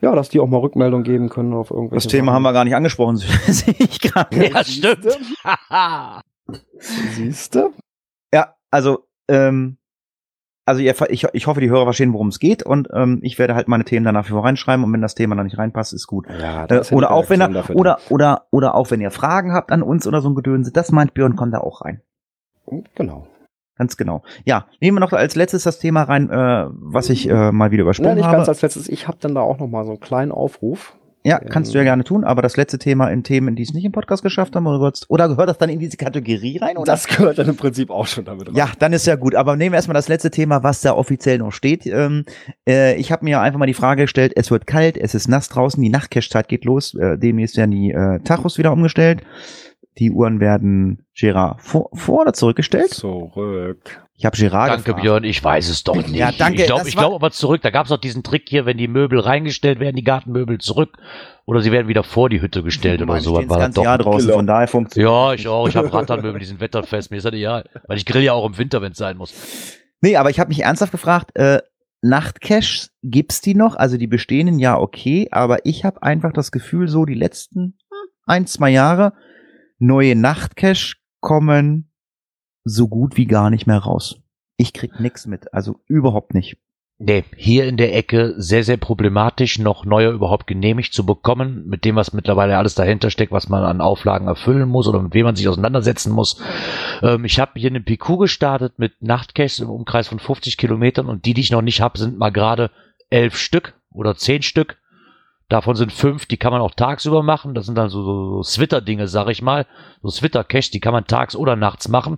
ja, 0.04 0.14
dass 0.14 0.28
die 0.28 0.38
auch 0.38 0.46
mal 0.46 0.58
Rückmeldung 0.58 1.02
geben 1.02 1.30
können 1.30 1.54
auf 1.54 1.70
irgendwelche 1.70 2.04
Das 2.04 2.10
Thema 2.10 2.26
Sachen. 2.26 2.34
haben 2.34 2.42
wir 2.42 2.52
gar 2.52 2.64
nicht 2.64 2.76
angesprochen, 2.76 3.16
sehe 3.46 3.74
ich 3.78 4.00
gerade. 4.00 4.48
Ja, 4.48 4.62
stimmt. 4.62 5.18
Siehste? 6.88 7.70
Ja, 8.32 8.54
also, 8.70 9.06
ähm, 9.28 9.78
also 10.66 10.80
ihr, 10.82 10.94
ich, 11.08 11.26
ich 11.32 11.46
hoffe, 11.46 11.60
die 11.60 11.70
Hörer 11.70 11.84
verstehen, 11.84 12.12
worum 12.12 12.28
es 12.28 12.38
geht 12.38 12.62
und 12.62 12.88
ähm, 12.92 13.20
ich 13.22 13.38
werde 13.38 13.54
halt 13.54 13.66
meine 13.68 13.84
Themen 13.84 14.04
danach 14.04 14.26
für 14.26 14.42
reinschreiben 14.42 14.84
und 14.84 14.92
wenn 14.92 15.00
das 15.02 15.14
Thema 15.14 15.36
dann 15.36 15.46
nicht 15.46 15.56
reinpasst, 15.58 15.92
ist 15.94 16.06
gut. 16.06 16.26
Ja, 16.28 16.66
Äh, 16.66 16.82
oder 16.92 17.10
auch 17.10 17.30
wenn 17.30 17.40
er, 17.40 17.48
dafür 17.48 17.76
oder, 17.76 17.98
oder, 18.10 18.46
oder 18.50 18.74
auch 18.74 18.90
wenn 18.90 19.00
ihr 19.00 19.10
Fragen 19.10 19.52
habt 19.52 19.72
an 19.72 19.82
uns 19.82 20.06
oder 20.06 20.20
so 20.20 20.28
ein 20.28 20.34
Gedönse, 20.34 20.70
das 20.72 20.92
meint 20.92 21.14
Björn, 21.14 21.36
kommt 21.36 21.54
da 21.54 21.58
auch 21.58 21.82
rein. 21.82 22.02
Genau. 22.94 23.26
Ganz 23.76 23.96
genau. 23.96 24.22
Ja, 24.44 24.66
nehmen 24.80 24.96
wir 24.96 25.00
noch 25.00 25.12
als 25.12 25.34
letztes 25.34 25.64
das 25.64 25.78
Thema 25.80 26.04
rein, 26.04 26.30
äh, 26.30 26.66
was 26.70 27.10
ich 27.10 27.28
äh, 27.28 27.50
mal 27.50 27.70
wieder 27.72 27.80
Nein, 27.82 27.86
übersprungen 27.86 28.14
nicht 28.16 28.24
habe. 28.26 28.36
ganz 28.36 28.48
als 28.48 28.62
letztes. 28.62 28.88
Ich 28.88 29.08
habe 29.08 29.18
dann 29.20 29.34
da 29.34 29.40
auch 29.40 29.58
noch 29.58 29.66
mal 29.66 29.84
so 29.84 29.90
einen 29.92 30.00
kleinen 30.00 30.30
Aufruf. 30.30 30.94
ja, 31.26 31.38
kannst 31.38 31.74
du 31.74 31.78
ja 31.78 31.84
gerne 31.84 32.04
tun, 32.04 32.22
aber 32.22 32.40
das 32.42 32.56
letzte 32.56 32.78
Thema 32.78 33.08
in 33.08 33.24
Themen, 33.24 33.56
die 33.56 33.62
es 33.62 33.72
nicht 33.72 33.84
im 33.84 33.92
Podcast 33.92 34.22
geschafft 34.22 34.54
haben, 34.54 34.66
oder, 34.66 34.92
oder 35.08 35.28
gehört 35.28 35.48
das 35.48 35.58
dann 35.58 35.70
in 35.70 35.78
diese 35.80 35.96
Kategorie 35.96 36.58
rein? 36.58 36.76
Oder? 36.76 36.92
Das 36.92 37.08
gehört 37.08 37.38
dann 37.38 37.48
im 37.48 37.56
Prinzip 37.56 37.90
auch 37.90 38.06
schon 38.06 38.24
damit 38.24 38.48
rein. 38.48 38.54
Ja, 38.54 38.68
dann 38.78 38.92
ist 38.92 39.06
ja 39.06 39.16
gut. 39.16 39.34
Aber 39.34 39.56
nehmen 39.56 39.72
wir 39.72 39.76
erstmal 39.76 39.94
das 39.94 40.06
letzte 40.08 40.30
Thema, 40.30 40.62
was 40.62 40.82
da 40.82 40.92
offiziell 40.94 41.38
noch 41.38 41.50
steht. 41.50 41.86
Ähm, 41.86 42.26
äh, 42.68 42.94
ich 42.96 43.10
habe 43.10 43.24
mir 43.24 43.40
einfach 43.40 43.58
mal 43.58 43.66
die 43.66 43.74
Frage 43.74 44.02
gestellt, 44.02 44.34
es 44.36 44.50
wird 44.52 44.66
kalt, 44.68 44.96
es 44.96 45.14
ist 45.16 45.26
nass 45.26 45.48
draußen, 45.48 45.82
die 45.82 45.88
Nachtcache-Zeit 45.88 46.46
geht 46.46 46.64
los, 46.64 46.94
äh, 46.94 47.18
demnächst 47.18 47.56
werden 47.56 47.72
die 47.72 47.90
äh, 47.90 48.20
Tachos 48.20 48.56
wieder 48.58 48.72
umgestellt. 48.72 49.22
Die 49.98 50.10
Uhren 50.10 50.40
werden 50.40 51.06
Gerard 51.14 51.60
vor, 51.62 51.88
vor 51.94 52.22
oder 52.22 52.32
zurückgestellt? 52.32 52.90
Zurück. 52.90 54.00
Ich 54.16 54.24
habe 54.24 54.36
Gerard 54.36 54.70
Danke, 54.70 54.84
gefragt. 54.84 55.02
Björn. 55.02 55.24
Ich 55.24 55.42
weiß 55.42 55.68
es 55.68 55.82
doch 55.84 55.96
nicht. 55.96 56.10
Ja, 56.10 56.30
danke, 56.32 56.60
Ich 56.62 56.66
glaube 56.66 56.88
ich 56.88 56.96
glaub 56.96 57.14
aber 57.14 57.30
zurück. 57.30 57.62
Da 57.62 57.70
gab 57.70 57.86
es 57.86 57.90
doch 57.90 57.98
diesen 57.98 58.22
Trick 58.22 58.44
hier, 58.48 58.64
wenn 58.64 58.76
die 58.76 58.88
Möbel 58.88 59.18
reingestellt 59.20 59.80
werden, 59.80 59.96
die 59.96 60.04
Gartenmöbel 60.04 60.58
zurück. 60.58 60.96
Oder 61.46 61.60
sie 61.60 61.72
werden 61.72 61.88
wieder 61.88 62.04
vor 62.04 62.28
die 62.30 62.40
Hütte 62.40 62.62
gestellt 62.62 63.00
oder 63.02 63.12
Meine 63.12 63.20
so. 63.22 63.34
War 63.34 63.42
das 63.42 63.58
ganze 63.58 63.74
doch. 63.76 63.84
Jahr 63.84 63.98
draußen, 63.98 64.26
Genau. 64.26 64.38
von 64.38 64.46
daher 64.46 64.68
funktioniert 64.68 65.10
Ja, 65.10 65.34
ich 65.34 65.48
auch. 65.48 65.68
Ich 65.68 65.76
habe 65.76 65.92
Rattanmöbel, 65.92 66.38
die 66.40 66.46
sind 66.46 66.60
wetterfest. 66.60 67.10
Mir 67.10 67.18
ist 67.18 67.24
das 67.24 67.34
egal. 67.34 67.68
Weil 67.86 67.96
ich 67.96 68.06
grill 68.06 68.22
ja 68.22 68.32
auch 68.32 68.46
im 68.46 68.56
Winter, 68.56 68.80
wenn 68.82 68.92
es 68.92 68.98
sein 68.98 69.16
muss. 69.16 69.34
Nee, 70.00 70.16
aber 70.16 70.30
ich 70.30 70.38
habe 70.40 70.48
mich 70.48 70.62
ernsthaft 70.62 70.92
gefragt, 70.92 71.36
äh, 71.36 71.60
Nachtcaches, 72.02 72.90
gibt's 73.02 73.40
die 73.40 73.54
noch? 73.54 73.76
Also 73.76 73.96
die 73.96 74.06
bestehenden, 74.06 74.58
ja, 74.58 74.78
okay, 74.78 75.28
aber 75.30 75.64
ich 75.66 75.84
habe 75.84 76.02
einfach 76.02 76.32
das 76.32 76.52
Gefühl, 76.52 76.86
so 76.88 77.04
die 77.06 77.14
letzten 77.14 77.78
hm, 77.90 78.08
ein, 78.26 78.46
zwei 78.46 78.70
Jahre, 78.70 79.14
neue 79.84 80.16
Nachtcache 80.16 80.96
kommen 81.20 81.90
so 82.64 82.88
gut 82.88 83.16
wie 83.16 83.26
gar 83.26 83.50
nicht 83.50 83.66
mehr 83.66 83.78
raus. 83.78 84.20
Ich 84.56 84.72
krieg 84.72 84.98
nix 85.00 85.26
mit, 85.26 85.52
also 85.52 85.80
überhaupt 85.86 86.34
nicht. 86.34 86.56
Nee, 86.98 87.24
hier 87.36 87.66
in 87.66 87.76
der 87.76 87.94
Ecke 87.94 88.34
sehr, 88.36 88.62
sehr 88.62 88.76
problematisch, 88.76 89.58
noch 89.58 89.84
neue 89.84 90.10
überhaupt 90.10 90.46
genehmigt 90.46 90.94
zu 90.94 91.04
bekommen, 91.04 91.66
mit 91.66 91.84
dem, 91.84 91.96
was 91.96 92.12
mittlerweile 92.12 92.56
alles 92.56 92.76
dahinter 92.76 93.10
steckt, 93.10 93.32
was 93.32 93.48
man 93.48 93.64
an 93.64 93.80
Auflagen 93.80 94.28
erfüllen 94.28 94.68
muss 94.68 94.86
oder 94.86 95.02
mit 95.02 95.12
wem 95.12 95.24
man 95.24 95.34
sich 95.34 95.48
auseinandersetzen 95.48 96.12
muss. 96.12 96.40
Ähm, 97.02 97.24
ich 97.24 97.40
habe 97.40 97.52
hier 97.56 97.70
eine 97.70 97.80
PQ 97.80 98.20
gestartet 98.20 98.78
mit 98.78 99.02
Nachtcaches 99.02 99.58
im 99.58 99.70
Umkreis 99.70 100.06
von 100.06 100.20
50 100.20 100.56
Kilometern 100.56 101.06
und 101.08 101.26
die, 101.26 101.34
die 101.34 101.40
ich 101.40 101.50
noch 101.50 101.62
nicht 101.62 101.80
habe, 101.80 101.98
sind 101.98 102.16
mal 102.16 102.30
gerade 102.30 102.70
elf 103.10 103.36
Stück 103.36 103.74
oder 103.90 104.14
zehn 104.14 104.42
Stück. 104.42 104.78
Davon 105.48 105.76
sind 105.76 105.92
fünf, 105.92 106.26
die 106.26 106.36
kann 106.36 106.52
man 106.52 106.62
auch 106.62 106.74
tagsüber 106.74 107.22
machen. 107.22 107.54
Das 107.54 107.66
sind 107.66 107.76
dann 107.76 107.88
so, 107.88 108.02
so, 108.02 108.28
so 108.36 108.42
Switter-Dinge, 108.42 109.08
sag 109.08 109.28
ich 109.28 109.42
mal. 109.42 109.66
So 110.02 110.08
Switter-Cache, 110.08 110.70
die 110.72 110.80
kann 110.80 110.92
man 110.92 111.06
tags 111.06 111.36
oder 111.36 111.54
nachts 111.54 111.88
machen. 111.88 112.16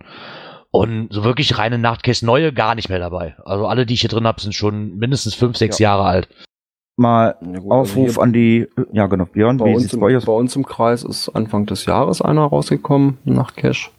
Und 0.71 1.09
so 1.11 1.25
wirklich 1.25 1.59
reine 1.59 1.79
Nachtcaches, 1.79 2.23
neue 2.23 2.53
gar 2.53 2.75
nicht 2.75 2.89
mehr 2.89 2.99
dabei. 2.99 3.37
Also 3.45 3.67
alle, 3.67 3.87
die 3.87 3.95
ich 3.95 4.03
hier 4.03 4.11
drin 4.11 4.27
habe, 4.27 4.41
sind 4.41 4.55
schon 4.55 4.97
mindestens 4.97 5.35
fünf, 5.35 5.57
sechs 5.57 5.79
Jahre 5.79 6.05
alt. 6.05 6.29
Mal 6.97 7.37
Ja, 7.41 7.59
gut, 7.59 7.73
also 7.73 7.73
Aufruf 7.73 8.15
hier 8.15 8.23
an 8.23 8.33
die, 8.33 8.69
ja 8.93 9.07
genau, 9.07 9.27
Björn, 9.27 9.59
bei, 9.59 9.67
wie 9.67 9.75
uns 9.75 9.83
sieht's 9.83 9.95
im, 9.95 10.01
bei 10.01 10.07
euch 10.07 10.17
aus? 10.17 10.25
bei 10.25 10.33
uns 10.33 10.57
im 10.57 10.65
Kreis 10.65 11.03
ist 11.03 11.29
Anfang 11.29 11.67
des 11.67 11.85
Jahres 11.85 12.23
einer 12.23 12.45
rausgekommen, 12.45 13.19
ein 13.27 13.35
Nachtcache. 13.35 13.91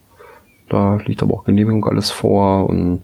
Da 0.70 0.96
liegt 1.06 1.22
aber 1.22 1.36
auch 1.36 1.44
Genehmigung 1.44 1.86
alles 1.86 2.10
vor 2.10 2.68
und 2.68 3.04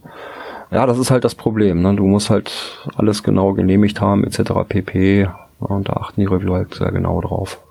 ja, 0.72 0.88
das 0.88 0.98
ist 0.98 1.12
halt 1.12 1.24
das 1.24 1.36
Problem. 1.36 1.84
Ne? 1.84 1.96
Du 1.96 2.06
musst 2.08 2.32
halt 2.32 2.80
alles 2.96 3.22
genau 3.22 3.54
genehmigt 3.54 4.02
haben, 4.02 4.24
etc. 4.24 4.52
pp. 4.68 5.30
Und 5.64 5.89
da 5.89 5.93
achten 5.93 6.22
die 6.22 6.28
Reviewer 6.28 6.57
halt 6.57 6.74
sehr 6.74 6.91
genau 6.91 7.22
drauf. 7.22 7.64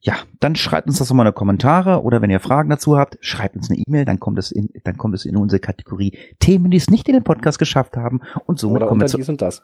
Ja, 0.00 0.16
dann 0.38 0.54
schreibt 0.54 0.86
uns 0.86 0.98
das 0.98 1.08
doch 1.08 1.14
mal 1.14 1.22
in 1.22 1.32
die 1.32 1.34
Kommentare 1.34 2.02
oder 2.02 2.20
wenn 2.20 2.28
ihr 2.28 2.40
Fragen 2.40 2.68
dazu 2.68 2.98
habt, 2.98 3.16
schreibt 3.22 3.56
uns 3.56 3.70
eine 3.70 3.78
E-Mail, 3.78 4.04
dann 4.04 4.20
kommt 4.20 4.38
es 4.38 4.52
in, 4.52 4.68
dann 4.84 4.98
kommt 4.98 5.14
es 5.14 5.24
in 5.24 5.34
unsere 5.34 5.60
Kategorie 5.60 6.18
Themen, 6.40 6.70
die 6.70 6.76
es 6.76 6.90
nicht 6.90 7.08
in 7.08 7.14
den 7.14 7.24
Podcast 7.24 7.58
geschafft 7.58 7.96
haben 7.96 8.20
und 8.44 8.58
somit 8.58 8.76
Oder 8.76 8.88
kommen 8.88 9.00
wir 9.00 9.06
zu, 9.06 9.16
dies 9.16 9.30
und 9.30 9.40
das. 9.40 9.62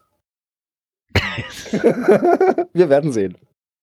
Wir 2.73 2.89
werden 2.89 3.13
sehen. 3.13 3.37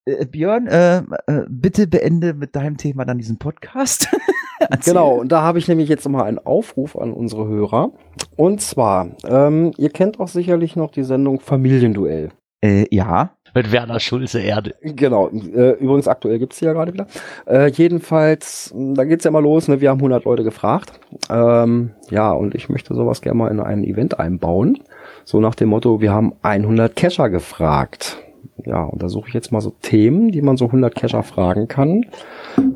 Äh, 0.05 0.25
Björn, 0.25 0.67
äh, 0.67 0.97
äh, 1.27 1.45
bitte 1.47 1.85
beende 1.85 2.33
mit 2.33 2.55
deinem 2.55 2.77
Thema 2.77 3.05
dann 3.05 3.17
diesen 3.17 3.37
Podcast. 3.37 4.09
Genau, 4.83 5.19
und 5.19 5.31
da 5.31 5.43
habe 5.43 5.59
ich 5.59 5.67
nämlich 5.67 5.87
jetzt 5.87 6.09
mal 6.09 6.23
einen 6.23 6.39
Aufruf 6.39 6.97
an 6.97 7.13
unsere 7.13 7.47
Hörer. 7.47 7.91
Und 8.35 8.59
zwar, 8.59 9.11
ähm, 9.23 9.71
ihr 9.77 9.91
kennt 9.91 10.19
auch 10.19 10.27
sicherlich 10.27 10.75
noch 10.75 10.89
die 10.89 11.03
Sendung 11.03 11.39
Familienduell. 11.39 12.31
Äh, 12.61 12.87
ja. 12.89 13.36
Mit 13.57 13.71
Werner 13.71 13.99
Schulze 13.99 14.39
Erde. 14.39 14.75
Genau, 14.83 15.29
äh, 15.29 15.71
übrigens 15.79 16.07
aktuell 16.07 16.37
gibt's 16.37 16.59
die 16.59 16.65
ja 16.65 16.73
gerade 16.73 16.93
wieder. 16.93 17.07
Äh, 17.47 17.71
jedenfalls, 17.71 18.71
mh, 18.75 18.93
da 18.93 19.03
geht's 19.03 19.23
ja 19.23 19.31
mal 19.31 19.41
los, 19.41 19.67
ne? 19.67 19.81
wir 19.81 19.89
haben 19.89 19.97
100 19.97 20.25
Leute 20.25 20.43
gefragt. 20.43 20.91
Ähm, 21.31 21.89
ja, 22.11 22.31
und 22.33 22.53
ich 22.53 22.69
möchte 22.69 22.93
sowas 22.93 23.21
gerne 23.21 23.39
mal 23.39 23.47
in 23.49 23.59
ein 23.59 23.83
Event 23.83 24.19
einbauen. 24.19 24.77
So 25.25 25.39
nach 25.39 25.55
dem 25.55 25.69
Motto, 25.69 26.01
wir 26.01 26.13
haben 26.13 26.33
100 26.43 26.95
Cacher 26.95 27.31
gefragt. 27.31 28.17
Ja, 28.63 28.83
und 28.83 29.01
da 29.01 29.09
suche 29.09 29.29
ich 29.29 29.33
jetzt 29.33 29.51
mal 29.51 29.61
so 29.61 29.73
Themen, 29.81 30.29
die 30.31 30.43
man 30.43 30.55
so 30.55 30.65
100 30.65 30.93
Cacher 30.93 31.23
fragen 31.23 31.67
kann. 31.67 32.05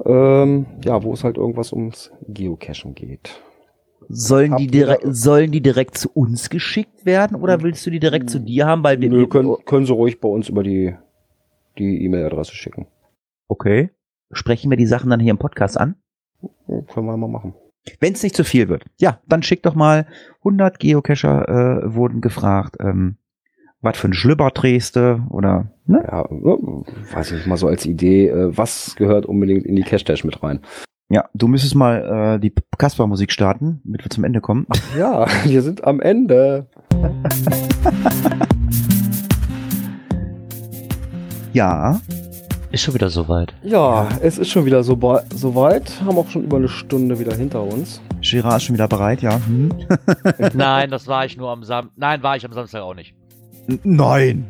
Ähm, 0.04 0.66
ja, 0.84 1.04
wo 1.04 1.14
es 1.14 1.24
halt 1.24 1.38
irgendwas 1.38 1.74
ums 1.74 2.12
Geocachen 2.28 2.96
geht. 2.96 3.40
Sollen 4.14 4.58
die, 4.58 4.68
direkt, 4.68 5.04
sollen 5.06 5.52
die 5.52 5.62
direkt 5.62 5.98
zu 5.98 6.10
uns 6.10 6.50
geschickt 6.50 7.06
werden 7.06 7.36
oder 7.36 7.62
willst 7.64 7.86
du 7.86 7.90
die 7.90 8.00
direkt 8.00 8.30
zu 8.30 8.40
dir 8.40 8.66
haben? 8.66 8.84
Weil 8.84 9.00
wir, 9.02 9.10
Nö, 9.10 9.28
können, 9.28 9.56
können 9.66 9.86
Sie 9.86 9.94
ruhig 9.94 10.20
bei 10.20 10.28
uns 10.30 10.50
über 10.50 10.64
die 10.64 10.96
die 11.78 12.04
E-Mail-Adresse 12.06 12.54
schicken. 12.54 12.88
okay. 13.48 13.90
Sprechen 14.34 14.70
wir 14.70 14.78
die 14.78 14.86
Sachen 14.86 15.10
dann 15.10 15.20
hier 15.20 15.32
im 15.32 15.38
Podcast 15.38 15.78
an? 15.78 15.96
Können 16.68 17.06
wir 17.06 17.18
mal 17.18 17.28
machen. 17.28 17.54
Wenn 18.00 18.14
es 18.14 18.24
nicht 18.24 18.36
zu 18.36 18.46
viel 18.46 18.70
wird. 18.70 18.86
Ja, 18.98 19.20
dann 19.28 19.44
schickt 19.44 19.66
doch 19.66 19.76
mal 19.76 20.08
100 20.40 20.80
Geocacher 20.80 21.84
äh, 21.84 21.96
wurden 21.96 22.22
gefragt. 22.22 22.78
Ähm, 22.80 23.18
was 23.82 23.98
für 23.98 24.08
ein 24.08 24.14
Schlüpper 24.14 24.52
drehst 24.52 24.96
du? 24.96 25.26
Oder, 25.32 25.72
ne? 25.86 26.02
Ja, 26.08 26.22
äh, 26.22 27.14
weiß 27.14 27.32
ich 27.32 27.38
nicht, 27.40 27.48
mal 27.48 27.58
so 27.58 27.68
als 27.68 27.86
Idee, 27.86 28.28
äh, 28.30 28.56
was 28.58 28.96
gehört 28.96 29.26
unbedingt 29.26 29.66
in 29.66 29.76
die 29.76 29.84
Cache-Dash 29.84 30.24
mit 30.24 30.42
rein? 30.44 30.62
Ja, 31.12 31.26
du 31.34 31.50
müsstest 31.50 31.76
mal 31.76 32.36
äh, 32.36 32.40
die 32.40 32.54
Kasper-Musik 32.78 33.34
starten, 33.34 33.82
damit 33.84 34.06
wir 34.06 34.10
zum 34.10 34.24
Ende 34.24 34.40
kommen. 34.40 34.66
Ja, 34.98 35.26
wir 35.44 35.62
sind 35.62 35.84
am 35.84 36.00
Ende. 36.00 36.68
Ja, 41.54 42.00
Ist 42.72 42.84
schon 42.84 42.94
wieder 42.94 43.10
soweit. 43.10 43.54
Ja, 43.62 44.08
es 44.22 44.38
ist 44.38 44.50
schon 44.50 44.66
wieder 44.66 44.84
so, 44.86 44.96
ba- 44.96 45.24
so 45.36 45.54
weit. 45.54 45.92
Haben 46.06 46.18
auch 46.18 46.30
schon 46.30 46.46
über 46.46 46.56
eine 46.56 46.70
Stunde 46.70 47.20
wieder 47.20 47.36
hinter 47.36 47.62
uns. 47.62 48.02
Girard 48.22 48.58
ist 48.58 48.64
schon 48.64 48.76
wieder 48.76 48.88
bereit, 48.88 49.22
ja. 49.22 49.42
Hm? 49.46 49.70
Nein, 50.54 50.90
das 50.90 51.08
war 51.08 51.26
ich 51.26 51.36
nur 51.36 51.50
am 51.50 51.66
Samstag. 51.66 51.92
Nein, 51.98 52.24
war 52.24 52.38
ich 52.38 52.46
am 52.46 52.54
Samstag 52.54 52.82
auch 52.84 52.94
nicht. 52.96 53.14
Nein. 53.84 54.46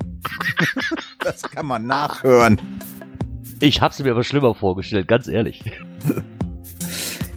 das 1.24 1.42
kann 1.42 1.66
man 1.66 1.88
nachhören. 1.88 2.62
Ich 3.60 3.82
hab's 3.82 3.98
mir 4.04 4.12
aber 4.12 4.24
schlimmer 4.24 4.54
vorgestellt, 4.54 5.08
ganz 5.08 5.28
ehrlich. 5.28 5.64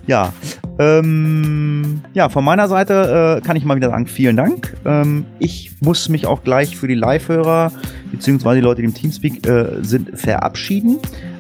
Ja. 0.07 0.33
Ähm, 0.79 2.01
ja, 2.15 2.29
von 2.29 2.45
meiner 2.45 2.69
Seite 2.69 3.39
äh, 3.39 3.47
kann 3.47 3.57
ich 3.57 3.65
mal 3.65 3.77
wieder 3.77 3.91
sagen, 3.91 4.07
vielen 4.07 4.37
Dank. 4.37 4.77
Ähm, 4.85 5.25
ich 5.39 5.73
muss 5.81 6.09
mich 6.09 6.27
auch 6.27 6.43
gleich 6.43 6.77
für 6.77 6.89
die 6.89 6.95
Live-Hörer, 6.95 7.71
beziehungsweise 8.11 8.57
die 8.57 8.65
Leute, 8.65 8.83
die 8.83 8.87
im 8.87 8.95
Teamspeak 8.95 9.47
äh, 9.47 9.83
sind, 9.83 10.19
verabschieden, 10.19 10.99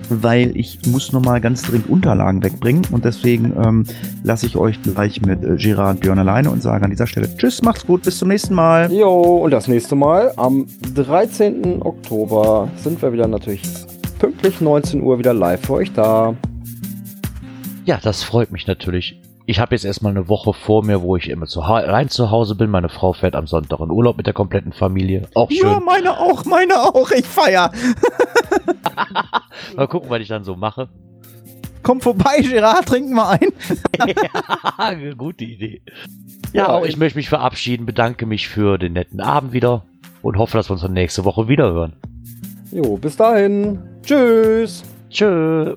weil 0.08 0.56
ich 0.56 0.78
muss 0.86 1.12
nochmal 1.12 1.40
ganz 1.40 1.62
dringend 1.62 1.88
Unterlagen 1.88 2.44
wegbringen 2.44 2.86
und 2.92 3.04
deswegen 3.04 3.54
ähm, 3.64 3.84
lasse 4.22 4.46
ich 4.46 4.56
euch 4.56 4.80
gleich 4.82 5.20
mit 5.22 5.42
äh, 5.42 5.56
Gerard 5.56 5.96
und 5.96 6.00
Björn 6.00 6.18
alleine 6.20 6.50
und 6.50 6.62
sage 6.62 6.84
an 6.84 6.90
dieser 6.90 7.08
Stelle 7.08 7.28
Tschüss, 7.36 7.60
macht's 7.62 7.84
gut, 7.84 8.02
bis 8.02 8.18
zum 8.18 8.28
nächsten 8.28 8.54
Mal. 8.54 8.92
Jo, 8.92 9.38
und 9.38 9.50
das 9.50 9.66
nächste 9.66 9.96
Mal 9.96 10.32
am 10.36 10.66
13. 10.94 11.82
Oktober 11.82 12.68
sind 12.76 13.02
wir 13.02 13.12
wieder 13.12 13.26
natürlich 13.26 13.62
pünktlich 14.20 14.60
19 14.60 15.02
Uhr 15.02 15.18
wieder 15.18 15.34
live 15.34 15.66
für 15.66 15.74
euch 15.74 15.92
da. 15.92 16.36
Ja, 17.84 17.98
das 18.02 18.22
freut 18.22 18.50
mich 18.50 18.66
natürlich. 18.66 19.20
ich 19.46 19.60
habe 19.60 19.74
jetzt 19.74 19.84
erstmal 19.84 20.12
eine 20.12 20.28
Woche 20.28 20.54
vor 20.54 20.82
mir, 20.84 21.02
wo 21.02 21.16
ich 21.16 21.28
immer 21.28 21.46
zu 21.46 21.60
rein 21.60 22.08
zu 22.08 22.30
Hause 22.30 22.54
bin. 22.54 22.70
Meine 22.70 22.88
Frau 22.88 23.12
fährt 23.12 23.34
am 23.36 23.46
Sonntag 23.46 23.80
in 23.80 23.90
Urlaub 23.90 24.16
mit 24.16 24.26
der 24.26 24.32
kompletten 24.32 24.72
Familie. 24.72 25.28
Auch 25.34 25.50
schön. 25.50 25.70
Ja, 25.70 25.80
meine 25.80 26.18
auch, 26.18 26.44
meine 26.46 26.80
auch. 26.80 27.10
Ich 27.10 27.26
feier. 27.26 27.70
Mal 29.76 29.88
gucken, 29.88 30.08
was 30.08 30.20
ich 30.20 30.28
dann 30.28 30.44
so 30.44 30.56
mache. 30.56 30.88
Komm 31.82 32.00
vorbei, 32.00 32.40
Gerard, 32.40 32.86
trinken 32.86 33.14
wir 33.14 33.28
ein. 33.28 33.52
ja, 35.02 35.12
gute 35.14 35.44
Idee. 35.44 35.82
Ja, 36.54 36.68
auch 36.70 36.86
ich 36.86 36.96
möchte 36.96 37.18
mich 37.18 37.28
verabschieden, 37.28 37.84
bedanke 37.84 38.24
mich 38.24 38.48
für 38.48 38.78
den 38.78 38.94
netten 38.94 39.20
Abend 39.20 39.52
wieder 39.52 39.84
und 40.22 40.38
hoffe, 40.38 40.56
dass 40.56 40.70
wir 40.70 40.72
uns 40.72 40.82
dann 40.82 40.94
nächste 40.94 41.26
Woche 41.26 41.48
wieder 41.48 41.70
hören. 41.72 41.96
Jo, 42.72 42.96
bis 42.96 43.16
dahin. 43.16 43.82
Tschüss. 44.02 44.82
Tschö. 45.10 45.74